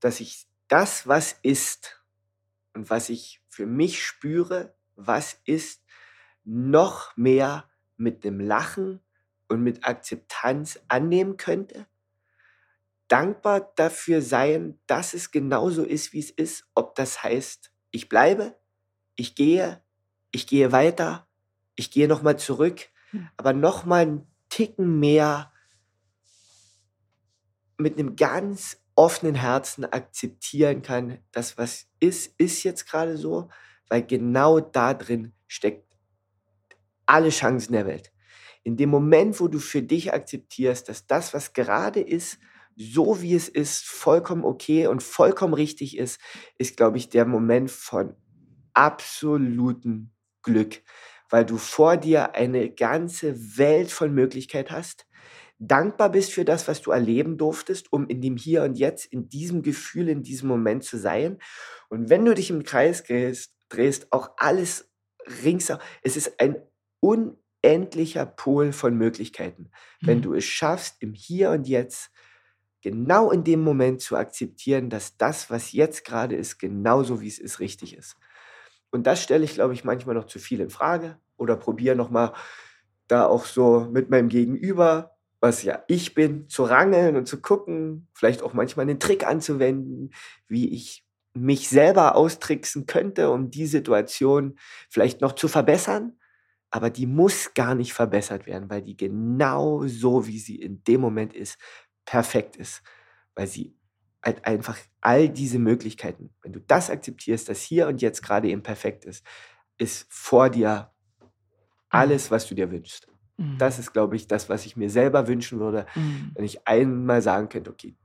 dass 0.02 0.20
ich 0.20 0.46
das, 0.68 1.08
was 1.08 1.32
ist 1.44 2.04
und 2.74 2.90
was 2.90 3.08
ich 3.08 3.42
für 3.48 3.66
mich 3.66 4.06
spüre, 4.06 4.76
was 4.98 5.40
ist, 5.46 5.86
noch 6.44 7.16
mehr 7.16 7.72
mit 7.96 8.26
dem 8.26 8.42
Lachen 8.42 9.00
und 9.48 9.64
mit 9.64 9.86
Akzeptanz 9.86 10.78
annehmen 10.90 11.38
könnte. 11.38 11.88
Dankbar 13.08 13.72
dafür 13.78 14.22
sein, 14.22 14.78
dass 14.88 15.14
es 15.14 15.32
genauso 15.32 15.86
ist, 15.86 16.12
wie 16.12 16.20
es 16.20 16.32
ist. 16.32 16.70
Ob 16.76 16.96
das 16.96 17.24
heißt, 17.24 17.72
ich 17.92 18.10
bleibe, 18.10 18.60
ich 19.16 19.34
gehe, 19.34 19.87
ich 20.38 20.46
gehe 20.46 20.72
weiter, 20.72 21.28
ich 21.76 21.90
gehe 21.90 22.08
nochmal 22.08 22.38
zurück, 22.38 22.90
hm. 23.10 23.28
aber 23.38 23.54
nochmal 23.54 24.04
einen 24.04 24.28
Ticken 24.50 25.00
mehr 25.00 25.52
mit 27.78 27.98
einem 27.98 28.16
ganz 28.16 28.80
offenen 28.96 29.36
Herzen 29.36 29.84
akzeptieren 29.86 30.84
kann, 30.84 31.20
das 31.32 31.58
was 31.58 31.88
ist, 32.00 32.34
ist 32.40 32.64
jetzt 32.64 32.88
gerade 32.88 33.18
so, 33.18 33.50
weil 33.90 34.06
genau 34.06 34.60
da 34.60 34.94
drin 34.94 35.34
steckt 35.48 35.86
alle 37.08 37.30
Chancen 37.30 37.74
der 37.74 37.88
Welt. 37.88 38.12
In 38.64 38.78
dem 38.78 38.90
Moment, 38.90 39.40
wo 39.40 39.48
du 39.48 39.60
für 39.60 39.82
dich 39.82 40.14
akzeptierst, 40.14 40.88
dass 40.90 41.08
das, 41.08 41.34
was 41.34 41.54
gerade 41.54 42.02
ist, 42.02 42.38
so 42.76 43.22
wie 43.22 43.34
es 43.34 43.50
ist, 43.50 43.86
vollkommen 43.86 44.44
okay 44.44 44.86
und 44.88 45.02
vollkommen 45.02 45.56
richtig 45.56 45.98
ist, 45.98 46.20
ist, 46.60 46.78
glaube 46.78 46.98
ich, 46.98 47.10
der 47.10 47.26
Moment 47.26 47.72
von 47.72 48.16
absoluten 48.74 50.12
Glück, 50.48 50.82
weil 51.30 51.46
du 51.46 51.58
vor 51.58 51.98
dir 51.98 52.36
eine 52.36 52.70
ganze 52.72 53.58
Welt 53.58 53.92
von 53.92 54.14
Möglichkeit 54.14 54.72
hast, 54.72 55.08
dankbar 55.60 56.12
bist 56.12 56.34
für 56.34 56.46
das, 56.46 56.68
was 56.68 56.82
du 56.82 56.92
erleben 56.92 57.38
durftest, 57.38 57.92
um 57.92 58.08
in 58.08 58.22
dem 58.22 58.38
Hier 58.38 58.64
und 58.64 58.78
Jetzt, 58.78 59.06
in 59.08 59.30
diesem 59.30 59.64
Gefühl, 59.64 60.10
in 60.10 60.24
diesem 60.24 60.48
Moment 60.48 60.84
zu 60.84 60.98
sein. 60.98 61.40
Und 61.90 62.10
wenn 62.10 62.26
du 62.26 62.34
dich 62.36 62.50
im 62.50 62.64
Kreis 62.64 63.04
drehst, 63.04 63.54
drehst 63.70 64.12
auch 64.14 64.32
alles 64.38 64.92
ringsherum. 65.44 65.82
Es 66.04 66.16
ist 66.18 66.40
ein 66.40 66.58
unendlicher 67.02 68.26
Pol 68.26 68.72
von 68.72 68.96
Möglichkeiten. 68.98 69.72
Wenn 70.06 70.22
Mhm. 70.22 70.22
du 70.22 70.34
es 70.34 70.46
schaffst, 70.46 70.98
im 71.02 71.14
Hier 71.14 71.52
und 71.52 71.68
Jetzt 71.68 72.12
genau 72.82 73.32
in 73.32 73.44
dem 73.44 73.62
Moment 73.62 74.02
zu 74.02 74.16
akzeptieren, 74.16 74.90
dass 74.90 75.18
das, 75.18 75.50
was 75.50 75.72
jetzt 75.72 76.06
gerade 76.06 76.36
ist, 76.36 76.60
genauso 76.60 77.22
wie 77.22 77.28
es 77.28 77.40
ist, 77.40 77.60
richtig 77.60 77.96
ist. 77.98 78.18
Und 78.92 79.08
das 79.08 79.22
stelle 79.24 79.44
ich, 79.46 79.54
glaube 79.54 79.74
ich, 79.74 79.84
manchmal 79.84 80.16
noch 80.16 80.26
zu 80.28 80.40
viel 80.40 80.60
in 80.62 80.70
Frage 80.70 81.18
oder 81.38 81.56
probiere 81.58 81.96
nochmal 81.96 82.34
da 83.08 83.26
auch 83.26 83.46
so 83.46 83.88
mit 83.92 84.10
meinem 84.10 84.30
Gegenüber, 84.30 85.16
was 85.40 85.64
ja 85.64 85.84
ich 85.88 86.14
bin, 86.16 86.50
zu 86.50 86.64
rangeln 86.64 87.16
und 87.16 87.28
zu 87.28 87.42
gucken, 87.42 88.08
vielleicht 88.14 88.42
auch 88.42 88.54
manchmal 88.54 88.84
einen 88.90 89.00
Trick 89.00 89.26
anzuwenden, 89.26 90.12
wie 90.48 90.74
ich 90.74 91.06
mich 91.34 91.70
selber 91.70 92.16
austricksen 92.16 92.88
könnte, 92.88 93.30
um 93.32 93.52
die 93.52 93.68
Situation 93.68 94.58
vielleicht 94.90 95.22
noch 95.22 95.34
zu 95.34 95.48
verbessern. 95.48 96.18
Aber 96.72 96.90
die 96.90 97.06
muss 97.08 97.54
gar 97.54 97.76
nicht 97.76 97.94
verbessert 97.94 98.46
werden, 98.48 98.70
weil 98.70 98.82
die 98.82 98.98
genau 98.98 99.86
so, 99.88 100.28
wie 100.28 100.40
sie 100.40 100.58
in 100.58 100.84
dem 100.84 101.02
Moment 101.02 101.34
ist, 101.34 101.58
perfekt 102.06 102.56
ist. 102.58 102.82
Weil 103.36 103.48
sie 103.48 103.77
halt 104.28 104.46
einfach 104.46 104.78
all 105.02 105.30
diese 105.30 105.58
Möglichkeiten, 105.58 106.30
wenn 106.44 106.52
du 106.54 106.60
das 106.60 106.90
akzeptierst, 106.90 107.48
dass 107.50 107.62
hier 107.62 107.88
und 107.88 108.02
jetzt 108.02 108.22
gerade 108.22 108.50
eben 108.50 108.62
perfekt 108.62 109.06
ist, 109.06 109.26
ist 109.78 110.06
vor 110.10 110.50
dir 110.50 110.92
alles, 111.90 112.30
was 112.30 112.46
du 112.48 112.54
dir 112.54 112.70
wünschst. 112.70 113.08
Mhm. 113.38 113.58
Das 113.58 113.80
ist, 113.80 113.94
glaube 113.94 114.18
ich, 114.18 114.28
das, 114.28 114.50
was 114.50 114.66
ich 114.66 114.76
mir 114.76 114.90
selber 114.90 115.28
wünschen 115.28 115.60
würde, 115.60 115.86
Mhm. 115.96 116.32
wenn 116.36 116.44
ich 116.44 116.68
einmal 116.68 117.22
sagen 117.22 117.48
könnte, 117.50 117.72
okay, 117.72 117.96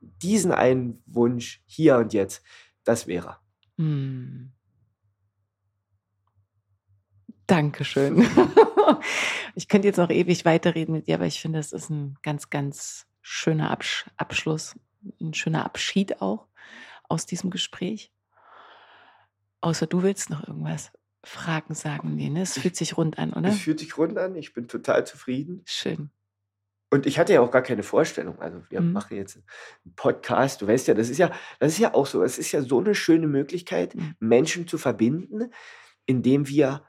diesen 0.00 0.52
einen 0.52 1.02
Wunsch 1.06 1.62
hier 1.66 1.96
und 1.96 2.12
jetzt, 2.12 2.42
das 2.84 3.06
wäre. 3.08 3.38
Hm. 3.76 4.52
Dankeschön. 7.46 8.26
Ich 9.56 9.68
könnte 9.68 9.88
jetzt 9.88 9.96
noch 9.96 10.10
ewig 10.10 10.44
weiterreden 10.44 10.94
mit 10.94 11.08
dir, 11.08 11.16
aber 11.16 11.26
ich 11.26 11.40
finde, 11.40 11.58
es 11.58 11.72
ist 11.72 11.90
ein 11.90 12.16
ganz, 12.22 12.50
ganz 12.50 13.06
schöner 13.22 13.70
Absch 13.70 14.04
Abschluss, 14.16 14.76
ein 15.20 15.34
schöner 15.34 15.64
Abschied 15.64 16.20
auch 16.22 16.46
aus 17.08 17.26
diesem 17.26 17.50
Gespräch. 17.50 18.12
Außer 19.60 19.86
du 19.86 20.02
willst 20.02 20.30
noch 20.30 20.46
irgendwas 20.46 20.92
fragen, 21.24 21.74
sagen. 21.74 22.14
Nee, 22.14 22.28
ne? 22.30 22.42
Es 22.42 22.58
fühlt 22.58 22.76
sich 22.76 22.96
rund 22.96 23.18
an, 23.18 23.32
oder? 23.32 23.48
Es 23.48 23.58
fühlt 23.58 23.80
sich 23.80 23.96
rund 23.98 24.16
an, 24.18 24.36
ich 24.36 24.52
bin 24.52 24.68
total 24.68 25.06
zufrieden. 25.06 25.62
Schön. 25.66 26.10
Und 26.88 27.04
ich 27.04 27.18
hatte 27.18 27.32
ja 27.32 27.40
auch 27.40 27.50
gar 27.50 27.62
keine 27.62 27.82
Vorstellung. 27.82 28.38
Also 28.40 28.62
wir 28.70 28.80
Mhm. 28.80 28.92
machen 28.92 29.16
jetzt 29.16 29.36
einen 29.36 29.94
Podcast. 29.96 30.62
Du 30.62 30.68
weißt 30.68 30.86
ja, 30.86 30.94
das 30.94 31.08
ist 31.08 31.18
ja, 31.18 31.32
das 31.58 31.72
ist 31.72 31.78
ja 31.78 31.94
auch 31.94 32.06
so. 32.06 32.22
Es 32.22 32.38
ist 32.38 32.52
ja 32.52 32.62
so 32.62 32.78
eine 32.78 32.94
schöne 32.94 33.26
Möglichkeit, 33.26 33.94
Mhm. 33.96 34.14
Menschen 34.20 34.68
zu 34.68 34.78
verbinden, 34.78 35.50
indem 36.06 36.46
wir, 36.48 36.84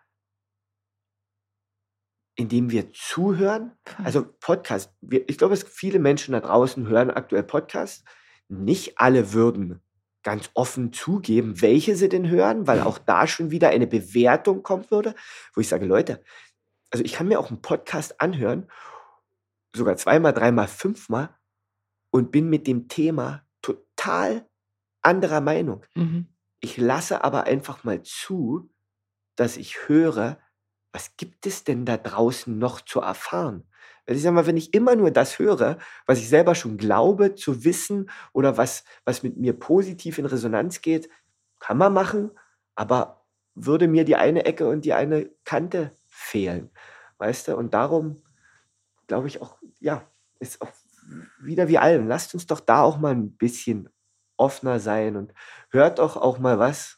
indem 2.38 2.72
wir 2.72 2.94
zuhören. 2.94 3.74
Also 4.04 4.26
Podcast. 4.40 4.94
Wir, 5.02 5.28
ich 5.28 5.38
glaube, 5.38 5.56
es 5.56 5.64
viele 5.64 6.00
Menschen 6.00 6.32
da 6.32 6.40
draußen 6.40 6.88
hören 6.88 7.10
aktuell 7.10 7.44
Podcasts. 7.44 8.06
Nicht 8.48 9.00
alle 9.00 9.34
würden 9.34 9.82
ganz 10.24 10.50
offen 10.54 10.94
zugeben, 10.94 11.62
welche 11.62 11.96
sie 11.96 12.10
denn 12.10 12.30
hören, 12.30 12.68
weil 12.68 12.82
auch 12.82 12.98
da 12.98 13.28
schon 13.28 13.50
wieder 13.50 13.70
eine 13.70 13.88
Bewertung 13.88 14.62
kommen 14.62 14.86
würde, 14.90 15.16
wo 15.54 15.62
ich 15.62 15.68
sage, 15.68 15.86
Leute, 15.86 16.24
also 16.92 17.04
ich 17.04 17.14
kann 17.14 17.28
mir 17.28 17.40
auch 17.40 17.50
einen 17.50 17.62
Podcast 17.62 18.22
anhören, 18.22 18.70
sogar 19.76 19.96
zweimal, 19.98 20.34
dreimal, 20.34 20.68
fünfmal 20.68 21.30
und 22.12 22.32
bin 22.32 22.50
mit 22.50 22.68
dem 22.68 22.88
Thema 22.88 23.46
total 23.62 24.48
anderer 25.02 25.42
Meinung. 25.42 25.86
Mhm. 25.96 26.28
Ich 26.60 26.78
lasse 26.78 27.24
aber 27.24 27.46
einfach 27.46 27.84
mal 27.84 28.04
zu, 28.04 28.70
dass 29.36 29.58
ich 29.58 29.88
höre, 29.88 30.40
was 30.98 31.16
gibt 31.16 31.46
es 31.46 31.64
denn 31.64 31.86
da 31.86 31.96
draußen 31.96 32.58
noch 32.58 32.82
zu 32.82 33.02
erfahren? 33.02 33.64
Ich 34.08 34.24
sage 34.24 34.34
mal, 34.34 34.48
wenn 34.48 34.58
ich 34.58 34.74
immer 34.74 34.96
nur 34.96 35.12
das 35.12 35.38
höre, 35.38 35.78
was 36.08 36.18
ich 36.18 36.28
selber 36.28 36.56
schon 36.56 36.78
glaube 36.78 37.36
zu 37.36 37.64
wissen 37.64 38.10
oder 38.34 38.58
was, 38.58 38.84
was 39.06 39.22
mit 39.22 39.38
mir 39.38 39.54
positiv 39.54 40.18
in 40.18 40.26
Resonanz 40.26 40.82
geht, 40.82 41.08
kann 41.60 41.78
man 41.78 41.94
machen, 41.94 42.32
aber 42.74 43.28
würde 43.54 43.88
mir 43.88 44.06
die 44.06 44.16
eine 44.16 44.46
Ecke 44.46 44.68
und 44.68 44.86
die 44.86 44.94
eine 44.94 45.30
Kante 45.44 45.96
fehlen. 46.08 46.72
Weißt 47.20 47.48
du? 47.48 47.58
Und 47.58 47.76
darum 47.76 48.24
glaube 49.06 49.28
ich 49.28 49.40
auch, 49.40 49.60
ja, 49.80 50.04
ist 50.40 50.64
auch 50.64 50.72
wieder 51.40 51.68
wie 51.68 51.78
allen. 51.78 52.08
Lasst 52.08 52.34
uns 52.34 52.48
doch 52.48 52.60
da 52.60 52.82
auch 52.82 52.98
mal 52.98 53.14
ein 53.14 53.38
bisschen 53.38 53.88
offener 54.36 54.80
sein 54.80 55.16
und 55.16 55.32
hört 55.70 56.00
doch 56.00 56.18
auch 56.18 56.40
mal 56.40 56.58
was. 56.58 56.98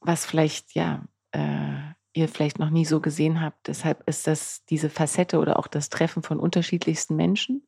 was 0.00 0.26
vielleicht, 0.26 0.74
ja, 0.74 1.04
äh, 1.32 1.94
ihr 2.12 2.28
vielleicht 2.28 2.58
noch 2.58 2.70
nie 2.70 2.84
so 2.84 3.00
gesehen 3.00 3.40
habt. 3.40 3.68
Deshalb 3.68 4.08
ist 4.08 4.26
das 4.26 4.64
diese 4.66 4.90
Facette 4.90 5.38
oder 5.38 5.58
auch 5.58 5.66
das 5.66 5.90
Treffen 5.90 6.22
von 6.22 6.40
unterschiedlichsten 6.40 7.16
Menschen 7.16 7.66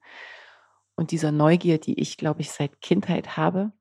und 0.94 1.10
dieser 1.10 1.32
Neugier, 1.32 1.78
die 1.78 1.98
ich, 2.00 2.16
glaube 2.16 2.40
ich, 2.40 2.50
seit 2.50 2.80
Kindheit 2.80 3.36
habe 3.36 3.72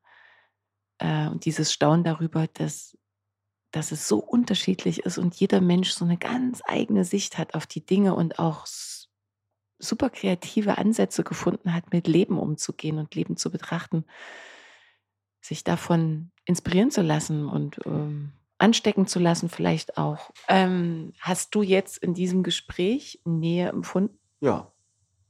äh, 0.99 1.28
und 1.28 1.45
dieses 1.45 1.74
Staunen 1.74 2.03
darüber, 2.03 2.48
dass, 2.48 2.98
dass 3.72 3.91
es 3.91 4.08
so 4.08 4.20
unterschiedlich 4.20 4.99
ist 5.06 5.18
und 5.18 5.36
jeder 5.36 5.62
Mensch 5.62 5.91
so 5.91 6.06
eine 6.06 6.18
ganz 6.18 6.62
eigene 6.66 7.06
Sicht 7.06 7.38
hat 7.38 7.53
auf 7.53 7.68
die 7.68 7.86
Dinge 7.86 8.16
und 8.16 8.40
auch 8.40 8.66
super 9.80 10.10
kreative 10.10 10.78
Ansätze 10.78 11.24
gefunden 11.24 11.74
hat, 11.74 11.91
mit 11.91 12.08
Leben 12.08 12.38
umzugehen 12.38 12.99
und 12.99 13.16
Leben 13.16 13.36
zu 13.36 13.49
betrachten, 13.49 14.06
sich 15.41 15.64
davon 15.64 16.32
inspirieren 16.45 16.91
zu 16.91 17.02
lassen 17.02 17.48
und 17.48 17.80
ähm, 17.86 18.32
anstecken 18.62 19.08
zu 19.08 19.20
lassen, 19.20 19.50
vielleicht 19.50 19.98
auch. 19.98 20.32
Ähm, 20.48 21.14
hast 21.20 21.54
du 21.56 21.62
jetzt 21.64 21.98
in 21.98 22.14
diesem 22.14 22.44
Gespräch 22.44 23.22
Nähe 23.26 23.70
empfunden? 23.70 24.18
Ja, 24.40 24.72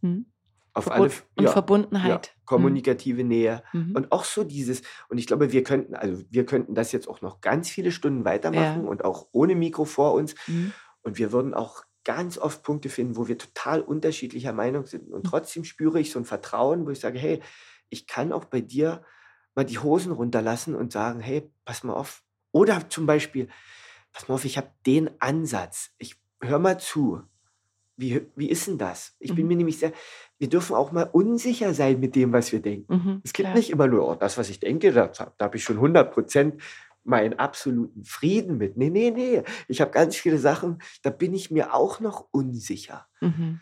Hm? 0.02 0.26
auf 0.74 0.86
Verbund- 0.86 1.00
alle 1.00 1.08
F- 1.08 1.26
und 1.36 1.44
ja, 1.46 1.52
Verbundenheit. 1.52 2.28
Ja, 2.28 2.34
kommunikative 2.46 3.24
Nähe. 3.24 3.62
Mhm. 3.74 3.94
Und 3.96 4.12
auch 4.12 4.24
so 4.24 4.44
dieses, 4.44 4.82
und 5.10 5.18
ich 5.18 5.28
glaube, 5.28 5.52
wir 5.52 5.64
könnten, 5.64 5.96
also 5.96 6.24
wir 6.30 6.46
könnten 6.46 6.76
das 6.76 6.92
jetzt 6.94 7.08
auch 7.10 7.22
noch 7.22 7.42
ganz 7.42 7.70
viele 7.70 7.92
Stunden 7.92 8.24
weitermachen 8.26 8.84
Ja. 8.84 8.90
und 8.90 9.04
auch 9.04 9.28
ohne 9.32 9.56
Mikro 9.56 9.86
vor 9.86 10.14
uns. 10.14 10.36
Mhm. 10.48 10.72
Und 11.02 11.18
wir 11.18 11.32
würden 11.32 11.54
auch 11.54 11.84
ganz 12.04 12.38
oft 12.38 12.64
Punkte 12.64 12.90
finden, 12.90 13.16
wo 13.18 13.28
wir 13.28 13.38
total 13.38 13.82
unterschiedlicher 13.82 14.54
Meinung 14.54 14.86
sind. 14.86 15.12
Und 15.12 15.24
Mhm. 15.26 15.30
trotzdem 15.30 15.64
spüre 15.66 16.00
ich 16.00 16.12
so 16.12 16.20
ein 16.20 16.26
Vertrauen, 16.26 16.86
wo 16.86 16.90
ich 16.90 17.00
sage, 17.00 17.20
hey, 17.20 17.42
ich 17.90 18.08
kann 18.08 18.32
auch 18.32 18.46
bei 18.46 18.62
dir 18.62 19.04
mal 19.56 19.66
die 19.66 19.78
Hosen 19.80 20.12
runterlassen 20.14 20.74
und 20.76 20.92
sagen, 20.94 21.20
hey, 21.20 21.52
pass 21.66 21.84
mal 21.84 21.94
auf. 21.94 22.24
Oder 22.52 22.90
zum 22.90 23.06
Beispiel, 23.06 23.48
pass 24.12 24.28
mal 24.28 24.36
auf, 24.36 24.46
ich 24.46 24.58
habe 24.58 24.72
den 24.86 25.10
Ansatz. 25.20 25.92
Ich 25.98 26.16
hör 26.42 26.60
mal 26.60 26.80
zu. 26.80 27.22
Wie, 27.98 28.26
wie 28.36 28.50
ist 28.50 28.68
denn 28.68 28.78
das? 28.80 29.16
Ich 29.20 29.36
bin 29.36 29.44
Mhm. 29.46 29.48
mir 29.50 29.56
nämlich 29.58 29.78
sehr, 29.80 29.92
wir 30.40 30.50
dürfen 30.50 30.76
auch 30.76 30.92
mal 30.92 31.04
unsicher 31.12 31.74
sein 31.74 32.00
mit 32.00 32.16
dem, 32.16 32.34
was 32.34 32.52
wir 32.52 32.60
denken. 32.62 32.94
Mhm, 32.96 33.22
Es 33.24 33.32
gibt 33.34 33.48
klar. 33.48 33.56
nicht 33.56 33.70
immer 33.70 33.88
nur, 33.88 34.08
oh, 34.08 34.16
das, 34.16 34.38
was 34.38 34.50
ich 34.50 34.60
denke, 34.60 34.92
da, 34.92 35.08
da 35.08 35.32
habe 35.40 35.58
ich 35.58 35.64
schon 35.64 35.76
100 35.78 36.12
Prozent 36.12 36.62
meinen 37.04 37.38
absoluten 37.38 38.04
Frieden 38.04 38.58
mit. 38.58 38.76
Nee, 38.78 38.90
nee, 38.90 39.12
nee. 39.12 39.44
Ich 39.68 39.82
habe 39.82 39.92
ganz 39.92 40.16
viele 40.16 40.40
Sachen, 40.40 40.82
da 41.04 41.10
bin 41.12 41.34
ich 41.34 41.52
mir 41.52 41.74
auch 41.76 42.00
noch 42.00 42.28
unsicher. 42.32 43.08
Mhm. 43.22 43.60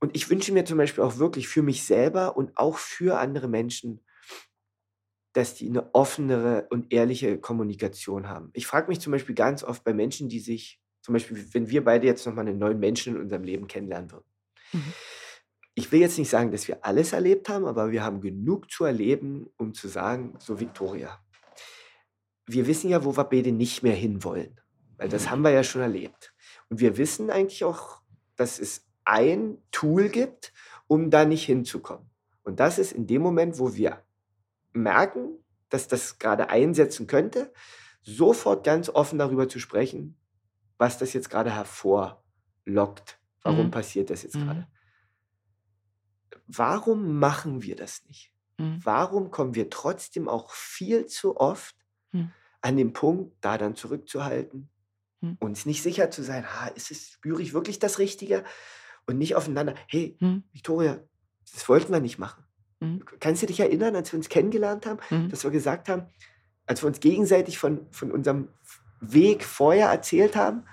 Und 0.00 0.16
ich 0.16 0.28
wünsche 0.30 0.52
mir 0.52 0.64
zum 0.64 0.78
Beispiel 0.78 1.04
auch 1.04 1.18
wirklich 1.18 1.48
für 1.48 1.62
mich 1.62 1.84
selber 1.84 2.36
und 2.36 2.56
auch 2.58 2.76
für 2.78 3.18
andere 3.18 3.48
Menschen, 3.48 4.00
dass 5.32 5.54
die 5.54 5.68
eine 5.68 5.94
offenere 5.94 6.66
und 6.70 6.92
ehrliche 6.92 7.38
Kommunikation 7.38 8.28
haben. 8.28 8.50
Ich 8.52 8.66
frage 8.66 8.88
mich 8.88 9.00
zum 9.00 9.12
Beispiel 9.12 9.34
ganz 9.34 9.64
oft 9.64 9.82
bei 9.84 9.94
Menschen, 9.94 10.28
die 10.28 10.40
sich, 10.40 10.80
zum 11.00 11.14
Beispiel, 11.14 11.46
wenn 11.52 11.70
wir 11.70 11.84
beide 11.84 12.06
jetzt 12.06 12.26
nochmal 12.26 12.46
einen 12.46 12.58
neuen 12.58 12.78
Menschen 12.78 13.16
in 13.16 13.22
unserem 13.22 13.44
Leben 13.44 13.66
kennenlernen 13.66 14.10
würden. 14.12 14.26
Mhm. 14.72 14.92
Ich 15.74 15.90
will 15.90 16.00
jetzt 16.00 16.18
nicht 16.18 16.28
sagen, 16.28 16.50
dass 16.50 16.68
wir 16.68 16.84
alles 16.84 17.14
erlebt 17.14 17.48
haben, 17.48 17.64
aber 17.64 17.90
wir 17.90 18.04
haben 18.04 18.20
genug 18.20 18.70
zu 18.70 18.84
erleben, 18.84 19.46
um 19.56 19.72
zu 19.72 19.88
sagen, 19.88 20.34
so 20.38 20.60
Victoria, 20.60 21.18
wir 22.46 22.66
wissen 22.66 22.90
ja, 22.90 23.04
wo 23.04 23.16
wir 23.16 23.24
beide 23.24 23.52
nicht 23.52 23.82
mehr 23.82 23.94
hinwollen. 23.94 24.60
Weil 24.98 25.08
das 25.08 25.30
haben 25.30 25.42
wir 25.42 25.50
ja 25.50 25.64
schon 25.64 25.80
erlebt. 25.80 26.34
Und 26.68 26.80
wir 26.80 26.98
wissen 26.98 27.30
eigentlich 27.30 27.64
auch, 27.64 28.02
dass 28.36 28.58
es 28.58 28.86
ein 29.04 29.58
Tool 29.70 30.10
gibt, 30.10 30.52
um 30.86 31.10
da 31.10 31.24
nicht 31.24 31.44
hinzukommen. 31.44 32.10
Und 32.42 32.60
das 32.60 32.78
ist 32.78 32.92
in 32.92 33.06
dem 33.06 33.22
Moment, 33.22 33.58
wo 33.58 33.74
wir 33.74 34.04
merken, 34.74 35.38
dass 35.68 35.88
das 35.88 36.18
gerade 36.18 36.50
einsetzen 36.50 37.06
könnte, 37.06 37.52
sofort 38.02 38.64
ganz 38.64 38.88
offen 38.88 39.18
darüber 39.18 39.48
zu 39.48 39.58
sprechen, 39.60 40.18
was 40.78 40.98
das 40.98 41.12
jetzt 41.14 41.30
gerade 41.30 41.50
hervorlockt. 41.52 43.20
Warum 43.42 43.70
Mhm. 43.70 43.72
passiert 43.72 44.10
das 44.10 44.22
jetzt 44.24 44.34
Mhm. 44.34 44.40
gerade? 44.40 44.68
Warum 46.46 47.18
machen 47.18 47.62
wir 47.62 47.76
das 47.76 48.04
nicht? 48.06 48.32
Mhm. 48.58 48.82
Warum 48.82 49.30
kommen 49.30 49.54
wir 49.54 49.70
trotzdem 49.70 50.28
auch 50.28 50.50
viel 50.52 51.06
zu 51.06 51.36
oft 51.36 51.76
Mhm. 52.12 52.32
an 52.62 52.76
den 52.76 52.92
Punkt, 52.92 53.36
da 53.42 53.58
dann 53.58 53.76
zurückzuhalten, 53.76 54.70
Mhm. 55.22 55.38
uns 55.40 55.66
nicht 55.66 55.82
sicher 55.82 56.10
zu 56.10 56.22
sein, 56.22 56.46
ha, 56.46 56.68
ist 56.68 56.90
es, 56.90 57.10
spüre 57.12 57.42
ich 57.42 57.54
wirklich 57.54 57.78
das 57.78 57.98
Richtige? 57.98 58.44
Und 59.06 59.18
nicht 59.18 59.36
aufeinander, 59.36 59.74
hey, 59.88 60.18
Mhm. 60.20 60.42
Victoria, 60.52 61.04
das 61.52 61.68
wollten 61.68 61.92
wir 61.92 62.00
nicht 62.00 62.18
machen. 62.18 62.44
Mhm. 62.82 63.02
Kannst 63.20 63.42
du 63.42 63.46
dich 63.46 63.60
erinnern, 63.60 63.96
als 63.96 64.12
wir 64.12 64.18
uns 64.18 64.28
kennengelernt 64.28 64.86
haben, 64.86 64.98
Mhm. 65.10 65.28
dass 65.30 65.44
wir 65.44 65.50
gesagt 65.50 65.88
haben, 65.88 66.04
als 66.66 66.82
wir 66.82 66.86
uns 66.88 67.00
gegenseitig 67.00 67.58
von, 67.58 67.86
von 67.90 68.10
unserem 68.12 68.48
Weg 69.00 69.44
vorher 69.44 69.88
erzählt 69.88 70.36
haben, 70.36 70.64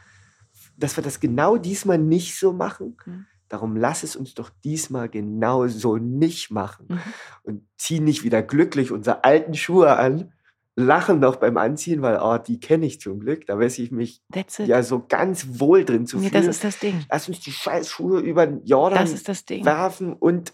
dass 0.78 0.96
wir 0.98 1.04
das 1.04 1.20
genau 1.20 1.58
diesmal 1.58 1.98
nicht 1.98 2.38
so 2.38 2.54
machen. 2.54 2.98
Mhm. 3.06 3.26
Darum 3.50 3.76
lass 3.76 4.04
es 4.04 4.16
uns 4.16 4.36
doch 4.36 4.52
diesmal 4.64 5.10
genau 5.10 5.68
so 5.68 5.98
nicht 5.98 6.52
machen. 6.52 6.86
Mhm. 6.90 7.00
Und 7.44 7.68
zieh 7.78 8.00
nicht 8.00 8.24
wieder 8.24 8.44
glücklich 8.44 8.92
unsere 8.92 9.24
alten 9.24 9.56
Schuhe 9.56 9.98
an, 9.98 10.32
lachen 10.76 11.20
noch 11.20 11.38
beim 11.38 11.58
Anziehen, 11.58 12.02
weil, 12.02 12.20
oh, 12.22 12.38
die 12.38 12.60
kenne 12.60 12.86
ich 12.86 13.02
zum 13.02 13.20
Glück. 13.20 13.46
Da 13.48 13.60
weiß 13.60 13.80
ich 13.80 13.92
mich 13.92 14.22
ja 14.60 14.82
so 14.84 15.04
ganz 15.10 15.60
wohl 15.60 15.84
drin 15.84 16.06
zu 16.06 16.18
nee, 16.20 16.30
fühlen. 16.30 16.46
das 16.46 16.56
ist 16.56 16.64
das 16.64 16.80
Ding. 16.80 17.04
lass 17.12 17.28
uns 17.28 17.40
die 17.42 17.52
scheiß 17.52 17.90
Schuhe 17.90 18.20
über 18.22 18.46
den 18.48 18.64
Jordan 18.64 19.00
Das 19.00 19.12
ist 19.12 19.28
das 19.28 19.44
Ding. 19.46 19.66
werfen 19.66 20.14
und 20.14 20.54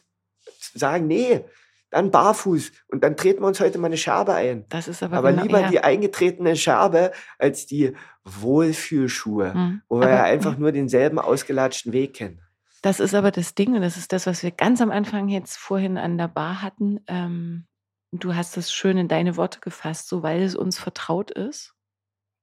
sagen, 0.75 1.07
nee, 1.07 1.43
dann 1.89 2.11
barfuß. 2.11 2.71
Und 2.89 3.03
dann 3.03 3.15
treten 3.17 3.41
wir 3.41 3.47
uns 3.47 3.59
heute 3.59 3.77
mal 3.77 3.87
eine 3.87 3.97
Scherbe 3.97 4.33
ein. 4.33 4.65
Das 4.69 4.87
ist 4.87 5.01
aber, 5.01 5.17
Aber 5.17 5.31
genau, 5.31 5.43
lieber 5.43 5.61
ja. 5.61 5.69
die 5.69 5.79
eingetretene 5.79 6.55
Scherbe 6.55 7.11
als 7.39 7.65
die 7.65 7.93
Wohlfühlschuhe, 8.25 9.53
Mhm. 9.53 9.81
wo 9.87 9.99
wir 9.99 10.07
Aber- 10.07 10.15
ja 10.15 10.23
einfach 10.23 10.57
nur 10.57 10.71
denselben 10.71 11.19
ausgelatschten 11.19 11.93
Weg 11.93 12.13
kennen. 12.15 12.41
Das 12.81 12.99
ist 12.99 13.15
aber 13.15 13.31
das 13.31 13.55
Ding 13.55 13.73
und 13.75 13.81
das 13.81 13.97
ist 13.97 14.13
das, 14.13 14.27
was 14.27 14.43
wir 14.43 14.51
ganz 14.51 14.79
am 14.81 14.91
Anfang 14.91 15.27
jetzt 15.29 15.57
vorhin 15.57 15.97
an 15.97 16.17
der 16.17 16.27
Bar 16.27 16.61
hatten. 16.61 16.99
Ähm, 17.07 17.65
du 18.11 18.35
hast 18.35 18.57
es 18.57 18.71
schön 18.71 18.97
in 18.97 19.07
deine 19.07 19.37
Worte 19.37 19.59
gefasst, 19.59 20.07
so 20.07 20.21
weil 20.21 20.43
es 20.43 20.55
uns 20.55 20.77
vertraut 20.77 21.31
ist, 21.31 21.73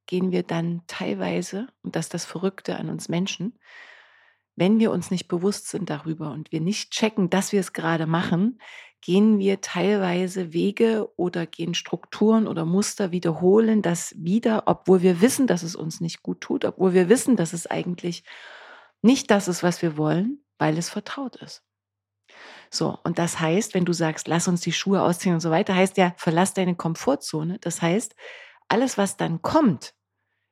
gehen 0.06 0.32
wir 0.32 0.42
dann 0.42 0.82
teilweise, 0.88 1.68
und 1.82 1.94
das 1.94 2.06
ist 2.06 2.14
das 2.14 2.24
Verrückte 2.24 2.76
an 2.76 2.88
uns 2.90 3.08
Menschen, 3.08 3.56
wenn 4.56 4.78
wir 4.78 4.90
uns 4.90 5.10
nicht 5.10 5.28
bewusst 5.28 5.68
sind 5.68 5.90
darüber 5.90 6.30
und 6.32 6.52
wir 6.52 6.60
nicht 6.60 6.90
checken, 6.90 7.30
dass 7.30 7.52
wir 7.52 7.60
es 7.60 7.72
gerade 7.72 8.06
machen, 8.06 8.60
gehen 9.00 9.38
wir 9.38 9.60
teilweise 9.60 10.52
Wege 10.52 11.08
oder 11.16 11.46
gehen 11.46 11.74
Strukturen 11.74 12.46
oder 12.46 12.64
Muster 12.64 13.10
wiederholen 13.10 13.82
das 13.82 14.14
wieder, 14.16 14.64
obwohl 14.66 15.02
wir 15.02 15.20
wissen, 15.20 15.46
dass 15.46 15.62
es 15.62 15.74
uns 15.74 16.00
nicht 16.00 16.22
gut 16.22 16.40
tut, 16.40 16.64
obwohl 16.64 16.94
wir 16.94 17.08
wissen, 17.08 17.36
dass 17.36 17.52
es 17.52 17.66
eigentlich 17.66 18.22
nicht 19.00 19.30
das 19.30 19.48
ist, 19.48 19.62
was 19.62 19.82
wir 19.82 19.96
wollen, 19.96 20.44
weil 20.58 20.78
es 20.78 20.88
vertraut 20.88 21.36
ist. 21.36 21.64
So, 22.70 22.98
und 23.02 23.18
das 23.18 23.40
heißt, 23.40 23.74
wenn 23.74 23.84
du 23.84 23.92
sagst, 23.92 24.28
lass 24.28 24.48
uns 24.48 24.60
die 24.60 24.72
Schuhe 24.72 25.02
ausziehen 25.02 25.34
und 25.34 25.40
so 25.40 25.50
weiter, 25.50 25.74
heißt 25.74 25.96
ja, 25.96 26.14
verlass 26.16 26.54
deine 26.54 26.76
Komfortzone. 26.76 27.58
Das 27.58 27.82
heißt, 27.82 28.14
alles, 28.68 28.96
was 28.96 29.16
dann 29.16 29.42
kommt, 29.42 29.94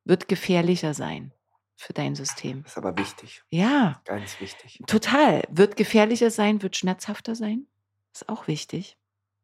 wird 0.04 0.28
gefährlicher 0.28 0.92
sein 0.92 1.32
für 1.80 1.92
dein 1.92 2.14
System. 2.14 2.62
Das 2.62 2.72
ist 2.72 2.78
aber 2.78 2.96
wichtig, 2.96 3.42
Ja, 3.50 4.00
ganz 4.04 4.40
wichtig. 4.40 4.80
total. 4.86 5.42
Wird 5.50 5.76
gefährlicher 5.76 6.30
sein, 6.30 6.62
wird 6.62 6.76
schmerzhafter 6.76 7.34
sein. 7.34 7.66
Ist 8.12 8.28
auch 8.28 8.46
wichtig. 8.48 8.96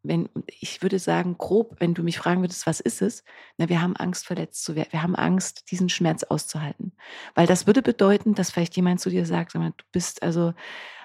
Wenn, 0.02 0.28
ich 0.46 0.82
würde 0.82 0.98
sagen, 1.00 1.36
grob, 1.36 1.76
wenn 1.80 1.94
du 1.94 2.02
mich 2.04 2.18
fragen 2.18 2.40
würdest, 2.40 2.66
was 2.66 2.78
ist 2.78 3.02
es? 3.02 3.24
Na, 3.56 3.68
wir 3.68 3.82
haben 3.82 3.96
Angst, 3.96 4.24
verletzt 4.26 4.62
zu 4.64 4.76
werden. 4.76 4.92
Wir 4.92 5.02
haben 5.02 5.16
Angst, 5.16 5.70
diesen 5.72 5.88
Schmerz 5.88 6.22
auszuhalten. 6.22 6.92
Weil 7.34 7.46
das 7.48 7.66
würde 7.66 7.82
bedeuten, 7.82 8.34
dass 8.34 8.50
vielleicht 8.52 8.76
jemand 8.76 9.00
zu 9.00 9.10
dir 9.10 9.26
sagt, 9.26 9.54
du 9.54 9.72
bist 9.90 10.22
also 10.22 10.54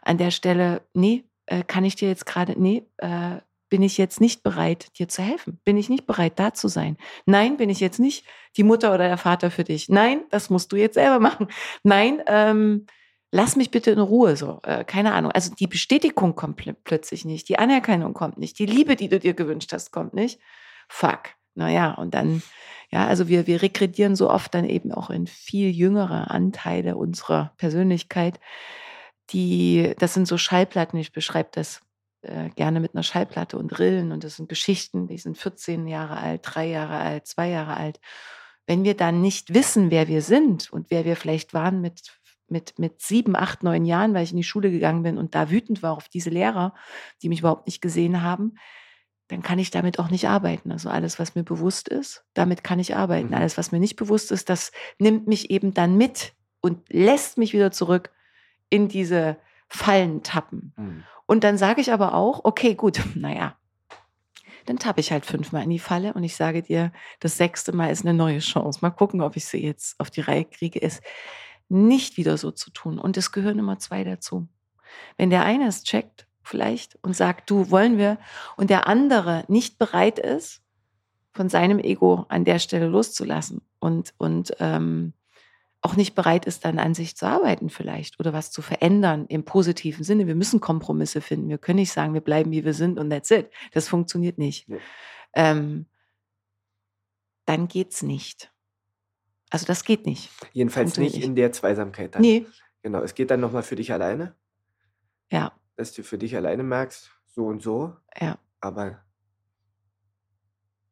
an 0.03 0.17
der 0.19 0.29
Stelle, 0.31 0.83
nee, 0.93 1.23
äh, 1.47 1.63
kann 1.63 1.83
ich 1.83 1.95
dir 1.95 2.09
jetzt 2.09 2.25
gerade, 2.25 2.59
nee, 2.61 2.85
äh, 2.97 3.37
bin 3.71 3.81
ich 3.83 3.97
jetzt 3.97 4.19
nicht 4.19 4.43
bereit, 4.43 4.99
dir 4.99 5.07
zu 5.07 5.23
helfen? 5.23 5.59
Bin 5.63 5.77
ich 5.77 5.89
nicht 5.89 6.05
bereit, 6.05 6.33
da 6.35 6.53
zu 6.53 6.67
sein? 6.67 6.97
Nein, 7.25 7.55
bin 7.55 7.69
ich 7.69 7.79
jetzt 7.79 7.99
nicht 7.99 8.25
die 8.57 8.63
Mutter 8.63 8.93
oder 8.93 9.07
der 9.07 9.17
Vater 9.17 9.49
für 9.49 9.63
dich? 9.63 9.87
Nein, 9.87 10.25
das 10.29 10.49
musst 10.49 10.73
du 10.73 10.75
jetzt 10.75 10.95
selber 10.95 11.19
machen. 11.19 11.47
Nein, 11.81 12.21
ähm, 12.27 12.85
lass 13.31 13.55
mich 13.55 13.71
bitte 13.71 13.91
in 13.91 13.99
Ruhe, 13.99 14.35
so, 14.35 14.59
äh, 14.63 14.83
keine 14.83 15.13
Ahnung. 15.13 15.31
Also 15.31 15.55
die 15.55 15.67
Bestätigung 15.67 16.35
kommt 16.35 16.57
pl 16.57 16.73
plötzlich 16.83 17.23
nicht, 17.23 17.47
die 17.47 17.59
Anerkennung 17.59 18.13
kommt 18.13 18.37
nicht, 18.37 18.59
die 18.59 18.65
Liebe, 18.65 18.97
die 18.97 19.07
du 19.07 19.19
dir 19.19 19.33
gewünscht 19.33 19.71
hast, 19.71 19.91
kommt 19.91 20.13
nicht. 20.13 20.41
Fuck. 20.89 21.29
Naja, 21.55 21.93
und 21.93 22.13
dann, 22.13 22.43
ja, 22.91 23.07
also 23.07 23.29
wir, 23.29 23.47
wir 23.47 23.61
regredieren 23.61 24.17
so 24.17 24.29
oft 24.29 24.53
dann 24.53 24.65
eben 24.65 24.91
auch 24.91 25.09
in 25.09 25.27
viel 25.27 25.71
jüngere 25.71 26.29
Anteile 26.29 26.97
unserer 26.97 27.53
Persönlichkeit, 27.55 28.37
die, 29.29 29.93
das 29.97 30.13
sind 30.13 30.27
so 30.27 30.37
Schallplatten, 30.37 30.99
ich 30.99 31.13
beschreibe 31.13 31.49
das 31.53 31.81
äh, 32.21 32.49
gerne 32.49 32.79
mit 32.79 32.93
einer 32.93 33.03
Schallplatte 33.03 33.57
und 33.57 33.77
Rillen 33.79 34.11
und 34.11 34.23
das 34.23 34.35
sind 34.35 34.49
Geschichten, 34.49 35.07
die 35.07 35.17
sind 35.17 35.37
14 35.37 35.87
Jahre 35.87 36.17
alt, 36.17 36.41
drei 36.43 36.67
Jahre 36.67 36.97
alt, 36.97 37.27
zwei 37.27 37.49
Jahre 37.49 37.77
alt. 37.77 37.99
Wenn 38.67 38.83
wir 38.83 38.95
dann 38.95 39.21
nicht 39.21 39.53
wissen, 39.53 39.91
wer 39.91 40.07
wir 40.07 40.21
sind 40.21 40.71
und 40.71 40.91
wer 40.91 41.03
wir 41.05 41.15
vielleicht 41.15 41.53
waren 41.53 41.81
mit, 41.81 42.19
mit, 42.47 42.77
mit 42.77 43.01
sieben, 43.01 43.35
acht, 43.35 43.63
neun 43.63 43.85
Jahren, 43.85 44.13
weil 44.13 44.23
ich 44.23 44.31
in 44.31 44.37
die 44.37 44.43
Schule 44.43 44.71
gegangen 44.71 45.03
bin 45.03 45.17
und 45.17 45.33
da 45.33 45.49
wütend 45.49 45.81
war 45.81 45.93
auf 45.93 46.09
diese 46.09 46.29
Lehrer, 46.29 46.75
die 47.21 47.29
mich 47.29 47.39
überhaupt 47.39 47.65
nicht 47.65 47.81
gesehen 47.81 48.21
haben, 48.21 48.55
dann 49.31 49.41
kann 49.41 49.59
ich 49.59 49.71
damit 49.71 49.97
auch 49.97 50.09
nicht 50.09 50.27
arbeiten. 50.27 50.71
Also 50.71 50.89
alles, 50.89 51.17
was 51.17 51.35
mir 51.35 51.43
bewusst 51.43 51.87
ist, 51.87 52.25
damit 52.33 52.63
kann 52.63 52.79
ich 52.79 52.95
arbeiten. 52.95 53.29
Mhm. 53.29 53.33
Alles, 53.33 53.57
was 53.57 53.71
mir 53.71 53.79
nicht 53.79 53.95
bewusst 53.95 54.31
ist, 54.31 54.49
das 54.49 54.71
nimmt 54.99 55.27
mich 55.27 55.49
eben 55.49 55.73
dann 55.73 55.97
mit 55.97 56.33
und 56.59 56.81
lässt 56.89 57.37
mich 57.37 57.53
wieder 57.53 57.71
zurück 57.71 58.11
in 58.69 58.89
diese 58.89 59.37
Fallen 59.73 60.21
tappen. 60.21 60.73
Hm. 60.75 61.03
Und 61.25 61.43
dann 61.45 61.57
sage 61.57 61.79
ich 61.79 61.93
aber 61.93 62.13
auch, 62.13 62.41
okay, 62.43 62.75
gut, 62.75 63.01
naja, 63.15 63.55
dann 64.65 64.77
tappe 64.77 64.99
ich 64.99 65.11
halt 65.11 65.25
fünfmal 65.25 65.63
in 65.63 65.69
die 65.69 65.79
Falle 65.79 66.13
und 66.13 66.23
ich 66.23 66.35
sage 66.35 66.61
dir, 66.61 66.91
das 67.19 67.37
sechste 67.37 67.71
Mal 67.71 67.89
ist 67.89 68.05
eine 68.05 68.13
neue 68.13 68.39
Chance. 68.39 68.79
Mal 68.81 68.91
gucken, 68.91 69.21
ob 69.21 69.35
ich 69.35 69.45
sie 69.45 69.63
jetzt 69.63 69.99
auf 69.99 70.09
die 70.09 70.21
Reihe 70.21 70.45
kriege, 70.45 70.81
es 70.81 71.01
nicht 71.69 72.17
wieder 72.17 72.37
so 72.37 72.51
zu 72.51 72.69
tun. 72.71 72.99
Und 72.99 73.15
es 73.15 73.31
gehören 73.31 73.59
immer 73.59 73.79
zwei 73.79 74.03
dazu. 74.03 74.47
Wenn 75.17 75.29
der 75.29 75.45
eine 75.45 75.67
es 75.67 75.83
checkt, 75.83 76.27
vielleicht, 76.43 76.99
und 77.01 77.15
sagt, 77.15 77.49
du, 77.49 77.71
wollen 77.71 77.97
wir, 77.97 78.17
und 78.57 78.69
der 78.69 78.87
andere 78.87 79.45
nicht 79.47 79.79
bereit 79.79 80.19
ist, 80.19 80.61
von 81.31 81.47
seinem 81.47 81.79
Ego 81.79 82.25
an 82.27 82.43
der 82.43 82.59
Stelle 82.59 82.87
loszulassen 82.87 83.61
und, 83.79 84.13
und 84.17 84.53
ähm, 84.59 85.13
auch 85.81 85.95
nicht 85.95 86.13
bereit 86.13 86.45
ist, 86.45 86.63
dann 86.63 86.77
an 86.77 86.93
sich 86.93 87.15
zu 87.15 87.25
arbeiten 87.25 87.69
vielleicht 87.69 88.19
oder 88.19 88.33
was 88.33 88.51
zu 88.51 88.61
verändern 88.61 89.25
im 89.27 89.43
positiven 89.43 90.03
Sinne. 90.03 90.27
Wir 90.27 90.35
müssen 90.35 90.59
Kompromisse 90.59 91.21
finden. 91.21 91.49
Wir 91.49 91.57
können 91.57 91.79
nicht 91.79 91.91
sagen, 91.91 92.13
wir 92.13 92.21
bleiben, 92.21 92.51
wie 92.51 92.63
wir 92.63 92.73
sind 92.73 92.99
und 92.99 93.09
that's 93.09 93.31
it. 93.31 93.49
Das 93.73 93.87
funktioniert 93.87 94.37
nicht. 94.37 94.69
Nee. 94.69 94.79
Ähm, 95.33 95.87
dann 97.45 97.67
geht's 97.67 98.03
nicht. 98.03 98.51
Also 99.49 99.65
das 99.65 99.83
geht 99.83 100.05
nicht. 100.05 100.29
Jedenfalls 100.53 100.97
nicht. 100.97 101.21
in 101.21 101.35
der 101.35 101.51
Zweisamkeit 101.51 102.15
dann. 102.15 102.21
Nee, 102.21 102.45
Genau, 102.81 103.01
es 103.01 103.13
geht 103.13 103.29
dann 103.29 103.39
nochmal 103.39 103.63
für 103.63 103.75
dich 103.75 103.93
alleine, 103.93 104.35
ja, 105.31 105.51
dass 105.75 105.93
du 105.93 106.03
für 106.03 106.17
dich 106.17 106.35
alleine 106.35 106.63
merkst, 106.63 107.11
so 107.27 107.45
und 107.45 107.61
so, 107.61 107.95
ja, 108.19 108.39
aber 108.59 109.03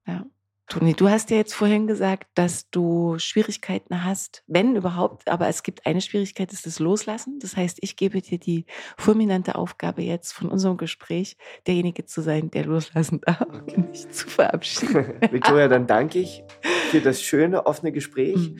ja. 0.05 0.25
Toni, 0.69 0.93
du 0.93 1.09
hast 1.09 1.31
ja 1.31 1.37
jetzt 1.37 1.55
vorhin 1.55 1.87
gesagt, 1.87 2.27
dass 2.35 2.69
du 2.69 3.17
Schwierigkeiten 3.17 4.03
hast, 4.03 4.43
wenn 4.45 4.75
überhaupt, 4.75 5.27
aber 5.27 5.47
es 5.47 5.63
gibt 5.63 5.87
eine 5.87 5.99
Schwierigkeit, 5.99 6.51
das 6.51 6.59
ist 6.59 6.67
das 6.67 6.79
Loslassen. 6.79 7.39
Das 7.39 7.57
heißt, 7.57 7.79
ich 7.81 7.95
gebe 7.95 8.21
dir 8.21 8.37
die 8.37 8.65
fulminante 8.95 9.55
Aufgabe 9.55 10.03
jetzt 10.03 10.31
von 10.31 10.47
unserem 10.47 10.77
Gespräch, 10.77 11.37
derjenige 11.65 12.05
zu 12.05 12.21
sein, 12.21 12.51
der 12.51 12.65
loslassen 12.65 13.19
darf, 13.21 13.47
mich 13.75 14.09
zu 14.09 14.29
verabschieden. 14.29 15.07
Victoria, 15.31 15.67
dann 15.67 15.87
danke 15.87 16.19
ich 16.19 16.43
für 16.91 17.01
das 17.01 17.23
schöne, 17.23 17.65
offene 17.65 17.91
Gespräch. 17.91 18.51
Mhm. 18.51 18.59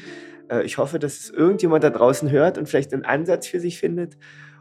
Äh, 0.50 0.64
Ich 0.64 0.80
hoffe, 0.80 0.98
dass 0.98 1.20
es 1.20 1.30
irgendjemand 1.30 1.84
da 1.84 1.92
draußen 1.92 2.32
hört 2.32 2.58
und 2.58 2.68
vielleicht 2.68 2.92
einen 2.92 3.06
Ansatz 3.06 3.46
für 3.46 3.60
sich 3.60 3.78
findet. 3.78 4.18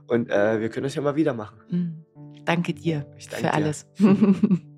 Und 0.06 0.28
äh, 0.28 0.60
wir 0.60 0.68
können 0.68 0.84
das 0.84 0.94
ja 0.94 1.00
mal 1.00 1.16
wieder 1.16 1.32
machen. 1.32 1.60
Mhm. 1.70 2.44
Danke 2.44 2.74
dir 2.74 3.06
Ich 3.16 3.28
danke 3.28 3.74
für 3.94 4.04
dir. 4.04 4.58